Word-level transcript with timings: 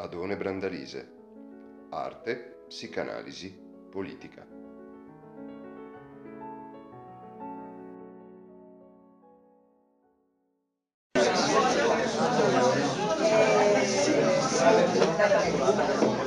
Adone 0.00 0.36
Brandalise. 0.36 1.16
Arte, 1.90 2.62
psicanalisi, 2.68 3.52
politica. 3.90 4.46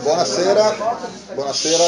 Buonasera, 0.01 0.75
buonasera. 1.33 1.83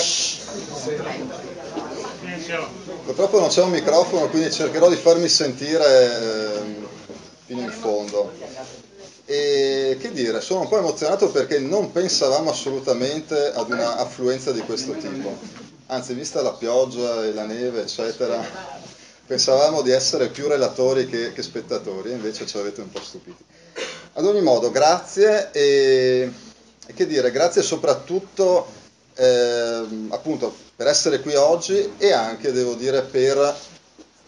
Purtroppo 3.03 3.39
non 3.41 3.49
c'è 3.49 3.61
un 3.61 3.71
microfono, 3.71 4.29
quindi 4.29 4.49
cercherò 4.53 4.87
di 4.87 4.95
farmi 4.95 5.27
sentire 5.27 5.83
eh, 5.83 6.87
fino 7.45 7.59
in 7.59 7.71
fondo. 7.71 8.31
E 9.33 9.97
che 9.99 10.11
dire, 10.11 10.41
sono 10.41 10.59
un 10.61 10.67
po' 10.67 10.77
emozionato 10.77 11.31
perché 11.31 11.57
non 11.57 11.91
pensavamo 11.91 12.51
assolutamente 12.51 13.51
ad 13.51 13.71
una 13.71 13.97
affluenza 13.97 14.51
di 14.51 14.59
questo 14.59 14.93
tipo. 14.93 15.35
Anzi, 15.87 16.13
vista 16.13 16.43
la 16.43 16.53
pioggia 16.53 17.25
e 17.25 17.33
la 17.33 17.45
neve, 17.45 17.81
eccetera, 17.81 18.39
pensavamo 19.25 19.81
di 19.81 19.89
essere 19.89 20.27
più 20.27 20.47
relatori 20.47 21.07
che, 21.07 21.33
che 21.33 21.41
spettatori, 21.41 22.11
invece 22.11 22.45
ci 22.45 22.59
avete 22.59 22.81
un 22.81 22.91
po' 22.91 23.01
stupiti. 23.01 23.43
Ad 24.13 24.23
ogni 24.23 24.41
modo, 24.41 24.69
grazie 24.69 25.49
e, 25.51 26.31
e 26.85 26.93
che 26.93 27.07
dire, 27.07 27.31
grazie 27.31 27.63
soprattutto 27.63 28.67
eh, 29.15 29.83
appunto 30.09 30.55
per 30.75 30.85
essere 30.85 31.21
qui 31.21 31.33
oggi 31.33 31.93
e 31.97 32.13
anche, 32.13 32.51
devo 32.51 32.75
dire, 32.75 33.01
per 33.01 33.55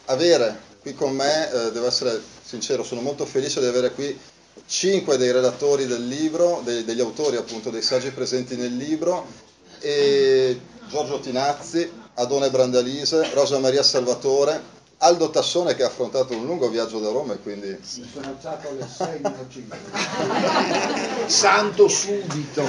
avere 0.06 0.60
qui 0.82 0.96
con 0.96 1.12
me, 1.12 1.52
eh, 1.52 1.72
devo 1.72 1.86
essere 1.86 2.20
sincero, 2.44 2.84
sono 2.84 3.02
molto 3.02 3.28
felice 3.28 3.60
di 3.60 3.68
avere 3.68 3.92
qui 3.92 4.34
cinque 4.66 5.18
dei 5.18 5.32
relatori 5.32 5.86
del 5.86 6.08
libro, 6.08 6.62
dei, 6.64 6.84
degli 6.84 7.02
autori 7.02 7.38
appunto 7.38 7.70
dei 7.70 7.82
saggi 7.82 8.12
presenti 8.12 8.56
nel 8.56 8.76
libro, 8.76 9.26
e 9.80 10.60
Giorgio 10.90 11.20
Tinazzi, 11.20 11.92
Adone 12.16 12.50
Brandalise, 12.50 13.30
Rosa 13.34 13.60
Maria 13.60 13.84
Salvatore, 13.84 14.74
Aldo 15.00 15.30
Tassone 15.30 15.76
che 15.76 15.84
ha 15.84 15.88
affrontato 15.88 16.34
un 16.34 16.46
lungo 16.46 16.70
viaggio 16.70 17.00
da 17.00 17.10
Roma 17.10 17.34
e 17.34 17.40
quindi... 17.40 17.68
Mi 17.68 18.10
sono 18.12 18.28
alzato 18.28 18.70
alle 18.70 18.88
6 18.88 19.20
meno 19.22 19.46
5. 19.50 19.78
Santo 21.28 21.88
subito. 21.90 22.64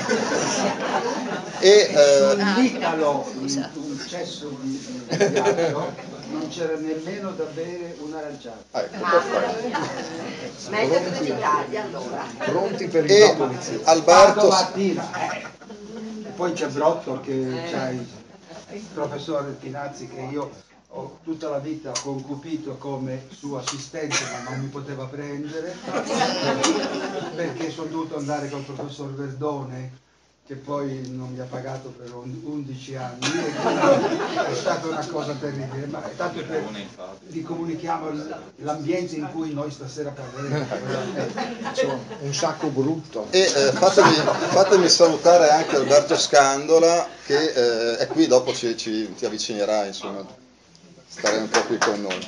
E, 1.61 1.69
eh, 1.69 2.37
Sull'Italo, 2.37 3.27
in 3.39 3.71
un 3.75 4.07
cesso 4.09 4.57
di 4.61 5.05
di 5.09 5.25
viaggio, 5.29 6.16
non 6.31 6.49
c'era 6.49 6.77
nemmeno 6.77 7.31
da 7.31 7.45
bere 7.45 7.97
un'aranciata. 8.01 8.65
ah, 8.73 8.81
ecco, 8.83 8.99
perfetto. 8.99 10.71
Meglio 10.71 11.03
che 11.03 11.21
l'Italia 11.21 11.83
allora. 11.85 12.25
pronti 12.39 12.87
per 12.89 13.05
il 13.05 13.11
E. 13.11 13.35
Vado 13.37 13.59
Alberto, 13.85 14.49
mattina. 14.49 15.31
eh. 15.31 15.45
E 16.25 16.31
poi 16.35 16.53
c'è 16.53 16.69
Brotto 16.69 17.21
che 17.21 17.63
c'ha 17.71 17.91
il 17.91 18.07
professore 18.93 19.59
Tinazzi 19.59 20.09
che 20.09 20.21
io 20.21 20.51
ho 20.89 21.19
tutta 21.25 21.49
la 21.49 21.59
vita 21.59 21.93
concupito 22.03 22.77
come 22.77 23.27
suo 23.31 23.59
assistente 23.59 24.17
ma 24.33 24.51
non 24.51 24.61
mi 24.61 24.69
poteva 24.69 25.05
prendere 25.05 25.77
perché 27.35 27.71
sono 27.71 27.89
dovuto 27.89 28.17
andare 28.17 28.49
col 28.49 28.63
professor 28.63 29.13
Verdone 29.15 30.05
che 30.47 30.55
poi 30.55 31.09
non 31.13 31.33
mi 31.33 31.41
ha 31.41 31.47
pagato 31.51 31.89
per 31.89 32.15
un- 32.15 32.41
11 32.45 32.95
anni 32.95 33.19
e 33.27 34.51
è 34.51 34.55
stata 34.55 34.87
una 34.87 35.05
cosa 35.11 35.33
terribile 35.41 35.87
ma 35.87 36.05
è 36.05 36.15
tanto 36.15 36.41
per 36.45 36.63
vi 37.27 37.43
comunichiamo 37.43 38.11
l'ambiente 38.59 39.17
in 39.17 39.29
cui 39.33 39.53
noi 39.53 39.73
stasera 39.73 40.11
parleremo 40.11 40.65
Insomma, 41.69 41.99
un 42.21 42.33
sacco 42.33 42.69
brutto. 42.69 43.27
e 43.31 43.41
eh, 43.41 43.73
fatemi, 43.73 44.15
fatemi 44.15 44.89
salutare 44.89 45.49
anche 45.51 45.75
Alberto 45.77 46.17
Scandola 46.17 47.09
che 47.25 47.53
eh, 47.93 47.97
è 47.97 48.07
qui, 48.07 48.29
dopo 48.29 48.55
ci, 48.55 48.77
ci- 48.77 49.13
ti 49.17 49.27
avvicinerai, 49.27 49.89
insomma, 49.89 50.25
stare 51.09 51.39
un 51.39 51.49
po' 51.49 51.63
qui 51.63 51.77
con 51.79 52.01
noi. 52.01 52.25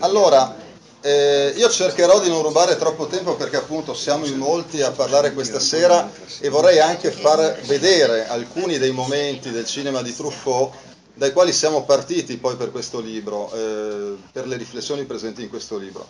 Allora, 0.00 0.54
eh, 1.02 1.52
io 1.56 1.68
cercherò 1.68 2.20
di 2.20 2.28
non 2.28 2.42
rubare 2.42 2.76
troppo 2.76 3.06
tempo 3.06 3.34
perché 3.34 3.56
appunto 3.56 3.92
siamo 3.92 4.24
in 4.24 4.38
molti 4.38 4.82
a 4.82 4.92
parlare 4.92 5.32
questa 5.32 5.58
sera 5.58 6.10
e 6.40 6.48
vorrei 6.48 6.78
anche 6.78 7.10
far 7.10 7.60
vedere 7.62 8.26
alcuni 8.28 8.78
dei 8.78 8.92
momenti 8.92 9.50
del 9.50 9.66
cinema 9.66 10.00
di 10.00 10.14
Truffaut 10.14 10.72
dai 11.14 11.32
quali 11.32 11.52
siamo 11.52 11.84
partiti 11.84 12.36
poi 12.38 12.56
per 12.56 12.70
questo 12.70 13.00
libro, 13.00 13.52
eh, 13.52 14.16
per 14.32 14.46
le 14.46 14.56
riflessioni 14.56 15.04
presenti 15.04 15.42
in 15.42 15.48
questo 15.48 15.76
libro. 15.76 16.06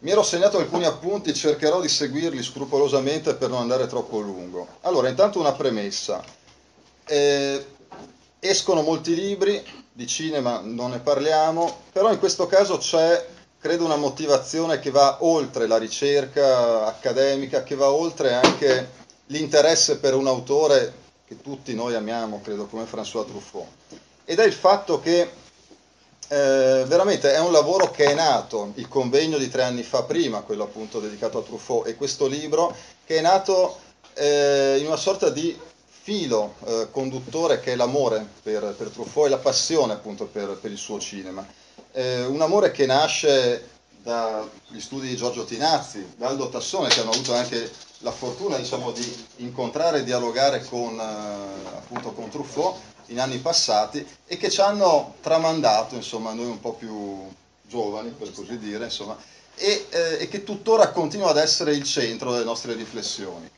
Mi 0.00 0.10
ero 0.10 0.22
segnato 0.22 0.58
alcuni 0.58 0.84
appunti, 0.84 1.32
cercherò 1.32 1.80
di 1.80 1.88
seguirli 1.88 2.42
scrupolosamente 2.42 3.34
per 3.34 3.48
non 3.48 3.60
andare 3.60 3.86
troppo 3.86 4.18
lungo. 4.20 4.66
Allora, 4.82 5.08
intanto 5.08 5.38
una 5.38 5.52
premessa. 5.52 6.22
Eh, 7.06 7.64
escono 8.38 8.82
molti 8.82 9.14
libri, 9.14 9.64
di 9.90 10.06
cinema 10.06 10.60
non 10.62 10.90
ne 10.90 10.98
parliamo, 10.98 11.82
però 11.92 12.12
in 12.12 12.18
questo 12.18 12.46
caso 12.46 12.76
c'è, 12.76 13.26
credo, 13.64 13.86
una 13.86 13.96
motivazione 13.96 14.78
che 14.78 14.90
va 14.90 15.16
oltre 15.20 15.66
la 15.66 15.78
ricerca 15.78 16.84
accademica, 16.84 17.62
che 17.62 17.74
va 17.74 17.90
oltre 17.90 18.34
anche 18.34 18.90
l'interesse 19.28 19.96
per 19.96 20.12
un 20.12 20.26
autore 20.26 20.92
che 21.26 21.40
tutti 21.40 21.74
noi 21.74 21.94
amiamo, 21.94 22.42
credo, 22.42 22.66
come 22.66 22.84
François 22.84 23.24
Truffaut. 23.24 23.66
Ed 24.26 24.38
è 24.38 24.44
il 24.44 24.52
fatto 24.52 25.00
che 25.00 25.30
eh, 26.28 26.84
veramente 26.86 27.32
è 27.32 27.40
un 27.40 27.52
lavoro 27.52 27.90
che 27.90 28.04
è 28.04 28.12
nato, 28.12 28.72
il 28.74 28.86
convegno 28.86 29.38
di 29.38 29.48
tre 29.48 29.62
anni 29.62 29.82
fa 29.82 30.02
prima, 30.02 30.42
quello 30.42 30.64
appunto 30.64 31.00
dedicato 31.00 31.38
a 31.38 31.42
Truffaut, 31.42 31.86
e 31.86 31.94
questo 31.94 32.26
libro, 32.26 32.76
che 33.06 33.16
è 33.16 33.20
nato 33.22 33.78
eh, 34.12 34.76
in 34.78 34.84
una 34.84 34.96
sorta 34.96 35.30
di 35.30 35.58
filo 35.88 36.56
eh, 36.66 36.88
conduttore 36.90 37.60
che 37.60 37.72
è 37.72 37.76
l'amore 37.76 38.26
per, 38.42 38.74
per 38.76 38.90
Truffaut 38.90 39.28
e 39.28 39.30
la 39.30 39.38
passione 39.38 39.94
appunto 39.94 40.26
per, 40.26 40.58
per 40.60 40.70
il 40.70 40.76
suo 40.76 41.00
cinema. 41.00 41.62
Eh, 41.96 42.24
un 42.24 42.40
amore 42.40 42.72
che 42.72 42.86
nasce 42.86 43.68
dagli 44.02 44.80
studi 44.80 45.06
di 45.06 45.14
Giorgio 45.14 45.44
Tinazzi, 45.44 46.14
da 46.16 46.26
Aldo 46.26 46.48
Tassone, 46.48 46.88
che 46.88 46.98
hanno 46.98 47.12
avuto 47.12 47.32
anche 47.34 47.70
la 47.98 48.10
fortuna 48.10 48.56
diciamo, 48.56 48.90
di 48.90 49.26
incontrare 49.36 50.00
e 50.00 50.02
dialogare 50.02 50.64
con, 50.64 50.98
eh, 50.98 51.68
appunto, 51.68 52.10
con 52.10 52.28
Truffaut 52.30 52.80
in 53.06 53.20
anni 53.20 53.38
passati 53.38 54.04
e 54.26 54.36
che 54.36 54.50
ci 54.50 54.60
hanno 54.60 55.14
tramandato, 55.20 55.94
insomma, 55.94 56.32
noi 56.32 56.46
un 56.46 56.58
po' 56.58 56.72
più 56.72 57.28
giovani, 57.62 58.10
per 58.10 58.32
così 58.32 58.58
dire, 58.58 58.86
insomma, 58.86 59.16
e, 59.54 59.86
eh, 59.88 60.16
e 60.18 60.28
che 60.28 60.42
tuttora 60.42 60.88
continua 60.88 61.30
ad 61.30 61.38
essere 61.38 61.74
il 61.74 61.84
centro 61.84 62.32
delle 62.32 62.42
nostre 62.42 62.74
riflessioni. 62.74 63.48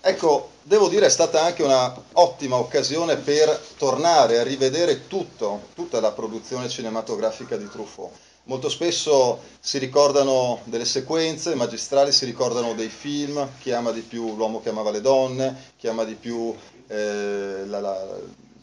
Ecco, 0.00 0.50
devo 0.62 0.88
dire 0.88 1.06
è 1.06 1.10
stata 1.10 1.42
anche 1.42 1.64
una 1.64 1.92
ottima 2.12 2.56
occasione 2.56 3.16
per 3.16 3.50
tornare 3.76 4.38
a 4.38 4.44
rivedere 4.44 5.08
tutto, 5.08 5.62
tutta 5.74 6.00
la 6.00 6.12
produzione 6.12 6.68
cinematografica 6.68 7.56
di 7.56 7.68
Truffaut. 7.68 8.12
Molto 8.44 8.68
spesso 8.68 9.40
si 9.58 9.76
ricordano 9.78 10.60
delle 10.64 10.84
sequenze 10.84 11.56
magistrali, 11.56 12.12
si 12.12 12.24
ricordano 12.24 12.74
dei 12.74 12.88
film, 12.88 13.46
chi 13.58 13.72
ama 13.72 13.90
di 13.90 14.00
più 14.00 14.36
L'uomo 14.36 14.62
che 14.62 14.68
amava 14.68 14.92
le 14.92 15.00
donne, 15.00 15.72
chi 15.76 15.88
ama 15.88 16.04
di 16.04 16.14
più 16.14 16.54
eh, 16.86 17.64
la, 17.66 17.80
la- 17.80 18.18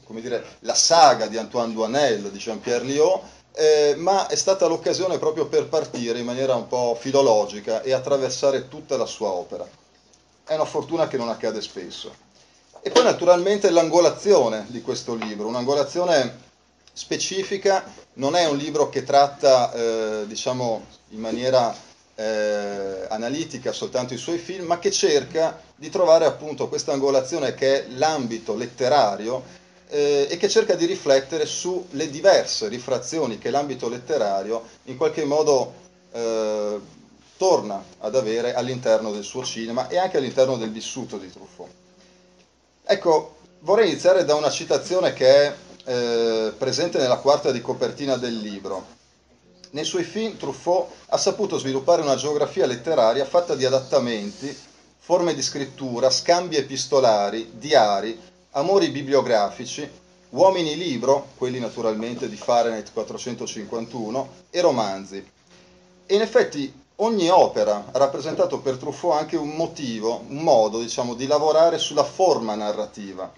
dire, 0.07 0.43
la 0.59 0.73
saga 0.73 1.27
di 1.27 1.37
Antoine 1.37 1.73
Duanel, 1.73 2.31
di 2.31 2.37
Jean-Pierre 2.39 2.85
Liot, 2.85 3.21
eh, 3.55 3.93
ma 3.97 4.27
è 4.27 4.35
stata 4.35 4.67
l'occasione 4.67 5.19
proprio 5.19 5.47
per 5.47 5.67
partire 5.67 6.17
in 6.17 6.25
maniera 6.25 6.55
un 6.55 6.67
po' 6.67 6.97
filologica 6.97 7.81
e 7.81 7.91
attraversare 7.91 8.69
tutta 8.69 8.95
la 8.95 9.05
sua 9.05 9.29
opera 9.29 9.83
è 10.45 10.53
una 10.53 10.65
fortuna 10.65 11.07
che 11.07 11.17
non 11.17 11.29
accade 11.29 11.61
spesso. 11.61 12.13
E 12.81 12.91
poi 12.91 13.03
naturalmente 13.03 13.69
l'angolazione 13.71 14.65
di 14.69 14.81
questo 14.81 15.15
libro, 15.15 15.47
un'angolazione 15.47 16.43
specifica, 16.93 17.83
non 18.13 18.35
è 18.35 18.45
un 18.45 18.57
libro 18.57 18.89
che 18.89 19.03
tratta, 19.03 19.73
eh, 19.73 20.27
diciamo, 20.27 20.85
in 21.09 21.19
maniera 21.19 21.75
eh, 22.15 23.05
analitica 23.09 23.71
soltanto 23.71 24.13
i 24.13 24.17
suoi 24.17 24.37
film, 24.37 24.65
ma 24.65 24.79
che 24.79 24.91
cerca 24.91 25.59
di 25.75 25.89
trovare 25.89 26.25
appunto 26.25 26.69
questa 26.69 26.93
angolazione 26.93 27.53
che 27.53 27.83
è 27.83 27.87
l'ambito 27.89 28.55
letterario 28.55 29.43
eh, 29.89 30.27
e 30.29 30.37
che 30.37 30.47
cerca 30.47 30.75
di 30.75 30.85
riflettere 30.85 31.45
sulle 31.45 32.09
diverse 32.09 32.67
rifrazioni 32.67 33.37
che 33.37 33.49
l'ambito 33.49 33.89
letterario 33.89 34.63
in 34.83 34.97
qualche 34.97 35.25
modo 35.25 35.73
eh, 36.11 36.79
torna 37.37 37.83
ad 37.99 38.15
avere 38.15 38.53
all'interno 38.53 39.11
del 39.11 39.23
suo 39.23 39.43
cinema 39.43 39.87
e 39.87 39.97
anche 39.97 40.17
all'interno 40.17 40.57
del 40.57 40.71
vissuto 40.71 41.17
di 41.17 41.31
Truffaut. 41.31 41.71
Ecco, 42.83 43.37
vorrei 43.59 43.89
iniziare 43.89 44.25
da 44.25 44.35
una 44.35 44.49
citazione 44.49 45.13
che 45.13 45.27
è 45.27 45.55
eh, 45.85 46.53
presente 46.57 46.97
nella 46.97 47.17
quarta 47.17 47.51
di 47.51 47.61
copertina 47.61 48.15
del 48.15 48.37
libro. 48.37 48.93
Nei 49.71 49.83
suoi 49.83 50.03
film 50.03 50.37
Truffaut 50.37 50.89
ha 51.07 51.17
saputo 51.17 51.57
sviluppare 51.57 52.01
una 52.01 52.15
geografia 52.15 52.65
letteraria 52.65 53.25
fatta 53.25 53.55
di 53.55 53.65
adattamenti, 53.65 54.55
forme 54.97 55.33
di 55.33 55.41
scrittura, 55.41 56.09
scambi 56.09 56.55
epistolari, 56.55 57.51
diari, 57.53 58.17
amori 58.51 58.89
bibliografici, 58.89 59.87
uomini 60.29 60.77
libro, 60.77 61.27
quelli 61.35 61.59
naturalmente 61.59 62.29
di 62.29 62.37
Fahrenheit 62.37 62.91
451, 62.93 64.29
e 64.49 64.61
romanzi. 64.61 65.31
E 66.05 66.15
in 66.15 66.21
effetti 66.21 66.83
ogni 66.97 67.29
opera 67.29 67.87
ha 67.91 67.97
rappresentato 67.97 68.59
per 68.59 68.77
Truffaut 68.77 69.19
anche 69.19 69.35
un 69.35 69.49
motivo, 69.49 70.23
un 70.27 70.37
modo, 70.37 70.79
diciamo, 70.79 71.13
di 71.13 71.27
lavorare 71.27 71.77
sulla 71.77 72.03
forma 72.03 72.55
narrativa. 72.55 73.31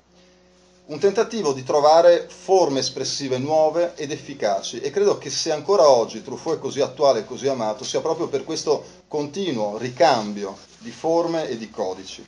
Un 0.87 0.99
tentativo 0.99 1.51
di 1.51 1.63
trovare 1.63 2.27
forme 2.29 2.79
espressive 2.79 3.37
nuove 3.37 3.93
ed 3.95 4.11
efficaci 4.11 4.79
e 4.79 4.89
credo 4.89 5.17
che 5.17 5.29
se 5.29 5.51
ancora 5.51 5.89
oggi 5.89 6.23
Truffaut 6.23 6.57
è 6.57 6.61
così 6.61 6.79
attuale 6.81 7.19
e 7.19 7.25
così 7.25 7.47
amato 7.47 7.83
sia 7.83 7.99
proprio 7.99 8.27
per 8.27 8.45
questo 8.45 8.83
continuo 9.07 9.77
ricambio 9.77 10.55
di 10.77 10.91
forme 10.91 11.49
e 11.49 11.57
di 11.57 11.69
codici. 11.69 12.25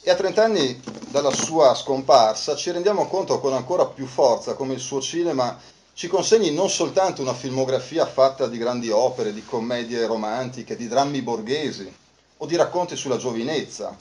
E 0.00 0.10
a 0.10 0.14
30 0.14 0.42
anni 0.42 0.80
dalla 1.10 1.32
sua 1.32 1.74
scomparsa 1.74 2.56
ci 2.56 2.70
rendiamo 2.70 3.06
conto 3.06 3.38
con 3.38 3.52
ancora 3.52 3.86
più 3.86 4.06
forza 4.06 4.54
come 4.54 4.74
il 4.74 4.80
suo 4.80 5.00
cinema 5.00 5.56
ci 5.98 6.06
consegni 6.06 6.52
non 6.52 6.70
soltanto 6.70 7.22
una 7.22 7.34
filmografia 7.34 8.06
fatta 8.06 8.46
di 8.46 8.56
grandi 8.56 8.88
opere, 8.88 9.32
di 9.32 9.44
commedie 9.44 10.06
romantiche, 10.06 10.76
di 10.76 10.86
drammi 10.86 11.22
borghesi 11.22 11.92
o 12.36 12.46
di 12.46 12.54
racconti 12.54 12.94
sulla 12.94 13.16
giovinezza, 13.16 13.96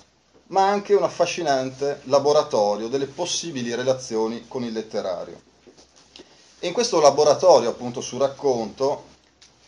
ma 0.49 0.67
anche 0.67 0.93
un 0.93 1.01
affascinante 1.01 2.01
laboratorio 2.03 2.87
delle 2.87 3.07
possibili 3.07 3.73
relazioni 3.73 4.45
con 4.47 4.63
il 4.63 4.73
letterario. 4.73 5.41
E 6.59 6.67
in 6.67 6.71
questo 6.71 7.01
laboratorio, 7.01 7.69
appunto, 7.69 7.99
sul 7.99 8.19
racconto, 8.19 9.05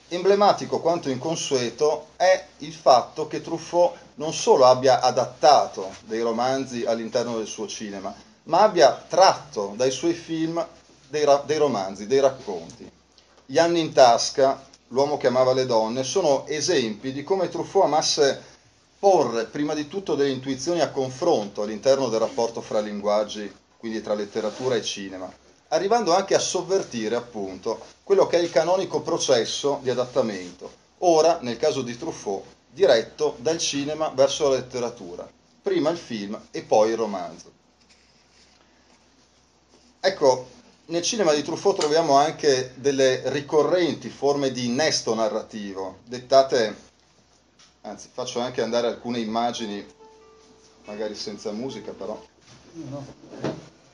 emblematico 0.09 0.81
quanto 0.81 1.09
inconsueto 1.09 2.09
è 2.15 2.45
il 2.57 2.73
fatto 2.73 3.25
che 3.25 3.41
Truffaut 3.41 3.97
non 4.15 4.33
solo 4.33 4.65
abbia 4.65 5.01
adattato 5.01 5.89
dei 6.05 6.21
romanzi 6.21 6.85
all'interno 6.85 7.37
del 7.37 7.47
suo 7.47 7.65
cinema, 7.65 8.13
ma 8.43 8.61
abbia 8.61 9.03
tratto 9.07 9.73
dai 9.75 9.89
suoi 9.89 10.13
film 10.13 10.63
dei, 11.09 11.25
ra- 11.25 11.43
dei 11.45 11.57
romanzi, 11.57 12.07
dei 12.07 12.19
racconti. 12.19 12.89
Gli 13.45 13.57
anni 13.57 13.79
in 13.79 13.91
tasca, 13.93 14.67
L'uomo 14.91 15.17
che 15.17 15.27
amava 15.27 15.53
le 15.53 15.67
donne, 15.67 16.03
sono 16.03 16.47
esempi 16.47 17.11
di 17.11 17.23
come 17.23 17.47
Truffaut 17.47 17.85
amasse 17.85 18.41
porre 18.97 19.45
prima 19.45 19.75
di 19.75 19.87
tutto 19.87 20.15
delle 20.15 20.31
intuizioni 20.31 20.81
a 20.81 20.89
confronto 20.89 21.61
all'interno 21.61 22.09
del 22.09 22.19
rapporto 22.19 22.59
fra 22.61 22.79
linguaggi, 22.79 23.53
quindi 23.77 24.01
tra 24.01 24.15
letteratura 24.15 24.75
e 24.75 24.81
cinema, 24.81 25.31
arrivando 25.67 26.15
anche 26.15 26.33
a 26.33 26.39
sovvertire 26.39 27.15
appunto 27.15 27.79
quello 28.03 28.25
che 28.25 28.39
è 28.39 28.41
il 28.41 28.49
canonico 28.49 29.01
processo 29.01 29.79
di 29.83 29.91
adattamento, 29.91 30.71
ora 30.99 31.37
nel 31.41 31.57
caso 31.57 31.83
di 31.83 31.95
Truffaut 31.95 32.43
diretto 32.71 33.35
dal 33.37 33.59
cinema 33.59 34.09
verso 34.09 34.49
la 34.49 34.55
letteratura, 34.55 35.29
prima 35.61 35.91
il 35.91 35.97
film 35.97 36.39
e 36.49 36.63
poi 36.63 36.89
il 36.89 36.97
romanzo. 36.97 37.51
Ecco, 39.99 40.47
nel 40.89 41.01
cinema 41.03 41.33
di 41.33 41.43
Truffaut 41.43 41.77
troviamo 41.77 42.15
anche 42.15 42.73
delle 42.75 43.21
ricorrenti 43.29 44.09
forme 44.09 44.51
di 44.51 44.65
innesto 44.65 45.13
narrativo, 45.13 45.97
dettate, 46.05 46.75
anzi 47.81 48.09
faccio 48.11 48.39
anche 48.39 48.61
andare 48.61 48.87
alcune 48.87 49.19
immagini, 49.19 49.85
magari 50.85 51.13
senza 51.13 51.51
musica 51.51 51.91
però, 51.91 52.19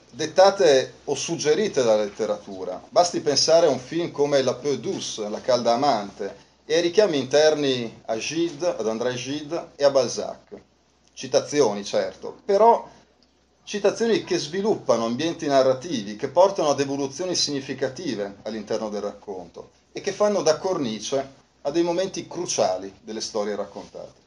dettate 0.10 0.94
o 1.06 1.16
suggerite 1.16 1.84
dalla 1.84 2.04
letteratura. 2.04 2.82
Basti 2.88 3.20
pensare 3.20 3.66
a 3.66 3.70
un 3.70 3.80
film 3.80 4.12
come 4.12 4.42
La 4.42 4.54
Peu 4.54 4.78
douce, 4.78 5.28
La 5.28 5.42
calda 5.42 5.74
amante, 5.74 6.44
e 6.66 6.76
ai 6.76 6.82
richiami 6.82 7.18
interni 7.18 8.04
a 8.06 8.18
Gide, 8.18 8.68
ad 8.68 8.88
André 8.88 9.14
Gide 9.16 9.72
e 9.76 9.84
a 9.84 9.90
Balzac. 9.90 10.62
Citazioni, 11.14 11.84
certo, 11.84 12.38
però 12.46 12.90
Citazioni 13.66 14.24
che 14.24 14.38
sviluppano 14.38 15.06
ambienti 15.06 15.48
narrativi, 15.48 16.16
che 16.16 16.28
portano 16.28 16.70
ad 16.70 16.80
evoluzioni 16.80 17.34
significative 17.34 18.36
all'interno 18.44 18.90
del 18.90 19.02
racconto 19.02 19.72
e 19.92 20.02
che 20.02 20.12
fanno 20.12 20.44
da 20.44 20.60
cornice 20.60 21.32
a 21.64 21.72
dei 21.72 21.82
momenti 21.82 22.28
cruciali 22.28 22.94
delle 23.02 23.22
storie 23.22 23.56
raccontate. 23.56 24.22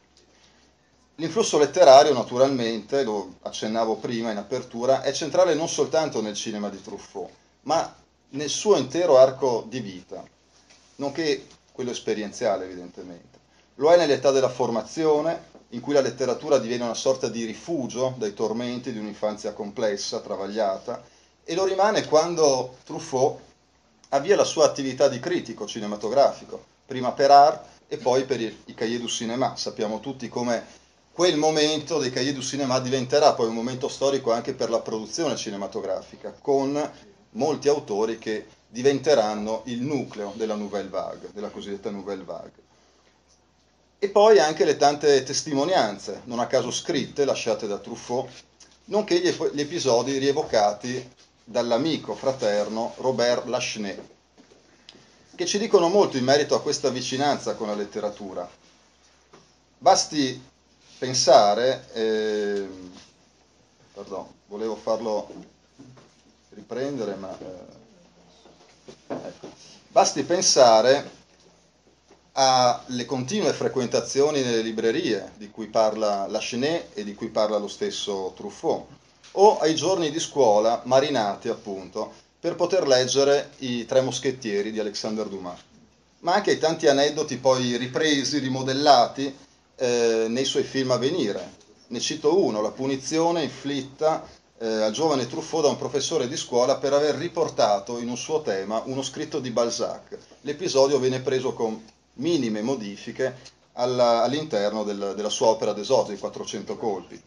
L'influsso 1.14 1.56
letterario, 1.56 2.12
naturalmente, 2.12 3.05
lo 3.05 3.35
accennavo 3.43 3.94
prima 3.99 4.32
in 4.32 4.38
apertura, 4.38 5.02
è 5.02 5.12
centrale 5.12 5.55
non 5.55 5.69
soltanto 5.69 6.20
nel 6.20 6.35
cinema 6.35 6.69
di 6.69 6.82
Truffaut, 6.82 7.31
ma 7.62 7.94
nel 8.31 8.49
suo 8.49 8.76
intero 8.76 9.19
arco 9.19 9.64
di 9.69 9.79
vita, 9.79 10.20
nonché 10.96 11.46
quello 11.70 11.93
esperienziale 11.93 12.64
evidentemente. 12.64 13.38
Lo 13.76 13.93
è 13.93 13.96
nell'età 13.96 14.32
della 14.32 14.49
formazione, 14.49 15.48
in 15.70 15.81
cui 15.81 15.93
la 15.93 16.00
letteratura 16.00 16.59
diviene 16.59 16.85
una 16.85 16.94
sorta 16.94 17.29
di 17.29 17.44
rifugio 17.44 18.15
dai 18.17 18.32
tormenti 18.32 18.93
di 18.93 18.99
un'infanzia 18.99 19.53
complessa, 19.53 20.20
travagliata, 20.20 21.03
e 21.44 21.55
lo 21.55 21.65
rimane 21.65 22.06
quando 22.06 22.76
Truffaut 22.85 23.41
avvia 24.11 24.37
la 24.37 24.44
sua 24.44 24.65
attività 24.65 25.09
di 25.09 25.19
critico 25.19 25.67
cinematografico, 25.67 26.65
prima 26.87 27.12
per 27.12 27.31
Art 27.31 27.67
e 27.88 27.99
poi 27.99 28.25
per 28.25 28.41
i 28.41 28.75
Cahiers 28.75 29.03
du 29.03 29.09
Cinéma. 29.09 29.56
Sappiamo 29.56 30.00
tutti 30.00 30.29
come 30.29 30.65
quel 31.12 31.37
momento 31.37 31.99
dei 31.99 32.11
Cahiers 32.11 32.37
du 32.37 32.43
Cinéma 32.43 32.79
diventerà 32.81 33.35
poi 33.35 33.49
un 33.49 33.55
momento 33.55 33.88
storico 33.88 34.32
anche 34.32 34.55
per 34.55 34.71
la 34.71 34.81
produzione 34.81 35.37
cinematografica, 35.37 36.35
con 36.41 36.93
molti 37.31 37.69
autori 37.69 38.19
che 38.19 38.47
diventeranno 38.69 39.62
il 39.64 39.82
nucleo 39.82 40.32
della 40.37 40.55
Nouvelle 40.55 40.88
Vague, 40.88 41.31
della 41.32 41.50
cosiddetta 41.50 41.91
Nouvelle 41.91 42.25
Vague. 42.25 42.68
E 44.00 44.09
poi 44.11 44.39
anche 44.39 44.65
le 44.65 44.77
tante 44.77 45.25
testimonianze, 45.25 46.21
non 46.27 46.39
a 46.39 46.47
caso 46.47 46.71
scritte, 46.71 47.25
lasciate 47.25 47.67
da 47.67 47.79
Truffaut, 47.79 48.31
nonché 48.85 49.19
gli, 49.19 49.29
gli 49.53 49.61
episodi 49.61 50.19
rievocati 50.19 51.17
dall'amico 51.43 52.15
fraterno 52.15 52.95
Robert 52.99 53.47
Lachenay, 53.47 53.99
che 55.35 55.47
ci 55.47 55.59
dicono 55.59 55.89
molto 55.89 56.17
in 56.17 56.23
merito 56.23 56.55
a 56.55 56.62
questa 56.62 56.91
vicinanza 56.91 57.55
con 57.55 57.67
la 57.67 57.75
letteratura. 57.75 58.49
Basti 59.79 60.41
pensare, 60.97 61.89
eh, 61.93 62.69
pardon, 63.95 64.27
volevo 64.47 64.77
farlo 64.77 65.29
riprendere, 66.50 67.17
ma 67.17 67.37
eh, 67.37 69.15
ecco. 69.15 69.49
basti 69.89 70.23
pensare 70.23 71.18
alle 72.40 73.05
continue 73.05 73.52
frequentazioni 73.52 74.43
nelle 74.43 74.61
librerie 74.61 75.32
di 75.37 75.50
cui 75.50 75.67
parla 75.67 76.29
Lachenet 76.29 76.96
e 76.96 77.02
di 77.02 77.12
cui 77.12 77.31
parla 77.31 77.58
lo 77.58 77.67
stesso 77.67 78.32
Truffaut, 78.37 78.87
o 79.32 79.58
ai 79.58 79.75
giorni 79.75 80.12
di 80.12 80.20
scuola 80.20 80.81
marinati 80.85 81.49
appunto 81.49 82.12
per 82.38 82.55
poter 82.55 82.87
leggere 82.87 83.50
i 83.58 83.85
Tre 83.87 84.02
Moschettieri 84.02 84.70
di 84.70 84.79
Alexander 84.79 85.26
Dumas, 85.26 85.58
ma 86.21 86.35
anche 86.35 86.50
ai 86.50 86.59
tanti 86.59 86.87
aneddoti 86.87 87.38
poi 87.38 87.76
ripresi, 87.76 88.38
rimodellati 88.38 89.37
eh, 89.75 90.26
nei 90.28 90.45
suoi 90.45 90.62
film 90.62 90.92
a 90.92 90.97
venire. 90.97 91.57
Ne 91.88 91.99
cito 91.99 92.40
uno, 92.40 92.62
la 92.62 92.71
punizione 92.71 93.42
inflitta 93.42 94.25
eh, 94.59 94.66
al 94.66 94.92
giovane 94.92 95.26
Truffaut 95.26 95.64
da 95.64 95.71
un 95.71 95.76
professore 95.76 96.28
di 96.28 96.37
scuola 96.37 96.76
per 96.76 96.92
aver 96.92 97.16
riportato 97.16 97.99
in 97.99 98.09
un 98.09 98.16
suo 98.16 98.42
tema 98.42 98.80
uno 98.85 99.02
scritto 99.02 99.40
di 99.40 99.50
Balzac. 99.50 100.16
L'episodio 100.42 101.00
viene 101.00 101.18
preso 101.18 101.52
con 101.52 101.97
minime 102.19 102.63
modifiche 102.63 103.37
alla, 103.73 104.23
all'interno 104.23 104.85
del, 104.85 105.15
della 105.17 105.29
sua 105.29 105.49
opera 105.49 105.73
d'esodo, 105.73 106.13
i 106.13 106.19
400 106.19 106.77
colpi. 106.77 107.21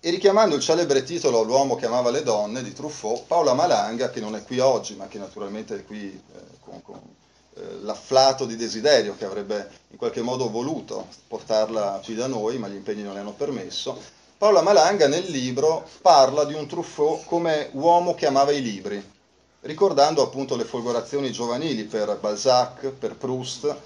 E 0.00 0.10
richiamando 0.10 0.54
il 0.54 0.62
celebre 0.62 1.02
titolo 1.02 1.42
L'uomo 1.42 1.74
che 1.74 1.86
amava 1.86 2.10
le 2.10 2.22
donne 2.22 2.62
di 2.62 2.72
Truffaut, 2.72 3.24
Paola 3.26 3.54
Malanga, 3.54 4.10
che 4.10 4.20
non 4.20 4.36
è 4.36 4.44
qui 4.44 4.58
oggi, 4.60 4.94
ma 4.94 5.08
che 5.08 5.18
naturalmente 5.18 5.74
è 5.74 5.84
qui 5.84 6.08
eh, 6.08 6.40
con, 6.60 6.80
con 6.82 7.00
eh, 7.54 7.80
l'afflato 7.82 8.44
di 8.44 8.54
desiderio 8.54 9.16
che 9.16 9.24
avrebbe 9.24 9.68
in 9.88 9.96
qualche 9.96 10.22
modo 10.22 10.50
voluto 10.50 11.08
portarla 11.26 12.00
qui 12.04 12.14
da 12.14 12.28
noi, 12.28 12.58
ma 12.58 12.68
gli 12.68 12.76
impegni 12.76 13.02
non 13.02 13.14
le 13.14 13.20
hanno 13.20 13.32
permesso, 13.32 14.16
Paola 14.38 14.62
Malanga 14.62 15.08
nel 15.08 15.24
libro 15.24 15.84
parla 16.00 16.44
di 16.44 16.54
un 16.54 16.68
Truffaut 16.68 17.24
come 17.24 17.70
uomo 17.72 18.14
che 18.14 18.26
amava 18.26 18.52
i 18.52 18.62
libri, 18.62 19.04
ricordando 19.60 20.22
appunto 20.22 20.56
le 20.56 20.64
folgorazioni 20.64 21.32
giovanili 21.32 21.84
per 21.84 22.18
Balzac, 22.20 22.88
per 22.90 23.16
Proust, 23.16 23.76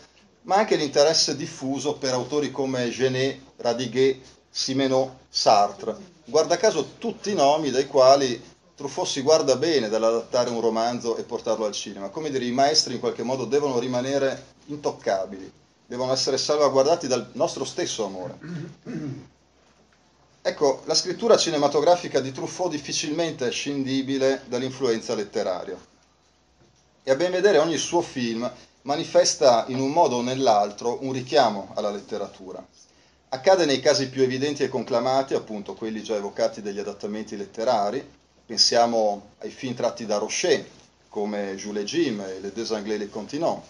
ma 0.43 0.57
anche 0.57 0.77
l'interesse 0.77 1.37
diffuso 1.37 1.95
per 1.95 2.13
autori 2.13 2.51
come 2.51 2.91
Genet, 2.91 3.39
Radiguet, 3.57 4.19
Simenon, 4.51 5.11
Sartre. 5.29 5.97
Guarda 6.25 6.57
caso 6.57 6.95
tutti 6.99 7.33
nomi 7.35 7.71
dai 7.71 7.87
quali 7.87 8.51
Truffaut 8.75 9.07
si 9.07 9.21
guarda 9.21 9.57
bene 9.57 9.89
dall'adattare 9.89 10.51
un 10.51 10.61
romanzo 10.61 11.17
e 11.17 11.23
portarlo 11.23 11.67
al 11.67 11.73
cinema. 11.73 12.09
Come 12.09 12.31
dire, 12.31 12.45
i 12.45 12.53
maestri 12.53 12.95
in 12.95 13.01
qualche 13.01 13.23
modo 13.23 13.45
devono 13.45 13.79
rimanere 13.79 14.47
intoccabili, 14.67 15.51
devono 15.87 16.13
essere 16.13 16.39
salvaguardati 16.39 17.07
dal 17.07 17.29
nostro 17.33 17.65
stesso 17.65 18.05
amore. 18.05 18.39
Ecco, 20.45 20.83
la 20.87 20.95
scrittura 20.95 21.37
cinematografica 21.37 22.19
di 22.19 22.33
Truffaut 22.33 22.69
difficilmente 22.69 23.47
è 23.47 23.51
scindibile 23.53 24.43
dall'influenza 24.49 25.15
letteraria. 25.15 25.79
E 27.05 27.11
a 27.13 27.15
ben 27.15 27.31
vedere 27.31 27.59
ogni 27.59 27.77
suo 27.77 28.01
film 28.01 28.51
manifesta 28.83 29.67
in 29.69 29.79
un 29.79 29.93
modo 29.93 30.17
o 30.17 30.23
nell'altro 30.23 30.99
un 31.03 31.13
richiamo 31.13 31.71
alla 31.75 31.93
letteratura. 31.93 32.65
Accade 33.29 33.65
nei 33.67 33.79
casi 33.79 34.09
più 34.09 34.23
evidenti 34.23 34.65
e 34.65 34.69
conclamati, 34.69 35.35
appunto 35.35 35.75
quelli 35.75 36.03
già 36.03 36.17
evocati 36.17 36.61
degli 36.61 36.81
adattamenti 36.81 37.37
letterari, 37.37 38.05
pensiamo 38.45 39.35
ai 39.39 39.51
film 39.51 39.75
tratti 39.75 40.07
da 40.07 40.19
Rocher, 40.19 40.69
come 41.09 41.55
Jules 41.55 41.83
et 41.85 41.89
Jim 41.89 42.21
e 42.21 42.41
Les 42.41 42.53
Deux 42.53 42.73
Anglais 42.73 42.99
les 42.99 43.11
Continents, 43.11 43.65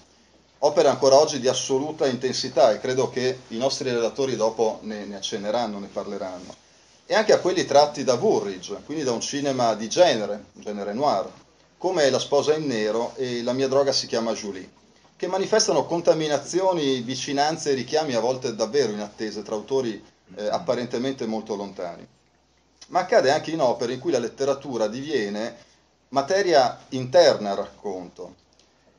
opere 0.61 0.88
ancora 0.88 1.17
oggi 1.17 1.38
di 1.38 1.49
assoluta 1.49 2.07
intensità 2.07 2.73
e 2.73 2.81
credo 2.81 3.11
che 3.11 3.41
i 3.49 3.59
nostri 3.59 3.91
relatori 3.91 4.37
dopo 4.37 4.79
ne, 4.83 5.05
ne 5.05 5.17
accenneranno, 5.17 5.79
ne 5.79 5.88
parleranno, 5.88 6.62
e 7.06 7.14
anche 7.14 7.32
a 7.32 7.40
quelli 7.40 7.64
tratti 7.64 8.04
da 8.04 8.14
Woolridge, 8.14 8.80
quindi 8.85 9.04
da 9.04 9.12
un 9.12 9.21
cinema 9.21 9.75
di 9.75 9.88
genere, 9.88 10.44
un 10.54 10.62
genere 10.62 10.92
noir, 10.92 11.30
come 11.76 12.09
La 12.11 12.18
sposa 12.18 12.54
in 12.54 12.66
nero 12.66 13.14
e 13.16 13.42
La 13.42 13.52
mia 13.52 13.68
droga 13.68 13.92
si 13.92 14.06
chiama 14.06 14.32
Julie, 14.32 14.71
che 15.16 15.26
manifestano 15.26 15.85
contaminazioni, 15.85 17.00
vicinanze 17.00 17.71
e 17.71 17.75
richiami 17.75 18.14
a 18.14 18.21
volte 18.21 18.54
davvero 18.54 18.92
inattese 18.92 19.42
tra 19.42 19.54
autori 19.54 20.02
eh, 20.37 20.49
apparentemente 20.49 21.26
molto 21.26 21.54
lontani. 21.54 22.06
Ma 22.88 23.00
accade 23.00 23.30
anche 23.30 23.50
in 23.50 23.61
opere 23.61 23.94
in 23.94 24.00
cui 24.00 24.11
la 24.11 24.18
letteratura 24.18 24.87
diviene 24.87 25.56
materia 26.09 26.78
interna 26.90 27.50
al 27.50 27.56
racconto, 27.56 28.35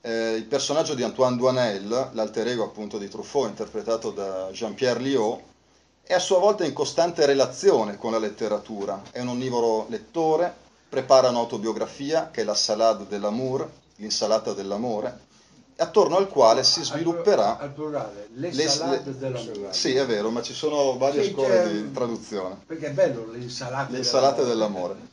eh, 0.01 0.33
il 0.33 0.45
personaggio 0.45 0.95
di 0.95 1.03
Antoine 1.03 1.37
Douanel, 1.37 2.09
l'alter 2.11 2.47
ego 2.47 2.65
appunto 2.65 2.97
di 2.97 3.07
Truffaut, 3.07 3.49
interpretato 3.49 4.11
da 4.11 4.49
Jean-Pierre 4.51 4.99
Liot, 4.99 5.41
è 6.05 6.13
a 6.13 6.19
sua 6.19 6.37
volta 6.37 6.65
in 6.65 6.73
costante 6.73 7.25
relazione 7.25 7.97
con 7.97 8.11
la 8.11 8.19
letteratura, 8.19 9.01
è 9.11 9.21
un 9.21 9.29
onnivoro 9.29 9.85
lettore, 9.89 10.53
prepara 10.89 11.29
un'autobiografia 11.29 12.29
che 12.29 12.41
è 12.41 12.43
la 12.43 12.55
salade 12.55 13.05
dell'amour, 13.07 13.69
l'insalata 13.95 14.51
dell'amore, 14.51 15.17
attorno 15.77 16.17
al 16.17 16.27
quale 16.27 16.63
si 16.63 16.83
svilupperà... 16.83 17.57
Al 17.57 17.71
plurale, 17.71 18.27
le, 18.33 18.51
le 18.51 18.67
salate 18.67 19.17
dell'amore. 19.17 19.71
Sì, 19.71 19.95
è 19.95 20.05
vero, 20.05 20.29
ma 20.29 20.41
ci 20.41 20.53
sono 20.53 20.97
varie 20.97 21.23
Sì, 21.23 21.31
scuole 21.31 21.71
di 21.71 21.91
traduzione. 21.93 22.57
Perché 22.65 22.87
è 22.87 22.91
bello 22.91 23.31
le 23.31 23.37
insalate. 23.37 23.91
Le 23.93 23.97
insalate 23.99 24.43
dell'amore. 24.43 25.11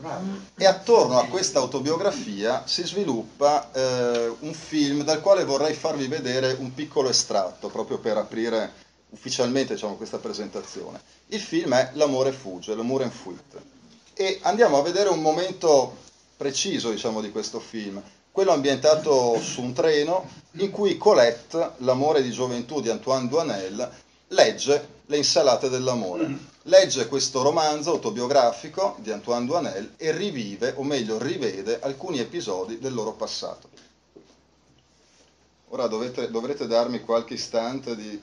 Bravo. 0.00 0.24
E 0.54 0.66
attorno 0.66 1.18
a 1.18 1.26
questa 1.26 1.58
autobiografia 1.58 2.62
si 2.66 2.86
sviluppa 2.86 3.70
eh, 3.72 4.32
un 4.38 4.52
film 4.52 5.02
dal 5.02 5.20
quale 5.20 5.44
vorrei 5.44 5.74
farvi 5.74 6.06
vedere 6.06 6.56
un 6.58 6.72
piccolo 6.72 7.08
estratto, 7.08 7.68
proprio 7.68 7.98
per 7.98 8.16
aprire 8.16 8.86
ufficialmente 9.10 9.74
diciamo, 9.74 9.96
questa 9.96 10.18
presentazione. 10.18 11.00
Il 11.28 11.40
film 11.40 11.74
è 11.74 11.90
L'amore 11.94 12.32
fugge, 12.32 12.74
L'amour 12.74 13.02
en 13.02 13.10
fuite. 13.10 13.76
E 14.14 14.38
andiamo 14.42 14.78
a 14.78 14.82
vedere 14.82 15.08
un 15.08 15.20
momento 15.20 15.96
preciso 16.36 16.90
diciamo, 16.90 17.20
di 17.20 17.30
questo 17.30 17.60
film, 17.60 18.02
quello 18.30 18.52
ambientato 18.52 19.40
su 19.40 19.62
un 19.62 19.72
treno 19.72 20.28
in 20.52 20.70
cui 20.70 20.96
Colette, 20.96 21.72
l'amore 21.78 22.22
di 22.22 22.30
gioventù 22.30 22.80
di 22.80 22.88
Antoine 22.88 23.28
Douanel, 23.28 23.92
legge 24.28 24.96
Le 25.06 25.16
insalate 25.16 25.68
dell'amore. 25.68 26.56
Legge 26.64 27.08
questo 27.08 27.42
romanzo 27.42 27.92
autobiografico 27.92 28.96
di 28.98 29.10
Antoine 29.10 29.46
Douanel 29.46 29.94
e 29.96 30.12
rivive, 30.12 30.74
o 30.76 30.82
meglio 30.82 31.16
rivede, 31.16 31.80
alcuni 31.80 32.18
episodi 32.18 32.78
del 32.78 32.92
loro 32.92 33.12
passato. 33.12 33.70
Ora 35.68 35.86
dovete- 35.86 36.30
dovrete 36.30 36.66
darmi 36.66 37.00
qualche 37.00 37.34
istante 37.34 37.96
di 37.96 38.22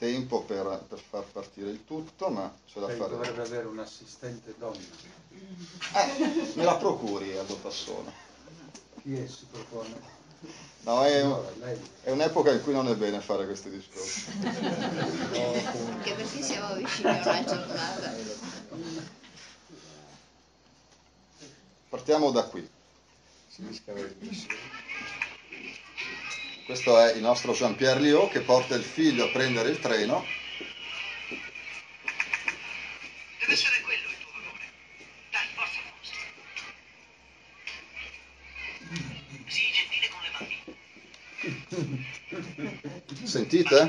tempo 0.00 0.40
per, 0.44 0.86
per 0.88 0.98
far 0.98 1.24
partire 1.24 1.68
il 1.68 1.84
tutto, 1.84 2.30
ma 2.30 2.50
ce 2.64 2.80
la 2.80 2.86
Lei 2.86 2.96
faremo. 2.96 3.18
dovrebbe 3.18 3.42
avere 3.42 3.66
un 3.66 3.78
assistente 3.80 4.54
donna. 4.58 4.78
Eh, 5.28 6.52
me 6.54 6.64
la 6.64 6.76
procuri 6.76 7.36
a 7.36 7.42
Dotassona. 7.42 8.10
Chi 9.02 9.14
è 9.18 9.26
si 9.28 9.44
propone? 9.50 10.18
No, 10.84 11.04
è, 11.04 11.22
un- 11.22 11.44
è 12.02 12.10
un'epoca 12.10 12.50
in 12.50 12.62
cui 12.62 12.72
non 12.72 12.88
è 12.88 12.94
bene 12.94 13.20
fare 13.20 13.44
questi 13.44 13.68
discorsi. 13.68 14.24
Anche 14.42 16.14
perché 16.14 16.42
siamo 16.42 16.74
vicini 16.76 17.08
a 17.10 17.20
una 17.28 17.44
giornata. 17.44 18.14
Partiamo 21.90 22.30
da 22.30 22.44
qui. 22.44 22.66
Si 23.48 23.66
rischia 23.66 23.92
bellissimo. 23.92 24.54
Questo 26.70 27.00
è 27.04 27.14
il 27.14 27.20
nostro 27.20 27.52
Jean-Pierre 27.52 27.98
Liot 27.98 28.30
che 28.30 28.42
porta 28.42 28.76
il 28.76 28.84
figlio 28.84 29.24
a 29.24 29.28
prendere 29.30 29.70
il 29.70 29.80
treno. 29.80 30.24
Deve 33.40 33.52
essere 33.52 33.80
quello 33.80 34.08
il 34.08 34.16
tuo 34.18 34.30
valore. 34.30 34.70
Dai, 35.32 35.48
forza, 35.52 35.80
forza. 35.90 36.14
Sii 39.46 39.72
gentile 39.72 40.08
con 40.10 40.20
le 40.22 40.30
bambine. 40.38 40.62
Sentite? 43.26 43.80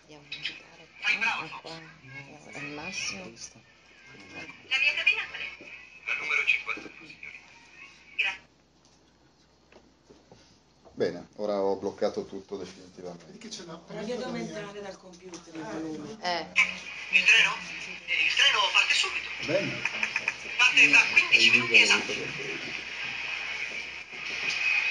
Andiamo 0.00 0.24
a 0.24 0.40
giocare 0.40 0.88
Fai 0.98 1.16
bravo, 1.18 1.46
qua, 1.46 1.60
qua, 1.60 1.80
al 2.52 2.66
massimo. 2.70 3.30
La 4.68 4.78
mia 4.82 4.92
cabina 4.94 5.22
qual 5.28 5.40
è? 5.40 5.48
La 6.06 6.14
numero 6.20 6.44
51, 6.44 7.06
signorina. 7.06 7.46
Grazie. 8.16 8.40
Bene, 10.92 11.28
ora 11.36 11.62
bloccato 12.16 12.24
tutto 12.26 12.56
definitivamente. 12.56 13.48
Provi 13.86 14.12
ad 14.12 14.22
aumentare 14.22 14.80
dal 14.80 14.98
computer 14.98 15.54
il 15.54 15.60
volume. 15.60 16.16
Eh, 16.22 16.46
Il 17.12 17.24
treno? 17.24 17.56
Eh, 18.06 18.24
Il 18.24 18.34
treno 18.34 18.60
parte 18.72 18.94
subito. 18.94 19.28
Bene. 19.44 19.82
Parte 20.56 20.88
tra 20.88 21.04
15 21.12 21.50
minuti 21.50 21.82
esatti. 21.82 22.14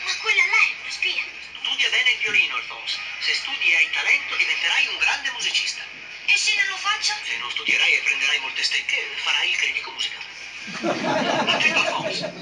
Ma 0.06 0.12
quella 0.22 0.46
là 0.46 0.62
è 0.62 0.70
una 0.82 0.92
spia. 0.92 1.24
Studia 1.66 1.90
bene 1.90 2.12
il 2.12 2.20
violino, 2.20 2.56
Alphonse. 2.56 2.98
Se 3.22 3.34
studi 3.34 3.72
e 3.72 3.76
hai 3.76 3.90
talento, 3.90 4.36
diventerai 4.38 4.88
un 4.88 4.98
grande 4.98 5.32
musicista. 5.32 5.82
E 6.28 6.38
se 6.38 6.54
non 6.56 6.68
lo 6.70 6.78
faccio? 6.78 7.14
Se 7.26 7.38
non 7.38 7.50
studierai 7.50 7.94
e 7.94 8.02
prenderai 8.06 8.40
molte 8.40 8.64
stecche, 8.64 8.98
farai 9.24 9.50
il 9.50 9.58
critico 9.58 9.92
musicale. 9.92 10.24
Attento, 11.50 11.80
Alphonse. 11.80 12.34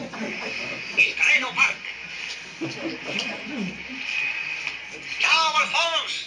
Il 0.96 1.16
treno 1.16 1.54
parte. 1.54 1.92
Ciao, 5.72 6.23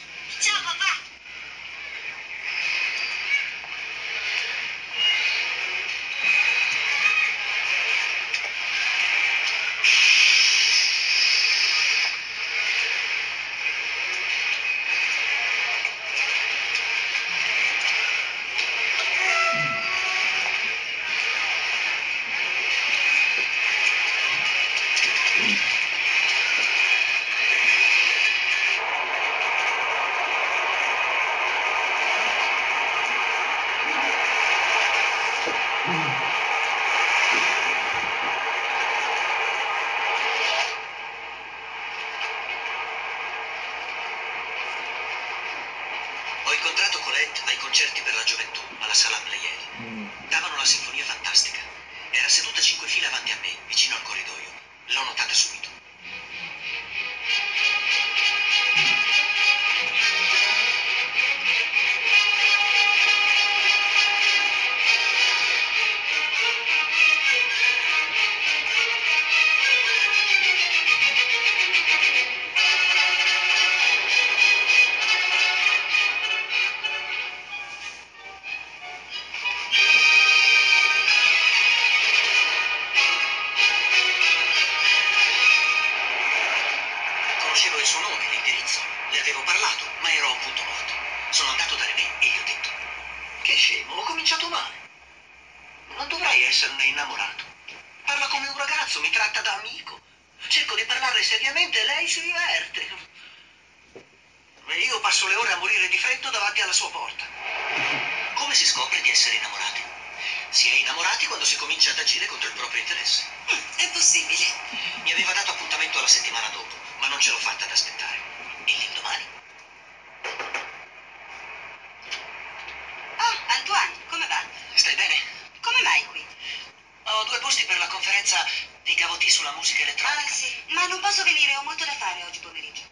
elettronica. 129.86 130.30
Ah, 130.30 130.34
sì. 130.34 130.62
Ma 130.68 130.86
non 130.86 131.00
posso 131.00 131.22
venire, 131.22 131.54
ho 131.56 131.62
molto 131.62 131.84
da 131.84 131.94
fare 131.94 132.22
oggi 132.24 132.38
pomeriggio. 132.40 132.82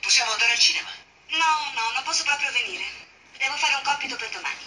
Possiamo 0.00 0.32
andare 0.32 0.52
al 0.52 0.58
cinema? 0.58 0.90
No, 1.28 1.70
no, 1.74 1.90
non 1.92 2.02
posso 2.02 2.24
proprio 2.24 2.50
venire. 2.50 2.84
Devo 3.38 3.56
fare 3.56 3.74
un 3.74 3.82
compito 3.82 4.16
per 4.16 4.28
domani. 4.30 4.64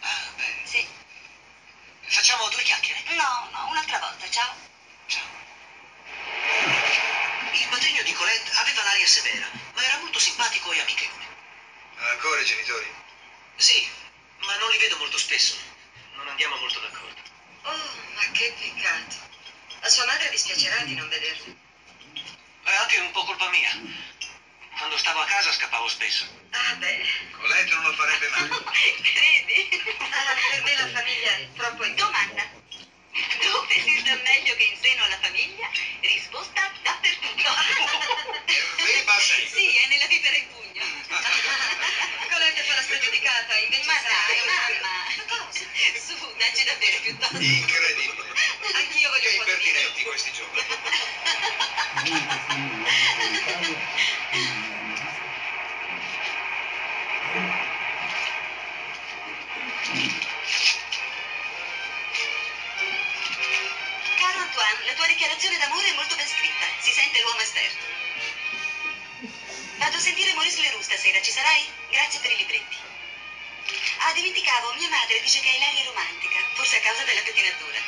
Ah, 0.00 0.30
beh. 0.36 0.60
Sì. 0.64 0.86
Facciamo 2.06 2.48
due 2.48 2.62
chiacchiere? 2.62 3.02
No, 3.14 3.48
no, 3.50 3.68
un'altra 3.68 3.98
volta, 3.98 4.28
ciao. 4.28 4.54
Ciao. 5.06 5.42
Il 7.52 7.68
matrimonio 7.68 8.02
di 8.02 8.12
Colette 8.12 8.50
aveva 8.58 8.82
l'aria 8.82 9.06
severa, 9.06 9.48
ma 9.74 9.84
era 9.84 9.98
molto 9.98 10.18
simpatico 10.18 10.72
e 10.72 10.80
amichevole. 10.80 11.24
Ancora 11.96 12.40
i 12.40 12.44
genitori? 12.44 12.92
Sì, 13.56 13.88
ma 14.38 14.56
non 14.56 14.70
li 14.70 14.78
vedo 14.78 14.96
molto 14.98 15.16
spesso. 15.16 15.56
Non 16.14 16.28
andiamo 16.28 16.56
molto 16.56 16.80
d'accordo. 16.80 17.22
Oh, 17.62 17.94
ma 18.14 18.30
che 18.32 18.52
peccato. 18.58 19.32
A 19.84 19.88
sua 19.90 20.06
madre 20.06 20.30
dispiacerà 20.30 20.82
di 20.84 20.94
non 20.94 21.06
vederli. 21.10 21.54
È 22.64 22.74
anche 22.74 23.00
un 23.00 23.10
po' 23.10 23.22
colpa 23.24 23.50
mia. 23.50 23.68
Quando 24.78 24.96
stavo 24.96 25.20
a 25.20 25.26
casa 25.26 25.52
scappavo 25.52 25.86
spesso. 25.88 26.24
Ah, 26.52 26.74
beh. 26.76 27.06
Colette 27.32 27.74
non 27.74 27.82
lo 27.82 27.92
farebbe 27.92 28.28
mai. 28.28 28.48
Credi? 29.12 29.84
Ah, 29.98 30.34
per 30.50 30.62
me 30.62 30.74
la 30.74 30.88
famiglia 30.88 31.36
è 31.36 31.48
troppo 31.54 31.86
Domanda. 31.88 32.48
Dove 33.42 33.74
si 33.78 33.98
sta 33.98 34.14
meglio 34.24 34.54
che 34.54 34.62
in 34.62 34.76
seno 34.80 35.04
alla 35.04 35.18
famiglia? 35.20 35.68
Risposta 36.00 36.72
dappertutto. 36.80 37.52
Erba 38.88 39.18
sei. 39.20 39.46
Sì, 39.48 39.76
è 39.76 39.86
nella 39.88 40.06
vipera 40.06 40.34
in 40.34 40.48
pugno. 40.48 40.82
Colette 42.54 42.70
fa 42.70 42.74
la 42.76 42.82
spregiudicata, 42.82 43.56
invece 43.56 43.84
Ma 43.84 43.98
dai, 43.98 44.38
mamma. 44.46 45.02
Cosa? 45.26 45.66
Su, 45.98 46.32
dacci 46.36 46.62
da 46.62 46.74
bere 46.74 46.98
piuttosto. 47.00 47.36
Incredibile. 47.36 48.32
Anch'io 48.74 49.08
voglio 49.08 49.28
Che 49.28 49.28
un 49.28 49.36
po' 49.36 49.44
di 49.44 49.50
impertinenti 49.50 50.02
questi 50.04 50.30
giovani. 50.30 50.62
Caro 64.14 64.38
Antoine, 64.38 64.84
la 64.84 64.92
tua 64.92 65.06
dichiarazione 65.06 65.56
d'amore 65.56 65.88
è 65.88 65.92
molto 65.94 66.14
ben 66.14 66.28
scritta. 66.28 66.66
Si 66.78 66.92
sente 66.92 67.20
l'uomo 67.20 67.40
esterno. 67.40 68.03
Vado 69.84 69.98
a 69.98 70.00
sentire 70.00 70.32
Maurice 70.32 70.62
Leroux 70.62 70.80
stasera, 70.82 71.20
ci 71.20 71.30
sarai? 71.30 71.62
Grazie 71.90 72.18
per 72.18 72.30
i 72.30 72.36
libretti. 72.36 72.76
Ah, 73.98 74.12
dimenticavo, 74.14 74.72
mia 74.72 74.88
madre 74.88 75.20
dice 75.20 75.40
che 75.40 75.50
hai 75.50 75.58
l'aria 75.58 75.84
romantica, 75.84 76.40
forse 76.54 76.76
a 76.76 76.80
causa 76.80 77.02
della 77.04 77.20
pettinatura. 77.20 77.78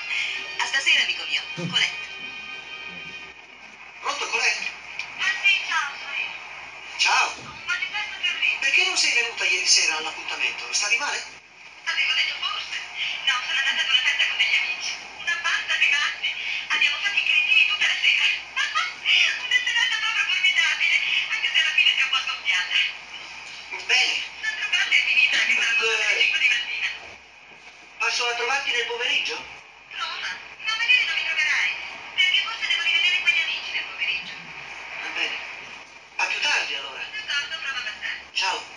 A 0.59 0.67
stasera, 0.67 1.01
amico 1.01 1.25
mio. 1.25 1.41
Colette. 1.55 2.07
Pronto, 4.01 4.27
Colette? 4.29 4.69
Ah 5.17 5.33
sì, 5.41 5.57
ciao, 5.67 5.91
sono 5.97 6.13
io. 6.21 6.33
Ciao. 6.99 7.33
Po' 7.65 7.77
di 7.81 7.87
festa 7.89 8.17
per 8.21 8.37
me. 8.41 8.57
Perché 8.61 8.85
non 8.85 8.97
sei 8.99 9.15
venuta 9.15 9.45
ieri 9.45 9.67
sera 9.67 9.97
all'appuntamento? 9.97 10.71
Stavi 10.75 10.99
male? 10.99 11.25
Avevo 11.85 12.13
detto 12.13 12.35
forse. 12.45 12.77
No, 13.25 13.41
sono 13.41 13.57
andata 13.57 13.81
ad 13.81 13.89
una 13.89 14.03
festa 14.05 14.16
di 26.39 26.49
mattina. 26.49 26.89
Passo 27.99 28.27
a 28.27 28.35
trovarti 28.35 28.71
nel 28.71 28.87
pomeriggio? 28.87 29.37
Roma, 29.91 30.31
ma 30.65 30.75
magari 30.77 31.05
non 31.07 31.15
mi 31.15 31.25
troverai. 31.25 31.71
Perché 32.15 32.41
forse 32.43 32.67
devo 32.67 32.83
rivedere 32.83 33.21
quegli 33.21 33.41
amici 33.41 33.71
nel 33.73 33.85
pomeriggio. 33.85 34.33
Va 35.03 35.09
bene. 35.15 35.37
A 36.17 36.25
più 36.27 36.41
tardi 36.41 36.75
allora. 36.75 37.03
D'accordo, 37.11 37.57
prova 37.63 37.79
a 37.79 37.83
passare. 37.83 38.21
Ciao. 38.33 38.75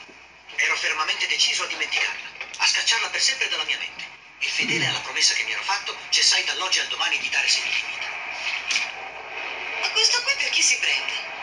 Ero 0.56 0.76
fermamente 0.76 1.26
deciso 1.28 1.64
a 1.64 1.68
dimenticarla, 1.68 2.28
a 2.58 2.66
scacciarla 2.66 3.10
per 3.10 3.22
sempre 3.22 3.48
dalla 3.48 3.64
mia 3.64 3.78
mente. 3.78 4.04
E 4.40 4.48
fedele 4.48 4.88
alla 4.88 5.00
promessa 5.00 5.34
che 5.34 5.44
mi 5.44 5.52
ero 5.52 5.64
fatto, 5.64 5.96
cessai 6.10 6.44
dall'oggi 6.44 6.80
al 6.80 6.88
domani 6.88 7.18
di 7.18 7.30
dare 7.30 7.48
segni 7.48 7.70
di 7.70 7.84
vita. 7.88 8.08
Ma 9.82 9.90
questo 9.90 10.22
qui 10.22 10.34
per 10.36 10.50
chi 10.50 10.62
si 10.62 10.78
prende? 10.78 11.39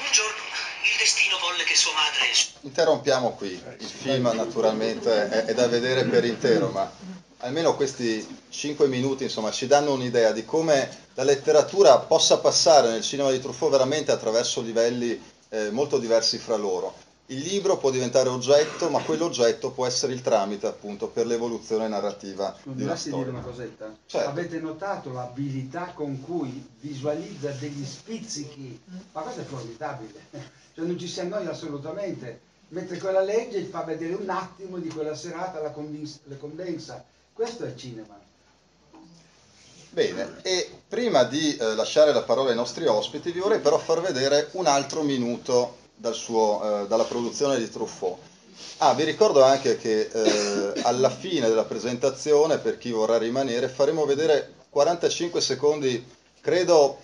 Un 0.00 0.12
giorno 0.12 0.42
il 0.82 0.96
destino 0.98 1.38
volle 1.38 1.64
che 1.64 1.74
sua 1.74 1.92
madre 1.92 2.30
Interrompiamo 2.62 3.32
qui, 3.32 3.52
il 3.78 3.86
film 3.86 4.30
naturalmente 4.34 5.28
è, 5.28 5.44
è 5.44 5.54
da 5.54 5.66
vedere 5.66 6.04
per 6.04 6.24
intero, 6.24 6.68
ma 6.68 6.90
almeno 7.38 7.74
questi 7.74 8.26
5 8.48 8.86
minuti 8.86 9.24
insomma, 9.24 9.50
ci 9.50 9.66
danno 9.66 9.92
un'idea 9.92 10.32
di 10.32 10.44
come 10.44 10.88
la 11.14 11.22
letteratura 11.22 11.98
possa 11.98 12.38
passare 12.38 12.90
nel 12.90 13.02
cinema 13.02 13.30
di 13.30 13.40
Truffaut 13.40 13.70
veramente 13.70 14.10
attraverso 14.12 14.60
livelli 14.60 15.20
eh, 15.48 15.70
molto 15.70 15.98
diversi 15.98 16.38
fra 16.38 16.56
loro. 16.56 16.94
Il 17.30 17.42
libro 17.42 17.76
può 17.76 17.90
diventare 17.90 18.28
oggetto, 18.28 18.90
ma 18.90 19.00
quell'oggetto 19.02 19.70
può 19.70 19.86
essere 19.86 20.12
il 20.12 20.20
tramite 20.20 20.66
appunto 20.66 21.06
per 21.06 21.26
l'evoluzione 21.26 21.86
narrativa 21.86 22.56
Non 22.64 22.74
di 22.74 22.82
una 22.82 22.94
dire 22.94 23.08
storia. 23.08 23.30
una 23.30 23.40
cosetta? 23.40 23.94
Certo. 24.04 24.28
Avete 24.28 24.58
notato 24.58 25.12
l'abilità 25.12 25.92
con 25.94 26.20
cui 26.22 26.66
visualizza 26.80 27.50
degli 27.52 27.84
spizzichi? 27.84 28.80
Ma 29.12 29.20
questo 29.20 29.42
è 29.42 29.44
formidabile. 29.44 30.18
Cioè 30.74 30.84
non 30.84 30.98
ci 30.98 31.06
si 31.06 31.20
annoia 31.20 31.50
assolutamente. 31.50 32.40
Mentre 32.68 32.98
quella 32.98 33.20
legge 33.22 33.62
fa 33.64 33.82
vedere 33.82 34.14
un 34.14 34.28
attimo 34.28 34.78
di 34.78 34.88
quella 34.88 35.14
serata, 35.14 35.60
la, 35.60 35.70
condens- 35.70 36.20
la 36.24 36.36
condensa. 36.36 37.04
Questo 37.32 37.64
è 37.64 37.68
il 37.68 37.76
cinema. 37.76 38.18
Bene, 39.90 40.36
e 40.42 40.68
prima 40.88 41.24
di 41.24 41.56
eh, 41.56 41.74
lasciare 41.74 42.12
la 42.12 42.22
parola 42.22 42.50
ai 42.50 42.56
nostri 42.56 42.86
ospiti, 42.86 43.30
vi 43.32 43.40
vorrei 43.40 43.60
però 43.60 43.78
far 43.78 44.00
vedere 44.00 44.48
un 44.52 44.66
altro 44.66 45.02
minuto 45.02 45.78
dal 46.00 46.14
suo, 46.14 46.82
eh, 46.82 46.86
dalla 46.88 47.04
produzione 47.04 47.58
di 47.58 47.68
Truffaut. 47.68 48.16
Ah, 48.78 48.94
vi 48.94 49.04
ricordo 49.04 49.42
anche 49.42 49.76
che 49.76 50.08
eh, 50.10 50.72
alla 50.82 51.10
fine 51.10 51.48
della 51.48 51.64
presentazione, 51.64 52.58
per 52.58 52.78
chi 52.78 52.90
vorrà 52.90 53.18
rimanere, 53.18 53.68
faremo 53.68 54.06
vedere 54.06 54.54
45 54.70 55.40
secondi, 55.42 56.02
credo 56.40 56.98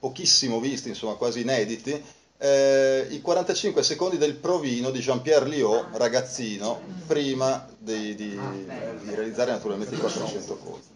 pochissimo 0.00 0.58
visti, 0.58 0.88
insomma 0.88 1.14
quasi 1.14 1.42
inediti, 1.42 2.02
eh, 2.38 3.06
i 3.10 3.20
45 3.20 3.84
secondi 3.84 4.18
del 4.18 4.34
provino 4.34 4.90
di 4.90 4.98
Jean-Pierre 4.98 5.48
Liot, 5.48 5.90
ragazzino, 5.92 6.80
prima 7.06 7.64
di, 7.78 8.16
di- 8.16 8.40
di 9.02 9.14
realizzare 9.14 9.52
naturalmente 9.52 9.94
i 9.94 9.98
400 9.98 10.56
colpi. 10.56 10.90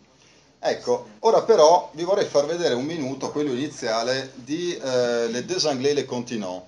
Ecco, 0.58 1.10
ora 1.20 1.42
però 1.42 1.90
vi 1.94 2.02
vorrei 2.02 2.26
far 2.26 2.46
vedere 2.46 2.74
un 2.74 2.84
minuto, 2.84 3.30
quello 3.30 3.52
iniziale, 3.52 4.32
di 4.34 4.74
eh, 4.74 5.28
Les 5.28 5.44
Deux 5.44 5.64
Anglais 5.66 5.94
Les 5.94 6.06
Continents, 6.06 6.62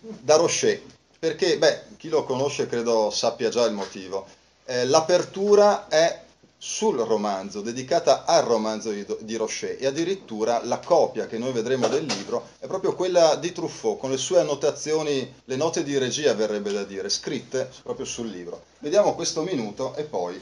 da 0.00 0.36
Rocher, 0.36 0.80
perché, 1.18 1.58
beh, 1.58 1.82
chi 1.96 2.08
lo 2.08 2.24
conosce 2.24 2.66
credo 2.66 3.10
sappia 3.10 3.48
già 3.48 3.64
il 3.64 3.72
motivo. 3.72 4.26
Eh, 4.64 4.84
l'apertura 4.86 5.88
è 5.88 6.24
sul 6.60 6.98
romanzo, 6.98 7.60
dedicata 7.60 8.24
al 8.24 8.42
romanzo 8.42 8.90
di, 8.90 9.06
di 9.20 9.36
Rocher, 9.36 9.76
e 9.78 9.86
addirittura 9.86 10.60
la 10.64 10.80
copia 10.80 11.26
che 11.26 11.38
noi 11.38 11.52
vedremo 11.52 11.86
del 11.86 12.04
libro 12.04 12.48
è 12.58 12.66
proprio 12.66 12.94
quella 12.94 13.36
di 13.36 13.52
Truffaut, 13.52 13.98
con 13.98 14.10
le 14.10 14.16
sue 14.16 14.40
annotazioni, 14.40 15.34
le 15.44 15.56
note 15.56 15.84
di 15.84 15.96
regia 15.98 16.34
verrebbe 16.34 16.72
da 16.72 16.82
dire, 16.82 17.08
scritte 17.08 17.70
proprio 17.82 18.04
sul 18.04 18.28
libro. 18.28 18.64
Vediamo 18.80 19.14
questo 19.14 19.42
minuto 19.42 19.94
e 19.94 20.02
poi 20.02 20.40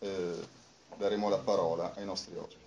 eh, 0.00 0.34
daremo 0.96 1.28
la 1.28 1.38
parola 1.38 1.92
ai 1.96 2.04
nostri 2.04 2.34
ospiti. 2.36 2.61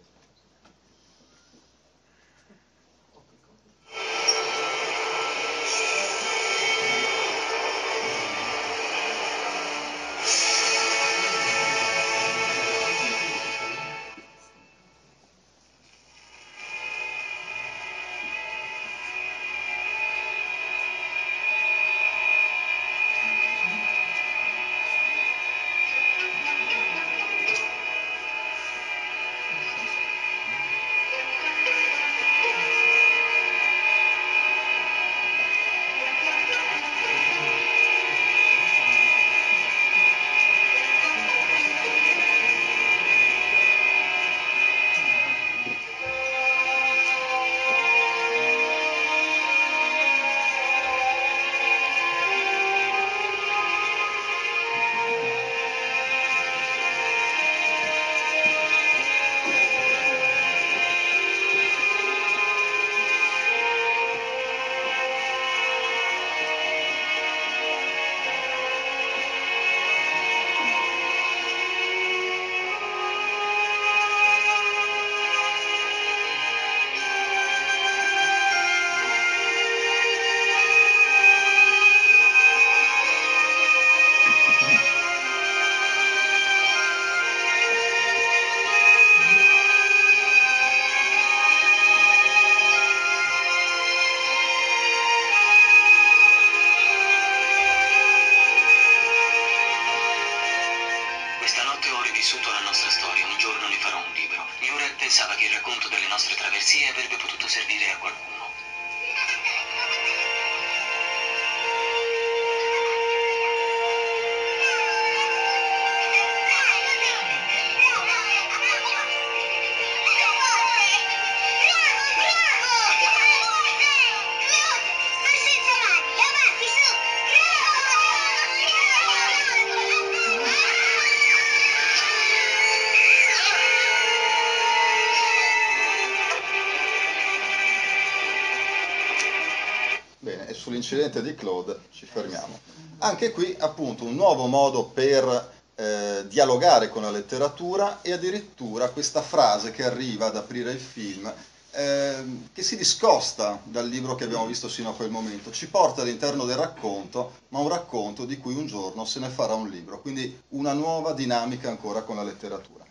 Sull'incidente 140.76 141.22
di 141.22 141.36
Claude 141.36 141.80
ci 141.92 142.06
fermiamo. 142.06 142.60
Anche 143.00 143.32
qui 143.32 143.56
appunto 143.60 144.04
un 144.04 144.16
nuovo 144.16 144.48
modo 144.48 144.86
per 144.86 145.54
eh, 145.76 146.26
dialogare 146.28 146.90
con 146.90 147.02
la 147.02 147.12
letteratura 147.12 148.02
e 148.02 148.12
addirittura 148.12 148.90
questa 148.90 149.22
frase 149.22 149.72
che 149.72 149.84
arriva 149.84 150.28
ad 150.28 150.36
aprire 150.36 150.72
il 150.72 150.80
film 150.80 151.32
ehm, 151.72 152.50
che 152.54 152.64
si 152.64 152.78
discosta 152.78 153.60
dal 153.64 153.88
libro 153.88 154.16
che 154.16 154.24
abbiamo 154.24 154.46
visto 154.46 154.70
sino 154.70 154.90
a 154.90 154.94
quel 154.94 155.10
momento, 155.10 155.52
ci 155.52 155.68
porta 155.68 156.02
all'interno 156.02 156.46
del 156.46 156.58
racconto, 156.58 157.34
ma 157.50 157.60
un 157.60 157.70
racconto 157.70 158.26
di 158.26 158.38
cui 158.38 158.56
un 158.56 158.66
giorno 158.66 159.06
se 159.06 159.20
ne 159.20 159.30
farà 159.30 159.54
un 159.54 159.70
libro, 159.70 160.02
quindi 160.02 160.42
una 160.50 160.74
nuova 160.74 161.14
dinamica 161.14 161.70
ancora 161.70 162.02
con 162.02 162.16
la 162.16 162.24
letteratura. 162.24 162.84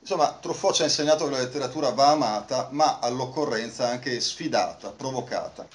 Insomma, 0.00 0.38
Truffaut 0.40 0.74
ci 0.74 0.82
ha 0.82 0.86
insegnato 0.86 1.24
che 1.24 1.32
la 1.32 1.38
letteratura 1.38 1.90
va 1.90 2.10
amata, 2.10 2.68
ma 2.70 2.98
all'occorrenza 3.00 3.88
anche 3.88 4.20
sfidata, 4.20 4.90
provocata. 4.90 5.66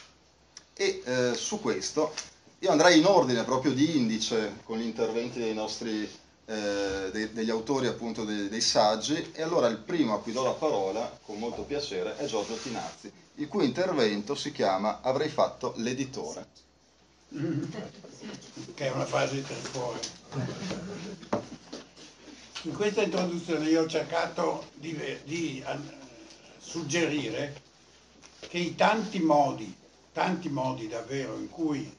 E 0.75 1.01
eh, 1.05 1.33
su 1.35 1.61
questo 1.61 2.13
io 2.59 2.71
andrei 2.71 2.99
in 2.99 3.05
ordine 3.05 3.43
proprio 3.43 3.73
di 3.73 3.97
indice 3.97 4.59
con 4.63 4.77
gli 4.77 4.85
interventi 4.85 5.39
dei 5.39 5.53
nostri, 5.53 6.09
eh, 6.45 7.09
dei- 7.11 7.33
degli 7.33 7.49
autori 7.49 7.87
appunto 7.87 8.23
dei, 8.23 8.49
dei 8.49 8.61
saggi 8.61 9.31
e 9.33 9.41
allora 9.41 9.67
il 9.67 9.77
primo 9.77 10.13
a 10.13 10.21
cui 10.21 10.31
do 10.31 10.43
la 10.43 10.51
parola 10.51 11.19
con 11.25 11.37
molto 11.37 11.63
piacere 11.63 12.17
è 12.17 12.25
Giorgio 12.25 12.55
Tinazzi, 12.55 13.11
il 13.35 13.47
cui 13.47 13.65
intervento 13.65 14.33
si 14.33 14.51
chiama 14.51 15.01
Avrei 15.01 15.29
fatto 15.29 15.73
l'editore. 15.77 16.47
che 18.75 18.85
è 18.87 18.91
una 18.91 19.05
frase 19.05 19.35
di 19.35 19.43
Trifone. 19.43 19.99
In 22.63 22.73
questa 22.73 23.01
introduzione 23.01 23.67
io 23.67 23.83
ho 23.83 23.87
cercato 23.87 24.67
di, 24.75 24.95
di, 25.25 25.63
eh, 25.65 25.77
suggerire 26.59 27.61
che 28.39 28.57
i 28.57 28.75
tanti 28.75 29.19
modi, 29.19 29.75
tanti 30.13 30.47
modi 30.47 30.87
davvero 30.87 31.35
in 31.35 31.49
cui 31.49 31.97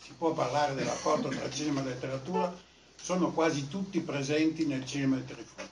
si 0.00 0.12
può 0.16 0.32
parlare 0.32 0.74
del 0.74 0.86
rapporto 0.86 1.28
tra 1.28 1.50
cinema 1.50 1.80
e 1.80 1.84
letteratura 1.84 2.54
sono 2.94 3.32
quasi 3.32 3.68
tutti 3.68 4.00
presenti 4.00 4.64
nel 4.64 4.86
cinema 4.86 5.16
di 5.16 5.26
Trifone. 5.26 5.70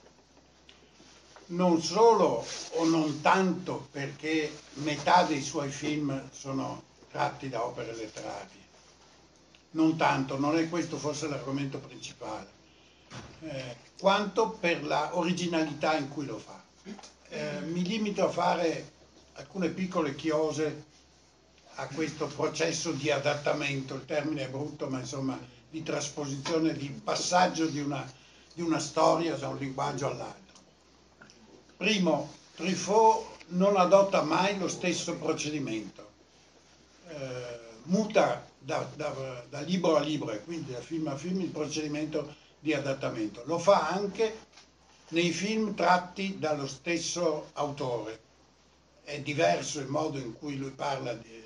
Non 1.47 1.81
solo 1.83 2.45
o 2.75 2.85
non 2.85 3.21
tanto 3.21 3.89
perché 3.91 4.53
metà 4.75 5.23
dei 5.25 5.43
suoi 5.43 5.71
film 5.71 6.29
sono 6.33 6.83
tratti 7.11 7.49
da 7.49 7.65
opere 7.65 7.95
letterarie, 7.95 8.69
non 9.73 9.97
tanto, 9.97 10.39
non 10.39 10.57
è 10.57 10.69
questo 10.69 10.97
forse 10.97 11.29
l'argomento 11.29 11.79
principale, 11.79 12.49
eh, 13.43 13.77
quanto 13.99 14.51
per 14.51 14.85
la 14.85 15.17
originalità 15.17 15.97
in 15.97 16.09
cui 16.09 16.25
lo 16.25 16.39
fa. 16.39 16.63
Eh, 17.29 17.61
mi 17.63 17.83
limito 17.83 18.25
a 18.25 18.31
fare 18.31 18.93
alcune 19.35 19.71
piccole 19.71 20.15
chiose 20.15 20.85
a 21.81 21.87
questo 21.87 22.27
processo 22.27 22.93
di 22.93 23.11
adattamento, 23.11 23.95
il 23.95 24.05
termine 24.05 24.45
è 24.45 24.49
brutto, 24.49 24.87
ma 24.89 24.99
insomma 24.99 25.39
di 25.71 25.83
trasposizione, 25.83 26.75
di 26.75 26.89
passaggio 26.91 27.67
di 27.67 27.81
una, 27.81 28.05
di 28.53 28.61
una 28.61 28.79
storia 28.79 29.35
da 29.37 29.49
un 29.49 29.57
linguaggio 29.57 30.07
all'altro. 30.11 30.59
Primo, 31.79 32.31
Truffaut 32.55 33.25
non 33.49 33.77
adotta 33.79 34.21
mai 34.23 34.59
lo 34.59 34.69
stesso 34.69 35.17
procedimento, 35.17 36.09
Eh, 37.09 37.59
muta 37.85 38.47
da, 38.57 38.87
da- 38.95 39.45
da 39.49 39.61
libro 39.63 39.97
a 39.97 40.01
libro 40.01 40.31
e 40.31 40.45
quindi 40.45 40.71
da 40.71 40.81
film 40.81 41.09
a 41.09 41.17
film 41.17 41.41
il 41.41 41.49
procedimento 41.49 42.37
di 42.61 42.73
adattamento. 42.73 43.43
Lo 43.47 43.59
fa 43.59 43.89
anche 43.89 44.47
nei 45.09 45.33
film 45.33 45.75
tratti 45.75 46.39
dallo 46.39 46.69
stesso 46.69 47.49
autore. 47.55 48.21
È 49.03 49.19
diverso 49.21 49.81
il 49.81 49.89
modo 49.89 50.19
in 50.19 50.35
cui 50.39 50.57
lui 50.57 50.71
parla, 50.71 51.15
di, 51.15 51.43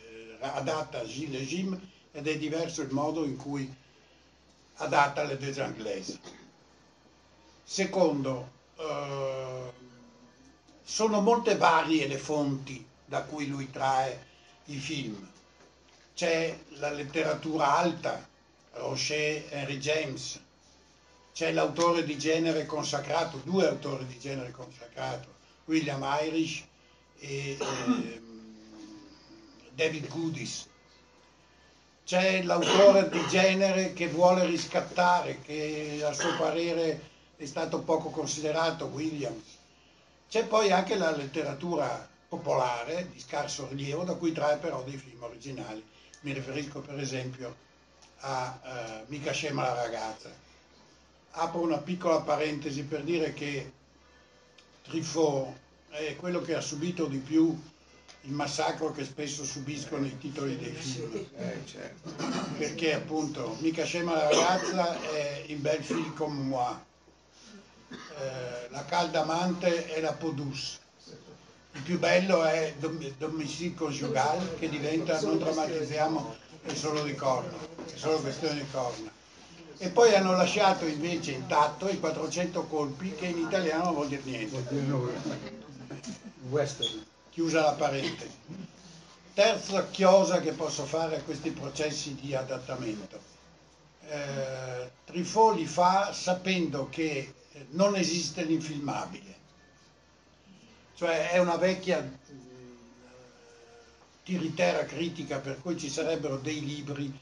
adatta 0.53 1.01
et 1.01 1.09
Jim 1.09 1.79
ed 2.13 2.27
è 2.27 2.37
diverso 2.37 2.83
il 2.83 2.91
modo 2.91 3.25
in 3.25 3.37
cui 3.37 3.73
adatta 4.77 5.23
Le 5.25 5.37
Deux 5.37 5.59
Anglaises. 5.59 6.19
Secondo, 7.63 8.51
eh, 8.77 9.73
sono 10.83 11.21
molte 11.21 11.57
varie 11.57 12.07
le 12.07 12.19
fonti 12.19 12.85
da 13.05 13.23
cui 13.23 13.47
lui 13.47 13.71
trae 13.71 14.27
i 14.67 14.77
film. 14.77 15.31
C'è 16.15 16.57
la 16.79 16.91
letteratura 16.91 17.77
alta, 17.77 18.29
Rocher, 18.73 19.47
Henry 19.51 19.79
James, 19.79 20.41
c'è 21.33 21.53
l'autore 21.53 22.05
di 22.05 22.17
genere 22.17 22.65
consacrato, 22.65 23.39
due 23.39 23.67
autori 23.67 24.07
di 24.07 24.19
genere 24.21 24.53
consacrato, 24.53 25.33
William 25.65 26.05
Irish 26.23 26.65
e 27.19 27.57
ehm, 27.59 28.24
David 29.75 30.09
Goodis. 30.09 30.69
C'è 32.05 32.43
l'autore 32.43 33.09
di 33.09 33.27
genere 33.29 33.93
che 33.93 34.09
vuole 34.09 34.45
riscattare, 34.45 35.41
che 35.41 36.03
a 36.05 36.13
suo 36.13 36.37
parere 36.37 37.11
è 37.37 37.47
stato 37.47 37.81
poco 37.81 38.11
considerato, 38.11 38.87
Williams. 38.87 39.59
C'è 40.29 40.45
poi 40.47 40.71
anche 40.71 40.97
la 40.97 41.15
letteratura 41.15 42.09
popolare 42.29 43.09
di 43.11 43.19
scarso 43.21 43.69
rilievo, 43.69 44.05
da 44.05 44.15
cui 44.15 44.33
trae 44.33 44.59
però 44.59 44.83
dei 44.83 44.97
film 44.97 45.23
originali. 45.23 45.83
Mi 46.21 46.33
riferisco 46.33 46.81
per 46.81 46.99
esempio 47.01 47.57
a 48.21 48.61
eh, 48.63 49.05
Mica 49.07 49.33
scema 49.33 49.63
la 49.63 49.75
ragazza. 49.75 50.31
Apro 51.33 51.61
una 51.61 51.79
piccola 51.79 52.21
parentesi 52.21 52.85
per 52.85 53.03
dire 53.03 53.33
che 53.33 53.73
Truffaut 54.83 55.53
è 55.91 56.17
quello 56.17 56.41
che 56.41 56.55
ha 56.55 56.61
subito 56.61 57.07
di 57.07 57.19
più 57.19 57.59
il 58.27 58.33
massacro 58.33 58.91
che 58.91 59.05
spesso 59.05 59.45
subiscono 59.45 60.07
i 60.07 60.17
titoli 60.19 60.57
dei 60.57 60.73
film. 60.73 61.27
Perché 62.57 62.95
appunto 62.95 63.57
Mica 63.61 63.85
scema 63.85 64.15
la 64.15 64.31
ragazza 64.31 65.01
è 65.11 65.45
in 65.47 65.61
bel 65.61 65.83
film 65.83 66.15
come 66.15 66.43
moi. 66.43 66.75
Eh, 67.91 68.69
la 68.71 68.85
calda 68.87 69.23
amante 69.23 69.87
è 69.87 70.01
la 70.01 70.13
Podus. 70.13 70.81
Il 71.73 71.83
più 71.83 71.99
bello 71.99 72.45
è 72.45 72.75
Dom- 72.79 73.13
Domicile 73.19 73.75
Conjugal 73.75 74.57
che 74.59 74.69
diventa, 74.69 75.21
non 75.21 75.39
drammatizziamo, 75.39 76.37
è 76.63 76.75
solo 76.75 77.03
di 77.03 77.15
corna, 77.15 77.57
è 77.93 77.97
solo 77.97 78.21
questione 78.21 78.55
di 78.55 78.67
corna. 78.71 79.11
E 79.77 79.89
poi 79.91 80.15
hanno 80.15 80.33
lasciato 80.33 80.87
invece 80.87 81.33
intatto 81.33 81.89
i 81.89 81.99
400 81.99 82.63
colpi 82.67 83.13
che 83.15 83.27
in 83.27 83.39
italiano 83.39 83.85
non 83.85 83.95
vuol 83.95 84.09
dire 84.09 84.23
niente. 84.25 84.65
Western. 86.49 87.13
Chiusa 87.35 87.63
la 87.63 87.73
parentesi. 87.73 88.37
Terza 89.35 89.89
chiosa 89.89 90.41
che 90.41 90.53
posso 90.53 90.85
fare 90.85 91.17
a 91.17 91.23
questi 91.23 91.51
processi 91.51 92.15
di 92.15 92.33
adattamento. 92.33 93.21
Eh, 94.07 94.91
Truffaut 95.05 95.57
li 95.57 95.67
fa 95.67 96.13
sapendo 96.13 96.89
che 96.89 97.35
non 97.71 97.97
esiste 97.97 98.45
l'infilmabile. 98.45 99.35
Cioè 100.95 101.33
è 101.33 101.39
una 101.39 101.57
vecchia 101.57 102.01
mh, 102.01 102.13
tiritera 104.23 104.85
critica 104.85 105.41
per 105.41 105.61
cui 105.61 105.77
ci 105.77 105.91
sarebbero 105.91 106.37
dei 106.37 106.65
libri 106.65 107.13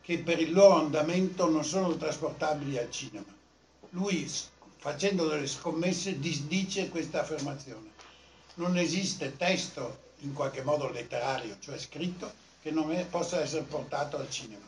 che 0.00 0.18
per 0.20 0.38
il 0.38 0.52
loro 0.52 0.76
andamento 0.76 1.50
non 1.50 1.64
sono 1.64 1.96
trasportabili 1.96 2.78
al 2.78 2.92
cinema. 2.92 3.34
Lui, 3.90 4.30
facendo 4.76 5.26
delle 5.26 5.48
scommesse, 5.48 6.20
disdice 6.20 6.88
questa 6.88 7.22
affermazione. 7.22 7.94
Non 8.56 8.76
esiste 8.76 9.36
testo 9.36 10.04
in 10.20 10.32
qualche 10.34 10.62
modo 10.62 10.90
letterario, 10.90 11.56
cioè 11.60 11.78
scritto, 11.78 12.32
che 12.60 12.70
non 12.70 12.92
è- 12.92 13.06
possa 13.06 13.40
essere 13.40 13.62
portato 13.62 14.16
al 14.18 14.30
cinema. 14.30 14.64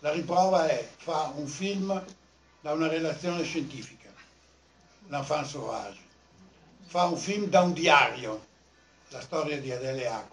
La 0.00 0.12
riprova 0.12 0.68
è, 0.68 0.88
fa 0.96 1.32
un 1.34 1.46
film 1.46 2.04
da 2.60 2.72
una 2.72 2.88
relazione 2.88 3.42
scientifica, 3.44 4.10
L'Enfant 5.08 5.46
Sauvage, 5.46 6.00
fa 6.86 7.04
un 7.04 7.16
film 7.16 7.46
da 7.48 7.62
un 7.62 7.72
diario, 7.72 8.46
la 9.08 9.20
storia 9.20 9.60
di 9.60 9.70
Adele 9.72 10.06
H, 10.08 10.24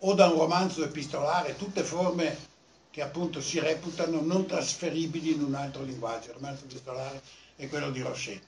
o 0.00 0.14
da 0.14 0.26
un 0.28 0.38
romanzo 0.38 0.84
epistolare, 0.84 1.56
tutte 1.56 1.82
forme 1.84 2.48
che 2.90 3.02
appunto 3.02 3.40
si 3.40 3.58
reputano 3.60 4.20
non 4.20 4.46
trasferibili 4.46 5.32
in 5.34 5.42
un 5.42 5.54
altro 5.54 5.82
linguaggio. 5.84 6.28
Il 6.28 6.34
romanzo 6.34 6.64
epistolare 6.64 7.22
è 7.56 7.68
quello 7.68 7.90
di 7.90 8.00
Rocher. 8.02 8.40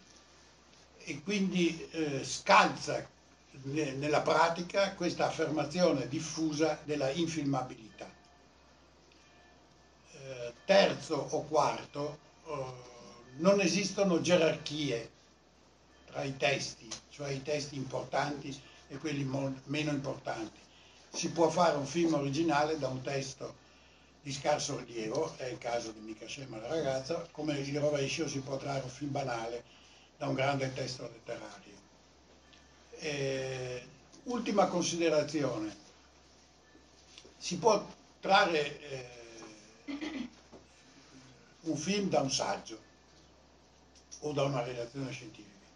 e 1.04 1.22
quindi 1.22 1.88
eh, 1.90 2.24
scalza 2.24 3.06
nella 3.64 4.22
pratica 4.22 4.94
questa 4.94 5.26
affermazione 5.26 6.08
diffusa 6.08 6.78
della 6.84 7.10
infilmabilità. 7.10 8.10
Eh, 10.12 10.52
terzo 10.64 11.14
o 11.16 11.42
quarto, 11.42 12.18
eh, 12.46 12.64
non 13.36 13.60
esistono 13.60 14.20
gerarchie 14.20 15.10
tra 16.06 16.22
i 16.22 16.36
testi, 16.36 16.88
cioè 17.10 17.30
i 17.30 17.42
testi 17.42 17.76
importanti 17.76 18.58
e 18.88 18.98
quelli 18.98 19.24
meno 19.24 19.90
importanti. 19.90 20.60
Si 21.10 21.30
può 21.30 21.48
fare 21.48 21.76
un 21.76 21.86
film 21.86 22.14
originale 22.14 22.78
da 22.78 22.88
un 22.88 23.00
testo 23.02 23.60
di 24.22 24.32
scarso 24.32 24.78
rilievo, 24.78 25.34
è 25.36 25.46
il 25.46 25.58
caso 25.58 25.90
di 25.90 26.00
Mica 26.00 26.26
Scema 26.26 26.58
la 26.60 26.68
ragazza, 26.68 27.26
come 27.32 27.58
il 27.58 27.80
rovescio 27.80 28.28
si 28.28 28.40
può 28.40 28.56
trarre 28.56 28.84
un 28.84 28.88
film 28.88 29.10
banale 29.10 29.64
da 30.16 30.28
un 30.28 30.34
grande 30.34 30.72
testo 30.72 31.02
letterario. 31.02 31.71
Eh, 33.04 33.82
ultima 34.24 34.66
considerazione, 34.66 35.76
si 37.36 37.56
può 37.56 37.84
trarre 38.20 38.80
eh, 38.80 40.28
un 41.62 41.76
film 41.76 42.08
da 42.08 42.20
un 42.20 42.30
saggio 42.30 42.78
o 44.20 44.30
da 44.30 44.44
una 44.44 44.62
relazione 44.62 45.10
scientifica, 45.10 45.66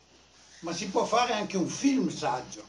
ma 0.61 0.73
si 0.73 0.87
può 0.89 1.05
fare 1.05 1.33
anche 1.33 1.57
un 1.57 1.67
film 1.67 2.11
saggio. 2.11 2.65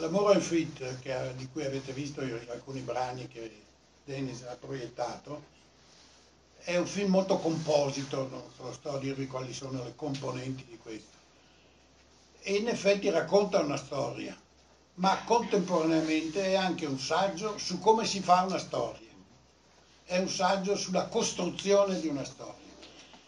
L'amore 0.00 0.34
in 0.34 0.40
Fit, 0.40 0.98
che, 0.98 1.34
di 1.36 1.48
cui 1.52 1.64
avete 1.64 1.92
visto 1.92 2.20
alcuni 2.48 2.80
brani 2.80 3.28
che 3.28 3.62
Dennis 4.04 4.42
ha 4.42 4.56
proiettato, 4.56 5.56
è 6.60 6.76
un 6.76 6.86
film 6.86 7.10
molto 7.10 7.38
composito, 7.38 8.28
non 8.28 8.72
sto 8.72 8.92
a 8.92 8.98
dirvi 8.98 9.26
quali 9.26 9.52
sono 9.52 9.84
le 9.84 9.94
componenti 9.94 10.64
di 10.68 10.78
questo. 10.78 11.16
E 12.40 12.54
in 12.54 12.68
effetti 12.68 13.08
racconta 13.10 13.60
una 13.60 13.76
storia, 13.76 14.36
ma 14.94 15.22
contemporaneamente 15.24 16.44
è 16.44 16.54
anche 16.54 16.86
un 16.86 16.98
saggio 16.98 17.58
su 17.58 17.78
come 17.78 18.04
si 18.04 18.20
fa 18.20 18.42
una 18.42 18.58
storia. 18.58 19.06
È 20.04 20.18
un 20.18 20.28
saggio 20.28 20.76
sulla 20.76 21.06
costruzione 21.06 22.00
di 22.00 22.08
una 22.08 22.24
storia, 22.24 22.54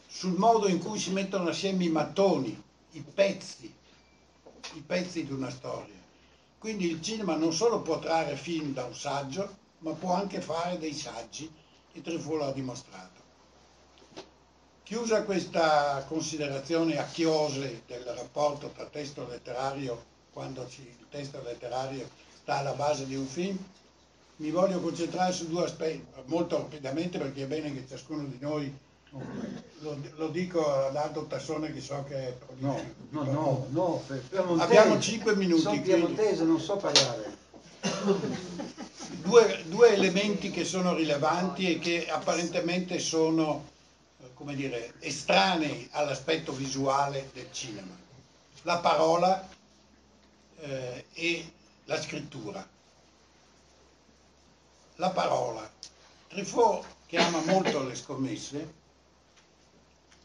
sul 0.06 0.36
modo 0.36 0.68
in 0.68 0.78
cui 0.78 0.98
si 0.98 1.10
mettono 1.10 1.50
assieme 1.50 1.84
i 1.84 1.90
mattoni, 1.90 2.60
i 2.92 3.00
pezzi, 3.00 3.72
i 4.74 4.80
pezzi 4.80 5.24
di 5.24 5.32
una 5.32 5.50
storia. 5.50 5.98
Quindi 6.58 6.90
il 6.90 7.02
cinema 7.02 7.36
non 7.36 7.52
solo 7.52 7.80
può 7.80 7.98
trarre 7.98 8.36
film 8.36 8.72
da 8.72 8.84
un 8.84 8.94
saggio, 8.94 9.56
ma 9.78 9.92
può 9.92 10.12
anche 10.12 10.40
fare 10.40 10.78
dei 10.78 10.94
saggi, 10.94 11.50
e 11.92 12.00
Truffaut 12.02 12.38
l'ha 12.38 12.52
dimostrato. 12.52 13.19
Chiusa 14.90 15.22
questa 15.22 16.04
considerazione 16.08 16.98
a 16.98 17.04
chiose 17.04 17.82
del 17.86 18.02
rapporto 18.02 18.72
tra 18.74 18.86
testo 18.86 19.24
letterario, 19.28 20.02
quando 20.32 20.66
ci, 20.68 20.80
il 20.80 21.06
testo 21.08 21.40
letterario 21.44 22.08
sta 22.42 22.56
alla 22.58 22.72
base 22.72 23.06
di 23.06 23.14
un 23.14 23.24
film, 23.24 23.56
mi 24.38 24.50
voglio 24.50 24.80
concentrare 24.80 25.32
su 25.32 25.46
due 25.46 25.62
aspetti, 25.62 26.04
molto 26.24 26.56
rapidamente 26.56 27.18
perché 27.18 27.44
è 27.44 27.46
bene 27.46 27.72
che 27.72 27.86
ciascuno 27.88 28.24
di 28.24 28.38
noi, 28.40 28.76
lo, 29.78 29.96
lo 30.16 30.26
dico 30.26 30.74
ad 30.74 30.96
Aldo 30.96 31.24
Tassone 31.26 31.72
che 31.72 31.80
so 31.80 32.04
che 32.08 32.16
è 32.16 32.36
No, 32.58 32.82
no, 33.10 33.22
no, 33.22 33.66
no, 33.70 34.02
piemontese. 34.28 34.64
Abbiamo 34.64 34.98
5 34.98 35.36
minuti. 35.36 35.62
Sono 35.62 35.80
piemontese, 35.82 36.42
non 36.42 36.58
so 36.58 36.76
parlare. 36.78 37.36
Due, 39.22 39.62
due 39.68 39.92
elementi 39.94 40.50
che 40.50 40.64
sono 40.64 40.94
rilevanti 40.94 41.76
e 41.76 41.78
che 41.78 42.08
apparentemente 42.10 42.98
sono, 42.98 43.78
come 44.40 44.54
dire, 44.54 44.94
estranei 45.00 45.86
all'aspetto 45.92 46.50
visuale 46.52 47.28
del 47.34 47.52
cinema. 47.52 47.94
La 48.62 48.78
parola 48.78 49.46
eh, 50.60 51.04
e 51.12 51.52
la 51.84 52.00
scrittura. 52.00 52.66
La 54.94 55.10
parola. 55.10 55.70
Truffaut, 56.28 56.86
che 57.04 57.18
ama 57.18 57.42
molto 57.42 57.86
le 57.86 57.94
scommesse, 57.94 58.72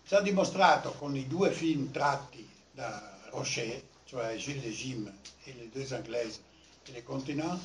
ci 0.07 0.15
ha 0.15 0.21
dimostrato 0.21 0.93
con 0.93 1.13
i 1.17 1.27
due 1.27 1.51
film 1.51 1.91
tratti 1.91 2.49
da 2.71 3.19
Rocher, 3.31 3.83
cioè 4.05 4.37
Gilles 4.37 4.63
de 4.63 4.71
Jim 4.71 5.13
e 5.43 5.53
Les 5.55 5.69
Deux 5.71 5.91
Anglaises 5.91 6.39
e 6.85 6.91
Les 6.91 7.03
Continents, 7.03 7.61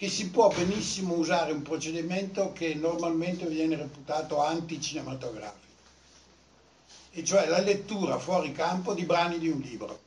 che 0.00 0.08
si 0.08 0.30
può 0.30 0.48
benissimo 0.48 1.12
usare 1.12 1.52
un 1.52 1.60
procedimento 1.60 2.54
che 2.54 2.72
normalmente 2.72 3.44
viene 3.44 3.76
reputato 3.76 4.42
anticinematografico, 4.42 5.74
e 7.10 7.22
cioè 7.22 7.46
la 7.48 7.60
lettura 7.60 8.18
fuori 8.18 8.50
campo 8.50 8.94
di 8.94 9.04
brani 9.04 9.38
di 9.38 9.50
un 9.50 9.60
libro. 9.60 10.00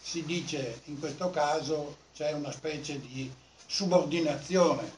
Si 0.00 0.24
dice 0.24 0.80
in 0.86 0.98
questo 0.98 1.28
caso 1.28 1.98
c'è 2.14 2.32
una 2.32 2.50
specie 2.50 2.98
di 2.98 3.30
subordinazione, 3.66 4.90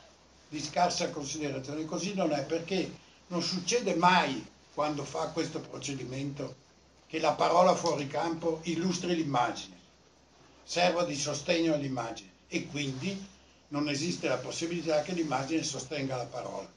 di 0.49 0.63
scarsa 0.63 1.11
considerazione, 1.11 1.85
così 1.85 2.15
non 2.15 2.31
è 2.31 2.45
perché 2.45 2.89
non 3.27 3.43
succede 3.43 3.97
mai 3.97 4.47
quando 4.73 5.03
fa 5.03 5.31
questo 5.31 5.59
procedimento 5.59 6.55
che 7.09 7.19
la 7.19 7.33
parola 7.33 7.75
fuori 7.75 8.07
campo 8.07 8.61
illustri 8.63 9.17
l'immagine, 9.17 9.77
serva 10.63 11.03
di 11.03 11.17
sostegno 11.17 11.75
all'immagine. 11.75 12.31
E 12.47 12.69
quindi 12.69 13.39
non 13.71 13.89
esiste 13.89 14.29
la 14.29 14.39
possibilità 14.39 15.03
che 15.03 15.13
l'immagine 15.13 15.63
sostenga 15.63 16.17
la 16.17 16.27
parola. 16.27 16.69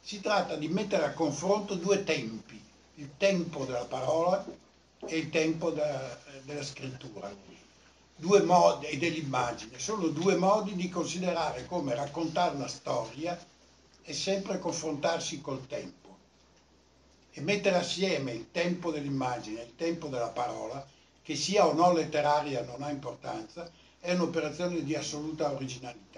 Si 0.00 0.20
tratta 0.20 0.56
di 0.56 0.68
mettere 0.68 1.04
a 1.04 1.12
confronto 1.12 1.74
due 1.74 2.04
tempi, 2.04 2.62
il 2.96 3.10
tempo 3.16 3.64
della 3.64 3.84
parola 3.84 4.44
e 5.06 5.16
il 5.16 5.30
tempo 5.30 5.70
da, 5.70 6.18
della 6.44 6.62
scrittura, 6.62 7.32
due 8.16 8.42
modi, 8.42 8.86
e 8.86 8.96
dell'immagine. 8.96 9.78
Sono 9.78 10.08
due 10.08 10.36
modi 10.36 10.74
di 10.74 10.88
considerare 10.88 11.66
come 11.66 11.94
raccontare 11.94 12.56
una 12.56 12.68
storia 12.68 13.38
e 14.02 14.14
sempre 14.14 14.58
confrontarsi 14.58 15.40
col 15.40 15.66
tempo. 15.66 15.98
E 17.32 17.40
mettere 17.42 17.76
assieme 17.76 18.32
il 18.32 18.50
tempo 18.50 18.90
dell'immagine 18.90 19.60
e 19.60 19.64
il 19.64 19.76
tempo 19.76 20.08
della 20.08 20.28
parola, 20.28 20.84
che 21.22 21.36
sia 21.36 21.66
o 21.66 21.72
no 21.74 21.92
letteraria 21.92 22.64
non 22.64 22.82
ha 22.82 22.90
importanza, 22.90 23.70
è 24.00 24.12
un'operazione 24.14 24.82
di 24.82 24.94
assoluta 24.96 25.52
originalità. 25.52 26.09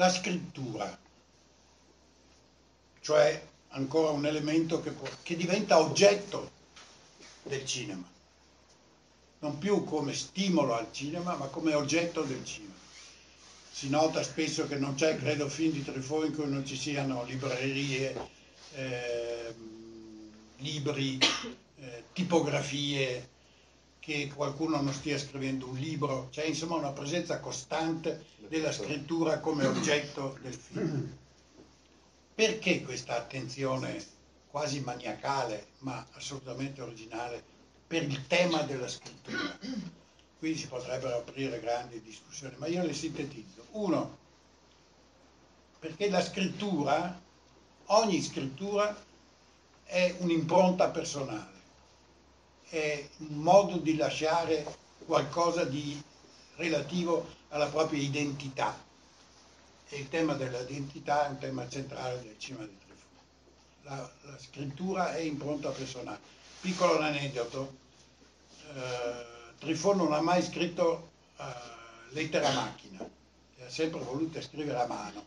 La 0.00 0.08
scrittura, 0.08 0.98
cioè 3.02 3.46
ancora 3.68 4.12
un 4.12 4.24
elemento 4.24 4.80
che, 4.80 4.92
può, 4.92 5.06
che 5.22 5.36
diventa 5.36 5.78
oggetto 5.78 6.50
del 7.42 7.66
cinema, 7.66 8.10
non 9.40 9.58
più 9.58 9.84
come 9.84 10.14
stimolo 10.14 10.74
al 10.74 10.90
cinema, 10.90 11.34
ma 11.34 11.48
come 11.48 11.74
oggetto 11.74 12.22
del 12.22 12.42
cinema. 12.46 12.72
Si 13.70 13.90
nota 13.90 14.22
spesso 14.22 14.66
che 14.66 14.76
non 14.76 14.94
c'è, 14.94 15.18
credo, 15.18 15.50
film 15.50 15.72
di 15.72 15.84
Truffaut 15.84 16.28
in 16.28 16.34
cui 16.34 16.48
non 16.48 16.64
ci 16.64 16.78
siano 16.78 17.22
librerie, 17.24 18.16
eh, 18.76 19.54
libri, 20.60 21.18
eh, 21.76 22.04
tipografie, 22.14 23.28
che 24.10 24.32
qualcuno 24.34 24.80
non 24.80 24.92
stia 24.92 25.16
scrivendo 25.16 25.68
un 25.68 25.76
libro, 25.76 26.26
c'è 26.32 26.42
insomma 26.44 26.74
una 26.74 26.90
presenza 26.90 27.38
costante 27.38 28.24
della 28.48 28.72
scrittura 28.72 29.38
come 29.38 29.64
oggetto 29.64 30.36
del 30.42 30.54
film. 30.54 31.16
Perché 32.34 32.82
questa 32.82 33.16
attenzione 33.16 34.04
quasi 34.48 34.80
maniacale, 34.80 35.68
ma 35.78 36.04
assolutamente 36.14 36.82
originale, 36.82 37.40
per 37.86 38.02
il 38.02 38.26
tema 38.26 38.62
della 38.62 38.88
scrittura? 38.88 39.56
Qui 40.40 40.56
si 40.56 40.66
potrebbero 40.66 41.18
aprire 41.18 41.60
grandi 41.60 42.02
discussioni, 42.02 42.56
ma 42.58 42.66
io 42.66 42.82
le 42.84 42.94
sintetizzo. 42.94 43.66
Uno, 43.72 44.18
perché 45.78 46.10
la 46.10 46.20
scrittura, 46.20 47.20
ogni 47.86 48.20
scrittura 48.20 48.92
è 49.84 50.16
un'impronta 50.18 50.88
personale 50.88 51.49
è 52.70 53.08
un 53.18 53.36
modo 53.38 53.78
di 53.78 53.96
lasciare 53.96 54.64
qualcosa 55.04 55.64
di 55.64 56.00
relativo 56.54 57.26
alla 57.48 57.66
propria 57.66 58.00
identità. 58.00 58.78
E 59.88 59.98
il 59.98 60.08
tema 60.08 60.34
dell'identità 60.34 61.26
è 61.26 61.30
un 61.30 61.38
tema 61.38 61.68
centrale 61.68 62.22
del 62.22 62.36
cinema 62.38 62.64
di 62.64 62.78
Truffaut. 62.78 63.24
La, 63.82 64.10
la 64.30 64.38
scrittura 64.38 65.14
è 65.14 65.18
impronta 65.18 65.70
personale. 65.70 66.20
Piccolo 66.60 67.00
aneddoto, 67.00 67.76
eh, 68.72 69.26
Truffaut 69.58 69.96
non 69.96 70.12
ha 70.12 70.20
mai 70.20 70.40
scritto 70.42 71.10
eh, 71.38 71.44
lettera 72.10 72.52
macchina, 72.52 73.00
ha 73.00 73.68
sempre 73.68 74.00
voluto 74.00 74.40
scrivere 74.40 74.78
a 74.78 74.86
mano, 74.86 75.24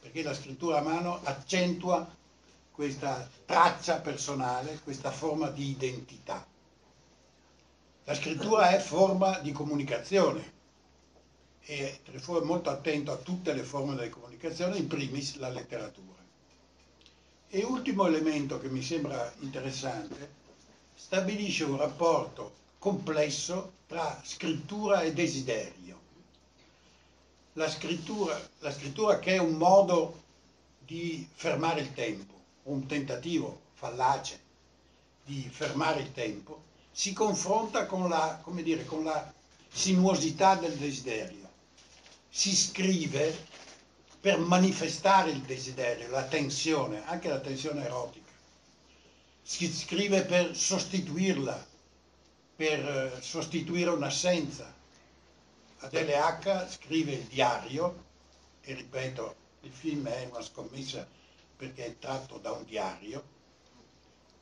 perché 0.00 0.22
la 0.22 0.34
scrittura 0.34 0.78
a 0.78 0.82
mano 0.82 1.20
accentua 1.22 2.12
questa 2.72 3.28
traccia 3.46 4.00
personale, 4.00 4.80
questa 4.82 5.12
forma 5.12 5.48
di 5.48 5.70
identità. 5.70 6.44
La 8.04 8.14
scrittura 8.14 8.70
è 8.70 8.80
forma 8.80 9.38
di 9.38 9.52
comunicazione 9.52 10.60
e 11.60 12.00
Truffaut 12.02 12.42
è 12.42 12.44
molto 12.44 12.68
attento 12.68 13.12
a 13.12 13.16
tutte 13.16 13.52
le 13.52 13.62
forme 13.62 13.96
di 14.02 14.10
comunicazione, 14.10 14.76
in 14.76 14.88
primis 14.88 15.36
la 15.36 15.48
letteratura. 15.48 16.20
E 17.48 17.62
ultimo 17.62 18.06
elemento 18.06 18.58
che 18.58 18.68
mi 18.68 18.82
sembra 18.82 19.32
interessante, 19.38 20.40
stabilisce 20.94 21.62
un 21.62 21.76
rapporto 21.76 22.54
complesso 22.78 23.74
tra 23.86 24.20
scrittura 24.24 25.02
e 25.02 25.12
desiderio. 25.12 26.00
La 27.52 27.70
scrittura, 27.70 28.40
la 28.58 28.72
scrittura 28.72 29.20
che 29.20 29.34
è 29.34 29.38
un 29.38 29.54
modo 29.54 30.22
di 30.80 31.28
fermare 31.32 31.82
il 31.82 31.92
tempo, 31.92 32.34
un 32.64 32.86
tentativo 32.86 33.60
fallace 33.74 34.40
di 35.24 35.48
fermare 35.48 36.00
il 36.00 36.12
tempo, 36.12 36.70
si 36.92 37.12
confronta 37.14 37.86
con 37.86 38.08
la, 38.08 38.38
come 38.42 38.62
dire, 38.62 38.84
con 38.84 39.02
la 39.04 39.32
sinuosità 39.70 40.54
del 40.56 40.76
desiderio. 40.76 41.50
Si 42.28 42.54
scrive 42.54 43.50
per 44.20 44.38
manifestare 44.38 45.30
il 45.30 45.40
desiderio, 45.40 46.08
la 46.10 46.24
tensione, 46.24 47.04
anche 47.06 47.28
la 47.28 47.40
tensione 47.40 47.84
erotica. 47.84 48.30
Si 49.42 49.72
scrive 49.72 50.22
per 50.24 50.54
sostituirla, 50.54 51.66
per 52.54 52.88
eh, 53.16 53.22
sostituire 53.22 53.90
un'assenza. 53.90 54.72
Adele 55.78 56.16
H 56.16 56.68
scrive 56.70 57.12
il 57.12 57.24
diario, 57.24 58.04
e 58.60 58.74
ripeto, 58.74 59.34
il 59.62 59.72
film 59.72 60.06
è 60.06 60.28
una 60.30 60.42
scommessa 60.42 61.06
perché 61.56 61.86
è 61.86 61.98
tratto 61.98 62.38
da 62.38 62.52
un 62.52 62.64
diario, 62.64 63.24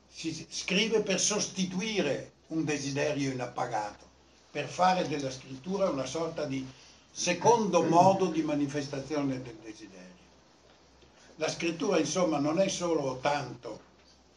si 0.07 0.45
scrive 0.49 1.01
per 1.01 1.19
sostituire 1.19 2.33
un 2.51 2.65
desiderio 2.65 3.31
inappagato, 3.31 4.05
per 4.51 4.67
fare 4.67 5.07
della 5.07 5.31
scrittura 5.31 5.89
una 5.89 6.05
sorta 6.05 6.45
di 6.45 6.65
secondo 7.09 7.83
modo 7.83 8.27
di 8.27 8.41
manifestazione 8.41 9.41
del 9.41 9.55
desiderio. 9.63 9.99
La 11.35 11.49
scrittura 11.49 11.97
insomma 11.97 12.39
non 12.39 12.59
è 12.59 12.67
solo 12.67 13.19
tanto 13.21 13.89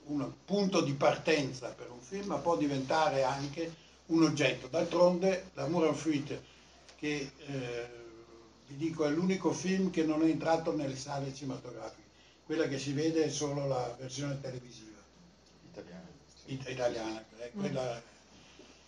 un 0.07 0.31
punto 0.45 0.81
di 0.81 0.93
partenza 0.93 1.69
per 1.69 1.91
un 1.91 2.01
film, 2.01 2.29
ma 2.29 2.37
può 2.37 2.57
diventare 2.57 3.25
anche 3.25 3.73
un 4.07 4.23
oggetto. 4.23 4.69
D'altronde 4.69 5.51
la 5.55 5.67
Muran 5.67 5.95
Fuite, 5.95 6.43
che 6.97 7.31
eh, 7.47 7.89
vi 8.69 8.77
dico 8.77 9.07
è 9.07 9.11
l'unico 9.11 9.53
film 9.53 9.91
che 9.91 10.05
non 10.05 10.23
è 10.23 10.27
entrato 10.27 10.75
nelle 10.75 10.97
sale 10.97 11.35
cinematografiche, 11.35 12.03
quella 12.47 12.69
che 12.69 12.79
si 12.79 12.93
vede 12.93 13.25
è 13.25 13.31
solo 13.31 13.67
la 13.67 13.95
versione 13.99 14.41
televisiva 14.41 14.94
italiana, 16.47 17.25
eh, 17.39 17.51
quella 17.57 18.01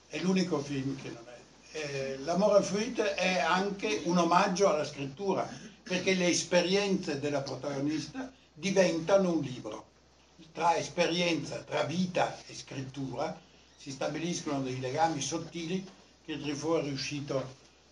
è 0.08 0.18
l'unico 0.20 0.60
film 0.60 0.96
che 1.00 1.10
non 1.10 1.24
è. 1.26 1.78
Eh, 1.78 2.18
L'amore 2.18 2.62
fuite 2.62 3.14
è 3.14 3.38
anche 3.38 4.02
un 4.04 4.18
omaggio 4.18 4.68
alla 4.68 4.84
scrittura, 4.84 5.48
perché 5.82 6.14
le 6.14 6.28
esperienze 6.28 7.20
della 7.20 7.42
protagonista 7.42 8.32
diventano 8.52 9.32
un 9.32 9.40
libro. 9.40 9.84
Tra 10.52 10.76
esperienza, 10.76 11.56
tra 11.58 11.82
vita 11.82 12.36
e 12.46 12.54
scrittura 12.54 13.38
si 13.76 13.90
stabiliscono 13.90 14.62
dei 14.62 14.80
legami 14.80 15.20
sottili 15.20 15.86
che 16.24 16.40
Truffaut 16.40 16.82
è 16.82 16.84
riuscito 16.84 17.38
a 17.38 17.44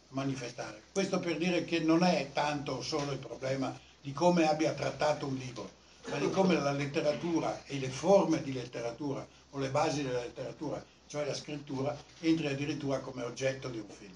manifestare. 0.09 0.83
Questo 0.93 1.21
per 1.21 1.37
dire 1.37 1.65
che 1.65 1.81
non 1.81 2.03
è 2.03 2.31
tanto 2.33 2.83
solo 2.83 3.13
il 3.13 3.19
problema 3.19 3.79
di 4.01 4.13
come 4.13 4.49
abbia 4.49 4.73
trattato 4.73 5.27
un 5.27 5.37
libro, 5.37 5.71
ma 6.09 6.19
di 6.19 6.31
come 6.31 6.55
la 6.55 6.73
letteratura 6.73 7.65
e 7.65 7.79
le 7.79 7.89
forme 7.89 8.43
di 8.43 8.53
letteratura 8.53 9.27
o 9.55 9.59
le 9.59 9.69
basi 9.69 10.03
della 10.03 10.21
letteratura, 10.21 10.85
cioè 11.07 11.25
la 11.25 11.35
scrittura, 11.35 11.97
entri 12.21 12.49
addirittura 12.49 12.99
come 12.99 13.23
oggetto 13.23 13.69
di 13.69 13.79
un 13.79 13.89
film. 13.89 14.13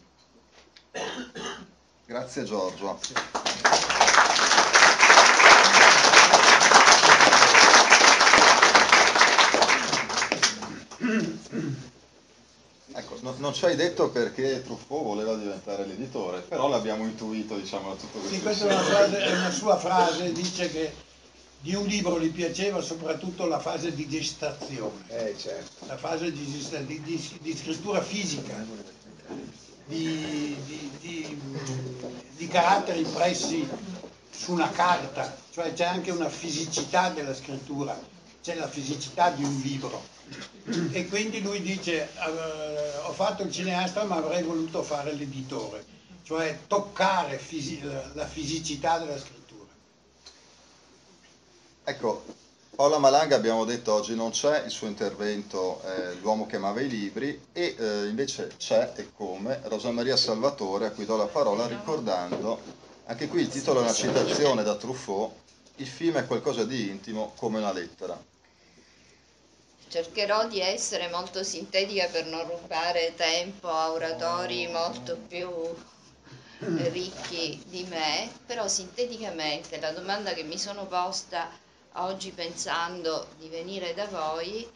Grazie 2.05 2.43
Giorgio. 2.43 2.99
Ecco, 12.95 13.19
no- 13.21 13.35
non 13.39 13.55
ci 13.55 13.65
hai 13.67 13.77
detto 13.77 14.11
perché 14.11 14.65
Truffaut 14.65 15.05
voleva 15.05 15.37
diventare 15.37 15.87
l'editore, 15.87 16.41
però 16.41 16.67
l'abbiamo 16.67 17.05
intuito, 17.05 17.55
diciamo, 17.55 17.91
da 17.91 17.95
tutto 17.95 18.19
questo. 18.19 18.35
Sì, 18.35 18.43
questa 18.43 18.67
è 18.67 18.73
una, 18.73 18.83
frase- 18.83 19.19
è 19.19 19.37
una 19.37 19.51
sua 19.53 19.77
frase, 19.77 20.33
dice 20.33 20.69
che 20.69 21.07
di 21.61 21.75
un 21.75 21.87
libro 21.87 22.21
gli 22.21 22.31
piaceva 22.31 22.81
soprattutto 22.81 23.47
la 23.47 23.59
fase 23.59 23.95
di 23.95 24.09
gestazione, 24.09 25.05
Eh, 25.09 25.37
certo. 25.39 25.87
la 25.87 25.97
fase 25.97 26.33
di, 26.33 26.45
di- 26.87 27.03
di- 27.03 27.39
di 27.41 27.57
scrittura 27.57 28.01
fisica, 28.01 28.65
di, 29.87 30.57
caratteri 32.49 33.01
impressi 33.01 33.69
su 34.31 34.53
una 34.53 34.71
carta, 34.71 35.37
cioè 35.53 35.73
c'è 35.73 35.85
anche 35.85 36.11
una 36.11 36.29
fisicità 36.29 37.11
della 37.11 37.35
scrittura, 37.35 37.99
c'è 38.43 38.55
la 38.55 38.69
fisicità 38.69 39.31
di 39.31 39.45
un 39.45 39.61
libro. 39.63 40.03
E 40.93 41.07
quindi 41.09 41.41
lui 41.41 41.61
dice, 41.63 42.03
eh, 42.05 42.99
ho 43.07 43.13
fatto 43.13 43.43
il 43.43 43.51
cineasta 43.53 44.05
ma 44.05 44.17
avrei 44.17 44.43
voluto 44.43 44.83
fare 44.83 45.13
l'editore, 45.13 45.85
cioè 46.23 46.59
toccare 46.67 47.39
fisi- 47.39 47.81
la 47.83 48.27
fisicità 48.27 48.99
della 48.99 49.17
scrittura. 49.19 49.38
Ecco, 51.89 52.23
Paola 52.77 52.99
Malanga 52.99 53.35
abbiamo 53.35 53.65
detto 53.65 53.95
oggi 53.95 54.15
non 54.15 54.29
c'è, 54.29 54.63
il 54.67 54.71
suo 54.71 54.89
intervento 54.89 55.81
è 55.81 56.13
L'uomo 56.21 56.45
che 56.45 56.57
amava 56.57 56.83
i 56.83 56.87
libri 56.87 57.47
e 57.51 57.75
eh, 57.79 58.09
invece 58.09 58.53
c'è 58.59 58.93
e 58.95 59.11
come 59.15 59.59
Rosa 59.65 59.91
Maria 59.91 60.15
Salvatore 60.15 60.85
a 60.85 60.91
cui 60.91 61.07
do 61.07 61.17
la 61.17 61.25
parola 61.25 61.67
ricordando, 61.67 62.61
anche 63.07 63.27
qui 63.27 63.41
il 63.41 63.49
titolo 63.49 63.81
è 63.81 63.85
una 63.85 63.95
citazione 63.95 64.63
da 64.65 64.77
Truffaut, 64.77 65.33
il 65.77 65.87
film 65.87 66.17
è 66.17 66.27
qualcosa 66.27 66.65
di 66.65 66.91
intimo 66.91 67.33
come 67.37 67.57
una 67.57 67.73
lettera. 67.73 68.23
Cercherò 69.89 70.47
di 70.47 70.61
essere 70.61 71.09
molto 71.09 71.43
sintetica 71.43 72.07
per 72.09 72.27
non 72.27 72.47
rubare 72.47 73.15
tempo 73.17 73.71
a 73.71 73.93
oratori 73.93 74.67
molto 74.67 75.17
più 75.27 75.49
ricchi 76.59 77.63
di 77.67 77.85
me, 77.85 78.31
però 78.45 78.69
sinteticamente 78.69 79.81
la 79.81 79.93
domanda 79.93 80.35
che 80.35 80.43
mi 80.43 80.59
sono 80.59 80.85
posta 80.87 81.49
oggi 81.95 82.31
pensando 82.33 83.29
di 83.39 83.49
venire 83.49 83.95
da 83.95 84.07
voi 84.07 84.69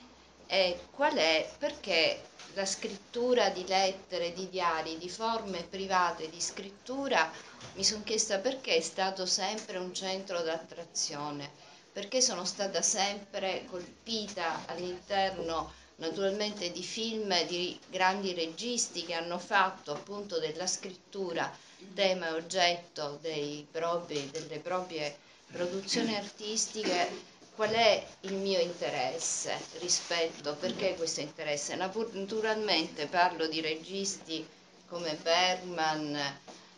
è 0.47 0.79
qual 0.91 1.15
è, 1.15 1.51
perché 1.59 2.21
la 2.55 2.67
scrittura 2.67 3.49
di 3.49 3.67
lettere, 3.67 4.33
di 4.33 4.49
diari, 4.49 4.99
di 4.99 5.09
forme 5.09 5.63
private 5.63 6.29
di 6.29 6.41
scrittura, 6.41 7.31
mi 7.75 7.85
sono 7.85 8.03
chiesta 8.03 8.39
perché 8.39 8.77
è 8.77 8.81
stato 8.81 9.25
sempre 9.25 9.79
un 9.79 9.95
centro 9.95 10.43
d'attrazione, 10.43 11.51
perché 11.93 12.21
sono 12.21 12.45
stata 12.45 12.83
sempre 12.83 13.65
colpita 13.71 14.65
all'interno 14.67 15.73
naturalmente 15.97 16.73
di 16.73 16.83
film 16.83 17.47
di 17.47 17.79
grandi 17.89 18.35
registi 18.35 19.05
che 19.05 19.15
hanno 19.15 19.39
fatto 19.39 19.93
appunto 19.93 20.39
della 20.39 20.67
scrittura 20.67 21.51
tema 21.95 22.29
e 22.29 22.33
oggetto 22.33 23.21
propri- 23.71 24.31
delle 24.31 24.59
proprie 24.59 25.17
produzioni 25.53 26.17
artistiche 26.17 27.31
qual 27.55 27.71
è 27.71 28.07
il 28.23 28.35
mio 28.35 28.59
interesse 28.59 29.57
rispetto, 29.81 30.55
perché 30.57 30.95
questo 30.97 31.21
interesse? 31.21 31.77
Naturalmente 31.77 33.07
parlo 33.07 33.47
di 33.47 33.61
registi 33.61 34.45
come 34.89 35.15
Bergman 35.23 36.17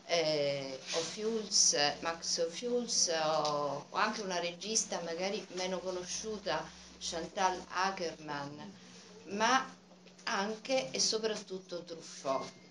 eh, 0.07 0.79
o 0.93 0.99
Fuels, 0.99 1.77
Max 2.01 2.49
Fuels 2.51 3.09
o, 3.25 3.87
o 3.89 3.97
anche 3.97 4.21
una 4.23 4.41
regista 4.41 5.01
magari 5.05 5.45
meno 5.53 5.79
conosciuta, 5.79 6.69
Chantal 6.99 7.63
Ackerman, 7.69 8.73
ma 9.31 9.65
anche 10.25 10.91
e 10.91 10.99
soprattutto 11.01 11.83
Truffaut. 11.83 12.64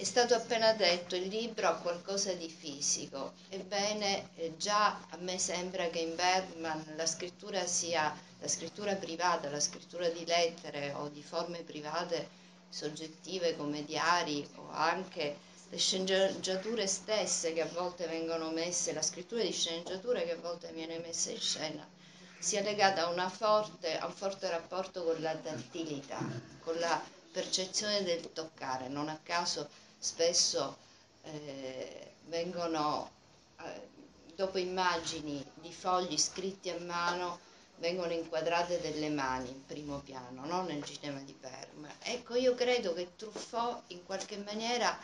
È 0.00 0.04
stato 0.04 0.32
appena 0.32 0.72
detto, 0.72 1.14
il 1.14 1.28
libro 1.28 1.68
ha 1.68 1.74
qualcosa 1.74 2.32
di 2.32 2.48
fisico, 2.48 3.34
ebbene 3.50 4.30
eh, 4.36 4.56
già 4.56 4.98
a 5.10 5.18
me 5.18 5.38
sembra 5.38 5.88
che 5.88 5.98
in 5.98 6.14
Bergman 6.14 6.94
la 6.96 7.04
scrittura 7.04 7.66
sia 7.66 8.18
la 8.38 8.48
scrittura 8.48 8.94
privata, 8.94 9.50
la 9.50 9.60
scrittura 9.60 10.08
di 10.08 10.24
lettere 10.24 10.94
o 10.94 11.08
di 11.08 11.22
forme 11.22 11.58
private 11.58 12.30
soggettive 12.70 13.58
come 13.58 13.84
diari 13.84 14.48
o 14.54 14.70
anche 14.70 15.36
le 15.68 15.76
sceneggiature 15.76 16.86
stesse 16.86 17.52
che 17.52 17.60
a 17.60 17.68
volte 17.70 18.06
vengono 18.06 18.48
messe, 18.48 18.94
la 18.94 19.02
scrittura 19.02 19.42
di 19.42 19.52
sceneggiature 19.52 20.24
che 20.24 20.32
a 20.32 20.40
volte 20.40 20.72
viene 20.72 20.98
messa 21.00 21.30
in 21.30 21.40
scena, 21.40 21.86
sia 22.38 22.62
legata 22.62 23.06
a, 23.06 23.28
forte, 23.28 23.98
a 23.98 24.06
un 24.06 24.14
forte 24.14 24.48
rapporto 24.48 25.04
con 25.04 25.20
la 25.20 25.34
tattilità, 25.34 26.26
con 26.60 26.78
la 26.78 27.18
percezione 27.30 28.02
del 28.02 28.32
toccare. 28.32 28.88
Non 28.88 29.08
a 29.10 29.20
caso 29.22 29.68
spesso 30.00 30.76
eh, 31.22 32.12
vengono, 32.26 33.10
eh, 33.60 33.88
dopo 34.34 34.58
immagini 34.58 35.44
di 35.54 35.72
fogli 35.72 36.16
scritti 36.18 36.70
a 36.70 36.78
mano, 36.80 37.38
vengono 37.76 38.12
inquadrate 38.12 38.80
delle 38.80 39.10
mani 39.10 39.50
in 39.50 39.66
primo 39.66 39.98
piano, 39.98 40.46
no? 40.46 40.62
nel 40.62 40.82
cinema 40.84 41.20
di 41.20 41.34
Bergman. 41.38 41.94
Ecco, 42.02 42.34
io 42.34 42.54
credo 42.54 42.94
che 42.94 43.14
Truffaut 43.16 43.82
in 43.88 44.04
qualche 44.04 44.38
maniera 44.38 44.98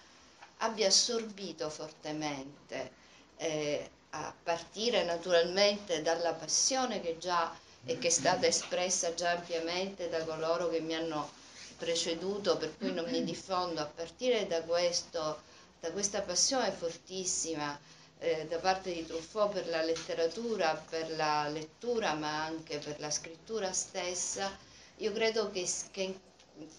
abbia 0.58 0.86
assorbito 0.86 1.68
fortemente, 1.68 2.90
eh, 3.36 3.90
a 4.10 4.34
partire 4.42 5.04
naturalmente 5.04 6.00
dalla 6.00 6.32
passione 6.32 7.00
che 7.02 7.18
già 7.18 7.54
e 7.84 7.98
che 7.98 8.06
è 8.08 8.10
stata 8.10 8.46
espressa 8.46 9.12
già 9.14 9.32
ampiamente 9.32 10.08
da 10.08 10.24
coloro 10.24 10.68
che 10.68 10.80
mi 10.80 10.94
hanno 10.94 11.30
preceduto, 11.76 12.56
per 12.56 12.76
cui 12.76 12.92
non 12.92 13.08
mi 13.10 13.24
diffondo, 13.24 13.80
a 13.80 13.86
partire 13.86 14.46
da, 14.46 14.62
questo, 14.62 15.40
da 15.80 15.90
questa 15.92 16.22
passione 16.22 16.70
fortissima 16.72 17.78
eh, 18.18 18.46
da 18.48 18.58
parte 18.58 18.92
di 18.92 19.06
Truffaut 19.06 19.52
per 19.52 19.68
la 19.68 19.82
letteratura, 19.82 20.74
per 20.88 21.10
la 21.16 21.48
lettura, 21.48 22.14
ma 22.14 22.44
anche 22.44 22.78
per 22.78 22.98
la 22.98 23.10
scrittura 23.10 23.72
stessa, 23.72 24.56
io 24.98 25.12
credo 25.12 25.50
che, 25.50 25.68
che, 25.90 26.18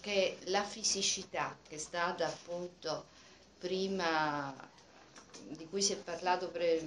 che 0.00 0.38
la 0.46 0.64
fisicità, 0.64 1.56
che 1.68 1.76
è 1.76 1.78
stata 1.78 2.26
appunto 2.26 3.06
prima 3.58 4.54
di 5.46 5.66
cui 5.68 5.80
si 5.82 5.92
è 5.92 5.96
parlato, 5.96 6.48
pre, 6.48 6.84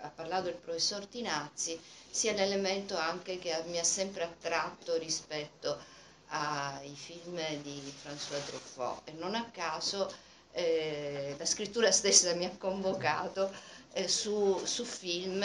ha 0.00 0.08
parlato 0.14 0.48
il 0.48 0.54
professor 0.54 1.04
Tinazzi, 1.06 1.78
sia 2.10 2.32
l'elemento 2.32 2.96
anche 2.96 3.38
che 3.38 3.62
mi 3.66 3.78
ha 3.78 3.84
sempre 3.84 4.24
attratto 4.24 4.96
rispetto 4.96 5.90
ai 6.32 6.94
film 6.94 7.38
di 7.62 7.80
François 8.02 8.42
Truffaut. 8.44 9.00
E 9.04 9.12
non 9.12 9.34
a 9.34 9.44
caso 9.50 10.12
eh, 10.52 11.34
la 11.38 11.46
scrittura 11.46 11.90
stessa 11.90 12.34
mi 12.34 12.44
ha 12.44 12.56
convocato 12.58 13.52
eh, 13.92 14.08
su, 14.08 14.60
su 14.64 14.84
film 14.84 15.44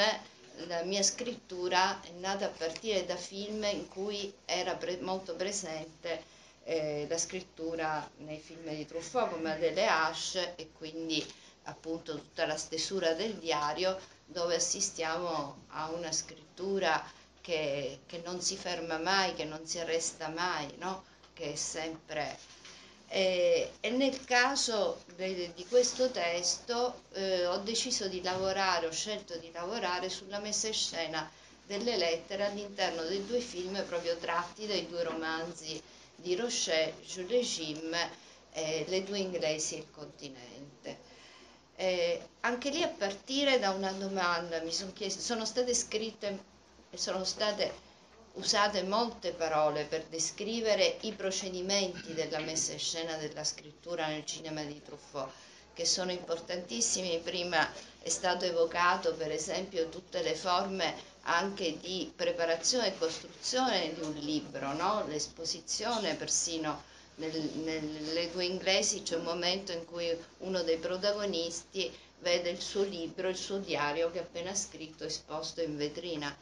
la 0.65 0.83
mia 0.83 1.03
scrittura 1.03 2.01
è 2.01 2.09
nata 2.17 2.45
a 2.45 2.49
partire 2.49 3.05
da 3.05 3.15
film 3.15 3.63
in 3.65 3.88
cui 3.88 4.33
era 4.45 4.73
pre 4.75 4.97
molto 5.01 5.35
presente 5.35 6.23
eh, 6.63 7.05
la 7.07 7.17
scrittura 7.17 8.09
nei 8.17 8.39
film 8.39 8.67
di 8.69 8.85
Truffaut 8.85 9.29
come 9.31 9.51
Adele 9.51 9.85
Ash 9.85 10.35
e 10.55 10.71
quindi 10.73 11.23
appunto 11.63 12.15
tutta 12.15 12.47
la 12.47 12.57
stesura 12.57 13.13
del 13.13 13.35
diario 13.35 13.99
dove 14.25 14.55
assistiamo 14.55 15.65
a 15.67 15.91
una 15.91 16.11
scrittura 16.11 17.01
che, 17.48 18.00
che 18.06 18.22
non 18.26 18.41
si 18.41 18.58
ferma 18.58 18.98
mai, 18.98 19.34
che 19.34 19.45
non 19.45 19.66
si 19.66 19.80
arresta 19.80 20.28
mai, 20.28 20.68
no? 20.80 21.06
che 21.34 21.54
è 21.54 21.56
sempre 21.56 22.38
e, 23.10 23.72
e 23.80 23.89
nel 23.91 24.26
caso 24.26 25.02
de, 25.16 25.54
di 25.56 25.66
questo 25.68 26.12
testo 26.12 27.04
eh, 27.14 27.45
ho 27.45 27.60
deciso 27.60 28.10
di 28.10 28.22
lavorare, 28.22 28.86
ho 28.86 28.91
scelto 28.91 29.38
di 29.38 29.50
lavorare 29.54 30.10
sulla 30.10 30.39
messa 30.39 30.68
in 30.68 30.74
scena 30.74 31.32
delle 31.66 31.95
lettere 31.95 32.45
all'interno 32.45 33.04
dei 33.04 33.26
due 33.26 33.39
film 33.39 33.82
proprio 33.86 34.18
tratti 34.18 34.68
dai 34.68 34.88
due 34.88 35.04
romanzi 35.04 35.82
di 36.18 36.36
Rocher, 36.36 36.93
Jules 37.06 37.48
Jim, 37.48 37.95
eh, 38.52 38.86
Le 38.89 39.04
due 39.04 39.20
inglesi 39.20 39.76
e 39.76 39.78
il 39.80 39.91
continente. 39.91 41.16
Eh, 41.76 42.22
anche 42.41 42.72
lì 42.72 42.84
a 42.84 42.89
partire 42.89 43.58
da 43.60 43.70
una 43.70 43.91
domanda 43.93 44.60
mi 44.62 44.74
sono 44.74 44.91
chiesto, 44.91 45.22
sono 45.22 45.45
state 45.45 45.74
scritte 45.74 46.56
sono 46.95 47.23
state 47.23 47.85
usate 48.33 48.83
molte 48.83 49.31
parole 49.31 49.85
per 49.85 50.03
descrivere 50.05 50.97
i 51.01 51.11
procedimenti 51.13 52.13
della 52.13 52.39
messa 52.39 52.71
in 52.71 52.79
scena 52.79 53.15
della 53.17 53.43
scrittura 53.43 54.07
nel 54.07 54.25
cinema 54.25 54.61
di 54.61 54.81
Truffaut, 54.83 55.31
che 55.73 55.85
sono 55.85 56.11
importantissimi. 56.11 57.19
Prima 57.19 57.67
è 57.99 58.09
stato 58.09 58.45
evocato 58.45 59.13
per 59.15 59.31
esempio 59.31 59.89
tutte 59.89 60.21
le 60.21 60.35
forme 60.35 60.93
anche 61.23 61.77
di 61.79 62.11
preparazione 62.15 62.88
e 62.88 62.97
costruzione 62.97 63.93
di 63.93 64.01
un 64.01 64.13
libro, 64.13 64.73
no? 64.73 65.05
l'esposizione 65.07 66.15
persino 66.15 66.83
nel, 67.15 67.35
nelle 67.63 68.31
due 68.31 68.45
inglesi 68.45 69.01
c'è 69.01 69.15
un 69.15 69.23
momento 69.23 69.71
in 69.71 69.85
cui 69.85 70.15
uno 70.39 70.61
dei 70.61 70.77
protagonisti 70.77 71.91
vede 72.19 72.49
il 72.51 72.61
suo 72.61 72.83
libro, 72.83 73.29
il 73.29 73.35
suo 73.35 73.57
diario 73.57 74.11
che 74.11 74.19
ha 74.19 74.23
appena 74.23 74.53
scritto 74.53 75.03
esposto 75.03 75.61
in 75.61 75.75
vetrina 75.75 76.35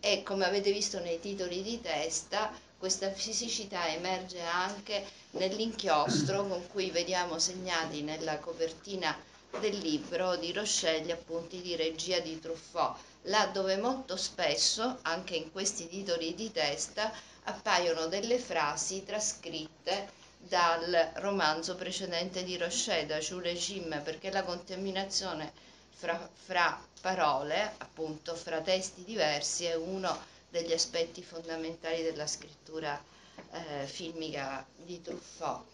e 0.00 0.22
come 0.22 0.46
avete 0.46 0.72
visto 0.72 0.98
nei 0.98 1.20
titoli 1.20 1.62
di 1.62 1.80
testa 1.80 2.52
questa 2.78 3.10
fisicità 3.10 3.88
emerge 3.88 4.40
anche 4.40 5.04
nell'inchiostro 5.32 6.46
con 6.46 6.66
cui 6.68 6.90
vediamo 6.90 7.38
segnati 7.38 8.00
nella 8.02 8.38
copertina 8.38 9.14
del 9.60 9.76
libro 9.76 10.36
di 10.36 10.50
Roscelli 10.52 11.10
appunti 11.12 11.60
di 11.60 11.76
regia 11.76 12.20
di 12.20 12.40
Truffaut, 12.40 12.96
là 13.24 13.46
dove 13.46 13.76
molto 13.76 14.16
spesso, 14.16 14.98
anche 15.02 15.36
in 15.36 15.52
questi 15.52 15.88
titoli 15.88 16.34
di 16.34 16.50
testa, 16.52 17.12
appaiono 17.44 18.06
delle 18.06 18.38
frasi 18.38 19.04
trascritte 19.04 20.08
dal 20.38 21.10
romanzo 21.16 21.74
precedente 21.74 22.44
di 22.44 22.56
Rocher, 22.56 23.04
da 23.04 23.18
Jules 23.18 23.58
Jim, 23.58 24.00
perché 24.02 24.30
la 24.30 24.42
contaminazione 24.42 25.52
fra, 25.90 26.30
fra 26.32 26.82
parole, 27.00 27.72
appunto 27.78 28.34
fra 28.34 28.60
testi 28.60 29.04
diversi, 29.04 29.64
è 29.64 29.74
uno 29.74 30.16
degli 30.48 30.72
aspetti 30.72 31.22
fondamentali 31.22 32.02
della 32.02 32.26
scrittura 32.26 33.02
eh, 33.52 33.86
filmica 33.86 34.66
di 34.76 35.00
Truffaut. 35.00 35.64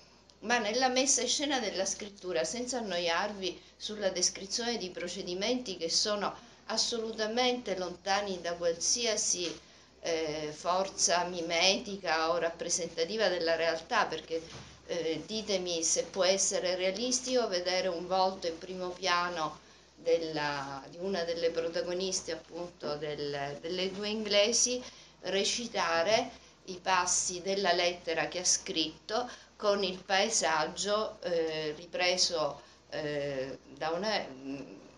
Ma 0.40 0.58
nella 0.58 0.88
messa 0.88 1.22
in 1.22 1.28
scena 1.28 1.58
della 1.58 1.86
scrittura, 1.86 2.44
senza 2.44 2.78
annoiarvi 2.78 3.60
sulla 3.76 4.10
descrizione 4.10 4.76
di 4.76 4.90
procedimenti 4.90 5.76
che 5.76 5.90
sono 5.90 6.34
assolutamente 6.66 7.76
lontani 7.76 8.40
da 8.40 8.54
qualsiasi 8.54 9.60
eh, 10.00 10.52
forza 10.54 11.24
mimetica 11.24 12.30
o 12.30 12.38
rappresentativa 12.38 13.28
della 13.28 13.56
realtà, 13.56 14.06
perché 14.06 14.42
eh, 14.86 15.22
ditemi 15.26 15.82
se 15.82 16.04
può 16.04 16.22
essere 16.22 16.76
realistico 16.76 17.48
vedere 17.48 17.88
un 17.88 18.06
volto 18.06 18.46
in 18.46 18.58
primo 18.58 18.90
piano 18.90 19.64
della, 20.06 20.80
di 20.88 20.98
una 21.00 21.24
delle 21.24 21.50
protagoniste 21.50 22.30
appunto 22.30 22.94
del, 22.94 23.58
delle 23.60 23.90
due 23.90 24.08
inglesi 24.08 24.80
recitare 25.22 26.30
i 26.66 26.78
passi 26.80 27.42
della 27.42 27.72
lettera 27.72 28.28
che 28.28 28.38
ha 28.38 28.44
scritto 28.44 29.28
con 29.56 29.82
il 29.82 29.98
paesaggio 29.98 31.18
eh, 31.22 31.74
ripreso, 31.76 32.60
eh, 32.90 33.58
una, 33.92 34.24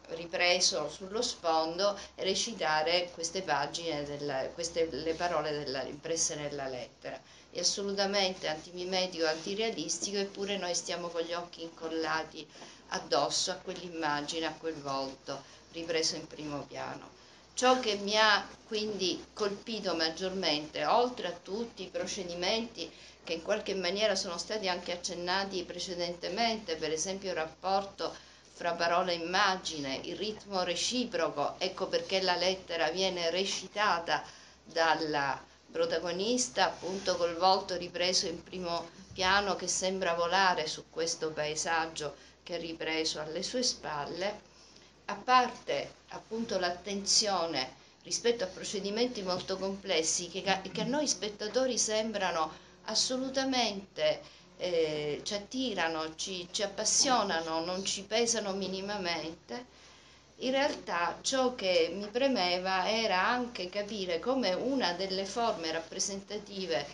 ripreso 0.08 0.90
sullo 0.90 1.22
sfondo 1.22 1.98
e 2.14 2.24
recitare 2.24 3.10
queste 3.14 3.40
pagine, 3.40 4.04
della, 4.04 4.46
queste, 4.48 4.88
le 4.90 5.14
parole 5.14 5.52
della, 5.52 5.82
impresse 5.84 6.34
nella 6.34 6.68
lettera. 6.68 7.18
È 7.50 7.60
assolutamente 7.60 8.46
antimimetico, 8.46 9.24
antirealistico, 9.24 10.18
eppure 10.18 10.58
noi 10.58 10.74
stiamo 10.74 11.08
con 11.08 11.22
gli 11.22 11.32
occhi 11.32 11.62
incollati 11.62 12.46
addosso 12.88 13.50
a 13.50 13.56
quell'immagine, 13.56 14.46
a 14.46 14.54
quel 14.58 14.74
volto 14.74 15.42
ripreso 15.72 16.16
in 16.16 16.26
primo 16.26 16.62
piano. 16.62 17.16
Ciò 17.54 17.80
che 17.80 17.96
mi 17.96 18.16
ha 18.16 18.46
quindi 18.66 19.24
colpito 19.34 19.94
maggiormente, 19.96 20.84
oltre 20.84 21.26
a 21.26 21.32
tutti 21.32 21.82
i 21.82 21.88
procedimenti 21.88 22.90
che 23.24 23.32
in 23.32 23.42
qualche 23.42 23.74
maniera 23.74 24.14
sono 24.14 24.38
stati 24.38 24.68
anche 24.68 24.92
accennati 24.92 25.64
precedentemente, 25.64 26.76
per 26.76 26.92
esempio 26.92 27.30
il 27.30 27.36
rapporto 27.36 28.14
fra 28.52 28.72
parola 28.72 29.10
e 29.10 29.16
immagine, 29.16 30.00
il 30.04 30.16
ritmo 30.16 30.62
reciproco, 30.62 31.56
ecco 31.58 31.88
perché 31.88 32.20
la 32.22 32.36
lettera 32.36 32.90
viene 32.90 33.30
recitata 33.30 34.22
dalla 34.64 35.40
protagonista 35.70 36.66
appunto 36.66 37.16
col 37.16 37.36
volto 37.36 37.76
ripreso 37.76 38.26
in 38.26 38.42
primo 38.42 38.88
piano 39.12 39.56
che 39.56 39.68
sembra 39.68 40.14
volare 40.14 40.66
su 40.66 40.84
questo 40.90 41.30
paesaggio 41.30 42.14
che 42.48 42.56
ripreso 42.56 43.20
alle 43.20 43.42
sue 43.42 43.62
spalle, 43.62 44.40
a 45.04 45.14
parte 45.16 45.96
appunto 46.08 46.58
l'attenzione 46.58 47.74
rispetto 48.04 48.42
a 48.42 48.46
procedimenti 48.46 49.20
molto 49.20 49.58
complessi 49.58 50.28
che, 50.28 50.42
che 50.72 50.80
a 50.80 50.84
noi 50.84 51.06
spettatori 51.06 51.76
sembrano 51.76 52.50
assolutamente 52.84 54.22
eh, 54.56 55.20
ci 55.24 55.34
attirano, 55.34 56.16
ci, 56.16 56.48
ci 56.50 56.62
appassionano, 56.62 57.62
non 57.66 57.84
ci 57.84 58.04
pesano 58.04 58.54
minimamente, 58.54 59.66
in 60.36 60.52
realtà 60.52 61.18
ciò 61.20 61.54
che 61.54 61.90
mi 61.94 62.06
premeva 62.06 62.88
era 62.88 63.26
anche 63.26 63.68
capire 63.68 64.20
come 64.20 64.54
una 64.54 64.94
delle 64.94 65.26
forme 65.26 65.70
rappresentative 65.70 66.86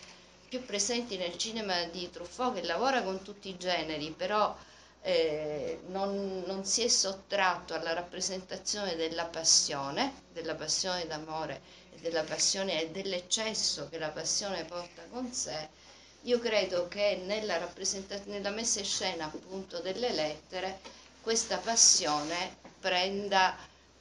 più 0.49 0.65
presenti 0.65 1.15
nel 1.15 1.37
cinema 1.37 1.85
di 1.85 2.09
Truffaut, 2.11 2.55
che 2.55 2.63
lavora 2.65 3.03
con 3.03 3.21
tutti 3.21 3.47
i 3.47 3.57
generi, 3.57 4.11
però 4.11 4.53
eh, 5.07 5.81
non, 5.89 6.43
non, 6.47 6.65
si 6.65 6.81
è 6.83 6.87
sottratto 6.87 7.75
alla 7.75 7.93
rappresentazione 7.93 8.95
della 8.95 9.25
passione, 9.25 10.23
della 10.33 10.55
passione 10.55 11.05
d'amore 11.05 11.61
e 11.93 11.99
della 11.99 12.23
passione 12.23 12.81
e 12.81 12.89
dell'eccesso 12.89 13.87
che 13.87 13.99
la 13.99 14.09
passione 14.09 14.65
porta 14.65 15.03
con 15.11 15.31
sé, 15.31 15.69
io 16.23 16.39
credo 16.39 16.87
che 16.87 17.21
nella, 17.23 17.71
nella 18.23 18.49
messa 18.49 18.79
in 18.79 18.85
scena 18.85 19.25
appunto 19.25 19.79
delle 19.79 20.11
lettere 20.11 20.79
questa 21.21 21.57
passione 21.57 22.57
prenda 22.79 23.55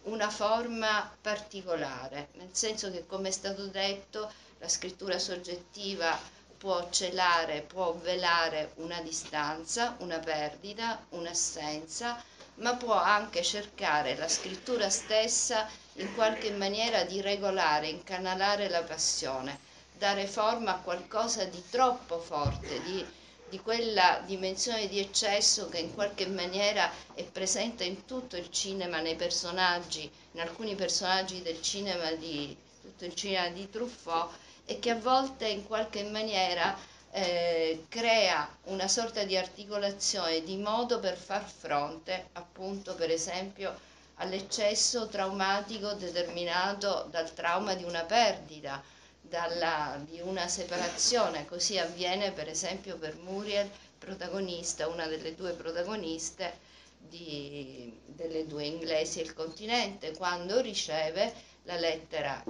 una 0.05 0.31
forma 0.31 1.15
particolare, 1.21 2.29
nel 2.33 2.49
senso 2.53 2.91
che 2.91 3.07
come 3.07 3.29
è 3.29 3.33
stato 3.33 3.67
detto 3.67 4.33
la 4.59 4.69
scrittura 4.69 5.19
soggettiva 5.19 6.19
può 6.65 6.89
celare, 6.89 7.61
può 7.61 7.93
velare 7.93 8.73
una 8.77 8.99
distanza, 9.03 9.97
una 9.99 10.19
perdita, 10.19 11.05
un'assenza, 11.11 12.25
ma 12.55 12.75
può 12.75 12.95
anche 12.95 13.43
cercare 13.43 14.17
la 14.17 14.29
scrittura 14.29 14.89
stessa 14.89 15.69
in 15.97 16.15
qualche 16.15 16.51
maniera 16.53 17.05
di 17.05 17.21
regolare, 17.21 17.89
incanalare 17.89 18.71
la 18.71 18.83
passione, 18.83 19.59
dare 19.99 20.27
forma 20.27 20.77
a 20.77 20.79
qualcosa 20.79 21.45
di 21.45 21.63
troppo 21.69 22.19
forte, 22.19 22.81
di, 22.81 23.05
di 23.51 23.61
quella 23.61 24.23
dimensione 24.25 24.89
di 24.89 25.01
eccesso 25.01 25.69
che 25.69 25.81
in 25.81 25.93
qualche 25.93 26.27
maniera 26.29 26.91
è 27.13 27.25
presente 27.25 27.85
in 27.85 28.07
tutto 28.07 28.39
il 28.39 28.51
cinema, 28.51 29.01
nei 29.01 29.17
personaggi, 29.17 30.11
in 30.33 30.41
alcuni 30.41 30.75
personaggi 30.75 31.43
del 31.43 31.61
cinema 31.61 32.11
di 32.13 32.57
tutto 32.81 33.05
il 33.05 33.15
cinema 33.15 33.49
di 33.49 33.69
Truffaut 33.69 34.33
e 34.67 34.79
che 34.79 34.91
a 34.91 34.97
volte 34.99 35.49
in 35.49 35.67
qualche 35.67 36.03
maniera 36.05 36.77
eh, 37.13 37.85
crea 37.89 38.49
una 38.65 38.89
sorta 38.89 39.25
di 39.25 39.37
articolazione 39.37 40.43
di 40.43 40.57
modo 40.57 40.99
per 40.99 41.17
far 41.17 41.45
fronte 41.49 42.29
appunto 42.33 42.95
per 42.95 43.11
esempio 43.11 43.73
all'eccesso 44.17 45.09
traumatico 45.09 45.93
determinato 45.95 47.07
dal 47.11 47.33
trauma 47.35 47.75
di 47.75 47.85
una 47.85 48.03
perdita, 48.05 48.83
dalla, 49.21 50.01
di 50.09 50.21
una 50.21 50.47
separazione. 50.49 51.47
Così 51.47 51.79
avviene 51.79 52.33
per 52.33 52.49
esempio 52.49 52.97
per 52.97 53.17
Muriel, 53.17 53.69
protagonista, 53.99 54.87
una 54.89 55.07
delle 55.07 55.35
due 55.35 55.53
protagoniste 55.53 56.59
di, 56.99 57.99
delle 58.07 58.47
due 58.47 58.65
inglesi 58.65 59.21
e 59.21 59.23
il 59.23 59.35
continente, 59.35 60.13
quando 60.17 60.61
riceve 60.61 61.33
la 61.65 61.77
lettera 61.77 62.43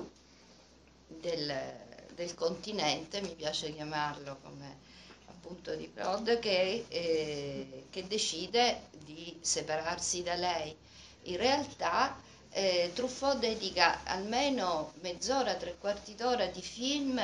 del, 1.06 1.54
del 2.14 2.34
continente, 2.34 3.20
mi 3.20 3.34
piace 3.34 3.72
chiamarlo 3.72 4.38
come 4.42 4.78
appunto 5.26 5.74
di 5.74 5.92
Claude, 5.92 6.38
che, 6.38 6.86
eh, 6.88 7.84
che 7.90 8.06
decide 8.06 8.88
di 9.04 9.36
separarsi 9.40 10.22
da 10.22 10.34
lei. 10.34 10.74
In 11.24 11.36
realtà 11.36 12.16
eh, 12.50 12.92
Truffaut 12.94 13.38
dedica 13.38 14.00
almeno 14.04 14.92
mezz'ora, 15.00 15.54
tre 15.54 15.76
quarti 15.78 16.14
d'ora 16.14 16.46
di 16.46 16.62
film 16.62 17.20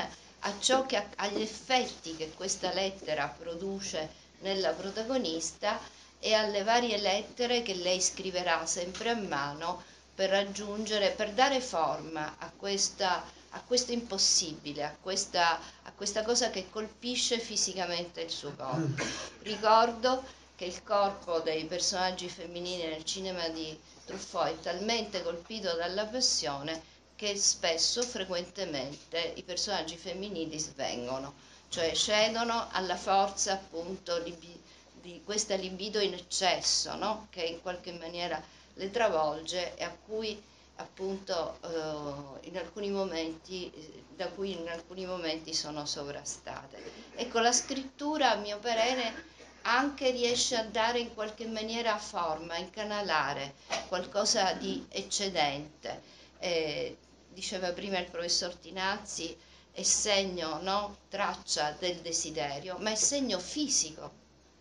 che, 0.86 1.07
agli 1.16 1.41
effetti 1.41 2.16
che 2.16 2.32
questa 2.32 2.72
lettera 2.72 3.28
produce 3.28 4.09
nella 4.41 4.72
protagonista 4.72 5.78
e 6.18 6.34
alle 6.34 6.62
varie 6.62 6.99
lettere 6.99 7.62
che 7.62 7.74
lei 7.74 8.01
scriverà 8.01 8.66
sempre 8.66 9.11
a 9.11 9.16
mano 9.16 9.82
per 10.14 10.30
raggiungere, 10.30 11.11
per 11.11 11.32
dare 11.32 11.61
forma 11.61 12.36
a 12.38 12.51
questa 12.55 13.24
a 13.51 13.62
questo 13.62 13.92
impossibile, 13.92 14.84
a 14.84 14.96
questa, 15.01 15.59
a 15.82 15.92
questa 15.92 16.22
cosa 16.22 16.51
che 16.51 16.68
colpisce 16.70 17.38
fisicamente 17.38 18.20
il 18.20 18.30
suo 18.30 18.53
corpo. 18.55 19.05
Ricordo 19.42 20.22
che 20.57 20.66
il 20.66 20.82
corpo 20.82 21.40
dei 21.40 21.64
personaggi 21.64 22.28
femminili 22.28 22.86
nel 22.86 23.05
cinema 23.05 23.48
di 23.48 23.78
Truffaut 24.05 24.59
è 24.59 24.61
talmente 24.61 25.22
colpito 25.22 25.74
dalla 25.74 26.05
passione 26.07 26.98
che 27.16 27.36
spesso, 27.36 28.03
frequentemente, 28.03 29.32
i 29.36 29.42
personaggi 29.42 29.96
femminili 29.96 30.59
svengono, 30.59 31.34
cioè 31.68 31.92
cedono 31.92 32.68
alla 32.70 32.96
forza 32.96 33.53
appunto 33.53 34.18
libi, 34.22 34.59
di 35.01 35.20
questa 35.24 35.55
libido 35.55 35.98
in 36.01 36.14
eccesso, 36.14 36.94
no? 36.96 37.26
che 37.30 37.42
in 37.42 37.61
qualche 37.61 37.92
maniera 37.92 38.42
le 38.74 38.90
travolge 38.90 39.76
e 39.76 39.84
a 39.84 39.94
cui 40.07 40.42
appunto 40.81 41.59
eh, 41.62 42.49
in 42.49 42.57
alcuni 42.57 42.91
momenti, 42.91 43.70
da 44.16 44.28
cui 44.28 44.53
in 44.59 44.68
alcuni 44.68 45.05
momenti 45.05 45.55
sono 45.55 45.85
sovrastate. 45.87 46.83
Ecco, 47.14 47.39
la 47.41 47.53
scrittura, 47.53 48.33
a 48.33 48.37
mio 48.37 48.59
parere, 48.59 49.28
anche 49.62 50.11
riesce 50.11 50.57
a 50.57 50.64
dare 50.64 50.99
in 50.99 51.14
qualche 51.14 51.47
maniera 51.47 51.99
forma, 51.99 52.57
incanalare 52.57 53.55
qualcosa 53.89 54.53
di 54.55 54.85
eccedente. 54.89 56.03
Eh, 56.39 56.97
diceva 57.28 57.72
prima 57.72 57.99
il 57.99 58.11
professor 58.11 58.55
Tinazzi, 58.55 59.37
è 59.72 59.83
segno, 59.83 60.61
no? 60.62 60.97
traccia 61.09 61.76
del 61.78 61.97
desiderio, 61.99 62.76
ma 62.78 62.91
è 62.91 62.95
segno 62.97 63.39
fisico, 63.39 64.11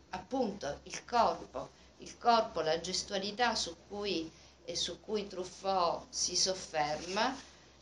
appunto 0.09 0.81
il 0.83 1.05
corpo, 1.05 1.69
il 1.97 2.17
corpo, 2.17 2.61
la 2.61 2.79
gestualità 2.79 3.55
su 3.55 3.75
cui 3.87 4.31
e 4.69 4.75
su 4.75 4.99
cui 4.99 5.25
Truffaut 5.25 6.05
si 6.09 6.35
sofferma 6.35 7.35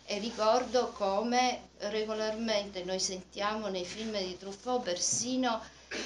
e 0.06 0.20
ricordo 0.20 0.92
come 0.92 1.72
regolarmente 1.80 2.86
noi 2.86 3.02
sentiamo 3.02 3.68
nei 3.68 3.84
film 3.84 4.18
di 4.18 4.38
Truffaut 4.38 4.82
persino 4.84 5.62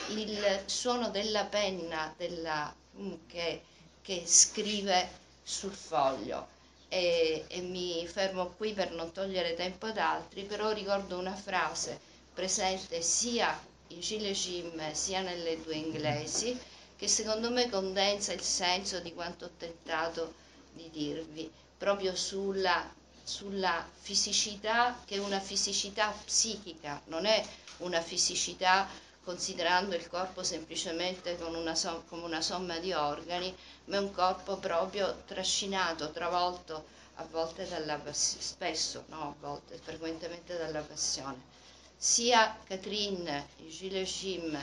il 0.10 0.64
suono 0.66 1.12
della 1.12 1.46
penna 1.46 2.12
della, 2.18 2.74
mm, 2.98 3.14
che, 3.28 3.62
che, 4.02 4.24
scrive 4.26 5.08
sul 5.44 5.72
foglio. 5.72 6.48
E, 6.90 7.46
e 7.48 7.62
mi 7.62 8.06
fermo 8.08 8.48
qui 8.58 8.74
per 8.74 8.92
non 8.92 9.12
togliere 9.12 9.54
tempo 9.54 9.86
ad 9.86 10.00
altri, 10.00 10.46
però 10.46 10.72
ricordo 10.72 11.20
una 11.20 11.36
frase 11.36 12.00
presente 12.34 13.04
sia 13.04 13.56
in 13.90 14.00
Gilles 14.00 14.40
Jim 14.40 14.92
sia 14.94 15.22
nelle 15.22 15.62
due 15.62 15.76
inglesi 15.76 16.60
che 16.98 17.08
secondo 17.08 17.52
me 17.52 17.70
condensa 17.70 18.34
il 18.34 18.42
senso 18.42 19.00
di 19.00 19.14
quanto 19.14 19.46
ho 19.46 19.50
tentato 19.58 20.42
di 20.74 20.90
dirvi, 20.92 21.52
proprio 21.78 22.16
sulla, 22.16 22.90
sulla 23.24 23.88
fisicità 24.00 25.00
che 25.06 25.16
è 25.16 25.20
una 25.20 25.40
fisicità 25.40 26.14
psichica, 26.26 27.02
non 27.06 27.26
è 27.26 27.44
una 27.78 28.02
fisicità 28.02 28.88
considerando 29.24 29.96
il 29.96 30.08
corpo 30.08 30.44
semplicemente 30.44 31.38
come 31.38 31.58
una, 31.58 31.76
som- 31.76 32.04
come 32.08 32.24
una 32.24 32.42
somma 32.42 32.80
di 32.80 32.92
organi, 32.94 33.56
ma 33.86 33.98
è 33.98 34.00
un 34.00 34.12
corpo 34.12 34.58
proprio 34.58 35.22
trascinato, 35.26 36.12
travolto 36.12 36.86
a 37.16 37.26
volte 37.30 37.68
dalla 37.68 37.98
passione, 37.98 38.44
spesso, 38.44 39.04
no, 39.08 39.22
a 39.22 39.36
volte, 39.40 39.78
frequentemente 39.78 40.58
dalla 40.58 40.82
passione. 40.82 41.50
Sia 41.96 42.58
Catherine 42.68 43.48
in 43.58 43.70
Gilles 43.70 44.10
Jim, 44.20 44.58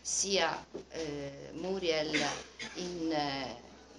sia 0.00 0.62
eh, 0.90 1.50
Muriel 1.52 2.20
in, 2.74 3.16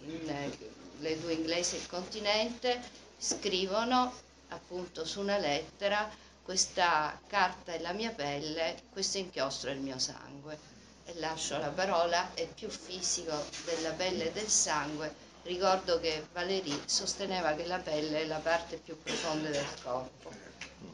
in 0.05 0.72
le 0.99 1.19
due 1.19 1.33
inglesi 1.33 1.77
del 1.77 1.87
continente, 1.87 2.81
scrivono 3.17 4.13
appunto 4.49 5.05
su 5.05 5.19
una 5.21 5.37
lettera 5.37 6.09
questa 6.43 7.17
carta 7.27 7.71
è 7.71 7.79
la 7.79 7.93
mia 7.93 8.11
pelle, 8.11 8.75
questo 8.91 9.17
inchiostro 9.17 9.69
è 9.69 9.73
il 9.73 9.79
mio 9.79 9.97
sangue. 9.97 10.71
E 11.05 11.13
lascio 11.15 11.57
la 11.57 11.69
parola, 11.69 12.33
è 12.33 12.45
più 12.47 12.69
fisico 12.69 13.45
della 13.63 13.91
pelle 13.91 14.25
e 14.27 14.31
del 14.31 14.49
sangue. 14.49 15.31
Ricordo 15.43 16.01
che 16.01 16.27
Valéry 16.33 16.81
sosteneva 16.85 17.53
che 17.53 17.65
la 17.65 17.79
pelle 17.79 18.21
è 18.21 18.25
la 18.25 18.39
parte 18.39 18.75
più 18.75 19.01
profonda 19.01 19.49
del 19.49 19.65
corpo. 19.81 20.31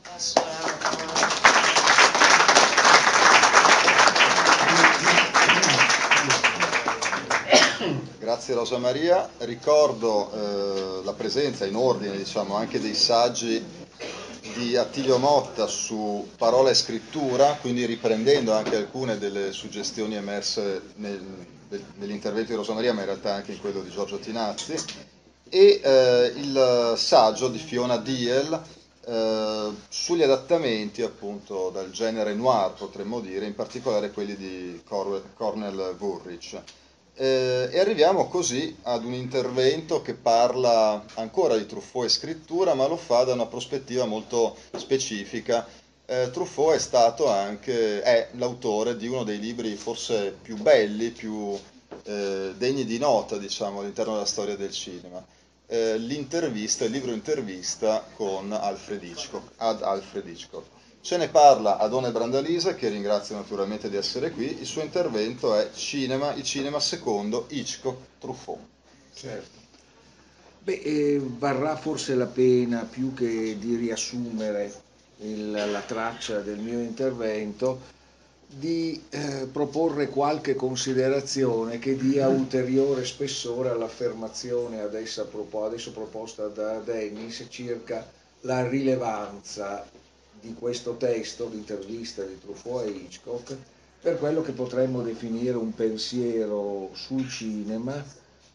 Passo 0.03 0.39
la 0.39 0.77
parola. 0.79 2.28
Grazie 8.19 8.55
Rosa 8.55 8.77
Maria, 8.77 9.29
ricordo 9.37 10.31
eh, 10.33 11.03
la 11.05 11.13
presenza 11.13 11.65
in 11.65 11.77
ordine 11.77 12.17
diciamo, 12.17 12.55
anche 12.55 12.77
dei 12.81 12.93
saggi 12.93 13.63
di 14.57 14.75
Attilio 14.75 15.17
Motta 15.17 15.65
su 15.65 16.27
parola 16.35 16.71
e 16.71 16.73
scrittura, 16.73 17.57
quindi 17.61 17.85
riprendendo 17.85 18.51
anche 18.51 18.75
alcune 18.75 19.17
delle 19.17 19.53
suggestioni 19.53 20.15
emerse 20.15 20.81
nel, 20.95 21.23
nell'intervento 21.95 22.49
di 22.51 22.57
Rosa 22.57 22.73
Maria, 22.73 22.91
ma 22.91 22.99
in 22.99 23.05
realtà 23.05 23.35
anche 23.35 23.53
in 23.53 23.61
quello 23.61 23.81
di 23.81 23.89
Giorgio 23.89 24.17
Tinazzi, 24.17 24.75
e 25.47 25.79
eh, 25.81 26.33
il 26.35 26.93
saggio 26.97 27.47
di 27.47 27.59
Fiona 27.59 27.95
Diel 27.95 28.61
eh, 29.05 29.69
sugli 29.87 30.23
adattamenti 30.23 31.01
appunto 31.01 31.69
dal 31.69 31.91
genere 31.91 32.33
noir, 32.33 32.73
potremmo 32.73 33.21
dire, 33.21 33.45
in 33.45 33.55
particolare 33.55 34.11
quelli 34.11 34.35
di 34.35 34.81
Cornel 34.85 35.95
Woolrich 35.97 36.61
eh, 37.19 37.67
e 37.69 37.79
arriviamo 37.79 38.29
così 38.29 38.77
ad 38.83 39.03
un 39.03 39.13
intervento 39.13 40.01
che 40.01 40.13
parla 40.13 41.03
ancora 41.15 41.57
di 41.57 41.65
Truffaut 41.65 42.05
e 42.05 42.09
scrittura, 42.09 42.73
ma 42.75 42.87
lo 42.87 42.95
fa 42.95 43.25
da 43.25 43.33
una 43.33 43.45
prospettiva 43.45 44.05
molto 44.05 44.55
specifica. 44.77 45.67
Eh, 46.05 46.29
Truffaut 46.31 46.75
è 46.75 46.79
stato 46.79 47.27
anche 47.27 48.01
è 48.01 48.29
l'autore 48.31 48.95
di 48.95 49.07
uno 49.07 49.23
dei 49.23 49.37
libri 49.37 49.75
forse 49.75 50.33
più 50.41 50.55
belli, 50.55 51.09
più 51.09 51.59
eh, 52.03 52.53
degni 52.55 52.85
di 52.85 52.97
nota, 52.97 53.37
diciamo, 53.37 53.81
all'interno 53.81 54.13
della 54.13 54.25
storia 54.25 54.55
del 54.55 54.71
cinema. 54.71 55.21
Eh, 55.67 55.97
l'intervista, 55.97 56.85
il 56.85 56.91
libro 56.91 57.11
intervista 57.11 58.07
con 58.15 58.53
Alfred 58.53 59.03
Hitchcock, 59.03 59.51
ad 59.57 59.83
Alfred 59.83 60.25
Hitchcock. 60.25 60.78
Ce 61.01 61.17
ne 61.17 61.29
parla 61.29 61.77
Adone 61.77 62.11
Brandalisa, 62.11 62.75
che 62.75 62.89
ringrazio 62.89 63.35
naturalmente 63.35 63.89
di 63.89 63.95
essere 63.95 64.31
qui. 64.31 64.59
Il 64.59 64.65
suo 64.65 64.81
intervento 64.81 65.55
è 65.55 65.71
Cinema, 65.73 66.33
il 66.33 66.43
cinema 66.43 66.79
secondo 66.79 67.45
Hitchcock 67.49 68.19
Truffaut. 68.19 68.59
Certo. 69.13 69.57
Beh, 70.61 70.81
eh, 70.83 71.21
varrà 71.23 71.77
forse 71.77 72.15
la 72.15 72.25
pena 72.25 72.85
più 72.89 73.13
che 73.13 73.57
di 73.57 73.75
riassumere 73.75 74.73
il, 75.19 75.51
la 75.51 75.81
traccia 75.81 76.41
del 76.41 76.59
mio 76.59 76.79
intervento, 76.79 77.97
di 78.45 79.01
eh, 79.09 79.47
proporre 79.51 80.09
qualche 80.09 80.55
considerazione 80.55 81.79
che 81.79 81.95
dia 81.95 82.27
ulteriore 82.27 83.05
spessore 83.05 83.69
all'affermazione 83.69 84.81
adesso, 84.81 85.29
adesso 85.63 85.91
proposta 85.91 86.47
da 86.47 86.79
Dennis 86.79 87.45
circa 87.49 88.05
la 88.41 88.67
rilevanza 88.67 89.87
di 90.41 90.53
questo 90.53 90.95
testo, 90.95 91.49
l'intervista 91.49 92.23
di 92.23 92.39
Truffaut 92.39 92.85
e 92.85 92.91
Hitchcock, 92.91 93.55
per 94.01 94.17
quello 94.17 94.41
che 94.41 94.51
potremmo 94.51 95.01
definire 95.01 95.57
un 95.57 95.73
pensiero 95.73 96.89
sul 96.93 97.27
cinema 97.29 98.03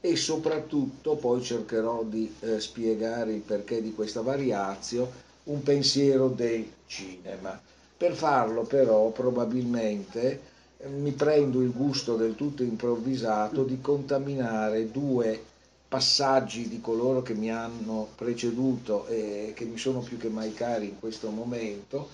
e 0.00 0.16
soprattutto 0.16 1.16
poi 1.16 1.42
cercherò 1.42 2.02
di 2.04 2.34
eh, 2.40 2.60
spiegare 2.60 3.32
il 3.32 3.40
perché 3.40 3.82
di 3.82 3.94
questa 3.94 4.20
variazio, 4.22 5.10
un 5.44 5.62
pensiero 5.62 6.28
del 6.28 6.70
cinema. 6.86 7.60
Per 7.96 8.14
farlo 8.14 8.62
però 8.62 9.10
probabilmente 9.10 10.40
eh, 10.78 10.88
mi 10.88 11.12
prendo 11.12 11.60
il 11.60 11.72
gusto 11.72 12.16
del 12.16 12.34
tutto 12.34 12.62
improvvisato 12.62 13.64
di 13.64 13.80
contaminare 13.80 14.90
due 14.90 15.52
passaggi 15.94 16.68
di 16.68 16.80
coloro 16.80 17.22
che 17.22 17.34
mi 17.34 17.52
hanno 17.52 18.08
preceduto 18.16 19.06
e 19.06 19.52
che 19.54 19.64
mi 19.64 19.78
sono 19.78 20.00
più 20.00 20.16
che 20.16 20.28
mai 20.28 20.52
cari 20.52 20.88
in 20.88 20.98
questo 20.98 21.30
momento, 21.30 22.08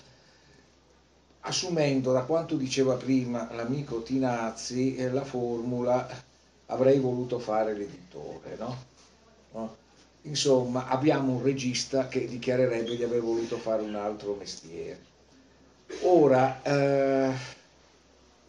assumendo 1.39 2.11
da 2.11 2.21
quanto 2.21 2.57
diceva 2.57 2.93
prima 2.93 3.51
l'amico 3.55 4.03
Tinazzi 4.03 4.97
eh, 4.97 5.09
la 5.09 5.23
formula 5.23 6.07
avrei 6.67 6.99
voluto 6.99 7.39
fare 7.39 7.73
l'editore, 7.73 8.55
no? 8.59 8.77
no? 9.53 9.75
Insomma, 10.25 10.85
abbiamo 10.85 11.33
un 11.33 11.41
regista 11.41 12.07
che 12.07 12.27
dichiarerebbe 12.27 12.95
di 12.95 13.03
aver 13.03 13.21
voluto 13.21 13.57
fare 13.57 13.81
un 13.81 13.95
altro 13.95 14.35
mestiere. 14.35 14.99
Ora, 16.01 16.61
eh, 16.61 17.33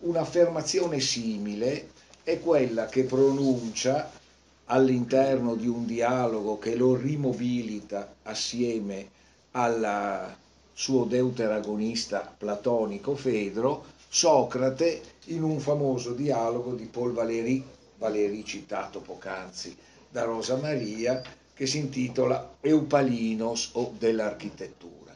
un'affermazione 0.00 1.00
simile 1.00 1.88
è 2.22 2.38
quella 2.38 2.84
che 2.84 3.04
pronuncia 3.04 4.20
all'interno 4.66 5.54
di 5.54 5.66
un 5.66 5.86
dialogo 5.86 6.58
che 6.58 6.76
lo 6.76 6.94
rimobilita 6.94 8.14
assieme 8.22 9.08
al 9.52 10.34
suo 10.72 11.04
deuteragonista 11.04 12.34
platonico 12.36 13.14
Fedro, 13.14 13.84
Socrate 14.08 15.00
in 15.26 15.42
un 15.42 15.58
famoso 15.58 16.12
dialogo 16.12 16.74
di 16.74 16.84
Paul 16.84 17.12
Valéry, 17.12 17.64
Valéry 17.96 18.44
citato 18.44 19.00
poc'anzi 19.00 19.74
da 20.10 20.24
Rosa 20.24 20.56
Maria, 20.56 21.22
che 21.54 21.66
si 21.66 21.78
intitola 21.78 22.56
Eupalinos 22.60 23.70
o 23.72 23.94
dell'architettura. 23.98 25.14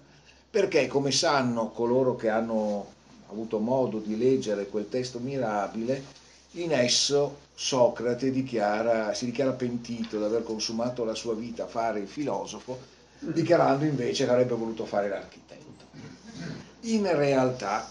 Perché, 0.49 0.87
come 0.87 1.11
sanno 1.11 1.71
coloro 1.71 2.17
che 2.17 2.29
hanno 2.29 2.93
avuto 3.29 3.59
modo 3.59 3.99
di 3.99 4.17
leggere 4.17 4.67
quel 4.69 4.89
testo 4.89 5.19
mirabile, 5.19 6.03
in 6.53 6.73
esso 6.73 7.39
Socrate 7.59 8.31
dichiara, 8.31 9.15
si 9.15 9.25
dichiara 9.25 9.53
pentito 9.53 10.19
di 10.19 10.25
aver 10.25 10.43
consumato 10.43 11.05
la 11.05 11.15
sua 11.15 11.35
vita 11.35 11.65
a 11.65 11.67
fare 11.67 12.01
il 12.01 12.07
filosofo, 12.07 12.79
dichiarando 13.19 13.87
invece 13.87 14.27
che 14.27 14.31
avrebbe 14.31 14.55
voluto 14.55 14.85
fare 14.85 15.09
l'architetto. 15.09 15.85
In 16.81 17.11
realtà 17.17 17.91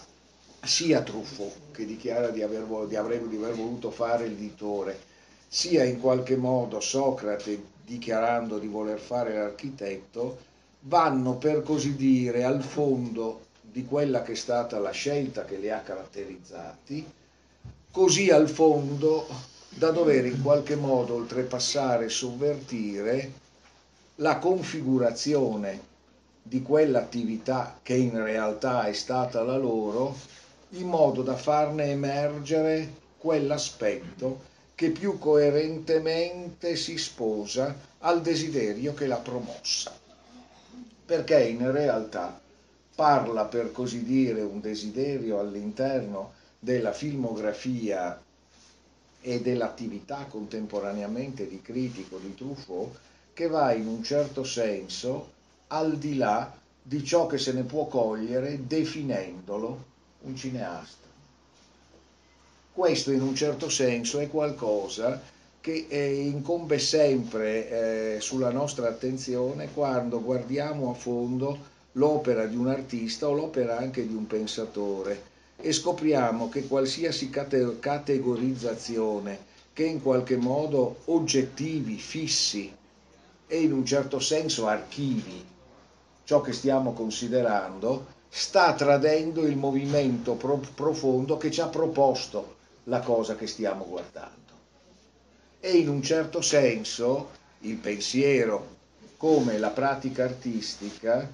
sia 0.62 1.02
Truffaut, 1.02 1.72
che 1.72 1.84
dichiara 1.84 2.28
di 2.28 2.42
aver, 2.42 2.62
di 2.86 2.94
aver, 2.94 3.22
di 3.22 3.36
aver 3.36 3.54
voluto 3.54 3.90
fare 3.90 4.28
l'editore, 4.28 5.00
sia 5.48 5.82
in 5.82 6.00
qualche 6.00 6.36
modo 6.36 6.78
Socrate 6.78 7.60
dichiarando 7.84 8.58
di 8.58 8.68
voler 8.68 9.00
fare 9.00 9.34
l'architetto, 9.34 10.38
vanno 10.82 11.34
per 11.38 11.64
così 11.64 11.96
dire 11.96 12.44
al 12.44 12.62
fondo 12.62 13.46
di 13.62 13.84
quella 13.84 14.22
che 14.22 14.32
è 14.32 14.36
stata 14.36 14.78
la 14.78 14.92
scelta 14.92 15.44
che 15.44 15.56
li 15.56 15.70
ha 15.70 15.80
caratterizzati, 15.80 17.04
così 17.90 18.30
al 18.30 18.48
fondo 18.48 19.26
da 19.76 19.90
dover 19.90 20.24
in 20.24 20.40
qualche 20.40 20.74
modo 20.74 21.16
oltrepassare 21.16 22.06
e 22.06 22.08
sovvertire 22.08 23.32
la 24.16 24.38
configurazione 24.38 25.78
di 26.42 26.62
quell'attività 26.62 27.78
che 27.82 27.92
in 27.92 28.22
realtà 28.22 28.86
è 28.86 28.94
stata 28.94 29.42
la 29.42 29.58
loro, 29.58 30.16
in 30.70 30.86
modo 30.88 31.20
da 31.20 31.36
farne 31.36 31.90
emergere 31.90 32.90
quell'aspetto 33.18 34.54
che 34.74 34.90
più 34.90 35.18
coerentemente 35.18 36.74
si 36.74 36.96
sposa 36.96 37.76
al 37.98 38.22
desiderio 38.22 38.94
che 38.94 39.06
l'ha 39.06 39.16
promossa. 39.16 39.92
Perché 41.04 41.42
in 41.42 41.70
realtà 41.70 42.40
parla 42.94 43.44
per 43.44 43.72
così 43.72 44.02
dire 44.04 44.40
un 44.40 44.60
desiderio 44.60 45.38
all'interno 45.38 46.32
della 46.58 46.92
filmografia 46.92 48.18
e 49.26 49.40
dell'attività 49.40 50.26
contemporaneamente 50.30 51.48
di 51.48 51.60
critico 51.60 52.18
di 52.18 52.32
Truffaut 52.36 52.96
che 53.34 53.48
va 53.48 53.72
in 53.72 53.88
un 53.88 54.04
certo 54.04 54.44
senso 54.44 55.32
al 55.66 55.98
di 55.98 56.14
là 56.14 56.56
di 56.80 57.02
ciò 57.02 57.26
che 57.26 57.36
se 57.36 57.52
ne 57.52 57.64
può 57.64 57.86
cogliere 57.86 58.68
definendolo 58.68 59.84
un 60.20 60.36
cineasta. 60.36 61.08
Questo 62.72 63.10
in 63.10 63.20
un 63.20 63.34
certo 63.34 63.68
senso 63.68 64.20
è 64.20 64.28
qualcosa 64.28 65.20
che 65.60 65.86
eh, 65.88 66.20
incombe 66.20 66.78
sempre 66.78 68.14
eh, 68.14 68.20
sulla 68.20 68.52
nostra 68.52 68.86
attenzione 68.86 69.72
quando 69.72 70.22
guardiamo 70.22 70.88
a 70.88 70.94
fondo 70.94 71.74
l'opera 71.92 72.46
di 72.46 72.54
un 72.54 72.68
artista 72.68 73.26
o 73.26 73.32
l'opera 73.32 73.76
anche 73.76 74.06
di 74.06 74.14
un 74.14 74.28
pensatore 74.28 75.34
e 75.66 75.72
scopriamo 75.72 76.48
che 76.48 76.68
qualsiasi 76.68 77.28
cate- 77.28 77.80
categorizzazione 77.80 79.54
che 79.72 79.82
in 79.82 80.00
qualche 80.00 80.36
modo 80.36 80.98
oggettivi, 81.06 81.96
fissi 81.98 82.72
e 83.48 83.60
in 83.60 83.72
un 83.72 83.84
certo 83.84 84.20
senso 84.20 84.68
archivi 84.68 85.44
ciò 86.22 86.40
che 86.40 86.52
stiamo 86.52 86.92
considerando, 86.92 88.06
sta 88.28 88.74
tradendo 88.74 89.44
il 89.44 89.56
movimento 89.56 90.34
pro- 90.34 90.62
profondo 90.72 91.36
che 91.36 91.50
ci 91.50 91.60
ha 91.60 91.66
proposto 91.66 92.54
la 92.84 93.00
cosa 93.00 93.34
che 93.34 93.48
stiamo 93.48 93.86
guardando. 93.86 94.52
E 95.58 95.78
in 95.78 95.88
un 95.88 96.00
certo 96.00 96.42
senso 96.42 97.30
il 97.62 97.74
pensiero, 97.74 98.76
come 99.16 99.58
la 99.58 99.70
pratica 99.70 100.22
artistica, 100.22 101.28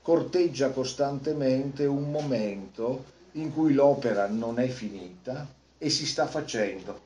corteggia 0.00 0.70
costantemente 0.70 1.84
un 1.84 2.10
momento 2.10 3.14
in 3.36 3.52
cui 3.52 3.72
l'opera 3.72 4.28
non 4.28 4.58
è 4.58 4.68
finita 4.68 5.46
e 5.78 5.90
si 5.90 6.06
sta 6.06 6.26
facendo. 6.26 7.04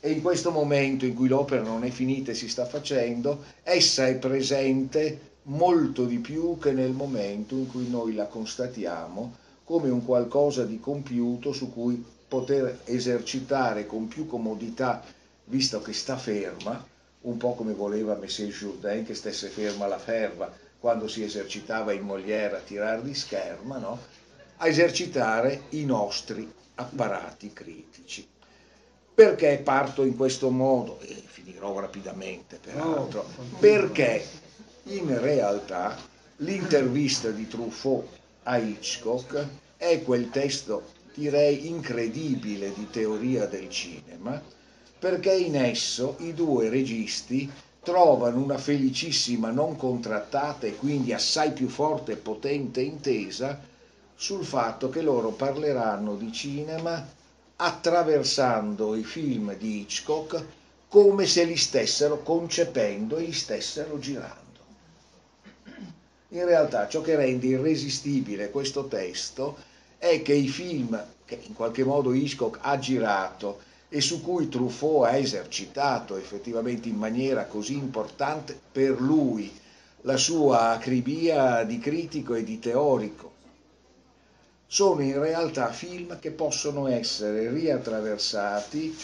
E 0.00 0.10
in 0.10 0.22
questo 0.22 0.50
momento 0.50 1.04
in 1.04 1.14
cui 1.14 1.28
l'opera 1.28 1.62
non 1.62 1.84
è 1.84 1.90
finita 1.90 2.30
e 2.30 2.34
si 2.34 2.48
sta 2.48 2.66
facendo, 2.66 3.44
essa 3.62 4.06
è 4.06 4.16
presente 4.16 5.26
molto 5.44 6.04
di 6.04 6.18
più 6.18 6.58
che 6.58 6.72
nel 6.72 6.92
momento 6.92 7.54
in 7.54 7.66
cui 7.68 7.88
noi 7.88 8.14
la 8.14 8.26
constatiamo 8.26 9.46
come 9.64 9.90
un 9.90 10.04
qualcosa 10.04 10.64
di 10.64 10.78
compiuto 10.78 11.52
su 11.52 11.72
cui 11.72 12.02
poter 12.28 12.80
esercitare 12.84 13.86
con 13.86 14.06
più 14.06 14.26
comodità, 14.26 15.02
visto 15.46 15.82
che 15.82 15.92
sta 15.92 16.16
ferma, 16.16 16.86
un 17.22 17.36
po' 17.36 17.54
come 17.54 17.72
voleva 17.72 18.14
Messer 18.14 18.48
Jourdain 18.48 19.04
che 19.04 19.14
stesse 19.14 19.48
ferma 19.48 19.86
la 19.86 19.98
ferma 19.98 20.50
quando 20.78 21.08
si 21.08 21.24
esercitava 21.24 21.92
in 21.92 22.02
Molière 22.02 22.56
a 22.56 22.60
tirar 22.60 23.02
di 23.02 23.14
scherma, 23.14 23.78
no? 23.78 23.98
A 24.58 24.66
esercitare 24.66 25.62
i 25.70 25.84
nostri 25.84 26.50
apparati 26.76 27.52
critici. 27.52 28.26
Perché 29.14 29.60
parto 29.64 30.04
in 30.04 30.16
questo 30.16 30.50
modo? 30.50 31.00
E 31.00 31.22
finirò 31.26 31.78
rapidamente 31.80 32.58
peraltro. 32.62 33.26
Perché 33.58 34.24
in 34.84 35.20
realtà 35.20 35.96
l'intervista 36.36 37.30
di 37.30 37.48
Truffaut 37.48 38.06
a 38.44 38.56
Hitchcock 38.58 39.46
è 39.76 40.02
quel 40.02 40.30
testo, 40.30 40.90
direi, 41.14 41.66
incredibile 41.68 42.72
di 42.72 42.88
teoria 42.90 43.46
del 43.46 43.68
cinema, 43.68 44.40
perché 44.98 45.34
in 45.34 45.56
esso 45.56 46.16
i 46.20 46.32
due 46.34 46.68
registi 46.68 47.50
trovano 47.82 48.40
una 48.40 48.58
felicissima 48.58 49.50
non 49.50 49.76
contrattata 49.76 50.66
e 50.66 50.76
quindi 50.76 51.12
assai 51.12 51.52
più 51.52 51.68
forte 51.68 52.12
e 52.12 52.16
potente 52.16 52.80
intesa 52.80 53.67
sul 54.20 54.44
fatto 54.44 54.88
che 54.88 55.00
loro 55.00 55.30
parleranno 55.30 56.16
di 56.16 56.32
cinema 56.32 57.06
attraversando 57.54 58.96
i 58.96 59.04
film 59.04 59.56
di 59.56 59.78
Hitchcock 59.78 60.44
come 60.88 61.24
se 61.24 61.44
li 61.44 61.56
stessero 61.56 62.20
concependo 62.24 63.16
e 63.16 63.22
li 63.22 63.32
stessero 63.32 63.96
girando. 64.00 64.36
In 66.30 66.44
realtà 66.44 66.88
ciò 66.88 67.00
che 67.00 67.14
rende 67.14 67.46
irresistibile 67.46 68.50
questo 68.50 68.88
testo 68.88 69.56
è 69.98 70.20
che 70.20 70.34
i 70.34 70.48
film 70.48 71.00
che 71.24 71.40
in 71.46 71.54
qualche 71.54 71.84
modo 71.84 72.12
Hitchcock 72.12 72.58
ha 72.62 72.76
girato 72.76 73.60
e 73.88 74.00
su 74.00 74.20
cui 74.20 74.48
Truffaut 74.48 75.06
ha 75.06 75.16
esercitato 75.16 76.16
effettivamente 76.16 76.88
in 76.88 76.96
maniera 76.96 77.46
così 77.46 77.74
importante 77.74 78.58
per 78.72 79.00
lui 79.00 79.48
la 80.02 80.16
sua 80.16 80.70
acribia 80.70 81.62
di 81.62 81.78
critico 81.78 82.34
e 82.34 82.42
di 82.42 82.58
teorico, 82.58 83.27
sono 84.70 85.00
in 85.02 85.18
realtà 85.18 85.72
film 85.72 86.18
che 86.20 86.30
possono 86.30 86.86
essere 86.86 87.50
riattraversati 87.50 88.96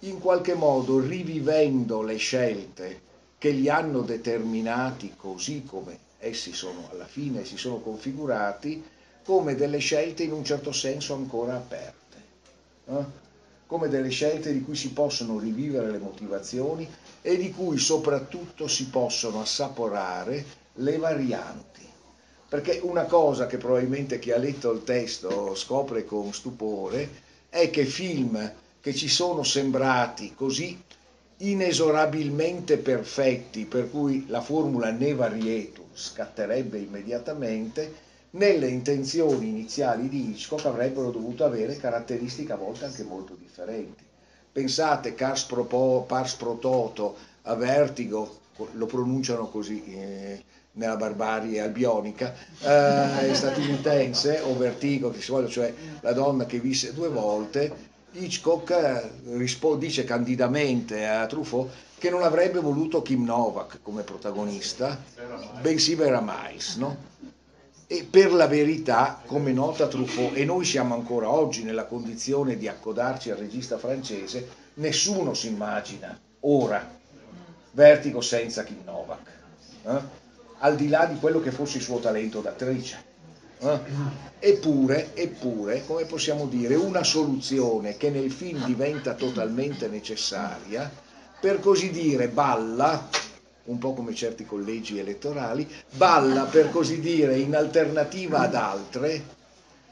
in 0.00 0.20
qualche 0.20 0.54
modo 0.54 1.00
rivivendo 1.00 2.02
le 2.02 2.16
scelte 2.16 3.00
che 3.38 3.48
li 3.48 3.68
hanno 3.68 4.02
determinati 4.02 5.14
così 5.16 5.64
come 5.64 5.98
essi 6.18 6.52
sono 6.52 6.88
alla 6.92 7.06
fine 7.06 7.44
si 7.44 7.56
sono 7.56 7.78
configurati 7.78 8.84
come 9.28 9.54
delle 9.54 9.78
scelte 9.78 10.22
in 10.22 10.32
un 10.32 10.42
certo 10.42 10.72
senso 10.72 11.12
ancora 11.12 11.54
aperte, 11.54 12.16
eh? 12.86 13.04
come 13.66 13.88
delle 13.88 14.08
scelte 14.08 14.54
di 14.54 14.62
cui 14.62 14.74
si 14.74 14.92
possono 14.92 15.38
rivivere 15.38 15.90
le 15.90 15.98
motivazioni 15.98 16.88
e 17.20 17.36
di 17.36 17.50
cui 17.50 17.76
soprattutto 17.76 18.66
si 18.66 18.88
possono 18.88 19.42
assaporare 19.42 20.44
le 20.76 20.96
varianti. 20.96 21.86
Perché 22.48 22.80
una 22.82 23.04
cosa 23.04 23.46
che 23.46 23.58
probabilmente 23.58 24.18
chi 24.18 24.32
ha 24.32 24.38
letto 24.38 24.72
il 24.72 24.82
testo 24.82 25.54
scopre 25.54 26.06
con 26.06 26.32
stupore 26.32 27.26
è 27.50 27.68
che 27.68 27.84
film 27.84 28.52
che 28.80 28.94
ci 28.94 29.08
sono 29.08 29.42
sembrati 29.42 30.34
così 30.34 30.80
inesorabilmente 31.38 32.78
perfetti, 32.78 33.66
per 33.66 33.90
cui 33.90 34.26
la 34.28 34.40
formula 34.40 34.90
ne 34.90 35.14
varietum 35.14 35.84
scatterebbe 35.92 36.78
immediatamente, 36.78 38.06
nelle 38.30 38.68
intenzioni 38.68 39.48
iniziali 39.48 40.08
di 40.08 40.30
Hitchcock 40.30 40.64
avrebbero 40.64 41.10
dovuto 41.10 41.44
avere 41.44 41.76
caratteristiche 41.76 42.52
a 42.52 42.56
volte 42.56 42.86
anche 42.86 43.02
molto 43.02 43.36
differenti. 43.38 44.04
Pensate 44.50 45.14
Cars 45.14 45.44
Pro, 45.44 46.04
Pars 46.06 46.34
Pro 46.34 46.56
Toto 46.56 47.16
a 47.42 47.54
Vertigo, 47.54 48.38
lo 48.72 48.86
pronunciano 48.86 49.48
così 49.48 49.84
eh, 49.84 50.42
nella 50.78 50.96
barbarie 50.96 51.60
albionica, 51.60 52.32
eh, 52.60 53.34
statunitense, 53.34 54.40
o 54.40 54.56
Vertigo, 54.56 55.10
che 55.10 55.20
si 55.20 55.30
vuole, 55.30 55.48
cioè 55.48 55.74
la 56.00 56.12
donna 56.12 56.46
che 56.46 56.60
visse 56.60 56.94
due 56.94 57.08
volte, 57.08 57.86
Hitchcock 58.12 58.70
eh, 58.70 59.76
dice 59.78 60.04
candidamente 60.04 61.06
a 61.06 61.26
Truffaut 61.26 61.70
che 61.98 62.10
non 62.10 62.22
avrebbe 62.22 62.60
voluto 62.60 63.02
Kim 63.02 63.24
Novak 63.24 63.80
come 63.82 64.02
protagonista, 64.02 65.02
bensì 65.60 65.94
Vera 65.94 66.22
Miles, 66.24 66.76
no? 66.76 67.06
E 67.86 68.06
per 68.08 68.32
la 68.32 68.46
verità, 68.46 69.20
come 69.26 69.52
nota 69.52 69.88
Truffaut, 69.88 70.36
e 70.36 70.44
noi 70.44 70.64
siamo 70.64 70.94
ancora 70.94 71.28
oggi 71.28 71.64
nella 71.64 71.86
condizione 71.86 72.56
di 72.56 72.68
accodarci 72.68 73.30
al 73.30 73.38
regista 73.38 73.78
francese, 73.78 74.48
nessuno 74.74 75.34
si 75.34 75.48
immagina 75.48 76.16
ora 76.40 76.96
Vertigo 77.72 78.20
senza 78.20 78.62
Kim 78.64 78.82
Novak, 78.84 79.32
eh? 79.84 80.17
Al 80.58 80.76
di 80.76 80.88
là 80.88 81.06
di 81.06 81.18
quello 81.18 81.40
che 81.40 81.50
fosse 81.50 81.78
il 81.78 81.82
suo 81.82 81.98
talento 81.98 82.40
d'attrice. 82.40 83.04
Eh? 83.60 83.78
Eppure, 84.38 85.14
eppure, 85.14 85.84
come 85.86 86.04
possiamo 86.04 86.46
dire, 86.46 86.74
una 86.74 87.02
soluzione 87.02 87.96
che 87.96 88.10
nel 88.10 88.30
film 88.30 88.64
diventa 88.64 89.14
totalmente 89.14 89.88
necessaria, 89.88 90.90
per 91.40 91.60
così 91.60 91.90
dire, 91.90 92.28
balla 92.28 93.08
un 93.68 93.78
po' 93.78 93.92
come 93.92 94.14
certi 94.14 94.46
collegi 94.46 94.98
elettorali, 94.98 95.68
balla 95.94 96.44
per 96.44 96.70
così 96.70 97.00
dire 97.00 97.36
in 97.38 97.54
alternativa 97.54 98.40
ad 98.40 98.54
altre 98.54 99.36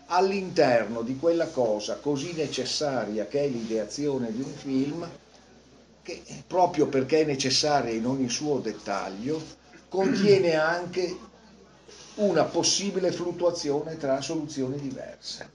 all'interno 0.06 1.02
di 1.02 1.16
quella 1.16 1.48
cosa 1.48 1.96
così 1.96 2.32
necessaria 2.32 3.26
che 3.26 3.44
è 3.44 3.48
l'ideazione 3.48 4.32
di 4.32 4.40
un 4.40 4.52
film, 4.54 5.08
che 6.02 6.22
proprio 6.46 6.86
perché 6.86 7.22
è 7.22 7.24
necessaria 7.24 7.92
in 7.92 8.06
ogni 8.06 8.28
suo 8.28 8.60
dettaglio, 8.60 9.42
contiene 9.88 10.54
anche 10.54 11.16
una 12.16 12.44
possibile 12.44 13.12
fluttuazione 13.12 13.96
tra 13.96 14.20
soluzioni 14.20 14.78
diverse. 14.78 15.54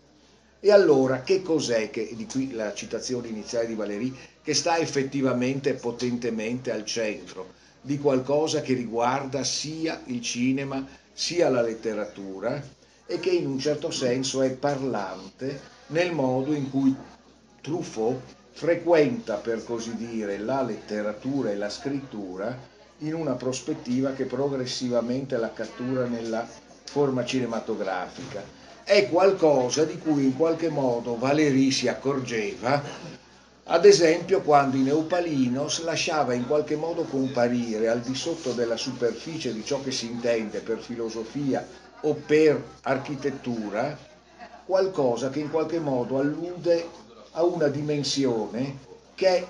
E 0.60 0.72
allora 0.72 1.22
che 1.22 1.42
cos'è 1.42 1.90
che, 1.90 2.14
di 2.16 2.28
qui 2.28 2.52
la 2.52 2.74
citazione 2.74 3.28
iniziale 3.30 3.68
di 3.68 3.74
Valéry, 3.74 4.16
che 4.44 4.54
sta 4.54 4.78
effettivamente 4.78 5.74
potentemente 5.74 6.72
al 6.72 6.86
centro 6.86 7.54
di 7.82 7.98
qualcosa 7.98 8.62
che 8.62 8.76
riguarda 8.76 9.44
sia 9.44 10.02
il 10.06 10.22
cinema 10.22 10.86
sia 11.14 11.50
la 11.50 11.62
letteratura 11.62 12.64
e 13.08 13.20
che 13.20 13.32
in 13.32 13.48
un 13.48 13.60
certo 13.60 13.92
senso 13.92 14.42
è 14.44 14.52
parlante 14.52 15.60
nel 15.88 16.14
modo 16.14 16.54
in 16.54 16.70
cui 16.70 16.96
Truffaut 17.60 18.22
frequenta, 18.52 19.36
per 19.36 19.64
così 19.64 19.96
dire, 19.96 20.38
la 20.38 20.62
letteratura 20.62 21.50
e 21.52 21.56
la 21.56 21.70
scrittura 21.70 22.58
in 23.02 23.14
una 23.14 23.34
prospettiva 23.34 24.12
che 24.12 24.26
progressivamente 24.26 25.38
la 25.38 25.54
cattura 25.54 26.06
nella 26.06 26.48
forma 26.84 27.24
cinematografica. 27.24 28.44
È 28.84 29.10
qualcosa 29.10 29.86
di 29.86 29.98
cui 29.98 30.24
in 30.24 30.36
qualche 30.36 30.70
modo 30.70 31.18
Valéry 31.18 31.72
si 31.72 31.88
accorgeva 31.88 33.20
ad 33.66 33.86
esempio 33.86 34.42
quando 34.42 34.76
in 34.76 34.88
Eupalinos 34.88 35.84
lasciava 35.84 36.34
in 36.34 36.46
qualche 36.46 36.76
modo 36.76 37.04
comparire 37.04 37.88
al 37.88 38.02
di 38.02 38.16
sotto 38.16 38.52
della 38.52 38.76
superficie 38.76 39.54
di 39.54 39.64
ciò 39.64 39.82
che 39.82 39.92
si 39.92 40.08
intende 40.08 40.60
per 40.60 40.80
filosofia 40.80 41.66
o 42.02 42.14
per 42.16 42.62
architettura 42.82 43.98
qualcosa 44.66 45.30
che 45.30 45.40
in 45.40 45.52
qualche 45.52 45.80
modo 45.80 46.18
allude 46.18 46.86
a 47.32 47.44
una 47.44 47.68
dimensione 47.68 48.78
che 49.16 49.48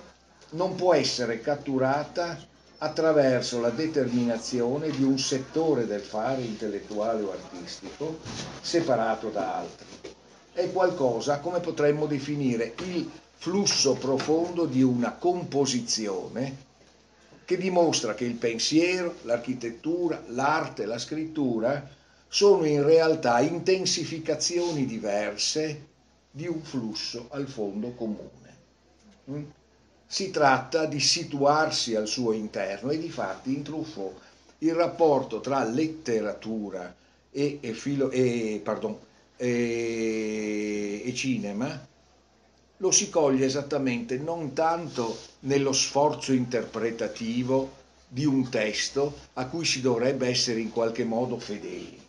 non 0.52 0.76
può 0.76 0.94
essere 0.94 1.40
catturata 1.40 2.38
attraverso 2.84 3.60
la 3.60 3.70
determinazione 3.70 4.90
di 4.90 5.04
un 5.04 5.20
settore 5.20 5.86
del 5.86 6.02
fare 6.02 6.42
intellettuale 6.42 7.22
o 7.22 7.32
artistico 7.32 8.20
separato 8.60 9.30
da 9.30 9.58
altri. 9.58 9.86
È 10.52 10.72
qualcosa, 10.72 11.40
come 11.40 11.60
potremmo 11.60 12.08
definire, 12.08 12.74
il 12.80 13.10
flusso 13.36 13.94
profondo 13.94 14.66
di 14.66 14.82
una 14.82 15.14
composizione 15.14 16.70
che 17.46 17.58
dimostra 17.58 18.16
che 18.16 18.26
il 18.26 18.36
pensiero, 18.36 19.16
l'architettura, 19.24 20.24
l'arte, 20.28 20.86
la 20.86 20.98
scrittura 20.98 21.88
sono 22.28 22.66
in 22.66 22.84
realtà 22.84 23.42
intensificazioni 23.42 24.88
diverse 24.88 25.88
di 26.32 26.48
un 26.48 26.62
flusso 26.64 27.28
al 27.30 27.48
fondo 27.48 27.92
comune. 27.92 29.60
Si 30.14 30.30
tratta 30.30 30.88
di 30.88 31.00
situarsi 31.00 31.96
al 31.96 32.06
suo 32.06 32.34
interno 32.34 32.92
e 32.92 33.00
di 33.00 33.10
fatti 33.10 33.54
in 33.54 33.64
Truffaut 33.64 34.14
il 34.58 34.74
rapporto 34.74 35.40
tra 35.40 35.64
letteratura 35.64 36.94
e, 37.32 37.60
e, 37.62 37.72
filo, 37.72 38.12
e, 38.12 38.60
pardon, 38.62 39.00
e 39.38 41.14
cinema 41.16 41.88
lo 42.76 42.92
si 42.92 43.10
coglie 43.10 43.46
esattamente 43.46 44.18
non 44.18 44.52
tanto 44.52 45.18
nello 45.42 45.72
sforzo 45.72 46.34
interpretativo 46.34 47.72
di 48.06 48.26
un 48.26 48.50
testo 48.50 49.16
a 49.36 49.46
cui 49.46 49.64
si 49.64 49.80
dovrebbe 49.80 50.28
essere 50.28 50.60
in 50.60 50.72
qualche 50.72 51.06
modo 51.06 51.40
fedeli. 51.40 52.06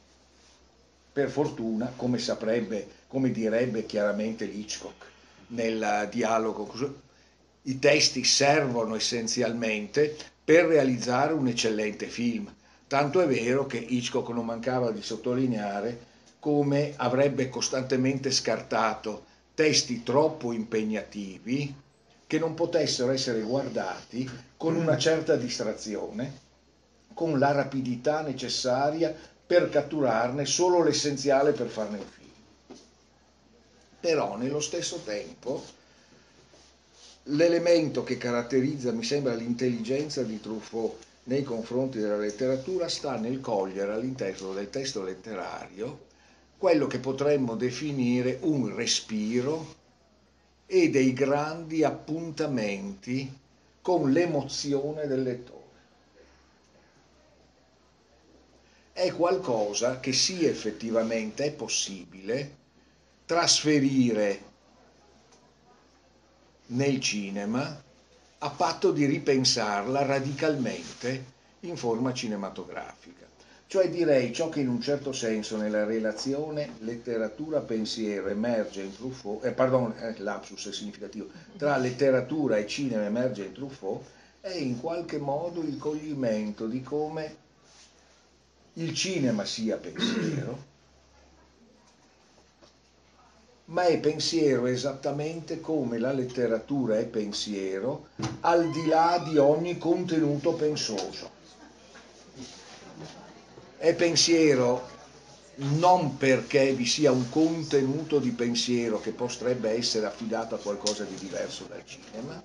Per 1.13 1.31
fortuna, 1.31 1.93
come 1.95 2.19
saprebbe, 2.19 2.85
come 3.07 3.31
direbbe 3.31 3.87
chiaramente 3.87 4.45
Hitchcock 4.45 5.07
nel 5.51 6.09
dialogo, 6.11 6.67
i 7.63 7.79
testi 7.79 8.25
servono 8.25 8.97
essenzialmente 8.97 10.17
per 10.45 10.67
realizzare 10.67 11.33
un 11.33 11.47
eccellente 11.47 12.07
film. 12.07 12.53
Tanto 12.89 13.21
è 13.21 13.27
vero 13.27 13.67
che 13.67 13.79
Hitchcock 13.79 14.31
non 14.31 14.45
mancava 14.45 14.91
di 14.91 15.03
sottolineare 15.03 16.11
come 16.41 16.95
avrebbe 16.97 17.49
costantemente 17.49 18.33
scartato 18.33 19.27
testi 19.55 20.03
troppo 20.03 20.53
impegnativi 20.53 21.73
che 22.27 22.39
non 22.39 22.55
potessero 22.55 23.13
essere 23.13 23.43
guardati 23.43 24.29
con 24.57 24.75
una 24.75 24.97
certa 24.97 25.37
distrazione, 25.37 26.41
con 27.15 27.39
la 27.39 27.53
rapidità 27.53 28.23
necessaria 28.23 29.15
per 29.47 29.69
catturarne 29.69 30.47
solo 30.47 30.83
l'essenziale 30.83 31.53
per 31.53 31.69
farne 31.69 31.99
un 31.99 32.07
film. 32.07 32.79
Però 34.01 34.37
nello 34.37 34.61
stesso 34.61 35.03
tempo 35.05 35.63
l'elemento 37.25 38.03
che 38.03 38.17
caratterizza, 38.17 38.93
mi 38.93 39.05
sembra, 39.05 39.35
l'intelligenza 39.35 40.23
di 40.23 40.41
Truffaut 40.41 40.97
nei 41.25 41.45
confronti 41.45 41.99
della 41.99 42.17
letteratura 42.17 42.89
sta 42.89 43.17
nel 43.17 43.41
cogliere 43.41 43.93
all'interno 43.93 44.53
del 44.53 44.71
testo 44.71 45.03
letterario 45.03 46.11
quello 46.59 46.87
che 46.87 46.99
potremmo 46.99 47.55
definire 47.57 48.39
un 48.43 48.75
respiro 48.75 49.75
e 50.67 50.91
dei 50.91 51.13
grandi 51.13 51.85
appuntamenti 51.85 53.39
con 53.81 54.11
l'emozione 54.13 55.07
del 55.07 55.23
lettore. 55.23 55.61
È 58.93 59.11
qualcosa 59.13 59.99
che 60.01 60.13
sì 60.13 60.45
effettivamente 60.45 61.45
è 61.47 61.53
possibile 61.53 62.57
trasferire 63.27 64.51
nel 66.73 67.01
cinema 67.01 67.81
a 68.39 68.51
patto 68.51 68.91
di 68.91 69.05
ripensarla 69.05 70.05
radicalmente 70.05 71.25
in 71.61 71.77
forma 71.77 72.13
cinematografica. 72.13 73.27
Cioè 73.67 73.89
direi 73.89 74.35
ciò 74.35 74.49
che 74.51 74.61
in 74.61 74.69
un 74.69 74.83
certo 74.83 75.13
senso 75.13 75.57
nella 75.57 75.85
relazione 75.85 76.73
letteratura-pensiero 76.81 78.29
emerge 78.29 78.83
in 78.83 78.95
Truffaut, 78.95 79.45
eh, 79.45 79.53
pardon, 79.53 79.95
eh, 79.99 80.19
lapsus 80.19 80.69
è 80.69 80.73
significativo, 80.73 81.29
tra 81.57 81.79
letteratura 81.79 82.59
e 82.59 82.67
cinema 82.67 83.05
emerge 83.05 83.45
in 83.45 83.53
Truffaut, 83.53 84.05
è 84.41 84.53
in 84.53 84.79
qualche 84.79 85.19
modo 85.19 85.63
il 85.63 85.79
coglimento 85.79 86.67
di 86.67 86.83
come 86.83 87.37
il 88.75 88.93
cinema 88.93 89.45
sia 89.45 89.77
pensiero, 89.77 90.71
ma 93.67 93.85
è 93.85 93.99
pensiero 93.99 94.67
esattamente 94.67 95.61
come 95.61 95.99
la 95.99 96.13
letteratura 96.13 96.99
è 96.99 97.07
pensiero, 97.07 98.09
al 98.41 98.71
di 98.71 98.87
là 98.87 99.23
di 99.25 99.39
ogni 99.39 99.79
contenuto 99.79 100.53
pensoso 100.55 101.41
è 103.83 103.95
pensiero 103.95 104.89
non 105.57 106.17
perché 106.17 106.73
vi 106.73 106.87
sia 106.87 107.11
un 107.11 107.29
contenuto 107.29 108.21
di 108.21 108.31
pensiero 108.31 109.01
che 109.01 109.11
potrebbe 109.11 109.71
essere 109.71 110.07
affidato 110.07 110.55
a 110.55 110.59
qualcosa 110.59 111.03
di 111.03 111.17
diverso 111.17 111.65
dal 111.69 111.85
cinema 111.85 112.41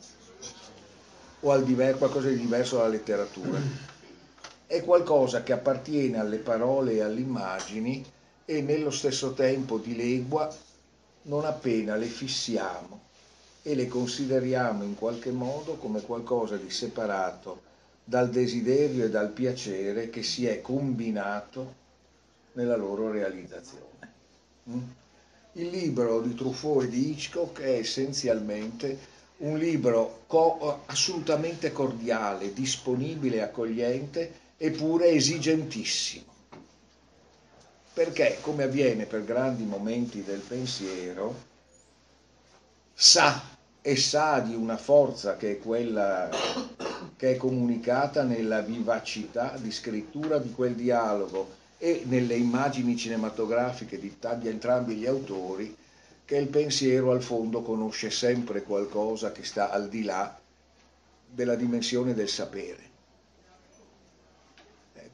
o 1.42 1.52
a 1.52 1.60
diver- 1.60 2.00
qualcosa 2.00 2.30
di 2.30 2.40
diverso 2.40 2.78
dalla 2.78 2.88
letteratura. 2.88 3.60
È 4.66 4.84
qualcosa 4.84 5.44
che 5.44 5.54
appartiene 5.54 6.18
alle 6.18 6.38
parole 6.38 6.94
e 6.94 7.02
alle 7.02 7.22
immagini 7.22 8.04
e 8.44 8.62
nello 8.62 8.90
stesso 8.90 9.34
tempo 9.34 9.78
dilegua 9.78 10.52
non 11.28 11.46
appena 11.46 11.96
le 11.96 12.06
fissiamo 12.06 13.06
e 13.62 13.76
le 13.76 13.88
consideriamo 13.88 14.84
in 14.84 14.96
qualche 14.96 15.32
modo 15.32 15.76
come 15.76 16.02
qualcosa 16.02 16.56
di 16.56 16.70
separato 16.70 17.62
dal 18.04 18.30
desiderio 18.30 19.06
e 19.06 19.10
dal 19.10 19.30
piacere 19.30 20.10
che 20.10 20.24
si 20.24 20.46
è 20.46 20.62
combinato 20.62 21.86
nella 22.54 22.78
loro 22.78 23.12
realizzazione. 23.12 24.14
Mm? 24.70 24.82
Il 25.54 25.68
libro 25.68 26.22
di 26.22 26.34
Truffaut 26.34 26.86
e 26.86 26.90
di 26.90 27.10
Hitchcock 27.10 27.60
è 27.60 27.72
essenzialmente 27.72 29.16
un 29.38 29.58
libro 29.58 30.24
co- 30.28 30.84
assolutamente 30.86 31.72
cordiale, 31.72 32.54
disponibile, 32.54 33.42
accogliente, 33.42 34.32
eppure 34.58 35.10
esigentissimo. 35.10 36.37
Perché, 37.98 38.38
come 38.42 38.62
avviene 38.62 39.08
per 39.08 39.24
grandi 39.24 39.64
momenti 39.64 40.24
del 40.24 40.42
pensiero, 40.42 41.34
sa 42.94 43.42
e 43.82 43.96
sa 43.96 44.38
di 44.38 44.54
una 44.54 44.78
forza 44.78 45.36
che 45.36 45.54
è 45.54 45.58
quella 45.58 46.30
che 47.16 47.32
è 47.32 47.38
comunicata 47.38 48.22
nella 48.22 48.62
vivacità 48.62 49.58
di 49.60 49.72
scrittura 49.72 50.38
di 50.38 50.52
quel 50.52 50.76
dialogo 50.76 51.56
e 51.80 52.04
nelle 52.06 52.36
immagini 52.36 52.96
cinematografiche 52.96 53.98
di, 54.00 54.16
di 54.36 54.48
entrambi 54.48 54.94
gli 54.94 55.08
autori, 55.08 55.76
che 56.24 56.38
il 56.38 56.50
pensiero 56.50 57.10
al 57.10 57.24
fondo 57.24 57.64
conosce 57.64 58.12
sempre 58.12 58.62
qualcosa 58.62 59.32
che 59.32 59.44
sta 59.44 59.72
al 59.72 59.90
di 59.90 60.04
là 60.04 60.40
della 61.28 61.56
dimensione 61.56 62.14
del 62.14 62.30
sapere. 62.30 62.87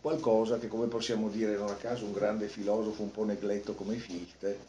Qualcosa 0.03 0.59
che, 0.59 0.67
come 0.67 0.87
possiamo 0.87 1.29
dire, 1.29 1.55
non 1.55 1.69
a 1.69 1.75
caso 1.75 2.03
un 2.03 2.11
grande 2.11 2.49
filosofo 2.49 3.03
un 3.03 3.11
po' 3.11 3.23
negletto 3.23 3.73
come 3.73 3.95
Fichte, 3.95 4.59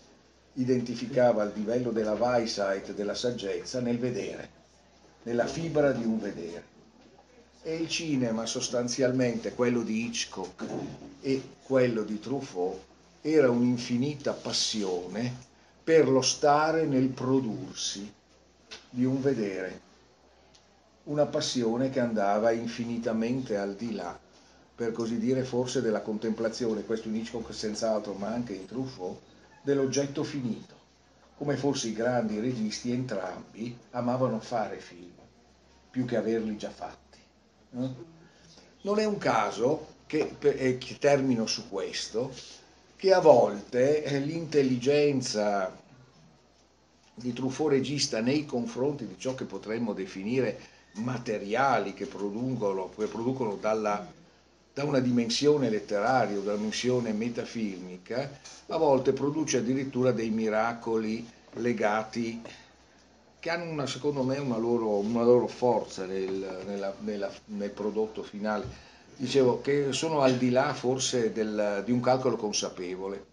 identificava 0.53 1.43
il 1.43 1.51
livello 1.57 1.91
della 1.91 2.13
Weisheit, 2.13 2.93
della 2.93 3.17
saggezza, 3.17 3.81
nel 3.81 3.99
vedere, 3.99 4.49
nella 5.25 5.49
fibra 5.49 5.91
di 5.91 6.05
un 6.05 6.21
vedere. 6.21 6.65
E 7.63 7.75
il 7.75 7.89
cinema, 7.89 8.47
sostanzialmente 8.47 9.55
quello 9.55 9.83
di 9.83 10.05
Hitchcock 10.05 10.65
e 11.21 11.43
quello 11.65 12.05
di 12.05 12.21
Truffaut, 12.21 12.79
era 13.21 13.51
un'infinita 13.51 14.35
passione 14.35 15.35
per 15.83 16.09
lo 16.09 16.23
stare 16.23 16.87
nel 16.87 17.09
prodursi 17.09 18.09
di 18.89 19.05
un 19.05 19.21
vedere, 19.21 19.81
una 21.07 21.27
passione 21.27 21.91
che 21.91 21.99
andava 21.99 22.53
infinitamente 22.53 23.57
al 23.57 23.75
di 23.75 23.95
là, 23.95 24.17
per 24.75 24.93
così 24.93 25.19
dire 25.19 25.45
forse 25.45 25.81
della 25.81 26.01
contemplazione, 26.01 26.85
questo 26.85 27.09
in 27.09 27.17
Hitchcock 27.17 27.55
senz'altro, 27.55 28.15
ma 28.15 28.29
anche 28.29 28.55
in 28.55 28.67
Truffaut, 28.67 29.19
dell'oggetto 29.63 30.25
finito, 30.25 30.75
come 31.37 31.57
forse 31.57 31.89
i 31.89 31.93
grandi 31.93 32.41
registi 32.41 32.91
entrambi 32.91 33.77
amavano 33.91 34.41
fare 34.41 34.79
film, 34.79 35.13
più 35.91 36.05
che 36.05 36.17
averli 36.17 36.57
già 36.57 36.71
fatti. 36.71 37.19
Non 37.71 38.99
è 38.99 39.05
un 39.05 39.19
caso 39.19 39.87
che, 40.07 40.37
e 40.41 40.79
termino 40.99 41.47
su 41.47 41.69
questo, 41.69 42.33
che 42.97 43.13
a 43.13 43.21
volte 43.21 44.03
eh, 44.03 44.19
l'intelligenza 44.19 45.77
di 47.15 47.33
Truffaut 47.33 47.71
regista 47.71 48.21
nei 48.21 48.45
confronti 48.45 49.07
di 49.07 49.17
ciò 49.19 49.35
che 49.35 49.45
potremmo 49.45 49.93
definire 49.93 50.59
materiali 50.95 51.95
che 51.95 52.07
producono, 52.07 52.91
che 52.91 53.07
producono 53.07 53.57
dalla 53.57 54.23
da 54.75 54.83
una 54.83 54.99
dimensione 54.99 55.71
letteraria 55.71 56.37
o 56.37 56.41
da 56.41 56.51
una 56.51 56.59
dimensione 56.59 57.13
metafilmica, 57.13 58.29
a 58.67 58.77
volte 58.77 59.13
produce 59.13 59.59
addirittura 59.59 60.11
dei 60.11 60.31
miracoli 60.31 61.27
legati 61.55 62.43
che 63.39 63.51
hanno 63.51 63.71
una, 63.71 63.87
secondo 63.87 64.25
me 64.25 64.39
una 64.39 64.57
loro, 64.57 64.97
una 64.97 65.23
loro 65.23 65.47
forza 65.47 66.07
nel, 66.07 66.63
nella, 66.67 66.93
nella, 67.01 67.31
nel, 67.47 67.71
prodotto 67.71 68.25
finale. 68.25 68.65
Dicevo 69.17 69.61
che 69.61 69.93
sono 69.93 70.23
al 70.23 70.37
di 70.39 70.51
là 70.51 70.75
forse 70.75 71.31
del, 71.31 71.83
di 71.85 71.93
un 71.93 72.01
calcolo 72.01 72.37
consapevole. 72.37 73.27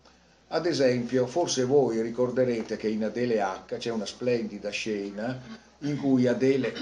Ad 0.50 0.66
esempio, 0.68 1.26
forse 1.26 1.64
voi 1.64 2.02
ricorderete 2.02 2.78
che 2.78 2.90
in 2.90 3.06
Adele 3.06 3.42
H 3.42 3.78
c'è 3.78 3.90
una 3.90 4.06
splendida 4.06 4.70
scena 4.70 5.42
in 5.80 5.98
cui 5.98 6.28
Adele 6.28 6.74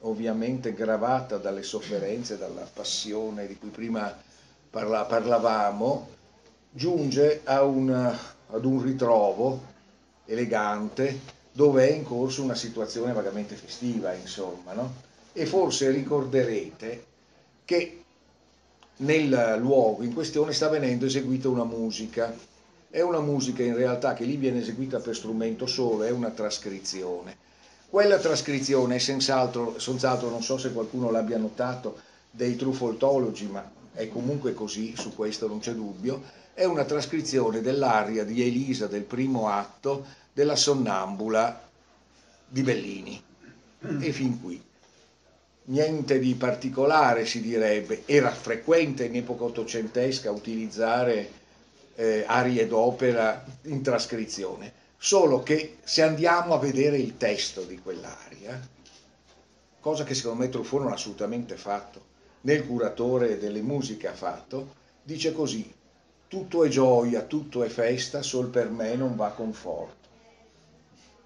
ovviamente 0.00 0.72
gravata 0.72 1.36
dalle 1.36 1.62
sofferenze, 1.62 2.38
dalla 2.38 2.66
passione 2.72 3.46
di 3.46 3.56
cui 3.56 3.68
prima 3.68 4.14
parla, 4.70 5.04
parlavamo, 5.04 6.08
giunge 6.70 7.42
un, 7.44 8.18
ad 8.48 8.64
un 8.64 8.82
ritrovo 8.82 9.68
elegante 10.24 11.38
dove 11.52 11.88
è 11.88 11.92
in 11.92 12.04
corso 12.04 12.42
una 12.42 12.54
situazione 12.54 13.12
vagamente 13.12 13.56
festiva, 13.56 14.14
insomma, 14.14 14.72
no? 14.72 14.94
E 15.32 15.46
forse 15.46 15.90
ricorderete 15.90 17.04
che 17.64 18.04
nel 18.98 19.56
luogo 19.58 20.02
in 20.02 20.14
questione 20.14 20.52
sta 20.52 20.68
venendo 20.68 21.06
eseguita 21.06 21.48
una 21.48 21.64
musica. 21.64 22.34
È 22.88 23.00
una 23.00 23.20
musica 23.20 23.62
in 23.62 23.76
realtà 23.76 24.14
che 24.14 24.24
lì 24.24 24.36
viene 24.36 24.60
eseguita 24.60 24.98
per 24.98 25.14
strumento 25.14 25.66
solo, 25.66 26.02
è 26.02 26.10
una 26.10 26.30
trascrizione 26.30 27.48
quella 27.90 28.18
trascrizione 28.18 28.94
è 28.94 28.98
senz'altro, 28.98 29.76
senz'altro, 29.80 30.30
non 30.30 30.44
so 30.44 30.56
se 30.56 30.72
qualcuno 30.72 31.10
l'abbia 31.10 31.38
notato, 31.38 31.98
dei 32.30 32.54
Truffoltologi, 32.54 33.46
ma 33.46 33.68
è 33.92 34.08
comunque 34.08 34.54
così, 34.54 34.94
su 34.96 35.12
questo 35.12 35.48
non 35.48 35.58
c'è 35.58 35.72
dubbio, 35.72 36.22
è 36.54 36.64
una 36.64 36.84
trascrizione 36.84 37.60
dell'aria 37.60 38.22
di 38.22 38.42
Elisa 38.42 38.86
del 38.86 39.02
primo 39.02 39.48
atto 39.48 40.06
della 40.32 40.54
Sonnambula 40.54 41.68
di 42.46 42.62
Bellini. 42.62 43.20
E 43.80 44.12
fin 44.12 44.40
qui. 44.40 44.62
Niente 45.64 46.20
di 46.20 46.34
particolare 46.34 47.26
si 47.26 47.40
direbbe, 47.40 48.04
era 48.06 48.30
frequente 48.30 49.04
in 49.04 49.16
epoca 49.16 49.44
ottocentesca 49.44 50.30
utilizzare 50.30 51.28
eh, 51.96 52.24
arie 52.24 52.68
d'opera 52.68 53.44
in 53.62 53.82
trascrizione 53.82 54.78
Solo 55.02 55.42
che 55.42 55.78
se 55.82 56.02
andiamo 56.02 56.52
a 56.52 56.58
vedere 56.58 56.98
il 56.98 57.16
testo 57.16 57.62
di 57.62 57.80
quell'aria, 57.80 58.60
cosa 59.80 60.04
che 60.04 60.12
secondo 60.12 60.42
me 60.42 60.50
Truffaut 60.50 60.82
non 60.82 60.92
ha 60.92 60.94
assolutamente 60.94 61.56
fatto, 61.56 62.04
né 62.42 62.52
il 62.52 62.66
curatore 62.66 63.38
delle 63.38 63.62
musiche 63.62 64.08
ha 64.08 64.12
fatto, 64.12 64.74
dice 65.02 65.32
così, 65.32 65.74
tutto 66.28 66.64
è 66.64 66.68
gioia, 66.68 67.22
tutto 67.22 67.64
è 67.64 67.70
festa, 67.70 68.20
sol 68.20 68.48
per 68.48 68.68
me 68.68 68.94
non 68.94 69.16
va 69.16 69.30
conforto. 69.30 70.08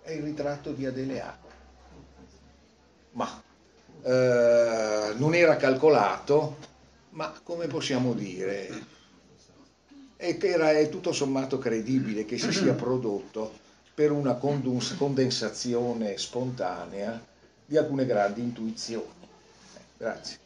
È 0.03 0.13
il 0.13 0.23
ritratto 0.23 0.71
di 0.71 0.87
Adele 0.87 1.21
A. 1.21 1.37
Ma 3.11 3.43
eh, 4.05 5.15
non 5.17 5.35
era 5.35 5.57
calcolato, 5.57 6.59
ma 7.11 7.41
come 7.43 7.67
possiamo 7.67 8.13
dire, 8.13 8.69
è, 10.15 10.39
era, 10.41 10.71
è 10.71 10.89
tutto 10.89 11.13
sommato 11.13 11.59
credibile 11.59 12.25
che 12.25 12.39
si 12.39 12.53
sia 12.53 12.75
prodotto 12.75 13.63
per 13.95 14.11
una 14.11 14.35
condensazione 14.35 16.19
spontanea 16.19 17.23
di 17.65 17.77
alcune 17.77 18.05
grandi 18.07 18.41
intuizioni. 18.41 19.13
Grazie. 19.97 20.39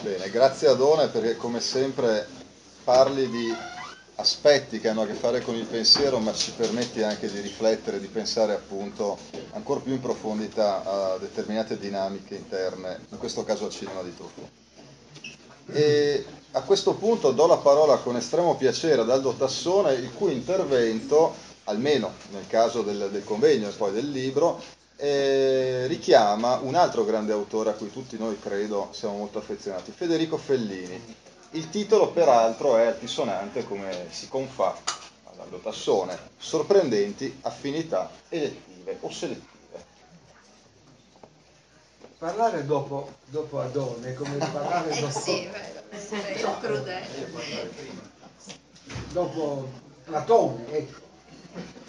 Bene, 0.00 0.30
grazie 0.30 0.68
Adone 0.68 1.08
perché 1.08 1.36
come 1.36 1.60
sempre 1.60 2.26
parli 2.82 3.28
di 3.28 3.54
aspetti 4.16 4.78
che 4.80 4.88
hanno 4.88 5.02
a 5.02 5.06
che 5.06 5.14
fare 5.14 5.40
con 5.40 5.54
il 5.54 5.64
pensiero, 5.64 6.18
ma 6.18 6.32
ci 6.32 6.52
permette 6.52 7.04
anche 7.04 7.30
di 7.30 7.40
riflettere, 7.40 8.00
di 8.00 8.08
pensare 8.08 8.52
appunto 8.52 9.18
ancora 9.52 9.80
più 9.80 9.92
in 9.92 10.00
profondità 10.00 10.84
a 10.84 11.18
determinate 11.18 11.78
dinamiche 11.78 12.34
interne, 12.34 13.00
in 13.10 13.18
questo 13.18 13.44
caso 13.44 13.64
al 13.64 13.70
cinema 13.70 14.02
di 14.02 14.14
Truffaut. 14.14 14.48
E 15.72 16.24
a 16.52 16.60
questo 16.62 16.94
punto 16.94 17.30
do 17.30 17.46
la 17.46 17.56
parola 17.56 17.96
con 17.96 18.16
estremo 18.16 18.56
piacere 18.56 19.00
ad 19.00 19.10
Aldo 19.10 19.32
Tassone, 19.32 19.94
il 19.94 20.12
cui 20.12 20.32
intervento, 20.32 21.34
almeno 21.64 22.12
nel 22.32 22.46
caso 22.46 22.82
del, 22.82 23.08
del 23.10 23.24
convegno 23.24 23.68
e 23.68 23.72
poi 23.72 23.92
del 23.92 24.10
libro, 24.10 24.60
eh, 24.96 25.86
richiama 25.86 26.58
un 26.62 26.74
altro 26.74 27.04
grande 27.04 27.32
autore 27.32 27.70
a 27.70 27.72
cui 27.72 27.90
tutti 27.90 28.16
noi 28.18 28.38
credo 28.38 28.90
siamo 28.92 29.16
molto 29.16 29.38
affezionati, 29.38 29.92
Federico 29.92 30.36
Fellini. 30.36 31.21
Il 31.54 31.68
titolo 31.68 32.08
peraltro 32.08 32.78
è 32.78 32.86
altisonante 32.86 33.64
come 33.64 34.06
si 34.10 34.26
confà 34.26 34.74
all'Aldo 35.24 35.58
Tassone, 35.58 36.18
sorprendenti 36.38 37.40
affinità 37.42 38.10
elettive 38.30 38.96
o 39.00 39.10
selettive. 39.10 39.50
Parlare 42.16 42.64
dopo, 42.64 43.12
dopo 43.26 43.60
Adone 43.60 44.08
è 44.08 44.14
come 44.14 44.36
parlare 44.36 44.90
Eh 44.92 45.00
dopo, 45.00 45.18
sì, 45.18 45.44
è 45.44 46.58
crudele. 46.60 47.70
dopo 49.10 49.68
Platone, 50.04 50.66
ecco. 50.70 51.00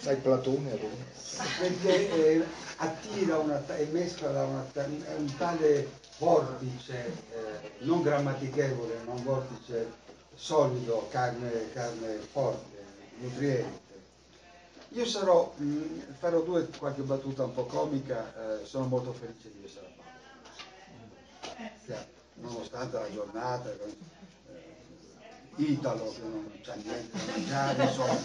Dai 0.02 0.16
Platone 0.16 0.72
ad 0.72 0.78
ora. 0.82 1.48
perché 1.58 2.10
eh, 2.12 2.44
attira 2.76 3.38
una, 3.38 3.64
e 3.76 3.84
mescola 3.86 4.42
una, 4.44 4.66
un 5.16 5.36
tale 5.38 6.02
vortice, 6.18 7.06
eh, 7.32 7.70
non 7.80 8.02
grammatichevole, 8.02 9.00
ma 9.04 9.12
un 9.12 9.22
vortice 9.22 9.92
solido, 10.34 11.08
carne, 11.10 11.72
carne 11.72 12.18
forte, 12.30 12.84
nutriente. 13.18 13.82
Io 14.90 15.06
sarò, 15.06 15.52
mh, 15.56 16.16
farò 16.18 16.40
due, 16.42 16.68
qualche 16.78 17.02
battuta 17.02 17.44
un 17.44 17.52
po' 17.52 17.66
comica, 17.66 18.60
eh, 18.60 18.64
sono 18.64 18.86
molto 18.86 19.12
felice 19.12 19.50
di 19.52 19.64
essere 19.64 19.86
a 19.86 19.90
Padova. 21.48 21.70
Cioè, 21.86 22.06
nonostante 22.34 22.98
la 22.98 23.12
giornata, 23.12 23.70
eh, 23.72 24.12
Italo 25.56 26.10
che 26.12 26.20
non 26.20 26.50
c'ha 26.62 26.74
niente 26.74 27.16
da 27.16 27.32
mangiare, 27.32 27.84
insomma, 27.84 28.16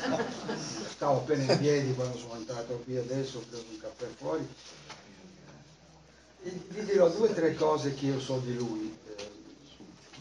stavo 0.89 1.17
appena 1.17 1.51
in 1.53 1.59
piedi 1.59 1.93
quando 1.93 2.17
sono 2.17 2.35
entrato 2.37 2.81
qui 2.83 2.97
adesso, 2.97 3.37
ho 3.37 3.43
preso 3.47 3.65
un 3.69 3.77
caffè 3.79 4.07
fuori. 4.17 4.47
Vi 6.41 6.85
dirò 6.85 7.09
due 7.09 7.29
o 7.29 7.33
tre 7.33 7.53
cose 7.53 7.93
che 7.93 8.05
io 8.05 8.19
so 8.19 8.37
di 8.39 8.55
lui, 8.55 8.97
eh, 9.05 9.31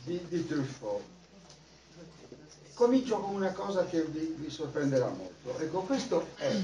di, 0.05 0.21
di 0.29 0.47
Truffaut. 0.47 1.03
Comincio 2.75 3.19
con 3.21 3.35
una 3.35 3.53
cosa 3.53 3.85
che 3.87 4.03
vi, 4.03 4.35
vi 4.37 4.51
sorprenderà 4.51 5.09
molto. 5.09 5.57
Ecco, 5.59 5.83
questo 5.83 6.27
è 6.37 6.61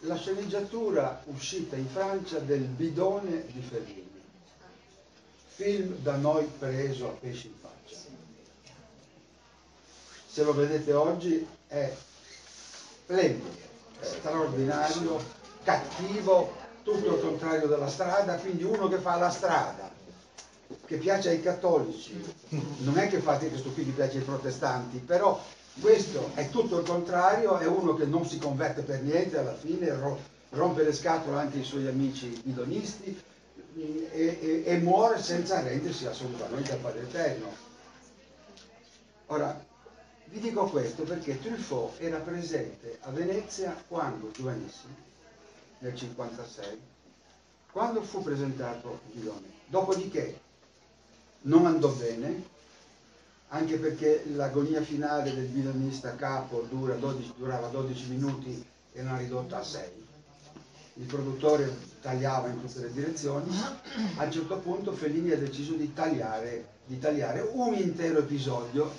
la 0.00 0.16
sceneggiatura 0.16 1.22
uscita 1.26 1.76
in 1.76 1.88
Francia 1.88 2.38
del 2.38 2.62
Bidone 2.62 3.46
di 3.46 3.60
Fellini, 3.60 4.22
film 5.54 5.96
da 5.96 6.16
noi 6.16 6.46
preso 6.58 7.08
a 7.08 7.12
pesci 7.12 7.48
in 7.48 7.54
faccia. 7.60 7.96
Se 10.30 10.42
lo 10.44 10.54
vedete 10.54 10.92
oggi 10.92 11.46
è 11.66 11.94
splendido, 13.02 13.56
straordinario, 14.00 15.22
cattivo, 15.64 16.57
tutto 16.88 17.14
il 17.16 17.20
contrario 17.20 17.66
della 17.68 17.88
strada, 17.88 18.36
quindi 18.36 18.64
uno 18.64 18.88
che 18.88 18.96
fa 18.96 19.16
la 19.16 19.28
strada, 19.28 19.90
che 20.86 20.96
piace 20.96 21.28
ai 21.28 21.42
cattolici, 21.42 22.18
non 22.78 22.96
è 22.96 23.08
che 23.08 23.18
fate 23.18 23.50
che 23.50 23.82
piace 23.94 24.18
ai 24.18 24.24
protestanti, 24.24 24.96
però 24.98 25.38
questo 25.80 26.30
è 26.34 26.48
tutto 26.48 26.78
il 26.78 26.86
contrario, 26.86 27.58
è 27.58 27.66
uno 27.66 27.94
che 27.94 28.06
non 28.06 28.26
si 28.26 28.38
converte 28.38 28.82
per 28.82 29.02
niente 29.02 29.36
alla 29.36 29.54
fine, 29.54 29.94
ro- 29.94 30.18
rompe 30.50 30.82
le 30.82 30.94
scatole 30.94 31.36
anche 31.38 31.58
ai 31.58 31.64
suoi 31.64 31.86
amici 31.86 32.40
bidonisti 32.42 33.20
e, 33.76 34.38
e- 34.40 34.62
e 34.64 34.78
muore 34.78 35.20
senza 35.20 35.60
rendersi 35.60 36.06
assolutamente 36.06 36.72
al 36.72 36.78
Padre 36.78 37.02
Eterno. 37.02 37.66
Ora, 39.26 39.62
vi 40.24 40.40
dico 40.40 40.64
questo 40.64 41.02
perché 41.02 41.38
Truffaut 41.38 42.00
era 42.00 42.18
presente 42.18 42.98
a 43.02 43.10
Venezia 43.10 43.76
quando, 43.86 44.30
giovanissimo, 44.30 45.07
nel 45.78 45.94
56, 45.94 46.80
quando 47.70 48.02
fu 48.02 48.22
presentato 48.22 49.00
il 49.06 49.20
Bidone. 49.20 49.56
Dopodiché 49.66 50.40
non 51.42 51.66
andò 51.66 51.88
bene, 51.90 52.56
anche 53.48 53.78
perché 53.78 54.24
l'agonia 54.34 54.82
finale 54.82 55.34
del 55.34 55.46
bidonista 55.46 56.14
capo 56.16 56.66
dura 56.68 56.94
12 56.94 57.34
durava 57.36 57.68
12 57.68 58.08
minuti 58.08 58.64
e 58.92 59.02
l'hanno 59.02 59.18
ridotta 59.18 59.58
a 59.58 59.62
6. 59.62 60.06
Il 60.94 61.04
produttore 61.04 61.72
tagliava 62.00 62.48
in 62.48 62.60
tutte 62.60 62.80
le 62.80 62.92
direzioni. 62.92 63.56
A 64.16 64.24
un 64.24 64.32
certo 64.32 64.58
punto 64.58 64.92
Fellini 64.92 65.30
ha 65.30 65.38
deciso 65.38 65.74
di 65.74 65.92
tagliare, 65.94 66.66
di 66.86 66.98
tagliare 66.98 67.48
un 67.52 67.74
intero 67.74 68.18
episodio, 68.18 68.92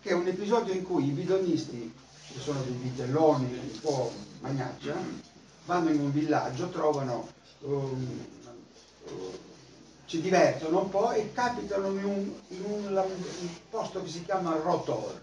che 0.00 0.10
è 0.10 0.14
un 0.14 0.28
episodio 0.28 0.72
in 0.72 0.84
cui 0.84 1.06
i 1.06 1.10
bidonisti, 1.10 1.92
che 2.32 2.40
sono 2.40 2.62
dei 2.62 2.74
vitelloni 2.74 3.52
un 3.52 3.80
po' 3.80 4.12
magnaccia, 4.40 4.94
vanno 5.66 5.90
in 5.90 6.00
un 6.00 6.12
villaggio, 6.12 6.70
trovano 6.70 7.28
um, 7.60 8.24
ci 10.06 10.20
divertono 10.20 10.82
un 10.82 10.88
po' 10.88 11.10
e 11.10 11.32
capitano 11.32 11.88
in 11.88 12.04
un, 12.04 12.32
in 12.48 12.64
un 12.64 12.96
un 12.96 13.48
posto 13.68 14.02
che 14.02 14.08
si 14.08 14.24
chiama 14.24 14.56
Rotor. 14.56 15.20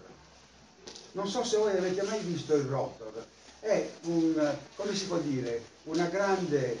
Non 1.12 1.26
so 1.26 1.42
se 1.42 1.56
voi 1.56 1.76
avete 1.76 2.02
mai 2.02 2.20
visto 2.20 2.54
il 2.54 2.64
Rotor, 2.64 3.24
è 3.60 3.88
un, 4.02 4.56
come 4.76 4.94
si 4.94 5.06
può 5.06 5.16
dire, 5.18 5.64
una 5.84 6.06
grande 6.06 6.78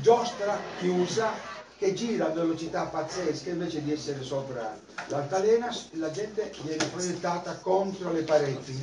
giostra 0.00 0.58
chiusa 0.78 1.32
che 1.76 1.92
gira 1.92 2.26
a 2.26 2.30
velocità 2.30 2.84
pazzesche 2.84 3.50
invece 3.50 3.82
di 3.82 3.92
essere 3.92 4.22
sopra 4.22 4.78
l'altalena, 5.08 5.74
la 5.92 6.10
gente 6.10 6.52
viene 6.62 6.84
proiettata 6.84 7.56
contro 7.56 8.12
le 8.12 8.22
pareti 8.22 8.80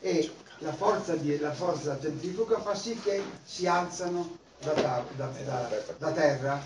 e 0.00 0.32
la 0.60 0.72
forza, 0.72 1.14
di- 1.16 1.38
la 1.38 1.52
forza 1.52 1.98
centrifuga 2.00 2.60
fa 2.60 2.74
sì 2.74 2.98
che 3.00 3.22
si 3.44 3.66
alzano 3.66 4.38
da, 4.62 4.72
da- 4.72 5.04
da- 5.16 5.70
da 5.98 6.12
terra. 6.12 6.60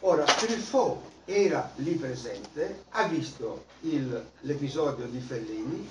Ora, 0.00 0.24
Truffaut 0.24 1.00
era 1.24 1.70
lì 1.76 1.94
presente, 1.94 2.84
ha 2.90 3.06
visto 3.06 3.64
il- 3.80 4.24
l'episodio 4.40 5.06
di 5.06 5.20
Fellini 5.20 5.90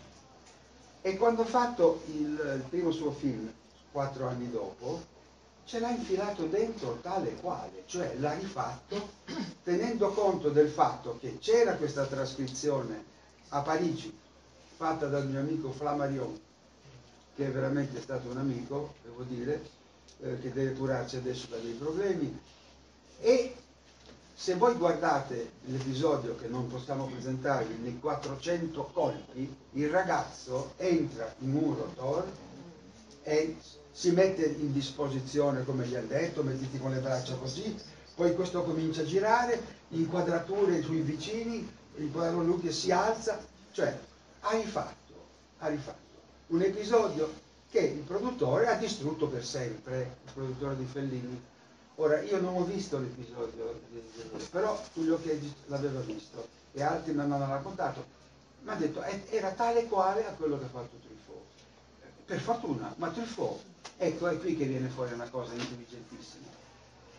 e 1.01 1.17
quando 1.17 1.41
ha 1.43 1.45
fatto 1.45 2.03
il, 2.07 2.23
il 2.57 2.63
primo 2.69 2.91
suo 2.91 3.11
film, 3.11 3.51
quattro 3.91 4.27
anni 4.27 4.51
dopo, 4.51 5.01
ce 5.65 5.79
l'ha 5.79 5.89
infilato 5.89 6.45
dentro 6.45 6.99
tale 7.01 7.35
quale, 7.35 7.83
cioè 7.85 8.15
l'ha 8.19 8.33
rifatto 8.33 9.09
tenendo 9.63 10.11
conto 10.11 10.49
del 10.49 10.69
fatto 10.69 11.17
che 11.19 11.37
c'era 11.39 11.75
questa 11.75 12.05
trascrizione 12.05 13.03
a 13.49 13.61
Parigi 13.61 14.15
fatta 14.75 15.07
dal 15.07 15.27
mio 15.27 15.39
amico 15.39 15.71
Flammarion, 15.71 16.39
che 17.41 17.47
è 17.47 17.51
veramente 17.51 17.99
stato 17.99 18.29
un 18.29 18.37
amico, 18.37 18.93
devo 19.01 19.23
dire, 19.23 19.63
eh, 20.19 20.39
che 20.39 20.53
deve 20.53 20.73
curarsi 20.73 21.15
adesso 21.15 21.47
da 21.49 21.57
dei 21.57 21.73
problemi. 21.73 22.39
E 23.19 23.55
se 24.35 24.53
voi 24.55 24.75
guardate 24.75 25.53
l'episodio 25.65 26.35
che 26.35 26.47
non 26.47 26.67
possiamo 26.67 27.07
presentarvi 27.07 27.79
nei 27.81 27.99
400 27.99 28.91
colpi, 28.93 29.55
il 29.71 29.89
ragazzo 29.89 30.73
entra 30.77 31.33
in 31.39 31.55
un 31.55 31.75
rotor 31.75 32.27
e 33.23 33.57
si 33.91 34.11
mette 34.11 34.45
in 34.45 34.71
disposizione 34.71 35.65
come 35.65 35.87
gli 35.87 35.95
ha 35.95 36.01
detto, 36.01 36.43
mettiti 36.43 36.77
con 36.77 36.91
le 36.91 36.99
braccia 36.99 37.35
così, 37.35 37.75
poi 38.13 38.35
questo 38.35 38.61
comincia 38.63 39.01
a 39.01 39.05
girare, 39.05 39.59
inquadrature 39.89 40.83
sui 40.83 41.01
vicini, 41.01 41.67
inquadrano 41.95 42.43
lui 42.43 42.59
che 42.59 42.71
si 42.71 42.91
alza, 42.91 43.43
cioè 43.71 43.97
ha 44.41 44.51
rifatto, 44.51 45.13
ha 45.57 45.67
rifatto 45.67 46.00
un 46.51 46.61
episodio 46.61 47.31
che 47.69 47.79
il 47.79 47.99
produttore 48.01 48.67
ha 48.67 48.75
distrutto 48.75 49.27
per 49.27 49.45
sempre, 49.45 50.17
il 50.25 50.31
produttore 50.33 50.75
di 50.75 50.85
Fellini. 50.85 51.41
Ora, 51.95 52.21
io 52.21 52.41
non 52.41 52.55
ho 52.55 52.63
visto 52.65 52.99
l'episodio, 52.99 53.79
di- 53.89 54.01
di- 54.13 54.43
però 54.49 54.81
Tullio 54.93 55.19
Cheggi 55.21 55.53
l'aveva 55.67 55.99
visto 56.01 56.47
e 56.73 56.81
altri 56.83 57.13
mi 57.13 57.21
hanno 57.21 57.37
raccontato, 57.37 58.03
mi 58.63 58.71
ha 58.71 58.75
detto 58.75 59.01
"Eh, 59.03 59.23
era 59.29 59.51
tale 59.51 59.85
quale 59.85 60.25
a 60.27 60.31
quello 60.31 60.57
che 60.57 60.65
ha 60.65 60.69
fatto 60.69 60.97
Truffaut. 60.97 61.45
Per 62.25 62.39
fortuna, 62.39 62.93
ma 62.97 63.09
Truffaut, 63.09 63.61
ecco 63.97 64.27
è 64.27 64.37
qui 64.39 64.57
che 64.57 64.65
viene 64.65 64.89
fuori 64.89 65.13
una 65.13 65.29
cosa 65.29 65.53
intelligentissima. 65.53 66.47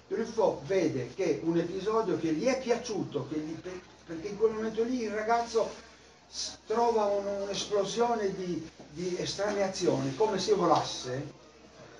Truffaut 0.09 0.63
vede 0.65 1.15
che 1.15 1.41
un 1.45 1.57
episodio 1.57 2.19
che 2.19 2.33
gli 2.35 2.45
è 2.45 2.61
piaciuto, 2.61 3.29
gli- 3.31 3.57
perché 4.05 4.29
in 4.29 4.37
quel 4.37 4.53
momento 4.53 4.83
lì 4.83 5.03
il 5.03 5.11
ragazzo 5.11 5.71
trova 6.67 7.05
un- 7.05 7.27
un'esplosione 7.43 8.35
di, 8.35 8.71
di 8.93 9.17
estraneazione, 9.19 10.15
come 10.17 10.39
se 10.39 10.55
volasse, 10.55 11.41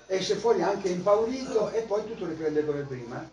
esce 0.07 0.35
fuori 0.35 0.61
anche 0.61 0.89
impaurito 0.89 1.71
e 1.71 1.81
poi 1.81 2.05
tutto 2.05 2.25
riprende 2.25 2.65
come 2.65 2.81
prima. 2.81 3.29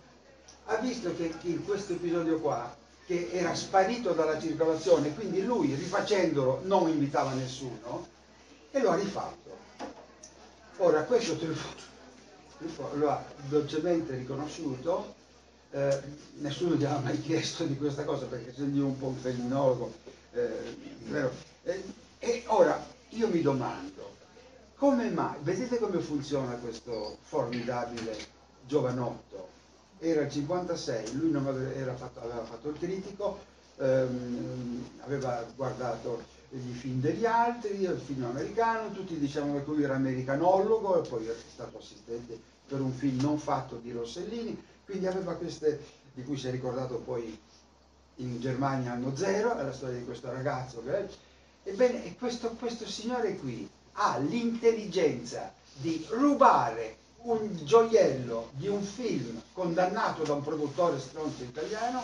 Ha 0.66 0.76
visto 0.76 1.14
che 1.14 1.34
in 1.42 1.64
questo 1.64 1.92
episodio 1.92 2.40
qua 2.40 2.74
che 3.06 3.28
era 3.32 3.54
sparito 3.54 4.12
dalla 4.12 4.40
circolazione, 4.40 5.14
quindi 5.14 5.44
lui 5.44 5.74
rifacendolo 5.74 6.60
non 6.64 6.88
invitava 6.88 7.32
nessuno 7.32 8.06
e 8.70 8.80
lo 8.80 8.90
ha 8.90 8.94
rifatto. 8.94 9.58
Ora 10.78 11.02
questo 11.02 11.36
Truffaut 11.36 12.94
lo 12.94 13.10
ha 13.10 13.22
dolcemente 13.48 14.14
riconosciuto, 14.14 15.14
eh, 15.72 16.00
nessuno 16.38 16.76
gli 16.76 16.84
ha 16.84 16.98
mai 16.98 17.20
chiesto 17.20 17.64
di 17.64 17.76
questa 17.76 18.04
cosa 18.04 18.26
perché 18.26 18.54
sei 18.54 18.78
un 18.78 18.98
po' 18.98 19.08
un 19.08 19.16
feminologo, 19.16 19.92
eh? 20.32 21.28
Eh, 21.64 21.82
e 22.20 22.42
ora 22.46 22.82
io 23.10 23.28
mi 23.28 23.40
domando, 23.42 24.16
come 24.76 25.10
mai, 25.10 25.36
vedete 25.42 25.78
come 25.78 25.98
funziona 26.00 26.54
questo 26.54 27.18
formidabile 27.22 28.16
giovanotto? 28.66 29.48
Era 29.98 30.22
il 30.22 30.30
56, 30.30 31.16
lui 31.16 31.30
non 31.30 31.46
aveva, 31.46 31.94
fatto, 31.94 32.20
aveva 32.20 32.44
fatto 32.44 32.68
il 32.68 32.78
critico, 32.78 33.38
ehm, 33.76 34.84
aveva 35.00 35.44
guardato 35.54 36.22
i 36.50 36.72
film 36.72 37.00
degli 37.00 37.26
altri, 37.26 37.82
il 37.82 38.00
film 38.04 38.24
americano, 38.24 38.92
tutti 38.92 39.18
dicevano 39.18 39.62
che 39.62 39.70
lui 39.70 39.82
era 39.82 39.96
americanologo 39.96 41.02
e 41.02 41.08
poi 41.08 41.26
era 41.26 41.38
stato 41.52 41.78
assistente 41.78 42.38
per 42.66 42.80
un 42.80 42.92
film 42.92 43.20
non 43.20 43.38
fatto 43.38 43.76
di 43.76 43.92
Rossellini, 43.92 44.62
quindi 44.84 45.06
aveva 45.06 45.34
queste, 45.34 45.80
di 46.14 46.22
cui 46.22 46.36
si 46.36 46.48
è 46.48 46.50
ricordato 46.50 46.98
poi 46.98 47.38
in 48.16 48.40
Germania 48.40 48.92
anno 48.92 49.16
zero, 49.16 49.56
è 49.56 49.62
la 49.62 49.72
storia 49.72 49.98
di 49.98 50.04
questo 50.04 50.30
ragazzo. 50.30 50.82
Che, 50.84 51.28
ebbene, 51.62 52.16
questo, 52.16 52.50
questo 52.58 52.86
signore 52.86 53.36
qui 53.36 53.68
ha 53.92 54.18
l'intelligenza 54.18 55.52
di 55.74 56.04
rubare 56.10 56.96
un 57.22 57.64
gioiello 57.64 58.50
di 58.52 58.68
un 58.68 58.82
film 58.82 59.42
condannato 59.52 60.22
da 60.22 60.34
un 60.34 60.42
produttore 60.42 60.98
stronzo 60.98 61.42
italiano 61.42 62.02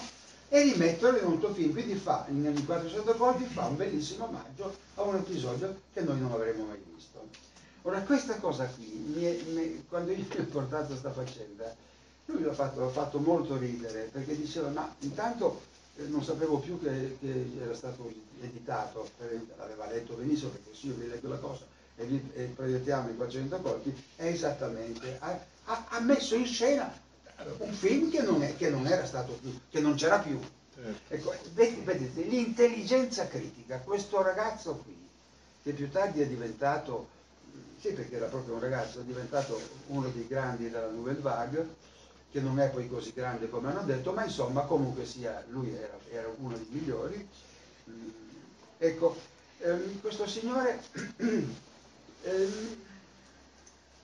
e 0.49 0.63
rimetterlo 0.63 1.19
in 1.19 1.25
un 1.27 1.41
tuo 1.41 1.53
film. 1.53 1.73
Quindi 1.73 1.95
fa, 1.95 2.27
in 2.29 2.63
400 2.65 3.15
colpi, 3.15 3.45
fa 3.45 3.67
un 3.67 3.77
bellissimo 3.77 4.27
omaggio 4.27 4.77
a 4.95 5.03
un 5.03 5.17
episodio 5.17 5.81
che 5.93 6.03
noi 6.03 6.21
non 6.21 6.33
avremmo 6.33 6.67
mai 6.67 6.83
visto. 6.95 7.27
Ora, 7.83 8.01
questa 8.03 8.37
cosa 8.37 8.67
qui, 8.67 9.13
mi 9.15 9.23
è, 9.25 9.41
mi, 9.53 9.85
quando 9.89 10.13
io 10.13 10.25
mi 10.29 10.41
ho 10.41 10.45
portato 10.45 10.87
questa 10.89 11.13
faccenda, 11.13 11.75
lui 12.27 12.43
l'ha 12.43 12.53
fatto, 12.53 12.89
fatto, 12.89 13.19
molto 13.19 13.57
ridere, 13.57 14.09
perché 14.13 14.37
diceva, 14.37 14.69
ma 14.69 14.93
intanto 15.01 15.63
non 16.05 16.23
sapevo 16.23 16.59
più 16.59 16.81
che, 16.81 17.17
che, 17.21 17.51
era 17.61 17.75
stato 17.75 18.13
editato, 18.41 19.09
l'aveva 19.57 19.87
letto 19.87 20.15
benissimo, 20.15 20.51
perché 20.51 20.71
se 20.75 20.87
io 20.89 20.95
vi 20.95 21.09
leggo 21.09 21.29
la 21.29 21.39
cosa 21.39 21.65
e, 21.97 22.05
vi, 22.05 22.31
e 22.35 22.45
proiettiamo 22.55 23.09
in 23.09 23.17
400 23.17 23.61
colpi, 23.61 24.05
è 24.17 24.27
esattamente, 24.27 25.17
ha, 25.21 25.39
ha, 25.65 25.87
ha 25.89 26.01
messo 26.01 26.35
in 26.35 26.47
scena 26.47 27.05
un 27.59 27.73
film 27.73 28.11
che 28.11 28.23
non, 28.23 28.43
è, 28.43 28.57
che 28.57 28.71
non 28.71 28.87
era 28.87 29.05
stato 29.05 29.33
più, 29.35 29.59
che 29.71 29.81
non 29.81 29.95
c'era 29.95 30.19
più. 30.19 30.39
Certo. 30.75 31.15
Ecco, 31.15 31.35
vedete, 31.55 32.23
l'intelligenza 32.23 33.27
critica, 33.29 33.79
questo 33.81 34.23
ragazzo 34.23 34.77
qui, 34.77 34.97
che 35.63 35.73
più 35.73 35.91
tardi 35.91 36.21
è 36.21 36.27
diventato, 36.27 37.09
sì 37.81 37.93
perché 37.93 38.17
era 38.17 38.27
proprio 38.27 38.55
un 38.55 38.61
ragazzo, 38.61 39.01
è 39.01 39.05
diventato 39.05 39.59
uno 39.89 40.09
dei 40.09 40.27
grandi 40.27 40.71
della 40.71 40.89
Nouvelle 40.89 41.21
Vague, 41.21 41.69
che 42.37 42.43
non 42.43 42.61
è 42.61 42.69
poi 42.69 42.87
così 42.87 43.15
grande 43.15 43.49
come 43.49 43.71
hanno 43.71 43.83
detto, 43.85 44.13
ma 44.13 44.23
insomma 44.23 44.61
comunque 44.65 45.07
sia, 45.07 45.43
lui 45.49 45.75
era, 45.75 45.97
era 46.11 46.29
uno 46.37 46.55
dei 46.55 46.67
migliori. 46.69 47.27
Mm, 47.89 48.09
ecco, 48.77 49.17
ehm, 49.61 50.01
questo 50.03 50.27
signore 50.27 50.83
ehm, 51.17 52.77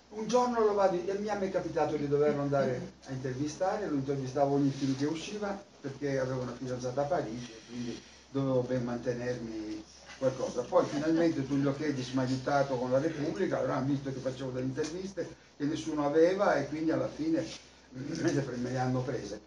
un 0.08 0.26
giorno 0.26 0.64
lo 0.64 0.72
vado, 0.72 0.96
mi 0.96 1.26
è 1.26 1.50
capitato 1.50 1.96
di 1.96 2.08
doverlo 2.08 2.40
andare 2.40 2.92
a 3.04 3.12
intervistare, 3.12 3.86
lo 3.86 3.96
intervistavo 3.96 4.54
ogni 4.54 4.70
film 4.70 4.96
che 4.96 5.04
usciva 5.04 5.62
perché 5.82 6.18
avevo 6.18 6.40
una 6.40 6.54
fidanzata 6.56 7.02
a 7.02 7.04
Parigi 7.04 7.52
quindi 7.66 8.00
dovevo 8.30 8.62
ben 8.62 8.82
mantenermi 8.82 9.84
qualcosa. 10.16 10.62
Poi 10.62 10.86
finalmente 10.86 11.46
Tullio 11.46 11.74
Chedis 11.74 12.12
mi 12.12 12.20
ha 12.20 12.22
aiutato 12.22 12.76
con 12.76 12.90
la 12.90 12.98
Repubblica, 12.98 13.58
allora 13.58 13.76
hanno 13.76 13.88
visto 13.88 14.10
che 14.10 14.20
facevo 14.20 14.52
delle 14.52 14.66
interviste 14.66 15.28
che 15.54 15.64
nessuno 15.64 16.06
aveva 16.06 16.56
e 16.56 16.68
quindi 16.68 16.92
alla 16.92 17.08
fine 17.08 17.70
me 17.93 18.70
le, 18.70 18.78
hanno 18.78 19.03
prese. 19.03 19.40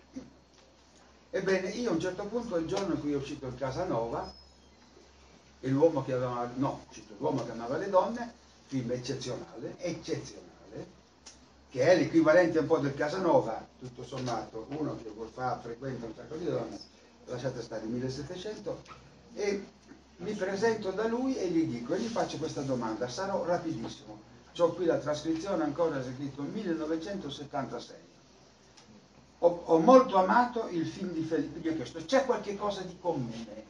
Ebbene, 1.30 1.70
io 1.70 1.89
a 1.89 1.93
un 1.93 2.00
certo 2.00 2.24
punto, 2.26 2.58
il 2.58 2.68
giorno 2.68 2.93
in 2.93 3.00
cui 3.00 3.12
è 3.12 3.16
uscito 3.16 3.48
il 3.48 3.56
Casanova, 3.56 4.32
e 5.60 5.70
l'uomo 5.70 6.04
che 6.04 6.14
aveva, 6.14 6.50
no, 6.56 6.86
l'uomo 7.18 7.43
che 7.43 7.52
amava 7.52 7.78
le 7.78 7.89
donne, 7.89 8.34
film 8.68 8.91
eccezionale, 8.91 9.76
eccezionale 9.78 10.46
che 11.76 11.82
è 11.82 11.98
l'equivalente 11.98 12.60
un 12.60 12.68
po' 12.68 12.78
del 12.78 12.93
Casanova, 12.93 13.68
tutto 13.78 14.06
sommato, 14.06 14.66
uno 14.70 14.96
che 14.96 15.12
fa, 15.34 15.60
frequenta 15.62 16.06
un 16.06 16.14
sacco 16.16 16.38
di 16.38 16.46
donne, 16.46 16.80
lasciate 17.26 17.62
stare 17.62 17.84
il 17.84 17.89
1700, 17.89 18.82
e 19.34 19.66
mi 20.20 20.32
presento 20.36 20.91
da 20.91 21.06
lui 21.06 21.36
e 21.36 21.50
gli 21.50 21.66
dico, 21.66 21.93
e 21.93 22.00
gli 22.00 22.08
faccio 22.08 22.38
questa 22.38 22.62
domanda, 22.62 23.10
sarò 23.10 23.43
rapidissimo, 23.43 24.22
ho 24.58 24.74
qui 24.74 24.86
la 24.86 25.00
trascrizione 25.00 25.64
ancora 25.66 26.02
scritto 26.02 26.43
1976. 26.43 28.04
Ho, 29.46 29.62
ho, 29.66 29.78
molto 29.78 30.17
amato 30.17 30.67
il 30.72 30.88
film 30.88 31.12
di 31.12 31.22
Felipe, 31.22 31.59
gli 31.59 31.67
ho 31.67 31.76
chiesto, 31.76 32.04
c'è 32.04 32.26
qualche 32.26 32.55
cosa 32.55 32.82
di 32.82 32.97
comune 33.00 33.63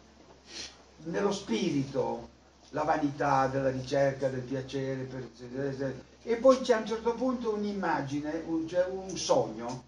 nello 1.05 1.33
spirito, 1.33 2.29
la 2.69 2.83
vanità 2.83 3.47
della 3.47 3.71
ricerca, 3.71 4.29
del 4.29 4.39
piacere, 4.39 5.03
per, 5.03 5.93
e 6.23 6.35
poi 6.37 6.61
c'è 6.61 6.75
a 6.75 6.77
un 6.77 6.87
certo 6.87 7.13
punto 7.13 7.53
un'immagine, 7.53 8.43
un, 8.47 8.65
cioè 8.69 8.87
un 8.89 9.17
sogno 9.17 9.83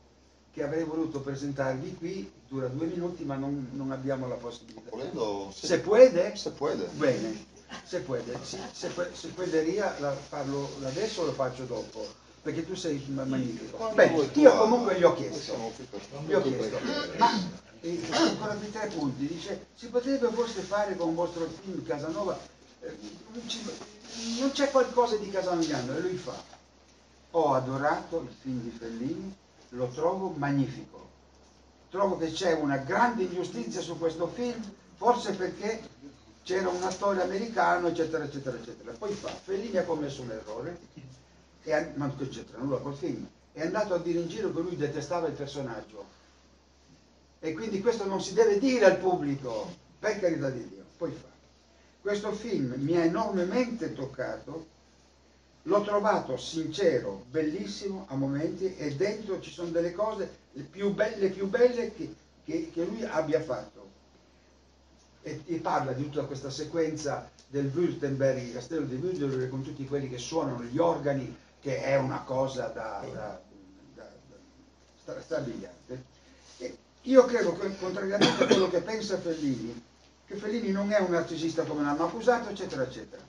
che 0.52 0.62
avrei 0.62 0.84
voluto 0.84 1.22
presentarvi 1.22 1.96
qui, 1.96 2.30
dura 2.50 2.68
due 2.68 2.88
minuti 2.88 3.24
ma 3.24 3.36
non, 3.36 3.70
non 3.72 3.92
abbiamo 3.92 4.28
la 4.28 4.36
possibilità. 4.36 4.90
Volendo, 4.90 5.52
sì. 5.54 5.68
Se 5.68 5.80
puede? 5.80 6.36
Se 6.36 6.52
puede. 6.52 6.88
Bene, 6.96 7.46
se 7.84 8.02
puede. 8.02 8.38
Sì, 8.44 8.60
se, 8.74 8.92
se 9.14 9.28
puederia 9.30 9.96
la, 10.00 10.12
farlo 10.12 10.70
adesso 10.84 11.22
o 11.22 11.26
lo 11.26 11.32
faccio 11.32 11.64
dopo? 11.64 12.26
Perché 12.48 12.66
tu 12.66 12.76
sei 12.76 13.04
magnifico. 13.10 13.92
Beh, 13.94 14.30
io 14.36 14.58
comunque 14.58 14.98
gli 14.98 15.04
ho 15.04 15.14
chiesto. 15.14 15.74
Gli 16.26 16.34
ho 16.34 16.42
chiesto. 16.42 16.80
Ma 17.18 17.30
eh, 17.82 18.00
ancora 18.12 18.56
di 18.56 18.72
tre 18.72 18.88
punti, 18.88 19.28
dice, 19.28 19.66
si 19.76 19.88
potrebbe 19.90 20.30
forse 20.30 20.62
fare 20.62 20.96
con 20.96 21.10
il 21.10 21.16
vostro 21.16 21.46
film 21.62 21.84
Casanova 21.84 22.40
eh, 22.80 22.98
non 24.40 24.52
c'è 24.52 24.72
qualcosa 24.72 25.18
di 25.18 25.30
Casamigliano 25.30 25.98
e 25.98 26.00
lui 26.00 26.16
fa 26.16 26.42
ho 27.32 27.54
adorato 27.54 28.22
il 28.22 28.36
film 28.42 28.62
di 28.62 28.70
Fellini 28.70 29.36
lo 29.70 29.88
trovo 29.90 30.34
magnifico 30.38 31.10
trovo 31.90 32.18
che 32.18 32.32
c'è 32.32 32.54
una 32.54 32.78
grande 32.78 33.24
ingiustizia 33.24 33.82
su 33.82 33.98
questo 33.98 34.28
film 34.28 34.62
forse 34.96 35.34
perché 35.34 35.82
c'era 36.44 36.70
un 36.70 36.82
attore 36.84 37.22
americano 37.22 37.88
eccetera 37.88 38.24
eccetera 38.24 38.56
eccetera 38.58 38.94
poi 38.98 39.14
fa 39.14 39.30
Fellini 39.30 39.78
ha 39.78 39.84
commesso 39.84 40.22
un 40.22 40.32
errore 40.32 40.80
e 41.68 41.92
ma 41.96 42.06
non 42.06 42.30
c'entra? 42.30 42.60
Nulla 42.60 42.78
col 42.78 42.96
film 42.96 43.28
è 43.52 43.62
andato 43.62 43.94
a 43.94 44.00
dire 44.00 44.20
in 44.20 44.28
giro 44.28 44.54
che 44.54 44.62
lui 44.62 44.78
detestava 44.78 45.28
il 45.28 45.34
personaggio. 45.34 46.06
E 47.40 47.54
quindi 47.54 47.82
questo 47.82 48.06
non 48.06 48.22
si 48.22 48.34
deve 48.34 48.58
dire 48.58 48.86
al 48.86 48.98
pubblico 48.98 49.74
per 50.00 50.20
carità 50.20 50.50
di 50.50 50.68
Dio 50.68 50.86
poi 50.98 51.12
fa. 51.12 51.28
Questo 52.02 52.32
film 52.32 52.74
mi 52.78 52.96
ha 52.96 53.04
enormemente 53.04 53.94
toccato, 53.94 54.66
l'ho 55.64 55.82
trovato 55.82 56.38
sincero, 56.38 57.26
bellissimo 57.30 58.06
a 58.10 58.16
momenti 58.16 58.76
e 58.78 58.96
dentro 58.96 59.42
ci 59.42 59.52
sono 59.52 59.70
delle 59.70 59.92
cose 59.92 60.30
più 60.72 60.94
belle, 60.94 61.30
più 61.30 61.48
belle 61.48 61.94
che, 61.94 62.16
che, 62.46 62.72
che 62.74 62.86
lui 62.86 63.04
abbia 63.04 63.42
fatto. 63.42 63.86
E, 65.22 65.42
e, 65.46 65.58
parla 65.58 65.92
di 65.92 66.04
tutta 66.04 66.24
questa 66.24 66.50
sequenza 66.50 67.30
del 67.48 67.70
Württemberg, 67.74 68.42
il 68.42 68.54
castello 68.54 68.86
di 68.86 68.96
Württemberg 68.96 69.50
con 69.50 69.64
tutti 69.64 69.86
quelli 69.86 70.08
che 70.08 70.18
suonano 70.18 70.64
gli 70.64 70.78
organi, 70.78 71.36
che 71.68 71.84
è 71.84 71.98
una 71.98 72.22
cosa 72.22 72.68
da, 72.68 73.04
da, 73.12 73.42
da, 75.04 75.22
strabiliante. 75.22 76.06
Io 77.02 77.26
credo 77.26 77.58
che, 77.58 77.78
contrariamente 77.78 78.44
a 78.44 78.48
quello 78.48 78.70
che 78.70 78.80
pensa 78.80 79.18
Fellini, 79.18 79.84
che 80.26 80.36
Fellini 80.36 80.72
non 80.72 80.94
è 80.94 81.00
un 81.00 81.12
narcisista 81.12 81.64
come 81.64 81.84
l'hanno 81.84 82.06
accusato, 82.06 82.48
eccetera, 82.48 82.84
eccetera. 82.84 83.22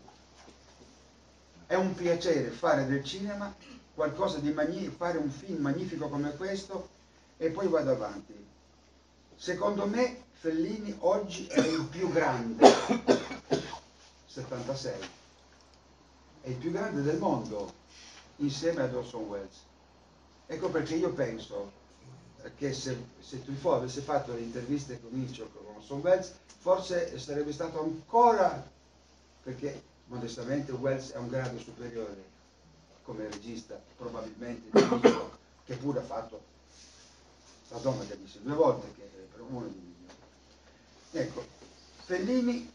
È 1.66 1.74
un 1.74 1.96
piacere 1.96 2.50
fare 2.50 2.86
del 2.86 3.02
cinema 3.02 3.52
qualcosa 3.92 4.38
di 4.38 4.52
magnifico, 4.52 4.94
fare 4.94 5.18
un 5.18 5.30
film 5.30 5.60
magnifico 5.60 6.08
come 6.08 6.36
questo 6.36 6.90
e 7.38 7.50
poi 7.50 7.66
vado 7.66 7.90
avanti. 7.90 8.34
Secondo 9.34 9.84
me 9.88 10.26
Fellini 10.34 10.94
oggi 11.00 11.48
è 11.48 11.58
il 11.58 11.88
più 11.90 12.08
grande, 12.12 12.64
76, 14.26 15.00
è 16.42 16.48
il 16.50 16.56
più 16.56 16.70
grande 16.70 17.02
del 17.02 17.18
mondo 17.18 17.78
insieme 18.38 18.82
ad 18.82 18.94
Orson 18.94 19.24
Welles. 19.24 19.64
Ecco 20.46 20.70
perché 20.70 20.94
io 20.94 21.12
penso 21.12 21.72
che 22.56 22.72
se, 22.72 22.96
se 23.20 23.44
Truffaut 23.44 23.78
avesse 23.78 24.00
fatto 24.00 24.32
le 24.32 24.40
interviste 24.40 25.00
con 25.00 25.18
Hitchcock 25.20 25.52
con 25.52 25.76
Orson 25.76 26.00
Welles 26.00 26.34
forse 26.58 27.18
sarebbe 27.18 27.52
stato 27.52 27.80
ancora, 27.80 28.66
perché 29.42 29.82
modestamente 30.06 30.72
Wells 30.72 31.10
è 31.10 31.16
un 31.16 31.28
grado 31.28 31.58
superiore 31.58 32.36
come 33.02 33.28
regista, 33.30 33.80
probabilmente, 33.96 34.68
di 34.70 35.12
che 35.64 35.76
pure 35.76 36.00
ha 36.00 36.02
fatto 36.02 36.40
la 37.68 37.78
donna 37.78 38.04
che 38.04 38.18
disse 38.18 38.40
due 38.42 38.54
volte, 38.54 38.92
che 38.94 39.04
è 39.04 39.40
uno 39.40 39.66
dei 39.66 39.80
migliori. 39.80 40.14
Ecco, 41.12 41.44
Fellini 42.04 42.70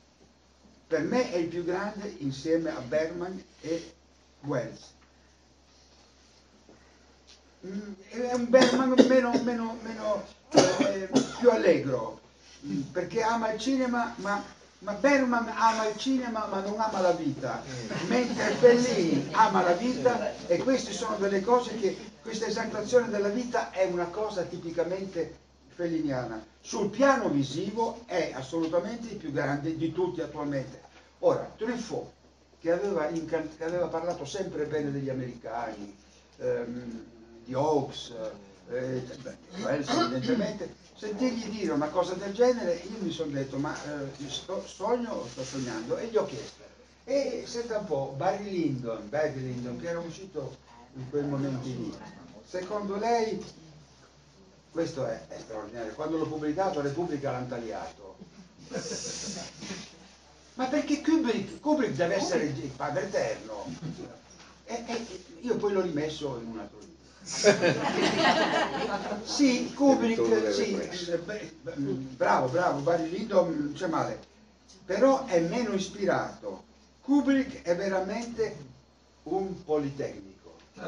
per 0.88 1.02
me 1.02 1.32
è 1.32 1.38
il 1.38 1.48
più 1.48 1.64
grande 1.64 2.08
insieme 2.20 2.70
a 2.70 2.80
Bergman 2.80 3.44
e 3.62 3.94
Wells. 4.42 4.92
Mm, 7.66 7.94
È 8.10 8.34
un 8.34 8.50
Bergman 8.50 8.94
meno, 9.08 9.32
meno, 9.44 9.78
meno 9.84 10.24
eh, 10.52 11.10
più 11.40 11.50
allegro, 11.50 12.20
mm, 12.66 12.82
perché 12.92 13.22
ama 13.22 13.52
il 13.54 13.60
cinema, 13.60 14.14
ma, 14.18 14.44
ma 14.80 14.92
Bergman 14.94 15.48
ama 15.48 15.88
il 15.88 15.98
cinema 15.98 16.46
ma 16.48 16.60
non 16.60 16.78
ama 16.80 17.00
la 17.00 17.12
vita, 17.12 17.62
mentre 18.08 18.52
Fellini 18.56 19.30
ama 19.32 19.62
la 19.64 19.72
vita 19.74 20.36
e 20.48 20.58
queste 20.58 20.92
sono 20.92 21.16
delle 21.16 21.40
cose 21.42 21.76
che, 21.80 21.96
questa 22.22 22.46
esaltazione 22.48 23.10
della 23.10 23.30
vita 23.30 23.72
è 23.72 23.86
una 23.86 24.06
cosa 24.08 24.44
tipicamente 24.44 25.34
felliniana. 25.70 26.46
Sul 26.60 26.90
piano 26.90 27.30
visivo 27.30 28.04
è 28.06 28.32
assolutamente 28.34 29.08
il 29.08 29.16
più 29.18 29.32
grande 29.32 29.76
di 29.76 29.92
tutti 29.94 30.22
attualmente. 30.22 30.82
Ora, 31.20 31.50
Truffaut, 31.58 32.10
che 32.60 32.72
aveva, 32.72 33.08
che 33.08 33.64
aveva 33.64 33.88
parlato 33.88 34.26
sempre 34.26 34.66
bene 34.66 34.92
degli 34.92 35.10
americani, 35.10 35.96
ehm, 36.38 37.06
di 37.46 37.54
Hawks, 37.54 38.14
eh, 38.70 39.02
beh, 39.22 39.38
Wells 39.62 39.90
evidentemente, 39.90 40.76
sentirgli 40.96 41.50
dire 41.50 41.72
una 41.74 41.90
cosa 41.90 42.14
del 42.14 42.34
genere, 42.34 42.76
io 42.76 42.98
mi 43.00 43.12
sono 43.12 43.32
detto, 43.32 43.58
ma 43.58 43.76
eh, 43.76 44.30
sto, 44.30 44.66
sogno 44.66 45.12
o 45.12 45.28
sto 45.28 45.44
sognando? 45.44 45.98
E 45.98 46.08
gli 46.08 46.18
ho 46.18 46.26
chiesto. 46.26 46.62
E 47.06 47.44
senta 47.46 47.80
un 47.80 47.86
po', 47.86 48.14
Barry 48.16 48.50
Lyndon, 48.50 49.10
Barry 49.10 49.42
Lyndon, 49.42 49.80
che 49.80 49.90
era 49.90 50.00
uscito 50.00 50.56
in 50.96 51.10
quei 51.10 51.24
momenti 51.24 51.76
lì, 51.76 51.94
secondo 52.46 52.98
lei, 52.98 53.44
questo 54.72 55.06
è, 55.06 55.28
è 55.28 55.40
straordinario, 55.40 55.94
quando 55.94 56.18
l'ho 56.18 56.28
pubblicato 56.28 56.82
Repubblica 56.82 57.32
l'hanno 57.32 57.48
tagliato. 57.48 58.16
Ma 60.56 60.68
perché 60.68 61.02
Kubrick, 61.02 61.60
Kubrick 61.60 61.94
deve 61.94 62.16
essere 62.16 62.46
il 62.46 62.72
padre 62.76 63.06
eterno? 63.06 63.66
E, 64.66 64.84
e 64.86 65.08
io 65.42 65.58
poi 65.58 65.74
l'ho 65.74 65.82
rimesso 65.82 66.40
in 66.42 66.52
un 66.52 66.60
altro 66.60 66.78
libro. 66.80 66.93
sì, 69.24 69.72
Kubrick, 69.74 70.54
sì, 70.54 70.76
bravo, 72.18 72.50
bravo, 72.50 72.82
Barry 72.82 73.10
Lyndon 73.10 73.58
non 73.58 73.72
c'è 73.74 73.88
male, 73.88 74.20
però 74.86 75.24
è 75.26 75.40
meno 75.40 75.72
ispirato. 75.74 76.64
Kubrick 77.02 77.62
è 77.62 77.78
veramente 77.78 78.58
un 79.24 79.64
politecnico. 79.64 80.56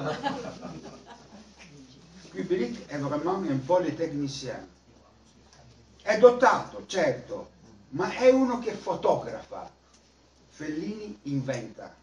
Kubrick 2.31 2.87
è 2.87 2.97
veramente 2.97 3.51
un 3.51 3.65
politecnicien. 3.65 4.67
È 6.01 6.17
dotato, 6.17 6.83
certo, 6.85 7.49
ma 7.89 8.13
è 8.13 8.29
uno 8.29 8.59
che 8.59 8.73
fotografa. 8.73 9.71
Fellini 10.49 11.19
inventa. 11.23 11.93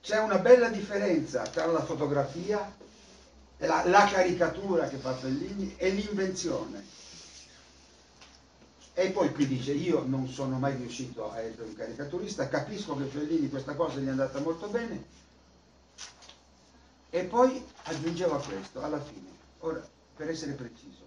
C'è 0.00 0.18
una 0.18 0.38
bella 0.38 0.68
differenza 0.68 1.42
tra 1.42 1.66
la 1.66 1.84
fotografia, 1.84 2.72
la, 3.58 3.86
la 3.86 4.06
caricatura 4.06 4.88
che 4.88 4.96
fa 4.96 5.14
Fellini 5.14 5.74
e 5.76 5.90
l'invenzione. 5.90 6.96
E 8.94 9.10
poi 9.10 9.32
qui 9.32 9.46
dice, 9.46 9.72
io 9.72 10.02
non 10.04 10.28
sono 10.28 10.58
mai 10.58 10.74
riuscito 10.74 11.30
a 11.30 11.40
essere 11.40 11.64
un 11.64 11.74
caricaturista, 11.74 12.48
capisco 12.48 12.96
che 12.96 13.04
Fellini 13.04 13.48
questa 13.48 13.74
cosa 13.74 14.00
gli 14.00 14.06
è 14.06 14.10
andata 14.10 14.40
molto 14.40 14.66
bene, 14.68 15.04
e 17.10 17.24
poi 17.24 17.64
aggiungeva 17.84 18.40
questo 18.40 18.82
alla 18.82 19.00
fine. 19.00 19.28
Ora, 19.60 19.86
per 20.16 20.28
essere 20.28 20.52
preciso, 20.52 21.06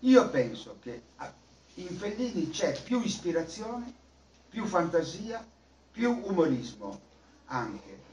io 0.00 0.30
penso 0.30 0.76
che 0.80 1.02
in 1.74 1.98
Fellini 1.98 2.50
c'è 2.50 2.80
più 2.80 3.02
ispirazione, 3.02 3.92
più 4.48 4.64
fantasia, 4.66 5.44
più 5.90 6.16
umorismo 6.24 7.00
anche. 7.46 8.09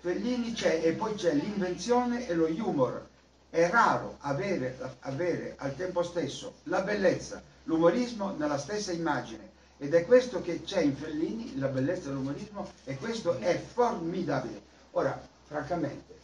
Fellini 0.00 0.52
c'è 0.52 0.80
e 0.82 0.92
poi 0.92 1.14
c'è 1.14 1.34
l'invenzione 1.34 2.26
e 2.26 2.34
lo 2.34 2.46
humor. 2.46 3.06
È 3.50 3.68
raro 3.68 4.16
avere, 4.20 4.78
avere 5.00 5.54
al 5.58 5.76
tempo 5.76 6.02
stesso 6.02 6.54
la 6.64 6.80
bellezza, 6.80 7.42
l'umorismo 7.64 8.34
nella 8.34 8.56
stessa 8.56 8.92
immagine. 8.92 9.48
Ed 9.76 9.92
è 9.92 10.06
questo 10.06 10.40
che 10.40 10.62
c'è 10.62 10.80
in 10.80 10.96
Fellini, 10.96 11.58
la 11.58 11.68
bellezza 11.68 12.08
e 12.08 12.12
l'umorismo, 12.12 12.70
e 12.84 12.96
questo 12.96 13.36
è 13.38 13.58
formidabile. 13.58 14.60
Ora, 14.92 15.20
francamente, 15.46 16.14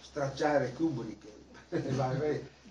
stracciare 0.00 0.72
Kubrick, 0.72 1.26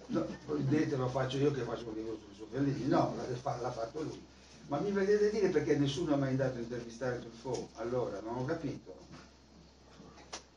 no, 0.08 0.26
voi 0.46 0.66
dite 0.66 0.96
lo 0.96 1.08
faccio 1.08 1.38
io 1.38 1.52
che 1.52 1.62
faccio 1.62 1.88
un 1.88 1.96
libro 1.96 2.18
su, 2.18 2.36
su 2.36 2.48
Fellini, 2.52 2.88
no, 2.88 3.14
l'ha 3.16 3.36
fa- 3.36 3.60
l'ha 3.62 3.72
fatto 3.72 4.02
lui. 4.02 4.22
Ma 4.68 4.80
mi 4.80 4.92
vedete 4.92 5.30
dire 5.30 5.48
perché 5.48 5.78
nessuno 5.78 6.14
ha 6.14 6.18
mai 6.18 6.30
andato 6.32 6.58
a 6.58 6.62
intervistare 6.62 7.20
Truffaut? 7.20 7.70
Allora, 7.76 8.20
non 8.20 8.38
ho 8.38 8.46
capito. 8.46 8.96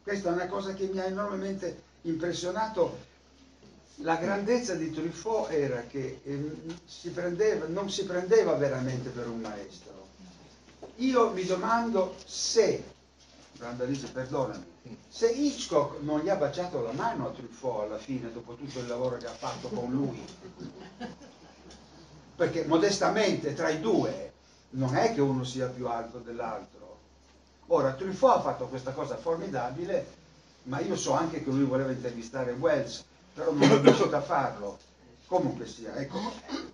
Questa 0.02 0.30
è 0.30 0.32
una 0.32 0.46
cosa 0.46 0.72
che 0.74 0.86
mi 0.86 0.98
ha 0.98 1.04
enormemente 1.04 1.82
impressionato. 2.02 3.08
La 3.96 4.16
grandezza 4.16 4.74
di 4.74 4.90
Truffaut 4.90 5.50
era 5.50 5.82
che 5.82 6.20
ehm, 6.24 6.78
si 6.86 7.10
prendeva- 7.10 7.66
non 7.66 7.90
si 7.90 8.04
prendeva 8.04 8.54
veramente 8.54 9.10
per 9.10 9.28
un 9.28 9.40
maestro. 9.40 10.08
Io 10.96 11.32
mi 11.32 11.44
domando 11.44 12.14
se, 12.24 12.82
Brandalise, 13.58 14.08
perdonami, 14.08 14.64
se 15.08 15.28
Hitchcock 15.30 16.00
non 16.02 16.20
gli 16.20 16.30
ha 16.30 16.36
baciato 16.36 16.80
la 16.80 16.92
mano 16.92 17.28
a 17.28 17.32
Truffaut 17.32 17.84
alla 17.84 17.98
fine, 17.98 18.32
dopo 18.32 18.54
tutto 18.54 18.78
il 18.78 18.86
lavoro 18.86 19.18
che 19.18 19.26
ha 19.26 19.34
fatto 19.34 19.68
con 19.68 19.90
lui, 19.90 20.24
perché 22.36 22.64
modestamente 22.64 23.52
tra 23.52 23.68
i 23.68 23.80
due 23.80 24.32
non 24.70 24.96
è 24.96 25.12
che 25.12 25.20
uno 25.20 25.44
sia 25.44 25.66
più 25.66 25.86
alto 25.88 26.18
dell'altro. 26.18 26.79
Ora, 27.72 27.92
Truffaut 27.92 28.38
ha 28.38 28.40
fatto 28.40 28.66
questa 28.66 28.90
cosa 28.90 29.16
formidabile, 29.16 30.04
ma 30.64 30.80
io 30.80 30.96
so 30.96 31.12
anche 31.12 31.44
che 31.44 31.50
lui 31.50 31.62
voleva 31.62 31.92
intervistare 31.92 32.50
Wells, 32.52 33.04
però 33.32 33.52
non 33.52 33.62
è 33.62 33.80
riuscito 33.80 34.16
a 34.16 34.20
farlo. 34.20 34.78
Comunque 35.26 35.66
sia, 35.68 35.94
ecco, 35.94 36.18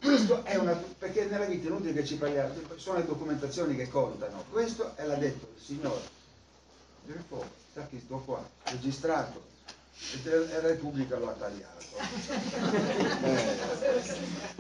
questo 0.01 0.43
è 0.45 0.57
una, 0.57 0.73
perché 0.73 1.27
nella 1.27 1.45
vita 1.45 1.67
è 1.67 1.71
inutile 1.71 1.93
che 1.93 2.07
ci 2.07 2.17
parliamo, 2.17 2.55
sono 2.77 2.97
le 2.97 3.05
documentazioni 3.05 3.77
che 3.77 3.91
contano. 3.91 4.45
Questo 4.51 4.97
è 4.97 5.05
l'ha 5.05 5.17
detto 5.17 5.49
il 5.55 5.63
signore 5.63 6.01
Truffaut, 7.05 7.47
sta 7.71 7.83
qui, 7.83 8.01
sto 8.01 8.17
qua, 8.25 8.43
registrato, 8.63 9.43
e 10.25 10.49
la 10.49 10.61
Repubblica 10.61 11.19
lo 11.19 11.31
ha 11.31 11.33
tagliato. 11.33 11.85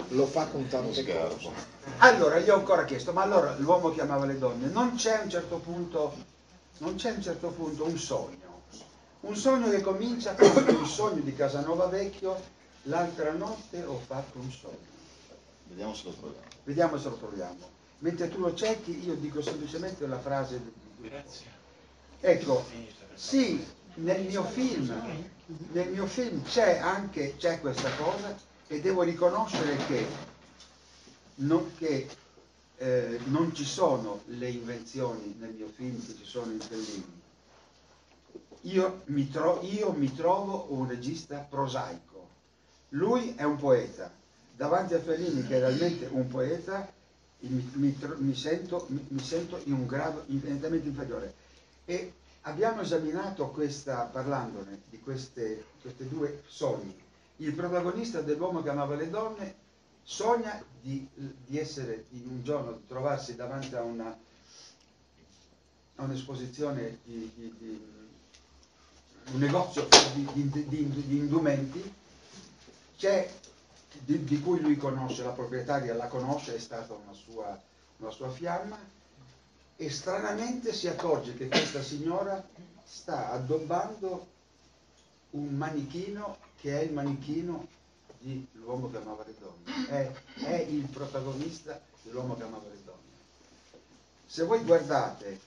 Lo 0.08 0.26
fa 0.26 0.46
con 0.46 0.66
tante 0.68 1.04
cose. 1.04 1.50
Allora, 1.98 2.38
gli 2.38 2.48
ho 2.48 2.56
ancora 2.56 2.84
chiesto, 2.84 3.12
ma 3.12 3.22
allora 3.22 3.54
l'uomo 3.58 3.90
che 3.90 4.00
amava 4.00 4.24
le 4.24 4.38
donne, 4.38 4.68
non 4.68 4.94
c'è 4.96 5.18
a 5.18 5.22
un 5.22 5.30
certo 5.30 5.58
punto, 5.58 6.16
non 6.78 6.96
c'è 6.96 7.10
a 7.10 7.14
un 7.14 7.22
certo 7.22 7.48
punto 7.48 7.84
un 7.84 7.98
sogno, 7.98 8.62
un 9.20 9.36
sogno 9.36 9.68
che 9.70 9.82
comincia 9.82 10.34
con 10.34 10.66
il 10.68 10.86
sogno 10.86 11.20
di 11.20 11.34
Casanova 11.34 11.86
Vecchio, 11.86 12.40
l'altra 12.82 13.32
notte 13.32 13.84
ho 13.84 13.98
fatto 13.98 14.38
un 14.38 14.50
sogno. 14.50 14.94
Vediamo 15.64 15.94
se 15.94 16.04
lo 16.04 16.12
troviamo. 16.12 16.46
Vediamo 16.64 16.98
se 16.98 17.08
lo 17.08 17.16
troviamo. 17.16 17.74
Mentre 17.98 18.28
tu 18.28 18.40
lo 18.40 18.54
cerchi, 18.54 19.04
io 19.04 19.14
dico 19.14 19.42
semplicemente 19.42 20.06
la 20.06 20.18
frase 20.18 20.60
di 20.60 21.10
Ecco, 22.20 22.64
sì, 23.14 23.64
nel 23.96 24.22
mio 24.22 24.44
film, 24.44 24.92
nel 25.72 25.90
mio 25.90 26.06
film 26.06 26.42
c'è 26.42 26.78
anche 26.78 27.36
c'è 27.36 27.60
questa 27.60 27.90
cosa 27.96 28.36
e 28.66 28.80
devo 28.80 29.02
riconoscere 29.02 29.76
che 29.86 30.06
non, 31.36 31.74
che, 31.76 32.08
eh, 32.76 33.20
non 33.26 33.54
ci 33.54 33.64
sono 33.64 34.22
le 34.26 34.48
invenzioni 34.48 35.34
nel 35.38 35.52
mio 35.52 35.68
film 35.68 36.04
che 36.04 36.14
ci 36.14 36.24
sono 36.24 36.52
in 36.52 36.60
Fellini. 36.60 37.22
Io 38.62 39.02
mi, 39.06 39.30
tro- 39.30 39.60
io 39.62 39.92
mi 39.92 40.12
trovo 40.14 40.66
un 40.70 40.88
regista 40.88 41.38
prosaico. 41.48 42.28
Lui 42.90 43.34
è 43.36 43.44
un 43.44 43.56
poeta. 43.56 44.10
Davanti 44.56 44.94
a 44.94 45.00
Fellini, 45.00 45.46
che 45.46 45.56
è 45.56 45.58
realmente 45.60 46.06
un 46.10 46.26
poeta, 46.26 46.90
mi, 47.40 47.70
mi 47.74 47.96
mi 48.18 48.34
sento, 48.34 48.86
mi 48.88 49.20
sento 49.22 49.60
in 49.64 49.74
un 49.74 49.86
grado 49.86 50.24
infinitamente 50.26 50.88
inferiore. 50.88 51.34
E 51.84 52.12
abbiamo 52.46 52.80
esaminato 52.80 53.48
questa, 53.50 54.02
parlandone 54.04 54.82
di 54.88 54.98
queste, 55.00 55.64
queste 55.80 56.08
due 56.08 56.42
sogni. 56.46 56.94
Il 57.38 57.54
protagonista 57.54 58.20
dell'uomo 58.22 58.62
che 58.62 58.70
amava 58.70 58.94
le 58.94 59.10
donne 59.10 59.54
sogna 60.02 60.62
di, 60.80 61.06
di 61.14 61.58
essere, 61.58 62.06
in 62.10 62.26
un 62.28 62.42
giorno, 62.42 62.72
di 62.72 62.86
trovarsi 62.86 63.36
davanti 63.36 63.74
a 63.74 63.82
una 63.82 64.16
a 65.98 66.02
un'esposizione 66.04 66.98
di, 67.04 67.32
di- 67.34 67.54
di- 67.58 67.94
un 69.32 69.40
negozio 69.40 69.88
di, 70.12 71.16
indumenti 71.16 71.94
di 74.04 74.40
cui 74.40 74.60
lui 74.60 74.76
conosce, 74.76 75.22
la 75.22 75.30
proprietaria 75.30 75.94
la 75.94 76.06
conosce, 76.06 76.54
è 76.54 76.58
stata 76.58 76.92
una 76.92 77.14
sua, 77.14 77.60
una 77.96 78.10
sua 78.10 78.28
fiamma, 78.30 78.78
e 79.76 79.90
stranamente 79.90 80.72
si 80.72 80.88
accorge 80.88 81.34
che 81.34 81.48
questa 81.48 81.82
signora 81.82 82.42
sta 82.84 83.30
addobbando 83.30 84.26
un 85.30 85.54
manichino 85.54 86.38
che 86.60 86.80
è 86.80 86.82
il 86.82 86.92
manichino 86.92 87.68
di 88.18 88.46
L'uomo 88.52 88.90
che 88.90 88.96
amava 88.96 89.24
le 89.24 89.34
donne, 89.38 89.88
è, 89.88 90.12
è 90.44 90.54
il 90.56 90.86
protagonista 90.86 91.80
dell'uomo 92.02 92.36
che 92.36 92.42
amava 92.42 92.68
le 92.68 92.82
donne. 92.84 93.00
Se 94.26 94.44
voi 94.44 94.64
guardate 94.64 95.38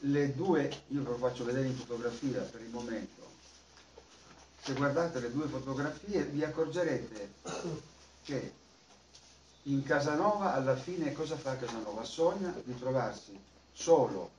le 0.00 0.34
due, 0.34 0.70
io 0.88 1.02
ve 1.02 1.10
lo 1.10 1.16
faccio 1.16 1.44
vedere 1.44 1.66
in 1.66 1.74
fotografia 1.74 2.40
per 2.42 2.60
il 2.60 2.68
momento, 2.68 3.22
se 4.62 4.74
guardate 4.74 5.18
le 5.18 5.32
due 5.32 5.48
fotografie 5.48 6.24
vi 6.24 6.44
accorgerete 6.44 7.32
che 8.22 8.52
in 9.64 9.82
Casanova 9.82 10.54
alla 10.54 10.76
fine 10.76 11.12
cosa 11.12 11.36
fa 11.36 11.56
Casanova? 11.56 12.04
Sogna 12.04 12.54
di 12.64 12.78
trovarsi 12.78 13.36
solo 13.72 14.30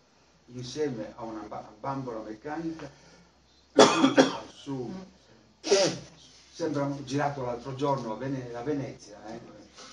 insieme 0.48 1.14
a 1.16 1.24
una 1.24 1.42
ba- 1.48 1.72
bambola 1.80 2.20
meccanica 2.20 2.90
su, 4.54 4.92
sembra 6.52 6.90
girato 7.04 7.44
l'altro 7.44 7.76
giorno 7.76 8.14
a, 8.14 8.16
Vene- 8.16 8.54
a 8.54 8.62
Venezia, 8.62 9.18
eh? 9.28 9.40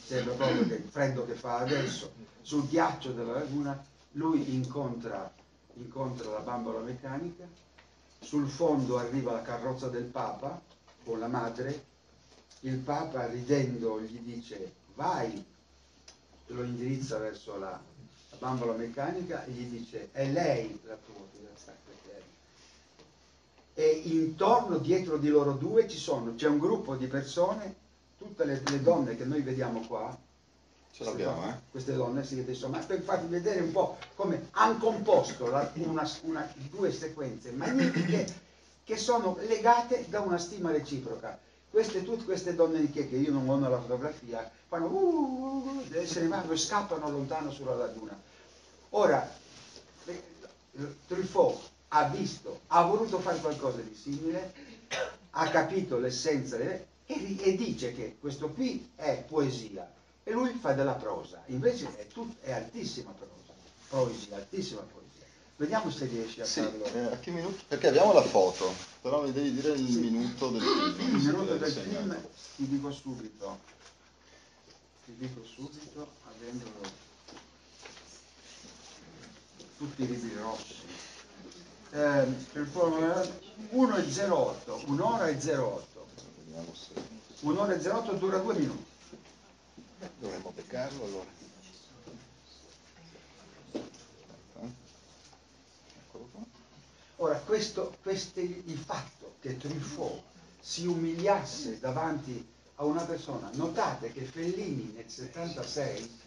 sembra 0.05 0.35
proprio 0.35 0.67
che 0.67 0.75
il 0.75 0.89
freddo 0.89 1.25
che 1.25 1.35
fa 1.35 1.59
adesso, 1.59 2.12
sul 2.43 2.69
ghiaccio 2.69 3.12
della 3.12 3.33
laguna, 3.33 3.83
lui 4.12 4.55
incontra, 4.55 5.33
incontra 5.75 6.31
la 6.31 6.41
bambola 6.41 6.81
meccanica, 6.81 7.47
sul 8.21 8.49
fondo 8.49 8.99
arriva 8.99 9.33
la 9.33 9.43
carrozza 9.43 9.89
del 9.89 10.05
Papa 10.05 10.61
con 11.05 11.19
la 11.19 11.29
madre, 11.29 11.87
il 12.61 12.77
Papa 12.77 13.27
ridendo 13.27 14.01
gli 14.01 14.19
dice 14.19 14.75
vai, 14.95 15.43
lo 16.49 16.62
indirizza 16.62 17.17
verso 17.19 17.57
la 17.59 17.81
bambola 18.41 18.73
meccanica 18.73 19.45
e 19.45 19.51
gli 19.51 19.67
dice 19.67 20.09
è 20.12 20.27
lei 20.27 20.81
la 20.85 20.97
tua 21.05 21.25
fidanzata. 21.31 21.79
E 23.75 24.01
intorno, 24.05 24.79
dietro 24.79 25.17
di 25.17 25.29
loro 25.29 25.53
due, 25.53 25.89
ci 25.89 25.97
sono, 25.97 26.35
c'è 26.35 26.49
un 26.49 26.59
gruppo 26.59 26.97
di 26.97 27.07
persone, 27.07 27.75
tutte 28.19 28.45
le, 28.45 28.61
le 28.67 28.83
donne 28.83 29.17
che 29.17 29.25
noi 29.25 29.41
vediamo 29.43 29.81
qua, 29.87 30.15
Ce 30.93 31.05
l'abbiamo, 31.05 31.49
eh? 31.49 31.55
queste 31.71 31.95
donne, 31.95 32.25
sì, 32.25 32.41
adesso, 32.41 32.69
ma 32.69 32.79
per 32.81 33.01
farvi 33.01 33.29
vedere 33.29 33.61
un 33.61 33.71
po' 33.73 33.97
come 34.17 34.49
hanno 34.53 34.77
composto 34.79 35.47
la- 35.47 35.71
una- 35.77 36.11
una- 36.23 36.53
due 36.69 36.93
sequenze 36.93 37.53
magnifiche 37.53 38.27
che 38.85 38.97
sono 38.97 39.39
legate 39.47 40.05
da 40.09 40.21
una 40.21 40.37
stima 40.37 40.73
reciproca. 40.73 41.39
Queste, 41.71 42.03
tutte 42.03 42.25
queste 42.25 42.55
donne 42.55 42.81
di 42.81 42.91
che, 42.91 43.09
che 43.09 43.17
io 43.17 43.31
non 43.33 43.49
ho 43.49 43.57
nella 43.57 43.81
fotografia, 43.81 44.51
fanno 44.67 44.87
uh, 44.87 45.65
uh, 45.65 45.85
uh, 45.87 46.05
se 46.05 46.21
ne 46.21 46.29
vanno 46.29 46.51
e 46.53 46.57
scappano 46.57 47.09
lontano 47.09 47.51
sulla 47.53 47.77
laguna. 47.77 48.21
Ora, 48.91 49.31
eh, 50.07 50.23
Truffaut 51.07 51.61
ha 51.89 52.05
visto, 52.09 52.61
ha 52.69 52.83
voluto 52.85 53.19
fare 53.21 53.39
qualcosa 53.39 53.81
di 53.81 53.95
simile, 53.95 54.53
ha 55.31 55.49
capito 55.49 55.99
l'essenza 55.99 56.57
e, 56.59 56.87
e 57.07 57.57
dice 57.57 57.93
che 57.95 58.17
questo 58.21 58.49
qui 58.51 58.91
è 58.97 59.25
poesia 59.29 59.91
e 60.23 60.33
lui 60.33 60.53
fa 60.61 60.73
della 60.73 60.93
prosa, 60.95 61.43
invece 61.47 61.87
è, 61.97 62.07
tut- 62.09 62.41
è 62.43 62.53
altissima 62.53 63.12
prosa, 63.12 63.53
poesia, 63.89 64.37
altissima 64.37 64.81
poesia. 64.81 64.99
Vediamo 65.57 65.91
se 65.91 66.07
riesci 66.07 66.41
a 66.41 66.47
Sì, 66.47 66.61
farlo. 66.61 66.85
eh, 66.87 67.12
a 67.12 67.19
che 67.19 67.31
minuto? 67.31 67.62
Perché 67.69 67.89
abbiamo 67.89 68.12
la 68.12 68.23
foto, 68.23 68.73
però 69.03 69.23
mi 69.23 69.33
devi 69.33 69.53
dire 69.53 69.73
il 69.73 69.99
minuto 69.99 70.49
del 70.51 70.62
film. 70.62 71.17
Il 71.17 71.23
minuto 71.23 71.57
del 71.57 71.71
film 71.73 72.17
ti 72.57 72.67
dico 72.69 72.91
subito, 72.91 73.59
ti 75.05 75.15
dico 75.19 75.45
subito, 75.45 76.09
avendolo 76.35 77.09
tutti 79.81 80.02
i 80.02 80.07
libri 80.07 80.36
rossi. 80.36 80.74
Eh, 81.93 82.27
1 83.70 83.97
e 83.97 84.24
08, 84.28 84.82
un'ora 84.89 85.28
e 85.28 85.36
08. 85.57 86.07
Vediamo 86.44 86.74
se... 86.74 86.93
Un'ora 87.40 87.73
e 87.74 87.89
08 87.89 88.12
dura 88.12 88.36
due 88.36 88.55
minuti. 88.59 88.85
Dovremmo 90.19 90.52
beccarlo 90.55 91.02
allora. 91.02 91.39
Ora, 97.16 97.39
questo, 97.39 97.97
questo- 98.02 98.40
il 98.40 98.78
fatto 98.85 99.36
che 99.40 99.57
Truffaut 99.57 100.23
si 100.61 100.86
umiliasse 100.86 101.78
davanti 101.81 102.47
a 102.77 102.85
una 102.85 103.02
persona, 103.05 103.48
notate 103.55 104.12
che 104.12 104.24
Fellini 104.24 104.93
nel 104.94 105.09
76 105.09 106.19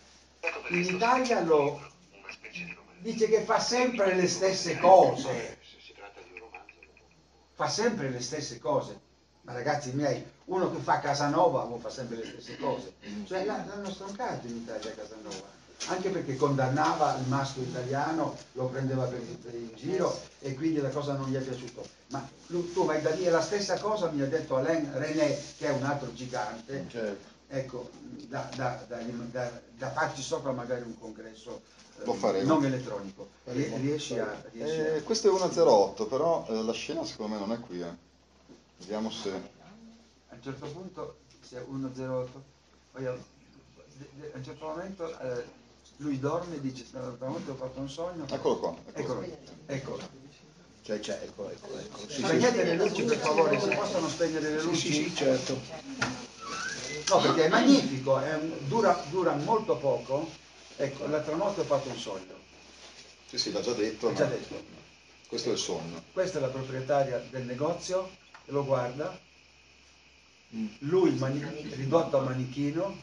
in 0.69 0.95
Italia 0.95 1.41
lo 1.41 1.92
dice 3.03 3.27
che 3.27 3.41
fa 3.41 3.59
sempre 3.59 4.15
le 4.15 4.27
stesse 4.27 4.77
cose, 4.79 5.57
fa 7.53 7.67
sempre 7.67 8.09
le 8.09 8.21
stesse 8.21 8.59
cose. 8.59 8.99
Ma 9.41 9.51
ragazzi 9.51 9.91
miei, 9.91 10.25
uno 10.45 10.71
che 10.71 10.79
fa 10.79 10.99
Casanova 10.99 11.65
non 11.65 11.79
fa 11.81 11.89
sempre 11.89 12.15
le 12.15 12.25
stesse 12.25 12.57
cose. 12.57 12.93
Cioè 13.27 13.43
l'hanno 13.43 13.91
stroncato 13.91 14.47
in 14.47 14.55
Italia 14.55 14.93
Casanova. 14.95 15.61
Anche 15.87 16.09
perché 16.11 16.37
condannava 16.37 17.17
il 17.17 17.27
maschio 17.27 17.61
italiano, 17.63 18.37
lo 18.53 18.67
prendeva 18.67 19.03
per, 19.03 19.19
in 19.53 19.69
giro 19.75 20.17
e 20.39 20.53
quindi 20.53 20.79
la 20.79 20.87
cosa 20.89 21.13
non 21.13 21.29
gli 21.29 21.35
è 21.35 21.41
piaciuta. 21.41 21.81
Ma 22.07 22.25
tu, 22.47 22.85
vai 22.85 23.01
da 23.01 23.09
lì 23.09 23.25
e 23.25 23.29
la 23.29 23.41
stessa 23.41 23.77
cosa 23.79 24.09
mi 24.11 24.21
ha 24.21 24.27
detto 24.27 24.55
Alain 24.55 24.89
René, 24.93 25.37
che 25.57 25.67
è 25.67 25.71
un 25.71 25.83
altro 25.83 26.13
gigante, 26.13 26.85
Certo. 26.89 27.27
ecco, 27.49 27.89
da, 28.29 28.47
da- 28.55 28.85
da- 28.87 29.01
da- 29.01 29.61
da 29.75 29.91
farci 29.91 30.21
sopra 30.21 30.53
magari 30.53 30.83
un 30.83 30.97
congresso 30.97 31.61
eh, 31.81 31.82
Lo 32.03 32.13
faremo. 32.13 32.53
non 32.53 32.65
elettronico. 32.65 33.29
Rie- 33.45 33.77
Riesci 33.77 34.17
a... 34.19 34.41
Riesci 34.51 34.79
a- 34.79 34.95
Eh, 34.95 35.03
questo 35.03 35.29
è 35.29 35.31
1.08, 35.39 36.07
però 36.07 36.45
eh, 36.49 36.63
la 36.63 36.73
scena 36.73 37.03
secondo 37.05 37.33
me 37.33 37.39
non 37.39 37.51
è 37.51 37.59
qui. 37.59 37.81
eh. 37.81 37.95
Vediamo 38.77 39.09
se... 39.11 39.29
a 39.31 40.35
un 40.35 40.41
certo 40.41 40.65
punto 40.67 41.17
se 41.41 41.63
108 41.63 42.43
poi 42.91 43.05
a, 43.05 43.11
de- 43.11 44.09
de- 44.13 44.31
a 44.33 44.37
un 44.37 44.43
certo 44.43 44.65
momento 44.65 45.19
eh, 45.19 45.45
lui 45.97 46.19
dorme 46.19 46.55
e 46.55 46.61
dice 46.61 46.83
stanotte 46.85 47.51
ho 47.51 47.55
fatto 47.55 47.79
un 47.79 47.89
sogno 47.89 48.25
Eccolo 48.29 48.57
qua. 48.57 48.75
eccolo 48.93 49.23
eccolo 49.67 49.99
Cioè, 50.81 50.99
cioè, 50.99 51.19
ecco, 51.23 51.49
ecco, 51.49 51.77
ecco. 51.77 51.97
Sì, 51.99 52.05
sì, 52.09 52.23
spegnete 52.23 52.63
le 52.63 52.75
luci 52.75 53.03
per 53.03 53.17
favore 53.17 53.59
si 53.59 53.69
possono 53.69 54.07
spegnere 54.09 54.49
le 54.51 54.59
sì, 54.59 54.65
luci 54.65 54.91
sì, 54.91 55.03
sì, 55.09 55.15
certo. 55.15 55.59
no 57.09 57.19
perché 57.19 57.45
è 57.45 57.49
magnifico 57.49 58.17
è 58.19 58.33
un- 58.35 58.57
dura, 58.67 59.01
dura 59.09 59.33
molto 59.35 59.77
poco 59.77 60.27
ecco 60.77 61.07
l'altra 61.07 61.35
notte 61.35 61.61
ho 61.61 61.65
fatto 61.65 61.89
un 61.89 61.97
sogno 61.97 62.41
Sì, 63.27 63.37
sì, 63.37 63.51
l'ha 63.51 63.61
già 63.61 63.73
detto. 63.73 64.07
l'ho 64.09 64.15
già 64.15 64.25
detto 64.25 64.63
Questo 65.27 65.49
è 65.49 65.53
il 65.53 65.57
sogno. 65.57 66.01
questa 66.11 66.37
è 66.37 66.41
la 66.41 66.47
proprietaria 66.49 67.17
del 67.29 67.43
negozio 67.45 68.09
lo 68.45 68.63
guarda 68.65 69.17
lui 70.79 71.11
mani- 71.15 71.41
ridotto 71.73 72.17
a 72.17 72.21
manichino 72.21 72.95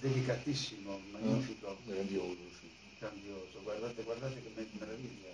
delicatissimo, 0.00 1.00
magnifico, 1.12 1.76
Grandioso, 1.84 2.36
sì. 2.60 2.68
grandioso. 2.98 3.60
Guardate, 3.62 4.02
guardate 4.02 4.42
che 4.42 4.50
me- 4.54 4.66
meraviglia. 4.78 5.30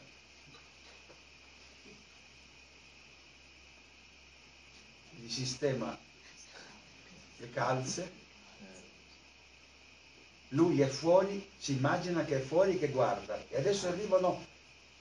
Gli 5.17 5.29
sistema 5.31 5.99
le 7.39 7.51
calze. 7.51 8.17
Lui 10.53 10.81
è 10.81 10.89
fuori, 10.89 11.49
si 11.59 11.73
immagina 11.73 12.25
che 12.25 12.37
è 12.37 12.41
fuori 12.41 12.79
che 12.79 12.89
guarda. 12.89 13.39
E 13.49 13.57
adesso 13.57 13.89
arrivano 13.89 14.45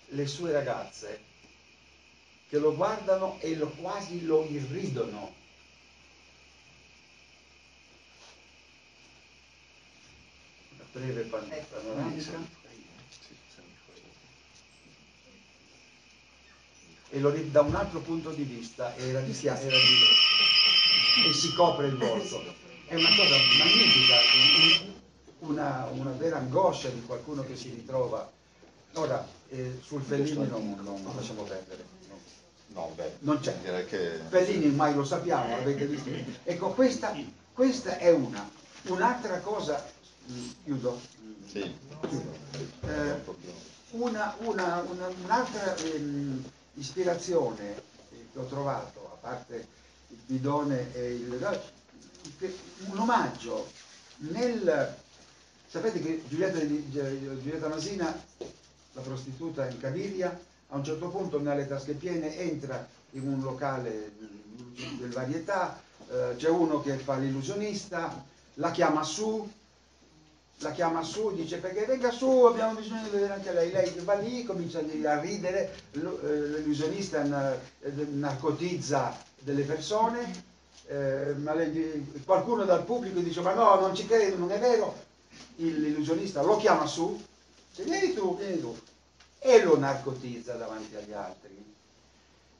le 0.09 0.27
sue 0.27 0.51
ragazze 0.51 1.23
che 2.49 2.59
lo 2.59 2.73
guardano 2.75 3.37
e 3.41 3.55
lo, 3.55 3.69
quasi 3.69 4.25
lo 4.25 4.45
irridono. 4.49 5.33
Una 10.75 10.85
breve 10.91 11.21
pan- 11.23 11.65
panoramica. 11.69 12.65
E 17.09 17.19
lo 17.19 17.31
da 17.31 17.61
un 17.61 17.73
altro 17.75 17.99
punto 18.01 18.31
di 18.31 18.43
vista 18.43 18.95
era 18.97 19.21
di, 19.21 19.33
era 19.45 19.77
di- 19.79 20.05
e 21.25 21.33
si 21.33 21.53
copre 21.53 21.87
il 21.87 21.97
volto. 21.97 22.43
È 22.85 22.95
una 22.95 23.09
cosa 23.15 23.35
magnifica, 23.57 24.15
un- 24.33 24.95
una, 25.51 25.87
una 25.91 26.11
vera 26.11 26.37
angoscia 26.37 26.89
di 26.89 27.03
qualcuno 27.05 27.43
che 27.45 27.55
si 27.55 27.69
ritrova. 27.69 28.31
Ora, 28.93 29.27
eh, 29.49 29.79
sul 29.83 30.01
Fellini 30.01 30.47
non, 30.47 30.79
non 30.83 31.13
lasciamo 31.15 31.43
perdere. 31.43 31.83
no. 32.67 32.91
Beh, 32.95 33.15
Non 33.19 33.39
c'è. 33.39 33.85
che... 33.87 34.19
Fellini 34.29 34.73
mai 34.73 34.93
lo 34.95 35.03
sappiamo, 35.03 35.49
l'avete 35.57 35.85
visto. 35.85 36.09
Ecco, 36.43 36.69
questa, 36.71 37.15
questa 37.53 37.97
è 37.97 38.11
una. 38.11 38.49
Un'altra 38.83 39.39
cosa, 39.39 39.85
mm, 40.31 40.47
chiudo, 40.63 40.99
Sì, 41.51 41.75
chiudo. 42.07 42.31
Eh, 42.87 43.15
una, 43.91 44.35
una- 44.39 44.81
una- 44.89 45.07
un'altra 45.23 45.75
ehm, 45.77 46.43
ispirazione 46.75 47.75
eh, 48.11 48.27
che 48.31 48.39
ho 48.39 48.45
trovato, 48.45 49.09
a 49.13 49.17
parte 49.27 49.67
bidone 50.27 50.93
e 50.93 51.13
il... 51.13 51.61
un 52.91 52.99
omaggio 52.99 53.69
nel... 54.17 54.95
Sapete 55.69 55.99
che 55.99 56.23
Giulietta, 56.27 56.59
Giulietta 56.59 57.67
Masina, 57.67 58.23
la 58.93 59.01
prostituta 59.01 59.69
in 59.69 59.79
Caviria, 59.79 60.39
A 60.69 60.75
un 60.75 60.83
certo 60.83 61.07
punto 61.07 61.39
nelle 61.39 61.67
tasche 61.67 61.93
piene 61.93 62.37
entra 62.37 62.85
in 63.11 63.25
un 63.27 63.41
locale 63.41 64.11
del 64.97 65.11
varietà, 65.11 65.81
eh, 66.09 66.35
c'è 66.35 66.49
uno 66.49 66.81
che 66.81 66.97
fa 66.97 67.15
l'illusionista, 67.15 68.23
la 68.55 68.71
chiama 68.71 69.03
su, 69.03 69.49
la 70.57 70.71
chiama 70.71 71.03
su, 71.03 71.33
dice 71.33 71.57
perché 71.57 71.85
venga 71.85 72.11
su, 72.11 72.27
abbiamo 72.27 72.79
bisogno 72.79 73.03
di 73.03 73.09
vedere 73.09 73.33
anche 73.33 73.53
lei. 73.53 73.71
Lei 73.71 73.93
va 74.03 74.15
lì, 74.15 74.43
comincia 74.43 74.79
a 74.79 75.19
ridere, 75.19 75.73
eh, 75.91 75.99
l'illusionista 75.99 77.23
eh, 77.79 77.91
narcotizza 78.11 79.26
delle 79.47 79.63
persone, 79.63 80.43
eh, 80.87 81.33
lei- 81.37 82.21
qualcuno 82.25 82.65
dal 82.65 82.83
pubblico 82.83 83.21
dice 83.21 83.39
ma 83.39 83.53
no, 83.53 83.79
non 83.79 83.95
ci 83.95 84.05
credo, 84.05 84.35
non 84.35 84.51
è 84.51 84.59
vero. 84.59 85.05
Il- 85.57 85.79
L'illusionista 85.79 86.41
lo 86.41 86.57
chiama 86.57 86.85
su, 86.85 87.17
dice 87.69 87.83
vieni 87.83 88.13
tu, 88.13 88.37
vieni 88.37 88.59
tu, 88.59 88.77
e 89.39 89.63
lo 89.63 89.77
narcotizza 89.77 90.55
davanti 90.55 90.95
agli 90.97 91.13
altri. 91.13 91.55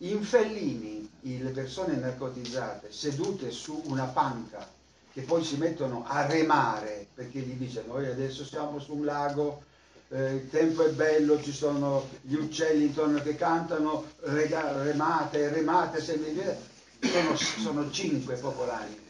In 0.02 0.24
Fellini, 0.24 1.10
le 1.22 1.50
persone 1.50 1.96
narcotizzate 1.98 2.92
sedute 2.92 3.52
su 3.52 3.82
una 3.88 4.06
panca 4.06 4.66
che 5.12 5.24
poi 5.24 5.44
si 5.44 5.58
mettono 5.58 6.06
a 6.08 6.26
remare 6.26 7.08
perché 7.14 7.40
gli 7.40 7.54
dice 7.56 7.84
noi 7.86 8.06
adesso 8.06 8.46
siamo 8.46 8.80
su 8.80 8.94
un 8.96 9.04
lago, 9.06 9.64
eh, 10.10 10.36
il 10.36 10.50
tempo 10.50 10.86
è 10.86 10.90
bello, 10.92 11.42
ci 11.42 11.52
sono 11.52 12.08
gli 12.22 12.36
uccelli 12.36 12.86
intorno 12.86 13.22
che 13.22 13.36
cantano, 13.36 14.06
rega- 14.20 14.84
remate, 14.84 15.50
remate, 15.50 16.02
sempre 16.02 16.32
di- 16.32 16.76
sono, 17.02 17.36
sono 17.36 17.92
cinque 17.92 18.36
popolani. 18.36 19.06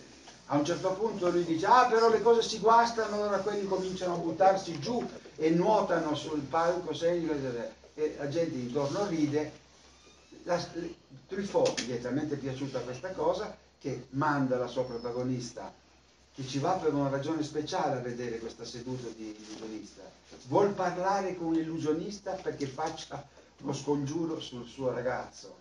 A 0.47 0.57
un 0.57 0.65
certo 0.65 0.91
punto 0.93 1.29
lui 1.29 1.43
dice, 1.43 1.65
ah 1.65 1.87
però 1.87 2.09
le 2.09 2.21
cose 2.21 2.41
si 2.41 2.59
guastano, 2.59 3.15
allora 3.15 3.39
quelli 3.39 3.67
cominciano 3.67 4.13
a 4.13 4.17
buttarsi 4.17 4.79
giù 4.79 5.05
e 5.35 5.49
nuotano 5.49 6.15
sul 6.15 6.39
palco 6.41 6.93
serio 6.93 7.33
e 7.93 8.15
la 8.17 8.29
gente 8.29 8.55
intorno 8.55 9.07
ride. 9.07 9.65
La, 10.43 10.65
Truffaut 11.27 11.81
gli 11.81 11.91
è 11.91 11.99
talmente 11.99 12.37
piaciuta 12.37 12.79
questa 12.79 13.11
cosa 13.11 13.55
che 13.79 14.07
manda 14.11 14.57
la 14.57 14.67
sua 14.67 14.85
protagonista 14.85 15.73
che 16.37 16.45
ci 16.45 16.59
va 16.59 16.73
per 16.73 16.93
una 16.93 17.09
ragione 17.09 17.41
speciale 17.41 17.97
a 17.97 18.01
vedere 18.01 18.37
questa 18.37 18.63
seduta 18.63 19.07
di 19.15 19.35
illusionista. 19.35 20.03
Vuol 20.47 20.69
parlare 20.69 21.35
con 21.35 21.53
l'illusionista 21.53 22.33
perché 22.33 22.67
faccia 22.67 23.27
lo 23.61 23.73
scongiuro 23.73 24.39
sul 24.39 24.67
suo 24.67 24.91
ragazzo. 24.91 25.56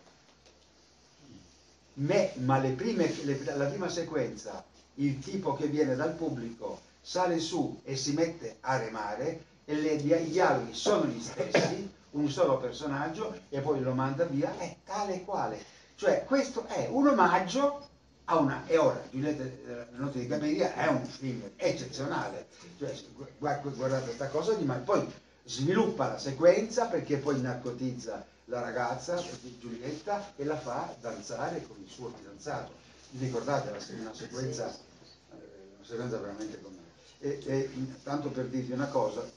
Me, 1.98 2.32
ma 2.36 2.58
le 2.58 2.72
prime, 2.72 3.12
le- 3.24 3.42
la 3.56 3.66
prima 3.66 3.88
sequenza, 3.88 4.64
il 4.94 5.18
tipo 5.18 5.54
che 5.54 5.66
viene 5.66 5.94
dal 5.96 6.12
pubblico 6.14 6.80
sale 7.00 7.38
su 7.38 7.80
e 7.84 7.96
si 7.96 8.12
mette 8.12 8.56
a 8.60 8.76
remare 8.76 9.44
e 9.64 9.74
le- 9.74 9.94
i 9.94 10.30
dialoghi 10.30 10.74
sono 10.74 11.06
gli 11.06 11.20
stessi, 11.20 11.90
un 12.10 12.28
solo 12.30 12.58
personaggio 12.58 13.40
e 13.48 13.60
poi 13.60 13.80
lo 13.80 13.94
manda 13.94 14.24
via, 14.24 14.56
è 14.58 14.76
tale 14.84 15.14
e 15.16 15.24
quale. 15.24 15.58
Cioè 15.94 16.24
questo 16.26 16.66
è 16.66 16.86
un 16.90 17.08
omaggio 17.08 17.88
a 18.24 18.38
una... 18.38 18.64
E 18.66 18.76
ora, 18.76 19.02
Giulietta 19.10 19.42
eh, 19.44 19.86
la 19.92 19.98
notte 19.98 20.18
di 20.18 20.26
Cameria 20.26 20.74
è 20.74 20.86
un 20.88 21.04
film 21.04 21.50
eccezionale, 21.56 22.46
cioè, 22.78 22.92
gu- 23.14 23.26
gu- 23.38 23.74
guardate 23.76 24.04
questa 24.04 24.28
cosa 24.28 24.52
di 24.54 24.64
ma 24.64 24.74
poi 24.74 25.06
sviluppa 25.44 26.08
la 26.08 26.18
sequenza 26.18 26.86
perché 26.86 27.18
poi 27.18 27.40
narcotizza 27.40 28.24
la 28.46 28.60
ragazza, 28.60 29.22
Giulietta, 29.58 30.32
e 30.36 30.44
la 30.44 30.58
fa 30.58 30.94
danzare 31.00 31.66
con 31.66 31.76
il 31.82 31.88
suo 31.88 32.10
fidanzato. 32.10 32.72
Vi 33.10 33.24
ricordate 33.24 33.70
la- 33.70 34.00
una 34.00 34.14
sequenza, 34.14 34.68
eh, 34.68 35.34
una 35.76 35.84
sequenza 35.86 36.18
veramente 36.18 36.60
come... 36.60 36.76
E, 37.18 37.40
e, 37.46 37.70
tanto 38.02 38.30
per 38.30 38.46
dirvi 38.46 38.72
una 38.72 38.88
cosa, 38.88 39.28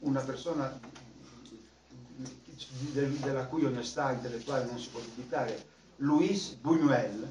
una 0.00 0.20
persona 0.20 0.78
del- 2.92 3.16
della 3.18 3.46
cui 3.46 3.64
onestà 3.64 4.12
intellettuale 4.12 4.64
non 4.66 4.78
si 4.78 4.88
può 4.88 5.00
dubitare, 5.00 5.64
Luis 5.96 6.56
Buñuel, 6.60 7.30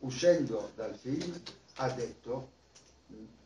uscendo 0.00 0.72
dal 0.74 0.94
film, 0.94 1.40
ha 1.76 1.90
detto, 1.90 2.50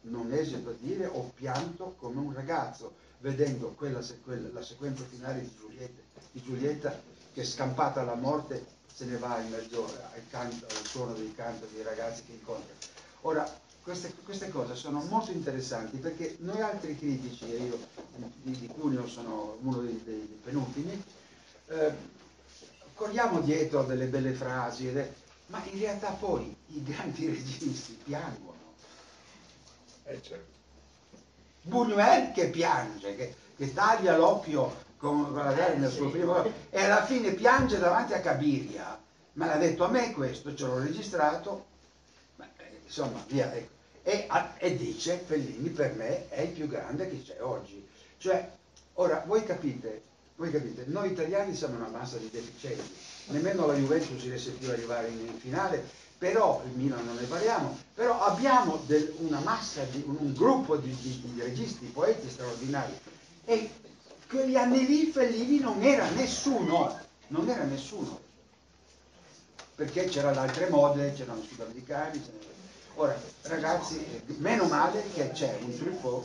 non 0.03 0.33
esito 0.33 0.71
a 0.71 0.75
dire, 0.79 1.07
ho 1.07 1.31
pianto 1.35 1.95
come 1.99 2.21
un 2.21 2.33
ragazzo, 2.33 2.95
vedendo 3.25 3.69
quella, 3.73 4.01
quella- 4.23 4.51
la 4.53 4.63
sequenza 4.63 5.03
finale 5.05 5.41
di 5.41 5.51
Giulietta, 5.59 6.03
di 6.31 6.43
Giulietta 6.43 7.03
che 7.33 7.43
scampata 7.43 8.03
alla 8.03 8.17
morte 8.17 8.63
se 8.93 9.07
ne 9.07 9.17
va 9.17 9.41
in 9.41 9.49
mezzo 9.51 9.87
al, 9.87 10.23
al 10.33 10.85
suono 10.85 11.15
del 11.15 11.35
canto 11.35 11.67
dei 11.73 11.83
ragazzi 11.83 12.23
che 12.25 12.33
incontra. 12.33 12.75
Ora, 13.23 13.59
queste, 13.83 14.13
queste 14.25 14.51
cose 14.51 14.75
sono 14.75 15.03
molto 15.05 15.31
interessanti 15.31 15.97
perché 15.97 16.37
noi 16.41 16.61
altri 16.61 16.97
critici, 16.99 17.51
e 17.51 17.57
io 17.57 17.79
di, 18.43 18.59
di 18.59 18.67
Cuneo 18.69 19.07
sono 19.07 19.57
uno 19.63 19.81
dei, 19.81 20.03
dei- 20.05 20.27
dei 20.29 20.39
penultimi, 20.43 21.03
eh, 21.69 21.93
corriamo 22.93 23.41
dietro 23.41 23.81
a 23.81 23.85
delle 23.85 24.07
belle 24.07 24.35
frasi, 24.35 24.89
è- 24.89 25.13
ma 25.47 25.65
in 25.65 25.79
realtà 25.79 26.13
poi 26.13 26.55
i 26.67 26.83
grandi 26.83 27.27
registi 27.27 27.95
piangono. 28.05 28.75
Eh, 30.05 30.21
certo. 30.23 30.64
Buñuel 31.67 32.33
che 32.33 32.49
piange, 32.49 33.17
che, 33.17 33.35
che 33.57 33.73
taglia 33.73 34.17
l'occhio 34.17 34.83
con, 34.99 35.25
con 35.33 35.45
la 35.45 35.53
gara 35.53 35.75
nel 35.75 35.91
suo 35.91 36.11
primo 36.11 36.43
e 36.71 36.83
alla 36.85 37.05
fine 37.05 37.33
piange 37.33 37.79
davanti 37.79 38.13
a 38.13 38.21
Cabiria. 38.21 39.01
Me 39.35 39.47
l'ha 39.47 39.57
detto 39.57 39.85
a 39.85 39.89
me 39.89 40.13
questo, 40.13 40.55
ce 40.55 40.65
l'ho 40.67 40.79
registrato, 40.79 41.65
ma, 42.37 42.47
eh, 42.59 42.81
insomma, 42.85 43.25
via. 43.29 43.53
ecco. 43.53 43.73
E, 44.03 44.27
a- 44.29 44.55
e 44.59 44.77
dice 44.77 45.17
Fellini 45.25 45.71
per 45.71 45.95
me 45.95 46.29
è 46.29 46.43
il 46.43 46.51
più 46.51 46.69
grande 46.69 47.09
che 47.09 47.23
c'è 47.23 47.43
oggi. 47.43 47.87
Cioè, 48.19 48.47
ora 48.95 49.25
voi 49.27 49.43
capite, 49.45 50.03
voi 50.37 50.51
capite, 50.51 50.85
noi 50.87 51.11
italiani 51.13 51.55
siamo 51.55 51.77
una 51.77 51.89
massa 51.89 52.19
di 52.19 52.29
deficienti, 52.31 52.95
nemmeno 53.29 53.67
la 53.67 53.75
Juventus 53.75 54.23
riesce 54.23 54.51
più 54.51 54.69
ad 54.69 54.75
arrivare 54.75 55.09
in 55.09 55.39
finale, 55.39 55.89
però 56.25 56.63
il 56.65 56.71
Milan 56.79 57.05
non 57.05 57.17
ne 57.17 57.27
parliamo, 57.27 57.77
però 57.93 58.19
abbiamo 58.23 58.81
del- 58.87 59.13
una 59.19 59.41
massa, 59.41 59.83
di, 59.91 60.03
un, 60.07 60.33
gruppo 60.33 60.79
di, 60.79 60.97
di- 61.03 61.21
di 61.23 61.43
registi, 61.43 61.85
poeti 61.85 62.31
straordinari. 62.31 62.99
E 63.45 63.71
quegli 64.27 64.57
anni 64.57 64.87
lì 64.87 65.05
Fellini 65.13 65.59
non 65.59 65.83
era 65.83 66.09
nessuno, 66.09 66.99
non 67.27 67.47
era 67.51 67.65
nessuno, 67.65 68.19
perché 69.75 70.07
c'erano 70.07 70.41
altre 70.41 70.71
mode, 70.71 71.13
c'erano 71.13 71.43
i 71.43 71.47
sudamericani, 71.47 72.19
c'erano- 72.23 72.53
ora 72.95 73.21
ragazzi, 73.43 74.03
meno 74.39 74.65
male 74.65 75.05
che 75.13 75.31
c'è 75.31 75.59
un 75.61 75.77
Truffaut 75.77 76.25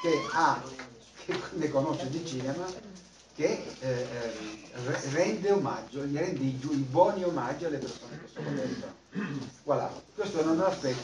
che 0.00 0.26
ha, 0.32 0.60
che 1.24 1.40
ne 1.52 1.68
conosce 1.68 2.10
di 2.10 2.26
cinema, 2.26 2.66
che 3.36 3.76
eh, 3.80 3.88
ehm, 3.88 4.86
re- 4.86 5.02
rende 5.12 5.52
omaggio, 5.52 6.04
gli 6.04 6.16
rende 6.16 6.42
i, 6.42 6.58
buoni 6.88 7.22
omaggi 7.22 7.66
alle 7.66 7.78
persone 7.78 8.18
che 8.18 8.28
sono 8.32 8.50
dentro. 8.50 8.94
Voilà, 9.64 9.92
questo 10.14 10.38
è 10.38 10.42
un 10.42 10.48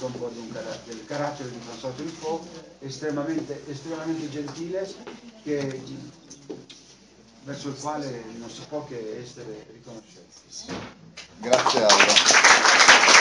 un 0.07 0.19
po' 0.19 0.29
di 0.29 0.39
un 0.39 0.53
cara- 0.53 0.81
del 0.85 1.05
carattere 1.05 1.51
di 1.51 1.59
François 1.59 1.95
Truffaut, 1.95 2.47
estremamente, 2.81 3.63
estremamente 3.69 4.31
gentile, 4.31 4.93
che- 5.43 5.83
verso 7.45 7.69
il 7.69 7.77
quale 7.81 8.25
non 8.39 8.49
si 8.49 8.63
può 8.69 8.87
che 8.87 9.19
essere 9.21 9.67
riconoscenti. 9.73 10.31
Grazie 11.39 11.83
Aldo. 11.83 13.12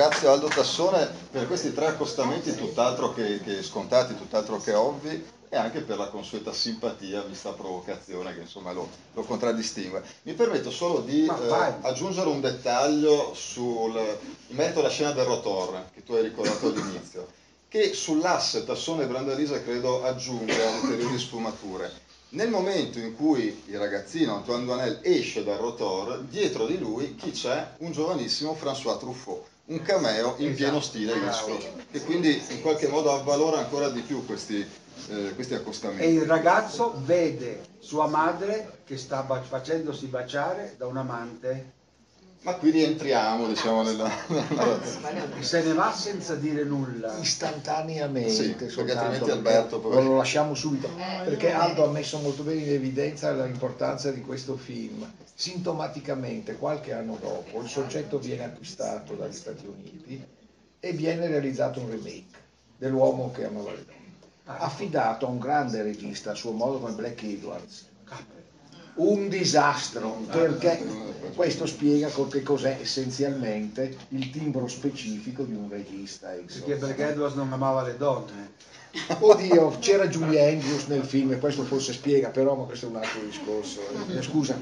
Ringrazio 0.00 0.30
Aldo 0.30 0.48
Tassone 0.48 1.06
per 1.30 1.46
questi 1.46 1.74
tre 1.74 1.88
accostamenti 1.88 2.54
tutt'altro 2.54 3.12
che, 3.12 3.38
che 3.42 3.62
scontati, 3.62 4.16
tutt'altro 4.16 4.56
che 4.56 4.72
ovvi 4.72 5.22
e 5.46 5.56
anche 5.58 5.80
per 5.82 5.98
la 5.98 6.08
consueta 6.08 6.54
simpatia 6.54 7.20
vista 7.20 7.50
provocazione 7.50 8.32
che 8.32 8.40
insomma 8.40 8.72
lo, 8.72 8.88
lo 9.12 9.22
contraddistingue. 9.24 10.02
Mi 10.22 10.32
permetto 10.32 10.70
solo 10.70 11.00
di 11.00 11.26
eh, 11.26 11.74
aggiungere 11.82 12.30
un 12.30 12.40
dettaglio 12.40 13.34
sul, 13.34 13.94
in 14.46 14.56
merito 14.56 14.78
alla 14.80 14.88
scena 14.88 15.12
del 15.12 15.26
rotor 15.26 15.90
che 15.92 16.02
tu 16.02 16.14
hai 16.14 16.22
ricordato 16.22 16.68
all'inizio, 16.68 17.26
che 17.68 17.92
sull'asse 17.92 18.64
Tassone 18.64 19.02
e 19.02 19.06
Brandalisa 19.06 19.62
credo 19.62 20.02
aggiunga 20.02 20.66
ulteriori 20.80 21.18
sfumature. 21.18 21.92
Nel 22.30 22.48
momento 22.48 22.98
in 22.98 23.14
cui 23.14 23.64
il 23.66 23.76
ragazzino 23.78 24.36
Antoine 24.36 24.64
Duanel 24.64 25.00
esce 25.02 25.44
dal 25.44 25.58
rotor, 25.58 26.20
dietro 26.20 26.64
di 26.64 26.78
lui 26.78 27.16
chi 27.16 27.32
c'è? 27.32 27.72
Un 27.80 27.92
giovanissimo 27.92 28.56
François 28.58 28.98
Truffaut, 28.98 29.49
un 29.70 29.82
cameo 29.82 30.34
in 30.38 30.48
Esatto. 30.48 30.56
pieno 30.56 30.80
stile 30.80 31.12
Bravo. 31.16 31.26
Eastwood, 31.26 31.84
e 31.92 32.02
quindi 32.02 32.42
in 32.48 32.60
qualche 32.60 32.88
modo 32.88 33.12
avvalora 33.12 33.58
ancora 33.58 33.88
di 33.88 34.00
più 34.00 34.26
questi, 34.26 34.58
eh, 35.08 35.32
questi 35.34 35.52
E 35.54 35.56
accostamenti. 35.56 36.12
il 36.12 36.22
ragazzo 36.24 36.94
vede 37.04 37.62
sua 37.78 38.06
madre 38.08 38.78
che 38.84 38.96
sta 38.96 39.22
ba- 39.22 39.40
facendosi 39.40 40.06
baciare 40.06 40.74
da 40.76 40.86
un 40.86 40.96
amante 40.96 41.78
Ma 42.42 42.54
qui 42.54 42.70
rientriamo 42.70 43.46
diciamo 43.46 43.82
nella, 43.82 44.10
nella 44.28 44.78
e 45.36 45.42
se 45.42 45.62
ne 45.62 45.74
va 45.74 45.92
senza 45.92 46.34
dire 46.36 46.64
nulla. 46.64 47.18
istantaneamente, 47.18 48.30
Sì, 48.30 48.48
perché 48.52 48.68
soltanto 48.70 49.00
altrimenti 49.02 49.24
perché 49.26 49.48
Alberto 49.50 49.80
poi- 49.80 50.04
lo 50.04 50.16
lasciamo 50.16 50.54
subito, 50.54 50.88
perché 51.24 51.52
Aldo 51.52 51.84
ha 51.84 51.90
messo 51.90 52.18
molto 52.18 52.42
bene 52.42 52.62
in 52.62 52.72
evidenza 52.72 53.30
l'importanza 53.44 54.10
di 54.10 54.22
questo 54.22 54.56
film. 54.56 55.06
Sintomaticamente, 55.34 56.56
qualche 56.56 56.94
anno 56.94 57.18
dopo, 57.20 57.60
il 57.60 57.68
soggetto 57.68 58.18
viene 58.18 58.44
acquistato 58.44 59.14
dagli 59.14 59.34
Stati 59.34 59.66
Uniti 59.66 60.24
e 60.80 60.92
viene 60.92 61.26
realizzato 61.26 61.80
un 61.80 61.90
remake 61.90 62.38
dell'uomo 62.78 63.30
che 63.32 63.44
amava 63.44 63.72
le 63.72 63.84
donne, 63.84 64.58
affidato 64.58 65.26
a 65.26 65.28
un 65.28 65.38
grande 65.38 65.82
regista 65.82 66.30
a 66.30 66.34
suo 66.34 66.52
modo 66.52 66.78
come 66.78 66.92
Black 66.92 67.22
Edwards. 67.22 67.88
Un 68.94 69.28
disastro, 69.28 70.22
perché 70.30 70.82
questo 71.34 71.66
spiega 71.66 72.10
che 72.28 72.42
cos'è 72.42 72.78
essenzialmente 72.80 73.96
il 74.08 74.30
timbro 74.30 74.66
specifico 74.68 75.42
di 75.44 75.54
un 75.54 75.68
regista. 75.70 76.34
insomma. 76.34 76.64
Perché 76.64 76.80
Black 76.80 76.98
Edwards 76.98 77.34
non 77.34 77.52
amava 77.52 77.82
le 77.82 77.96
donne. 77.96 78.52
Oddio, 79.20 79.78
c'era 79.78 80.08
Julie 80.08 80.52
Andrews 80.52 80.86
nel 80.86 81.04
film 81.04 81.32
e 81.32 81.38
questo 81.38 81.62
forse 81.64 81.92
spiega, 81.92 82.28
però 82.28 82.56
ma 82.56 82.64
questo 82.64 82.86
è 82.86 82.88
un 82.88 82.96
altro 82.96 83.20
discorso. 83.22 83.80
Eh, 84.08 84.22
Scusa. 84.22 84.58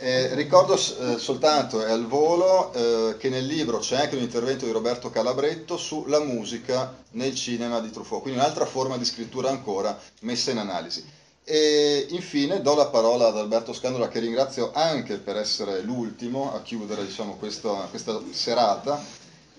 Eh, 0.00 0.34
ricordo 0.34 0.74
eh, 0.74 1.18
soltanto 1.18 1.84
e 1.84 1.90
al 1.90 2.06
volo 2.06 2.72
eh, 2.72 3.16
che 3.18 3.28
nel 3.28 3.44
libro 3.44 3.78
c'è 3.78 3.96
anche 3.96 4.14
un 4.14 4.22
intervento 4.22 4.64
di 4.64 4.70
Roberto 4.70 5.10
Calabretto 5.10 5.76
sulla 5.76 6.20
musica 6.20 6.94
nel 7.12 7.34
cinema 7.34 7.80
di 7.80 7.90
Truffaut, 7.90 8.22
quindi 8.22 8.38
un'altra 8.38 8.64
forma 8.64 8.96
di 8.96 9.04
scrittura 9.04 9.48
ancora 9.48 9.98
messa 10.20 10.52
in 10.52 10.58
analisi. 10.58 11.04
E 11.50 12.06
infine 12.10 12.60
do 12.60 12.74
la 12.74 12.88
parola 12.88 13.28
ad 13.28 13.38
Alberto 13.38 13.72
Scandola 13.72 14.08
che 14.08 14.18
ringrazio 14.18 14.70
anche 14.74 15.16
per 15.16 15.38
essere 15.38 15.80
l'ultimo 15.80 16.52
a 16.52 16.60
chiudere 16.60 17.06
diciamo, 17.06 17.36
questa, 17.36 17.86
questa 17.88 18.20
serata. 18.32 19.02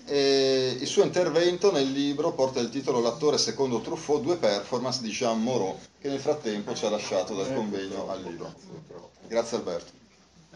E 0.05 0.77
il 0.79 0.85
suo 0.85 1.01
intervento 1.01 1.71
nel 1.71 1.91
libro 1.91 2.33
porta 2.33 2.59
il 2.59 2.69
titolo 2.69 2.99
L'attore 2.99 3.39
secondo 3.39 3.81
Truffaut, 3.81 4.21
due 4.21 4.37
performance 4.37 5.01
di 5.01 5.09
Jean 5.09 5.41
Moreau, 5.41 5.79
che 5.99 6.09
nel 6.09 6.19
frattempo 6.19 6.75
ci 6.75 6.85
ha 6.85 6.91
lasciato 6.91 7.33
dal 7.33 7.51
convegno 7.55 8.07
al 8.07 8.21
libro. 8.21 8.53
Grazie 9.27 9.57
Alberto. 9.57 9.91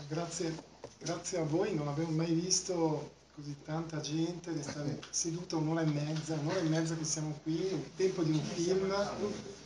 Grazie, 0.08 0.56
grazie 1.00 1.40
a 1.40 1.44
voi, 1.44 1.74
non 1.74 1.88
avevo 1.88 2.12
mai 2.12 2.32
visto 2.32 3.10
così 3.36 3.56
tanta 3.66 4.00
gente 4.02 4.52
restare 4.52 5.00
seduta 5.10 5.56
un'ora 5.56 5.82
e 5.82 5.86
mezza, 5.86 6.36
un'ora 6.36 6.60
e 6.60 6.70
mezza 6.70 6.96
che 6.96 7.06
siamo 7.06 7.40
qui, 7.42 7.56
il 7.56 7.90
tempo 7.96 8.22
di 8.22 8.30
un 8.30 8.42
film, 8.44 8.94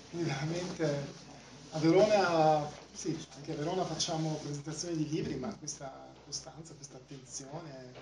quindi 0.10 0.30
veramente 0.30 1.26
a 1.72 1.80
Verona, 1.80 2.70
sì, 2.94 3.18
anche 3.36 3.52
a 3.52 3.56
Verona 3.56 3.84
facciamo 3.86 4.40
presentazioni 4.42 4.96
di 4.96 5.10
libri, 5.10 5.36
ma 5.36 5.54
questa 5.56 6.08
costanza, 6.26 6.74
questa 6.74 6.98
attenzione 6.98 7.94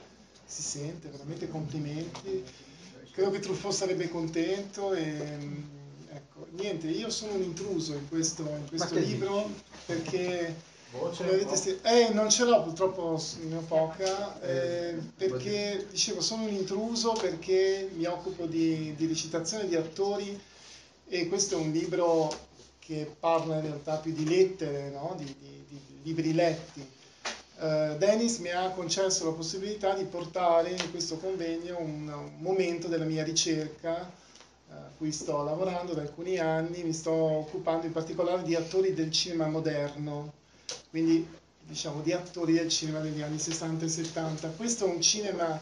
si 0.45 0.61
sente, 0.61 1.09
veramente 1.09 1.49
complimenti. 1.49 2.43
Credo 3.11 3.31
che 3.31 3.39
Truffaut 3.39 3.73
sarebbe 3.73 4.09
contento 4.09 4.93
e 4.93 5.37
ecco, 6.09 6.47
niente, 6.51 6.87
io 6.87 7.09
sono 7.09 7.33
un 7.33 7.41
intruso 7.41 7.93
in 7.93 8.07
questo, 8.09 8.43
in 8.43 8.67
questo 8.67 8.95
libro 8.95 9.49
perché 9.85 10.73
come 10.91 11.29
avete 11.29 11.55
sen- 11.55 11.79
eh, 11.83 12.09
non 12.13 12.29
ce 12.29 12.45
l'ho 12.45 12.61
purtroppo, 12.63 13.21
ne 13.43 13.55
ho 13.55 13.61
poca, 13.61 14.39
eh, 14.41 14.97
perché 15.15 15.87
dicevo 15.89 16.21
sono 16.21 16.43
un 16.43 16.53
intruso 16.53 17.13
perché 17.13 17.89
mi 17.95 18.05
occupo 18.05 18.45
di, 18.45 18.93
di 18.95 19.07
recitazione 19.07 19.67
di 19.67 19.75
attori 19.75 20.39
e 21.07 21.27
questo 21.27 21.55
è 21.55 21.57
un 21.57 21.71
libro 21.71 22.53
che 22.85 23.15
parla 23.19 23.55
in 23.55 23.61
realtà 23.61 23.97
più 23.97 24.13
di 24.13 24.27
lettere, 24.27 24.91
no? 24.91 25.15
di, 25.17 25.23
di- 25.23 25.65
di 25.67 25.79
libri 26.03 26.33
letti. 26.33 26.87
Eh, 27.57 27.95
Dennis 27.97 28.37
mi 28.37 28.51
ha 28.51 28.69
concesso 28.69 29.25
la 29.25 29.31
possibilità 29.31 29.95
di 29.95 30.03
portare 30.03 30.69
in 30.69 30.91
questo 30.91 31.17
convegno 31.17 31.79
un, 31.79 32.07
un 32.07 32.33
momento 32.37 32.87
della 32.87 33.05
mia 33.05 33.23
ricerca 33.23 34.01
eh, 34.01 34.73
a 34.73 34.91
cui 34.97 35.11
sto 35.11 35.41
lavorando 35.41 35.93
da 35.93 36.01
alcuni 36.01 36.37
anni, 36.37 36.83
mi 36.83 36.93
sto 36.93 37.11
occupando 37.11 37.87
in 37.87 37.91
particolare 37.91 38.43
di 38.43 38.53
attori 38.53 38.93
del 38.93 39.11
cinema 39.11 39.47
moderno, 39.47 40.33
quindi 40.91 41.27
diciamo 41.61 42.01
di 42.01 42.11
attori 42.11 42.53
del 42.53 42.69
cinema 42.69 42.99
degli 42.99 43.21
anni 43.23 43.39
60 43.39 43.85
e 43.85 43.89
70. 43.89 44.49
Questo 44.49 44.85
è 44.85 44.89
un 44.89 45.01
cinema, 45.01 45.59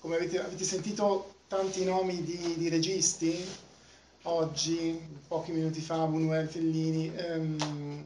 come 0.00 0.16
avete, 0.16 0.40
avete 0.40 0.64
sentito 0.64 1.34
tanti 1.48 1.84
nomi 1.84 2.22
di, 2.22 2.54
di 2.56 2.68
registi 2.70 3.44
oggi, 4.24 4.98
pochi 5.26 5.52
minuti 5.52 5.80
fa, 5.80 6.04
Buñuel, 6.04 6.46
Fellini. 6.46 7.12
ehm, 7.14 8.02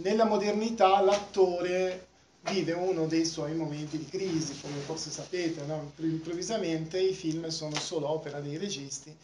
nella 0.00 0.24
modernità 0.24 1.00
l'attore 1.00 2.06
vive 2.42 2.72
uno 2.72 3.06
dei 3.06 3.24
suoi 3.24 3.54
momenti 3.54 3.98
di 3.98 4.06
crisi, 4.06 4.58
come 4.60 4.78
forse 4.84 5.10
sapete, 5.10 5.64
no? 5.66 5.92
improvvisamente 5.96 6.98
i 7.00 7.12
film 7.12 7.48
sono 7.48 7.74
solo 7.76 8.08
opera 8.08 8.40
dei 8.40 8.56
registi 8.56 9.14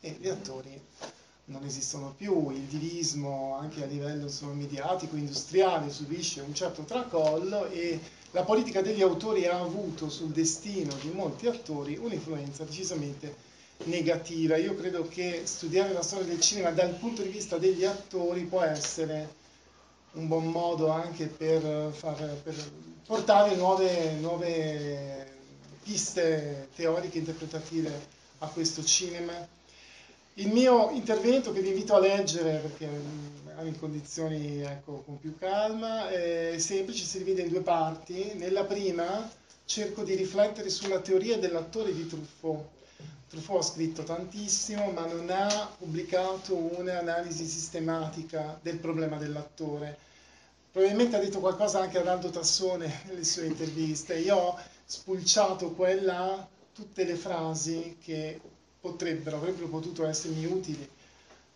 e 0.00 0.16
gli 0.18 0.28
attori 0.28 0.78
non 1.46 1.64
esistono 1.64 2.12
più, 2.16 2.50
il 2.50 2.62
divismo 2.62 3.56
anche 3.56 3.84
a 3.84 3.86
livello 3.86 4.24
insomma, 4.24 4.52
mediatico, 4.54 5.14
industriale 5.16 5.90
subisce 5.90 6.40
un 6.40 6.54
certo 6.54 6.82
tracollo 6.82 7.70
e 7.70 8.00
la 8.32 8.42
politica 8.42 8.82
degli 8.82 9.00
autori 9.00 9.46
ha 9.46 9.60
avuto 9.60 10.10
sul 10.10 10.30
destino 10.30 10.92
di 11.00 11.10
molti 11.10 11.46
attori 11.46 11.96
un'influenza 11.96 12.64
decisamente 12.64 13.45
negativa. 13.84 14.56
Io 14.56 14.74
credo 14.74 15.06
che 15.06 15.42
studiare 15.44 15.92
la 15.92 16.02
storia 16.02 16.26
del 16.26 16.40
cinema 16.40 16.70
dal 16.70 16.94
punto 16.94 17.22
di 17.22 17.28
vista 17.28 17.58
degli 17.58 17.84
attori 17.84 18.44
può 18.44 18.62
essere 18.62 19.44
un 20.12 20.28
buon 20.28 20.46
modo 20.46 20.88
anche 20.88 21.26
per, 21.26 21.92
far, 21.92 22.16
per 22.42 22.54
portare 23.06 23.54
nuove, 23.54 24.12
nuove 24.12 25.26
piste 25.82 26.68
teoriche 26.74 27.18
interpretative 27.18 27.92
a 28.38 28.48
questo 28.48 28.82
cinema. 28.82 29.32
Il 30.34 30.48
mio 30.48 30.90
intervento, 30.90 31.52
che 31.52 31.60
vi 31.60 31.68
invito 31.68 31.94
a 31.94 31.98
leggere 31.98 32.58
perché 32.58 32.86
mm, 32.86 33.66
in 33.66 33.78
condizioni 33.78 34.60
ecco, 34.60 35.02
con 35.06 35.18
più 35.18 35.38
calma, 35.38 36.10
è 36.10 36.56
semplice, 36.58 37.04
si 37.04 37.18
divide 37.18 37.42
in 37.42 37.48
due 37.48 37.62
parti. 37.62 38.32
Nella 38.34 38.64
prima 38.64 39.30
cerco 39.64 40.02
di 40.02 40.14
riflettere 40.14 40.68
sulla 40.68 41.00
teoria 41.00 41.38
dell'attore 41.38 41.94
di 41.94 42.06
Truffaut. 42.06 42.75
Truffaut 43.28 43.60
ha 43.60 43.66
scritto 43.66 44.02
tantissimo, 44.04 44.90
ma 44.92 45.04
non 45.06 45.28
ha 45.30 45.70
pubblicato 45.78 46.54
un'analisi 46.56 47.44
sistematica 47.46 48.58
del 48.62 48.78
problema 48.78 49.16
dell'attore. 49.16 49.98
Probabilmente 50.70 51.16
ha 51.16 51.20
detto 51.20 51.40
qualcosa 51.40 51.80
anche 51.80 51.98
ad 51.98 52.06
Aldo 52.06 52.30
Tassone 52.30 53.02
nelle 53.06 53.24
sue 53.24 53.46
interviste. 53.46 54.18
Io 54.18 54.36
ho 54.36 54.58
spulciato 54.84 55.72
quella, 55.72 56.46
tutte 56.72 57.04
le 57.04 57.16
frasi 57.16 57.96
che 58.02 58.40
potrebbero, 58.80 59.38
avrebbero 59.38 59.68
potuto 59.68 60.06
essermi 60.06 60.44
utili 60.44 60.88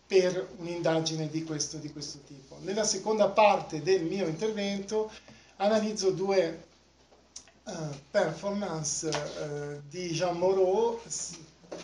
per 0.07 0.55
un'indagine 0.57 1.29
di 1.29 1.45
questo, 1.45 1.77
di 1.77 1.93
questo 1.93 2.19
tipo. 2.27 2.57
Nella 2.63 2.83
seconda 2.83 3.29
parte 3.29 3.81
del 3.81 4.03
mio 4.03 4.27
intervento 4.27 5.09
analizzo 5.57 6.11
due 6.11 6.65
eh, 7.65 7.73
performance 8.11 9.09
eh, 9.09 9.81
di 9.89 10.09
Jean 10.11 10.37
Moreau, 10.37 11.01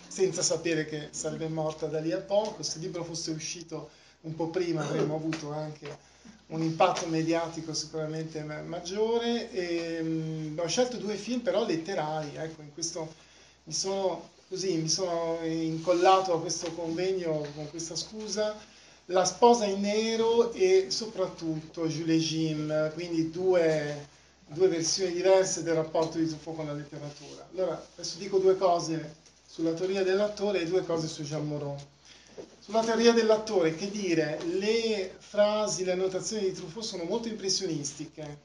senza 0.09 0.43
sapere 0.43 0.87
che 0.87 1.09
sarebbe 1.11 1.49
morta 1.49 1.87
da 1.87 2.01
lì 2.01 2.13
a 2.13 2.21
poco. 2.21 2.63
Se 2.63 2.79
il 2.79 2.85
libro 2.85 3.05
fosse 3.05 3.31
uscito 3.31 3.91
un 4.23 4.35
po' 4.35 4.49
prima 4.49 4.83
avremmo 4.83 5.15
avuto 5.15 5.53
anche 5.53 6.15
un 6.49 6.63
impatto 6.63 7.07
mediatico 7.07 7.75
sicuramente 7.75 8.43
ma- 8.43 8.63
maggiore. 8.63 9.51
E, 9.51 10.01
mm, 10.03 10.59
ho 10.59 10.67
scelto 10.67 10.97
due 10.97 11.17
film 11.17 11.41
però 11.41 11.65
letterari, 11.65 12.37
ecco, 12.37 12.63
in 12.63 12.73
questo 12.73 13.15
mi 13.65 13.73
sono 13.73 14.35
così 14.49 14.77
mi 14.77 14.89
sono 14.89 15.39
incollato 15.43 16.33
a 16.33 16.41
questo 16.41 16.73
convegno 16.73 17.47
con 17.55 17.69
questa 17.71 17.97
scusa. 17.97 18.55
La 19.07 19.25
sposa 19.25 19.67
in 19.67 19.81
nero 19.81 20.53
e 20.53 20.87
soprattutto 20.89 21.87
Jules 21.87 22.23
Jim, 22.23 22.93
quindi 22.95 23.31
due, 23.31 24.09
due 24.49 24.69
versioni 24.69 25.13
diverse 25.13 25.63
del 25.63 25.75
rapporto 25.75 26.19
di 26.19 26.27
Truffaut 26.27 26.57
con 26.57 26.67
la 26.67 26.73
letteratura. 26.73 27.47
Allora, 27.53 27.87
adesso 27.95 28.19
dico 28.19 28.39
due 28.39 28.57
cose 28.57 29.25
sulla 29.47 29.73
teoria 29.73 30.03
dell'attore 30.03 30.61
e 30.61 30.67
due 30.67 30.85
cose 30.85 31.07
su 31.09 31.23
Jean 31.23 31.47
Moreau. 31.47 31.77
Sulla 32.61 32.83
teoria 32.83 33.13
dell'attore, 33.13 33.75
che 33.75 33.91
dire, 33.91 34.39
le 34.45 35.15
frasi, 35.19 35.85
le 35.85 35.93
annotazioni 35.93 36.43
di 36.45 36.53
Truffaut 36.53 36.85
sono 36.85 37.05
molto 37.05 37.29
impressionistiche, 37.29 38.39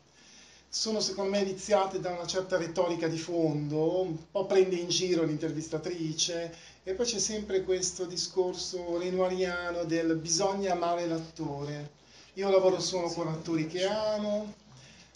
sono 0.70 1.02
secondo 1.02 1.32
me 1.32 1.44
viziate 1.44 2.00
da 2.00 2.12
una 2.12 2.26
certa 2.26 2.58
retorica 2.58 3.08
di 3.08 3.18
fondo, 3.18 4.04
un 4.04 4.16
po' 4.32 4.46
prende 4.46 4.76
in 4.78 4.88
giro 4.88 5.24
l'intervistatrice 5.24 6.56
e 6.84 6.94
poi 6.94 7.06
c'è 7.06 7.20
sempre 7.20 7.64
questo 7.64 8.06
discorso 8.06 8.98
renoiriano 8.98 9.84
del 9.84 10.16
bisogna 10.16 10.72
amare 10.72 11.08
l'attore. 11.08 12.00
Io 12.36 12.50
lavoro 12.50 12.80
solo 12.80 13.10
con 13.10 13.28
attori 13.28 13.68
che 13.68 13.86
amo, 13.86 14.54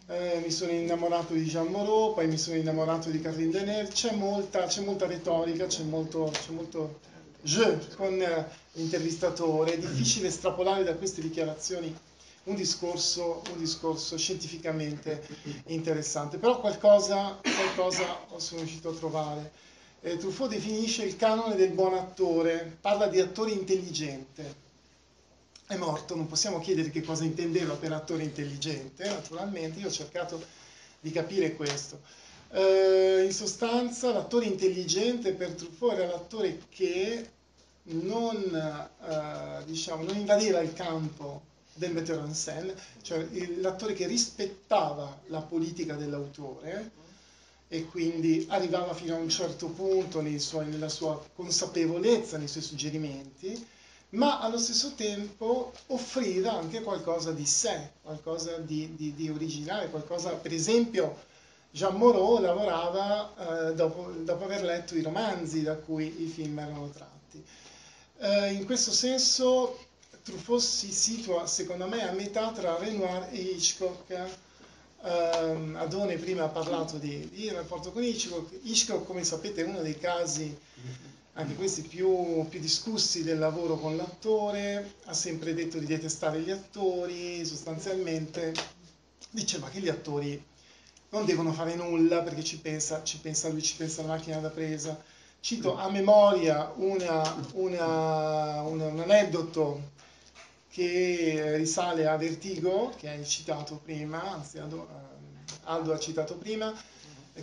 eh, 0.07 0.39
mi 0.43 0.51
sono 0.51 0.71
innamorato 0.71 1.33
di 1.33 1.45
Jean 1.45 1.67
Moreau, 1.67 2.13
poi 2.13 2.27
mi 2.27 2.37
sono 2.37 2.57
innamorato 2.57 3.09
di 3.09 3.19
Catherine 3.19 3.51
Deneuve, 3.51 3.89
c'è 3.89 4.13
molta, 4.13 4.65
c'è 4.65 4.81
molta 4.81 5.07
retorica, 5.07 5.65
c'è 5.65 5.83
molto, 5.83 6.31
c'è 6.31 6.51
molto 6.51 6.99
jeu 7.41 7.77
con 7.95 8.21
eh, 8.21 8.47
l'intervistatore, 8.73 9.73
è 9.73 9.77
difficile 9.77 10.27
estrapolare 10.27 10.83
da 10.83 10.95
queste 10.95 11.21
dichiarazioni 11.21 11.95
un 12.43 12.55
discorso, 12.55 13.41
un 13.51 13.57
discorso 13.57 14.17
scientificamente 14.17 15.25
interessante, 15.67 16.37
però 16.37 16.59
qualcosa, 16.59 17.39
qualcosa 17.41 18.19
sono 18.37 18.61
riuscito 18.61 18.89
a 18.89 18.93
trovare. 18.93 19.51
Eh, 20.01 20.17
Truffaut 20.17 20.51
definisce 20.51 21.03
il 21.03 21.15
canone 21.15 21.55
del 21.55 21.71
buon 21.71 21.95
attore, 21.95 22.77
parla 22.79 23.07
di 23.07 23.19
attore 23.19 23.51
intelligente. 23.51 24.64
È 25.67 25.75
morto, 25.77 26.15
non 26.15 26.27
possiamo 26.27 26.59
chiedere 26.59 26.91
che 26.91 27.01
cosa 27.01 27.23
intendeva 27.23 27.73
per 27.73 27.91
attore 27.91 28.21
intelligente, 28.21 29.03
naturalmente, 29.07 29.79
io 29.79 29.87
ho 29.87 29.91
cercato 29.91 30.39
di 30.99 31.09
capire 31.11 31.55
questo. 31.55 31.99
Eh, 32.51 33.23
in 33.25 33.33
sostanza 33.33 34.11
l'attore 34.11 34.45
intelligente 34.45 35.33
per 35.33 35.53
Truffaut 35.53 35.97
era 35.97 36.05
l'attore 36.05 36.61
che 36.69 37.29
non, 37.85 38.35
eh, 38.35 39.65
diciamo, 39.65 40.03
non 40.03 40.15
invadeva 40.17 40.59
il 40.61 40.73
campo 40.73 41.41
del 41.73 41.93
metteur 41.93 42.23
en 42.23 42.35
scène, 42.35 42.75
cioè 43.01 43.27
l'attore 43.57 43.93
che 43.93 44.05
rispettava 44.05 45.21
la 45.27 45.41
politica 45.41 45.95
dell'autore 45.95 46.91
e 47.67 47.85
quindi 47.85 48.45
arrivava 48.49 48.93
fino 48.93 49.15
a 49.15 49.19
un 49.19 49.29
certo 49.29 49.67
punto 49.69 50.23
suoi- 50.37 50.67
nella 50.67 50.89
sua 50.89 51.21
consapevolezza, 51.33 52.37
nei 52.37 52.47
suoi 52.47 52.63
suggerimenti, 52.63 53.73
ma 54.15 54.39
allo 54.39 54.57
stesso 54.57 54.93
tempo 54.95 55.71
offriva 55.87 56.53
anche 56.53 56.81
qualcosa 56.81 57.31
di 57.31 57.45
sé, 57.45 57.91
qualcosa 58.01 58.57
di, 58.57 58.95
di- 58.95 59.13
di 59.15 59.29
originale, 59.29 59.89
qualcosa, 59.89 60.31
per 60.31 60.53
esempio, 60.53 61.15
Jean 61.71 61.95
Moreau 61.95 62.39
lavorava 62.39 63.67
eh, 63.69 63.73
dopo, 63.75 64.11
dopo 64.23 64.43
aver 64.45 64.63
letto 64.63 64.95
i 64.95 65.01
romanzi 65.01 65.61
da 65.61 65.75
cui 65.75 66.23
i 66.23 66.27
film 66.27 66.57
erano 66.59 66.89
tratti. 66.89 67.43
Eh, 68.19 68.51
in 68.53 68.65
questo 68.65 68.91
senso 68.91 69.77
Truffaut 70.23 70.61
si 70.61 70.91
situa, 70.91 71.45
secondo 71.47 71.87
me, 71.87 72.07
a 72.07 72.11
metà 72.13 72.51
tra 72.51 72.77
Renoir 72.77 73.27
e 73.31 73.37
Hitchcock. 73.41 74.27
Ehm, 75.03 75.75
Adone 75.75 76.17
prima 76.17 76.45
ha 76.45 76.47
parlato 76.47 76.97
di, 76.97 77.29
di 77.29 77.49
rapporto 77.49 77.91
con 77.91 78.03
Hitchcock. 78.03 78.57
Hitchcock, 78.63 79.05
come 79.05 79.23
sapete, 79.23 79.61
è 79.63 79.67
uno 79.67 79.81
dei 79.81 79.97
casi, 79.99 80.55
anche 81.37 81.55
questi 81.55 81.81
più, 81.81 82.45
più 82.49 82.59
discussi 82.59 83.23
del 83.23 83.39
lavoro 83.39 83.77
con 83.77 83.95
l'attore. 83.95 84.95
Ha 85.05 85.13
sempre 85.13 85.53
detto 85.53 85.77
di 85.79 85.85
detestare 85.85 86.39
gli 86.39 86.51
attori, 86.51 87.45
sostanzialmente 87.45 88.53
diceva 89.31 89.69
che 89.69 89.79
gli 89.79 89.89
attori 89.89 90.41
non 91.09 91.25
devono 91.25 91.51
fare 91.51 91.75
nulla 91.75 92.21
perché 92.21 92.43
ci 92.43 92.59
pensa, 92.59 93.03
ci 93.03 93.19
pensa 93.19 93.49
lui, 93.49 93.61
ci 93.61 93.75
pensa 93.75 94.01
la 94.01 94.09
macchina 94.09 94.37
da 94.39 94.49
presa. 94.49 95.01
Cito 95.41 95.77
a 95.77 95.89
memoria 95.89 96.71
una- 96.75 97.43
una- 97.53 98.61
una- 98.61 98.87
un 98.87 98.99
aneddoto 98.99 99.91
che 100.71 101.55
risale 101.57 102.07
a 102.07 102.17
Vertigo, 102.17 102.93
che 102.97 103.09
hai 103.09 103.25
citato 103.25 103.79
prima, 103.83 104.31
anzi 104.33 104.57
Aldo, 104.57 104.87
eh, 104.89 105.53
Aldo 105.65 105.93
ha 105.93 105.99
citato 105.99 106.35
prima, 106.35 106.73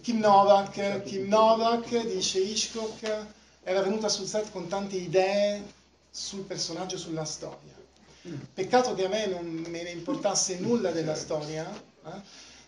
Kim 0.01 0.19
Novak, 0.19 1.03
Kim 1.03 1.29
Novak 1.29 2.07
dice 2.07 2.41
Hitchcock 2.41 3.27
era 3.63 3.83
venuta 3.83 4.09
sul 4.09 4.27
set 4.27 4.51
con 4.51 4.69
tante 4.69 4.97
idee 4.97 5.63
sul 6.11 6.43
personaggio, 6.43 6.99
sulla 6.99 7.25
storia. 7.25 7.81
Peccato 8.55 8.95
che 8.95 9.07
a 9.07 9.09
me 9.09 9.27
non 9.27 9.47
me 9.47 9.83
ne 9.83 9.91
importasse 9.91 10.59
nulla 10.59 10.91
della 10.93 11.15
storia, 11.15 11.69
eh, 12.05 12.21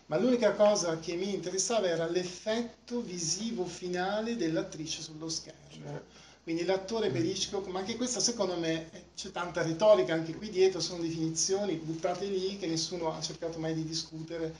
ma 0.07 0.17
l'unica 0.17 0.51
cosa 0.53 0.99
che 0.99 1.15
mi 1.15 1.33
interessava 1.33 1.87
era 1.87 2.07
l'effetto 2.07 3.01
visivo 3.01 3.65
finale 3.65 4.35
dell'attrice 4.35 5.01
sullo 5.01 5.29
schermo. 5.29 6.13
Quindi 6.43 6.63
l'attore 6.63 7.09
per 7.09 7.25
Hitchcock, 7.25 7.67
ma 7.69 7.79
anche 7.79 7.95
questa 7.95 8.19
secondo 8.19 8.55
me 8.57 8.89
eh, 8.91 9.03
c'è 9.15 9.31
tanta 9.31 9.63
retorica 9.63 10.13
anche 10.13 10.35
qui 10.35 10.51
dietro, 10.51 10.79
sono 10.79 11.01
definizioni 11.01 11.73
buttate 11.73 12.25
lì 12.27 12.57
che 12.57 12.67
nessuno 12.67 13.15
ha 13.15 13.19
cercato 13.19 13.57
mai 13.57 13.73
di 13.73 13.83
discutere, 13.83 14.53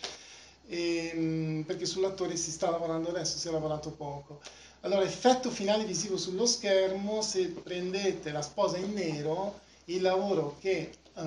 Ehm, 0.68 1.64
perché 1.66 1.86
sull'attore 1.86 2.36
si 2.36 2.52
sta 2.52 2.70
lavorando 2.70 3.10
adesso, 3.10 3.38
si 3.38 3.48
è 3.48 3.52
lavorato 3.52 3.92
poco. 3.92 4.42
Allora, 4.82 5.04
effetto 5.04 5.50
finale 5.50 5.84
visivo 5.86 6.18
sullo 6.18 6.46
schermo, 6.46 7.22
se 7.22 7.48
prendete 7.48 8.32
La 8.32 8.42
sposa 8.42 8.78
in 8.78 8.94
nero, 8.94 9.60
il 9.86 10.02
lavoro 10.02 10.58
che 10.60 10.92
eh, 11.16 11.24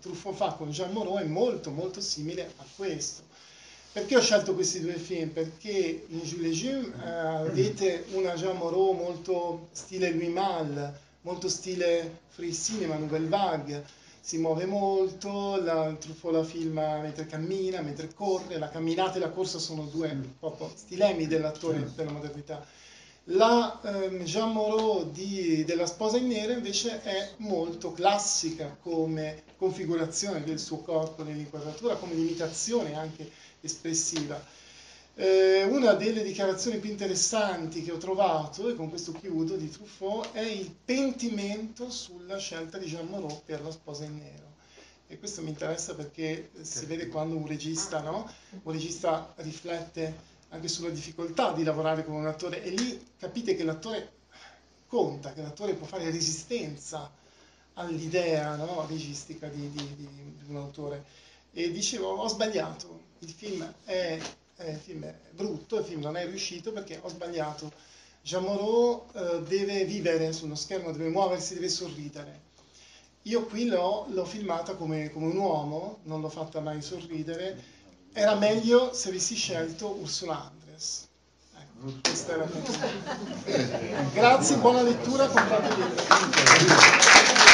Truffaut 0.00 0.36
fa 0.36 0.52
con 0.52 0.70
Jean 0.70 0.92
Moreau 0.92 1.18
è 1.18 1.24
molto 1.24 1.70
molto 1.70 2.00
simile 2.00 2.52
a 2.56 2.64
questo. 2.76 3.22
Perché 3.92 4.16
ho 4.16 4.20
scelto 4.20 4.54
questi 4.54 4.80
due 4.80 4.94
film? 4.94 5.30
Perché 5.30 6.04
in 6.08 6.20
Jules 6.20 6.56
Jim 6.56 6.94
eh, 7.04 7.08
avete 7.08 8.04
una 8.12 8.34
Jean 8.34 8.56
Moreau 8.56 8.92
molto 8.92 9.68
stile 9.72 10.12
Louis 10.12 10.28
Malle, 10.28 11.08
molto 11.22 11.48
stile 11.48 12.18
free 12.28 12.52
cinema, 12.52 12.94
nouvelle 12.94 13.28
vague, 13.28 13.84
si 14.20 14.38
muove 14.38 14.66
molto, 14.66 15.60
la, 15.62 15.94
Truffaut 15.98 16.34
la 16.34 16.44
filma 16.44 16.98
mentre 17.00 17.26
cammina, 17.26 17.80
mentre 17.80 18.12
corre, 18.14 18.58
la 18.58 18.68
camminata 18.68 19.16
e 19.16 19.20
la 19.20 19.30
corsa 19.30 19.58
sono 19.58 19.84
due 19.84 20.16
proprio 20.38 20.70
stilemi 20.74 21.26
dell'attore 21.26 21.90
della 21.94 22.12
modernità. 22.12 22.64
La 23.24 23.80
ehm, 23.84 24.22
Jean 24.24 24.52
Moreau 24.52 25.10
di- 25.10 25.64
della 25.64 25.86
sposa 25.86 26.16
in 26.16 26.28
nero 26.28 26.52
invece 26.52 27.02
è 27.02 27.30
molto 27.38 27.92
classica 27.92 28.76
come 28.82 29.42
configurazione 29.56 30.42
del 30.42 30.58
suo 30.58 30.78
corpo 30.78 31.22
nell'inquadratura, 31.22 31.96
come 31.96 32.14
limitazione 32.14 32.94
anche 32.94 33.30
espressiva. 33.60 34.42
Eh, 35.14 35.64
una 35.64 35.92
delle 35.94 36.22
dichiarazioni 36.22 36.78
più 36.78 36.90
interessanti 36.90 37.82
che 37.82 37.92
ho 37.92 37.98
trovato, 37.98 38.68
e 38.68 38.74
con 38.74 38.88
questo 38.88 39.12
chiudo, 39.12 39.56
di 39.56 39.68
Truffaut, 39.70 40.32
è 40.32 40.40
il 40.40 40.70
pentimento 40.84 41.90
sulla 41.90 42.38
scelta 42.38 42.78
di 42.78 42.86
Jean 42.86 43.06
Moreau 43.06 43.42
per 43.44 43.62
la 43.62 43.70
sposa 43.70 44.04
in 44.04 44.16
nero. 44.16 44.48
E 45.06 45.18
questo 45.18 45.42
mi 45.42 45.48
interessa 45.48 45.94
perché 45.94 46.50
si 46.62 46.86
vede 46.86 47.08
quando 47.08 47.36
un 47.36 47.46
regista, 47.46 48.00
no? 48.00 48.30
un 48.62 48.72
regista 48.72 49.32
riflette 49.38 50.28
anche 50.50 50.68
sulla 50.68 50.90
difficoltà 50.90 51.52
di 51.52 51.64
lavorare 51.64 52.04
con 52.04 52.14
un 52.14 52.26
attore 52.26 52.62
e 52.62 52.70
lì 52.70 53.06
capite 53.18 53.54
che 53.56 53.64
l'attore 53.64 54.12
conta, 54.86 55.32
che 55.32 55.42
l'attore 55.42 55.74
può 55.74 55.86
fare 55.86 56.10
resistenza 56.10 57.10
all'idea 57.74 58.56
no, 58.56 58.86
registica 58.88 59.48
di, 59.48 59.70
di- 59.70 59.94
di- 59.96 60.34
di 60.38 60.44
un 60.48 60.56
autore. 60.56 61.04
E 61.52 61.72
dicevo, 61.72 62.08
ho 62.12 62.28
sbagliato, 62.28 63.00
il 63.20 63.30
film 63.30 63.74
è, 63.84 64.18
eh, 64.60 64.72
il 64.72 64.78
film 64.78 65.04
è 65.04 65.14
brutto, 65.32 65.78
il 65.78 65.84
film 65.84 66.00
non 66.00 66.16
è 66.16 66.26
riuscito 66.26 66.72
perché 66.72 66.98
ho 67.02 67.08
sbagliato. 67.08 67.72
Jean 68.22 68.42
Moreau 68.42 69.06
eh, 69.14 69.42
deve 69.42 69.84
vivere 69.84 70.32
sullo 70.32 70.54
schermo, 70.54 70.92
deve 70.92 71.08
muoversi, 71.08 71.54
deve 71.54 71.68
sorridere. 71.68 72.48
Io 73.24 73.44
qui 73.44 73.66
l'ho, 73.66 74.06
l'ho 74.10 74.24
filmata 74.24 74.74
come, 74.74 75.10
come 75.10 75.26
un 75.26 75.36
uomo, 75.36 75.98
non 76.04 76.20
l'ho 76.20 76.28
fatta 76.28 76.60
mai 76.60 76.80
sorridere. 76.80 77.78
Era 78.12 78.34
meglio 78.34 78.92
se 78.92 79.10
avessi 79.10 79.34
scelto 79.34 79.96
Ursula 80.00 80.50
Andres. 80.50 81.06
Ecco, 81.58 81.92
questa 82.02 82.32
era 82.32 82.48
la. 82.48 84.08
Grazie, 84.12 84.56
buona 84.56 84.82
lettura, 84.82 85.26
comprate 85.26 85.68
il 85.68 85.76
libro. 85.76 87.49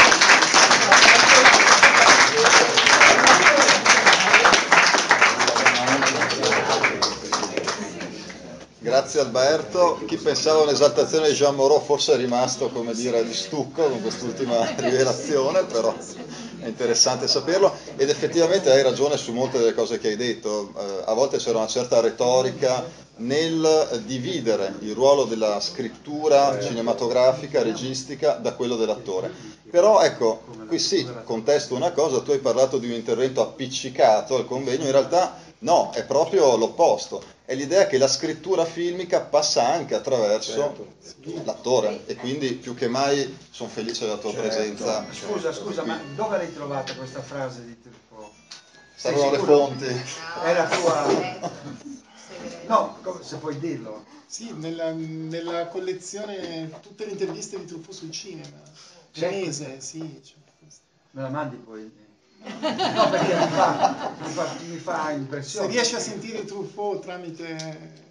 Grazie 8.97 9.21
Alberto. 9.21 10.01
Chi 10.07 10.17
pensava 10.17 10.61
a 10.61 10.63
un'esaltazione 10.63 11.29
di 11.29 11.35
Jean 11.35 11.55
Moreau 11.55 11.83
fosse 11.83 12.17
rimasto, 12.17 12.71
come 12.71 12.95
dire, 12.95 13.23
di 13.27 13.35
stucco 13.35 13.91
con 13.91 14.01
quest'ultima 14.01 14.67
rivelazione, 14.75 15.65
però 15.65 15.95
è 16.61 16.67
interessante 16.67 17.29
saperlo 17.29 17.75
ed 17.95 18.09
effettivamente 18.09 18.71
hai 18.71 18.83
ragione 18.83 19.19
su 19.19 19.35
molte 19.35 19.59
delle 19.59 19.75
cose 19.75 19.99
che 19.99 20.09
hai 20.09 20.17
detto. 20.17 20.73
Eh, 20.79 21.03
a 21.05 21.13
volte 21.13 21.37
c'era 21.37 21.59
una 21.59 21.67
certa 21.67 22.01
retorica 22.01 22.83
nel 23.17 24.01
dividere 24.07 24.77
il 24.81 24.95
ruolo 24.95 25.25
della 25.25 25.61
scrittura 25.61 26.59
cinematografica, 26.59 27.63
registica, 27.63 28.33
da 28.33 28.55
quello 28.55 28.77
dell'attore. 28.77 29.31
Però 29.71 30.01
ecco, 30.01 30.43
qui 30.69 30.79
sì, 30.79 31.07
contesto 31.25 31.75
una 31.75 31.93
cosa, 31.93 32.23
tu 32.23 32.31
hai 32.31 32.39
parlato 32.39 32.79
di 32.79 32.87
un 32.87 32.93
intervento 32.93 33.43
appiccicato 33.43 34.37
al 34.37 34.47
convegno, 34.47 34.87
in 34.87 34.93
realtà 34.93 35.45
no, 35.61 35.91
è 35.93 36.05
proprio 36.05 36.57
l'opposto. 36.57 37.35
È 37.45 37.55
l'idea 37.55 37.87
che 37.87 37.97
la 37.97 38.09
scrittura 38.09 38.65
filmica 38.65 39.21
passa 39.21 39.69
anche 39.69 39.95
attraverso 39.95 40.89
l'attore 41.45 42.05
e 42.07 42.17
quindi 42.17 42.55
più 42.55 42.75
che 42.75 42.89
mai 42.89 43.39
sono 43.51 43.69
felice 43.69 44.05
della 44.05 44.17
tua 44.17 44.33
presenza. 44.33 45.07
Scusa, 45.13 45.53
scusa, 45.53 45.85
ma 45.85 46.01
dove 46.15 46.39
l'hai 46.39 46.53
trovata 46.53 46.95
questa 46.95 47.23
frase 47.23 47.65
di 47.65 47.81
Truffaut? 47.81 48.33
Saranno 48.97 49.31
le 49.31 49.39
fonti. 49.39 49.85
È 49.87 50.53
la 50.53 50.69
tua... 50.69 51.53
No, 52.67 52.99
se 53.23 53.37
puoi 53.37 53.59
dirlo. 53.61 54.05
Sì, 54.27 54.53
nella, 54.55 54.91
nella 54.91 55.69
collezione 55.69 56.69
tutte 56.81 57.05
le 57.05 57.13
interviste 57.13 57.59
di 57.59 57.65
Truffaut 57.65 57.97
sul 57.97 58.11
cinema. 58.11 58.61
Cinese, 59.13 59.81
sì. 59.81 60.21
cioè. 60.25 60.37
Me 61.13 61.23
la 61.23 61.29
mandi 61.29 61.57
poi? 61.57 61.91
No, 62.47 63.11
perché 63.11 63.35
mi 63.35 63.49
fa, 63.49 64.15
mi 64.19 64.29
fa, 64.31 64.57
mi 64.69 64.77
fa 64.79 65.07
Se 65.07 65.13
impressione. 65.15 65.69
riesci 65.69 65.95
a 65.95 65.99
sentire 66.01 66.45
Truffaut 66.45 67.03
tramite... 67.03 68.05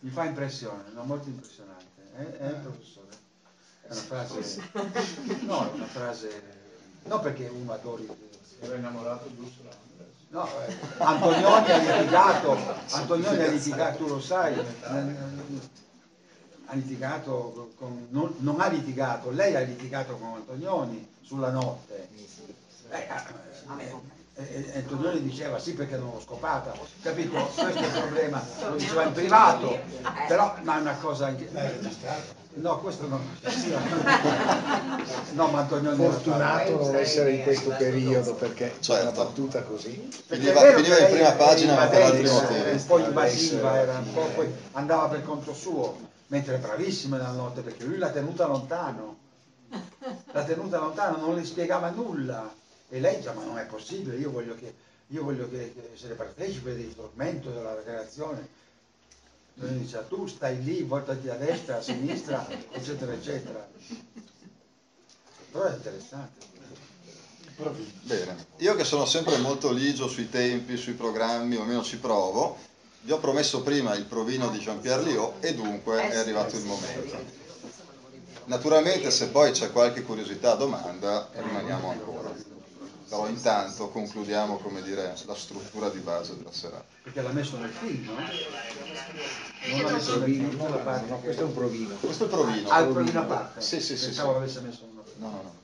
Mi 0.00 0.10
fa 0.10 0.24
impressione, 0.24 0.84
no, 0.94 1.02
molto 1.04 1.28
impressionante. 1.28 1.84
Eh, 2.16 2.46
eh, 2.46 2.50
professore? 2.52 3.08
È 3.82 3.92
una 3.92 4.00
frase... 4.00 4.70
No, 5.42 5.70
è 5.70 5.74
una 5.74 5.86
frase... 5.86 6.42
No, 7.04 7.20
perché 7.20 7.48
uno 7.48 7.72
adori... 7.72 8.08
Era 8.60 8.74
innamorato 8.76 9.28
di 9.28 9.38
Ursula 9.38 9.84
No, 10.28 10.48
eh, 10.66 10.76
Antonioni 10.98 11.70
ha 11.70 11.96
litigato, 11.96 12.58
Antonioni 12.90 13.42
ha 13.42 13.46
litigato, 13.46 13.96
tu 13.98 14.06
lo 14.08 14.20
sai, 14.20 14.54
eh, 14.58 14.64
ha 16.66 16.74
litigato 16.74 17.72
con, 17.76 18.08
non, 18.10 18.34
non 18.38 18.60
ha 18.60 18.66
litigato, 18.66 19.30
lei 19.30 19.54
ha 19.54 19.60
litigato 19.60 20.16
con 20.16 20.34
Antonioni 20.34 21.14
sulla 21.22 21.50
notte. 21.50 22.08
Eh, 22.90 22.98
eh, 22.98 24.14
E, 24.38 24.70
e 24.74 24.78
Antonioni 24.80 25.22
diceva 25.22 25.58
sì 25.58 25.72
perché 25.72 25.96
non 25.96 26.10
l'ho 26.12 26.20
scopata, 26.20 26.74
capito? 27.00 27.30
Questo 27.30 27.66
è 27.68 27.70
il 27.70 28.00
problema, 28.00 28.44
lo 28.68 28.76
diceva 28.76 29.04
in 29.04 29.12
privato, 29.12 29.78
però 30.28 30.54
ma 30.62 30.76
è 30.76 30.80
una 30.82 30.96
cosa 30.96 31.26
anche... 31.26 31.48
No, 32.56 32.78
questo 32.80 33.06
non 33.06 33.20
No, 35.32 35.46
ma 35.48 35.60
Antonioni 35.60 35.96
Fortunato 35.96 36.84
non 36.84 36.96
essere 36.96 37.32
in 37.32 37.42
questo 37.44 37.70
periodo 37.70 38.34
perché 38.34 38.74
c'è 38.78 39.00
una 39.00 39.04
Certo. 39.04 39.24
battuta 39.24 39.62
così. 39.62 40.06
È 40.26 40.34
Finiva, 40.36 40.68
in 40.68 41.10
prima 41.10 41.32
pagina 41.32 41.74
ma 41.74 41.86
per 41.86 42.02
altri 42.02 42.28
motivi. 42.28 42.70
Un 42.72 42.86
po' 42.86 42.98
invasiva, 42.98 43.76
era 43.78 43.98
un 43.98 44.12
po', 44.12 44.28
poi 44.34 44.54
andava 44.72 45.08
per 45.08 45.22
conto 45.24 45.54
suo, 45.54 45.96
mentre 46.26 46.56
è 46.56 46.58
bravissima 46.58 47.16
nella 47.16 47.30
notte 47.30 47.62
perché 47.62 47.84
lui 47.84 47.96
l'ha 47.96 48.10
tenuta 48.10 48.46
lontano. 48.46 49.16
L'ha 50.32 50.44
tenuta 50.44 50.78
lontano, 50.78 51.16
non 51.16 51.34
le 51.34 51.44
spiegava 51.44 51.88
nulla. 51.88 52.64
E 52.88 53.00
lei 53.00 53.16
dice, 53.16 53.32
ma 53.32 53.44
non 53.44 53.58
è 53.58 53.66
possibile, 53.66 54.16
io 54.16 54.30
voglio 54.30 54.54
che, 54.54 54.74
io 55.08 55.24
voglio 55.24 55.48
che, 55.48 55.72
che 55.74 55.90
se 55.94 56.08
ne 56.08 56.14
partecipe 56.14 56.74
del 56.74 56.94
tormento, 56.94 57.50
della 57.50 57.80
creazione. 57.82 58.64
Lui 59.54 59.78
dice, 59.78 60.04
tu 60.08 60.26
stai 60.26 60.62
lì, 60.62 60.82
voltati 60.82 61.28
a 61.28 61.34
destra, 61.34 61.78
a 61.78 61.82
sinistra, 61.82 62.46
eccetera, 62.70 63.12
eccetera. 63.12 63.68
Però 65.50 65.64
è 65.64 65.74
interessante. 65.74 66.54
Bene, 68.02 68.46
io 68.58 68.74
che 68.74 68.84
sono 68.84 69.06
sempre 69.06 69.38
molto 69.38 69.72
ligio 69.72 70.08
sui 70.08 70.28
tempi, 70.28 70.76
sui 70.76 70.92
programmi, 70.92 71.56
o 71.56 71.62
almeno 71.62 71.82
ci 71.82 71.96
provo, 71.96 72.58
vi 73.00 73.12
ho 73.12 73.18
promesso 73.18 73.62
prima 73.62 73.94
il 73.94 74.04
provino 74.04 74.50
di 74.50 74.58
Jean-Pierre 74.58 75.04
Liot 75.04 75.42
e 75.42 75.54
dunque 75.54 76.06
è 76.06 76.16
arrivato 76.16 76.56
il 76.56 76.64
momento. 76.64 77.44
Naturalmente 78.44 79.10
se 79.10 79.28
poi 79.28 79.52
c'è 79.52 79.72
qualche 79.72 80.02
curiosità 80.02 80.54
domanda 80.54 81.30
rimaniamo 81.32 81.90
ancora, 81.90 82.34
però 83.08 83.28
intanto 83.28 83.88
concludiamo 83.88 84.58
come 84.58 84.82
dire 84.82 85.14
la 85.26 85.34
struttura 85.34 85.88
di 85.90 85.98
base 86.00 86.36
della 86.36 86.52
serata. 86.52 86.84
Perché 87.02 87.22
l'ha 87.22 87.30
messo 87.30 87.56
nel 87.58 87.70
film, 87.70 88.04
no? 88.06 88.14
Non 88.14 89.82
l'ha 89.82 89.90
messo 89.92 90.12
so. 90.12 90.18
nel 90.18 90.34
film, 90.34 90.56
non 90.56 90.70
la 90.70 90.76
No, 90.76 90.82
parte. 90.82 91.10
no, 91.10 91.18
questo 91.20 91.42
è 91.42 91.44
un 91.44 91.54
provino. 91.54 91.94
Questo 91.96 92.24
è 92.24 92.26
il 92.26 92.32
provino. 92.32 92.68
Ah, 92.68 92.80
il 92.80 92.92
provino 92.92 93.20
a 93.20 93.24
parte? 93.24 93.60
Sì, 93.60 93.80
sì, 93.80 93.96
sì, 93.96 94.06
Pensavo 94.06 94.28
sì. 94.28 94.34
l'avesse 94.34 94.60
messo 94.60 94.84
uno. 94.90 95.04
No, 95.18 95.30
no, 95.30 95.42
no. 95.42 95.54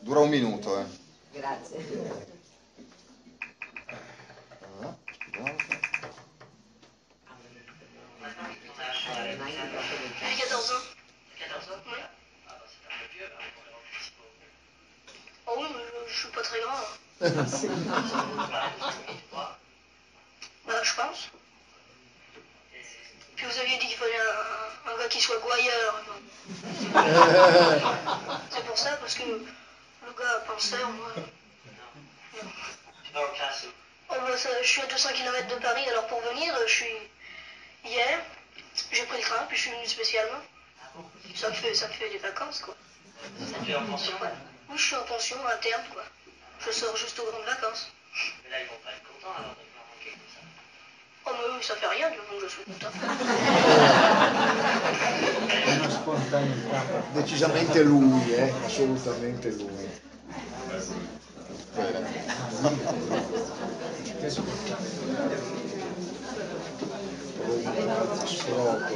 Dura 0.00 0.20
un 0.20 0.28
minuto, 0.28 0.78
eh. 0.78 0.84
Grazie. 1.32 1.76
Allora, 1.76 1.86
scusate. 1.86 2.36
J'ai 15.58 15.87
14 16.08 16.14
ans. 16.14 16.14
14 16.14 16.14
ans 16.14 16.14
Oui. 16.14 16.14
Oui, 16.14 16.14
mais 16.14 16.14
je, 16.14 16.18
suis 16.18 16.28
pas 16.28 16.42
très 16.42 16.60
grand. 16.60 16.80
bah, 20.66 20.82
je 20.82 20.94
pense. 20.94 21.28
Puis 23.36 23.46
vous 23.46 23.58
aviez 23.58 23.78
dit 23.78 23.86
qu'il 23.86 23.96
fallait 23.96 24.18
un, 24.18 24.92
un 24.92 24.98
gars 24.98 25.08
qui 25.08 25.20
soit 25.20 25.38
gouailleur. 25.38 26.04
C'est 28.50 28.64
pour 28.64 28.78
ça, 28.78 28.96
parce 28.96 29.14
que 29.14 29.22
le 29.22 30.12
gars 30.18 30.42
penseur, 30.46 30.88
moi. 30.90 31.12
Oh, 33.14 34.14
bah, 34.26 34.36
ça, 34.36 34.48
je 34.62 34.68
suis 34.68 34.80
à 34.80 34.86
200 34.86 35.10
km 35.14 35.48
de 35.48 35.60
Paris, 35.60 35.88
alors 35.90 36.06
pour 36.06 36.20
venir, 36.22 36.54
je 36.66 36.72
suis. 36.72 36.96
Hier, 37.84 38.20
j'ai 38.92 39.04
pris 39.04 39.18
le 39.18 39.24
train, 39.24 39.44
puis 39.48 39.56
je 39.56 39.62
suis 39.62 39.70
venu 39.70 39.86
spécialement. 39.86 40.40
Ça 41.34 41.48
me 41.50 41.54
fait, 41.54 41.74
ça 41.74 41.88
fait 41.88 42.08
des 42.10 42.18
vacances, 42.18 42.60
quoi. 42.60 42.74
Ça 43.38 43.58
fait 43.64 43.74
Oui, 44.70 44.76
je 44.76 44.82
suis 44.84 44.96
en 44.96 45.04
pension 45.04 45.36
interne, 45.46 45.82
quoi. 45.92 46.02
Je 46.60 46.70
sors 46.72 46.96
juste 46.96 47.18
aux 47.20 47.24
grandes 47.24 47.46
vacances. 47.46 47.90
Mais 48.44 48.50
là, 48.50 48.56
ils 48.62 48.68
vont 48.68 48.80
pas 48.84 48.90
être 48.90 49.06
contents 49.08 49.34
alors 49.38 49.54
de 49.56 49.64
me 49.64 49.72
manquer 49.80 50.12
comme 50.12 50.28
ça. 50.28 50.40
Oh, 51.24 51.30
mais 51.56 51.62
ça 51.62 51.74
fait 51.76 51.86
rien, 51.86 52.10
du 52.10 52.18
moment 52.18 52.38
que 52.40 52.48
je 52.48 52.52
suis 52.52 52.64
content. 52.64 52.92
Una 55.68 55.90
spontaneità. 55.98 56.80
Decisamente 57.14 57.82
lui, 57.84 58.34
eh, 58.34 58.52
assolutamente 58.66 59.48
lui. 59.50 59.88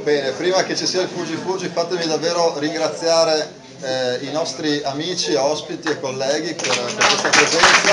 Bene, 0.03 0.31
prima 0.31 0.63
che 0.63 0.75
ci 0.75 0.85
sia 0.85 1.01
il 1.01 1.07
Fuji 1.07 1.35
Fuji 1.35 1.69
fatemi 1.69 2.05
davvero 2.05 2.57
ringraziare 2.59 3.62
eh, 3.83 4.25
i 4.25 4.31
nostri 4.31 4.81
amici, 4.83 5.33
ospiti 5.35 5.89
e 5.89 5.99
colleghi 5.99 6.53
per, 6.53 6.67
per 6.67 7.05
questa 7.05 7.29
presenza. 7.29 7.91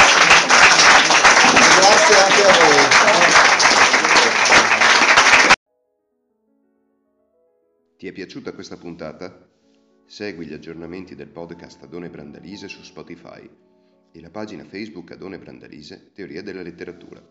Grazie 1.81 2.17
anche 2.17 2.43
a 2.43 2.53
voi. 2.59 3.09
Ti 7.97 8.07
è 8.07 8.13
piaciuta 8.13 8.53
questa 8.53 8.77
puntata? 8.77 9.49
Segui 10.07 10.47
gli 10.47 10.55
aggiornamenti 10.55 11.15
del 11.15 11.29
podcast 11.29 11.83
Adone 11.83 12.09
Brandalise 12.09 12.69
su 12.69 12.83
Spotify 12.83 13.49
e 14.13 14.21
la 14.21 14.31
pagina 14.31 14.65
Facebook 14.65 15.13
Adone 15.13 15.39
Brandalise 15.39 16.11
Teoria 16.15 16.43
della 16.43 16.63
letteratura. 16.63 17.23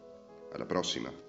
Alla 0.54 0.66
prossima! 0.66 1.29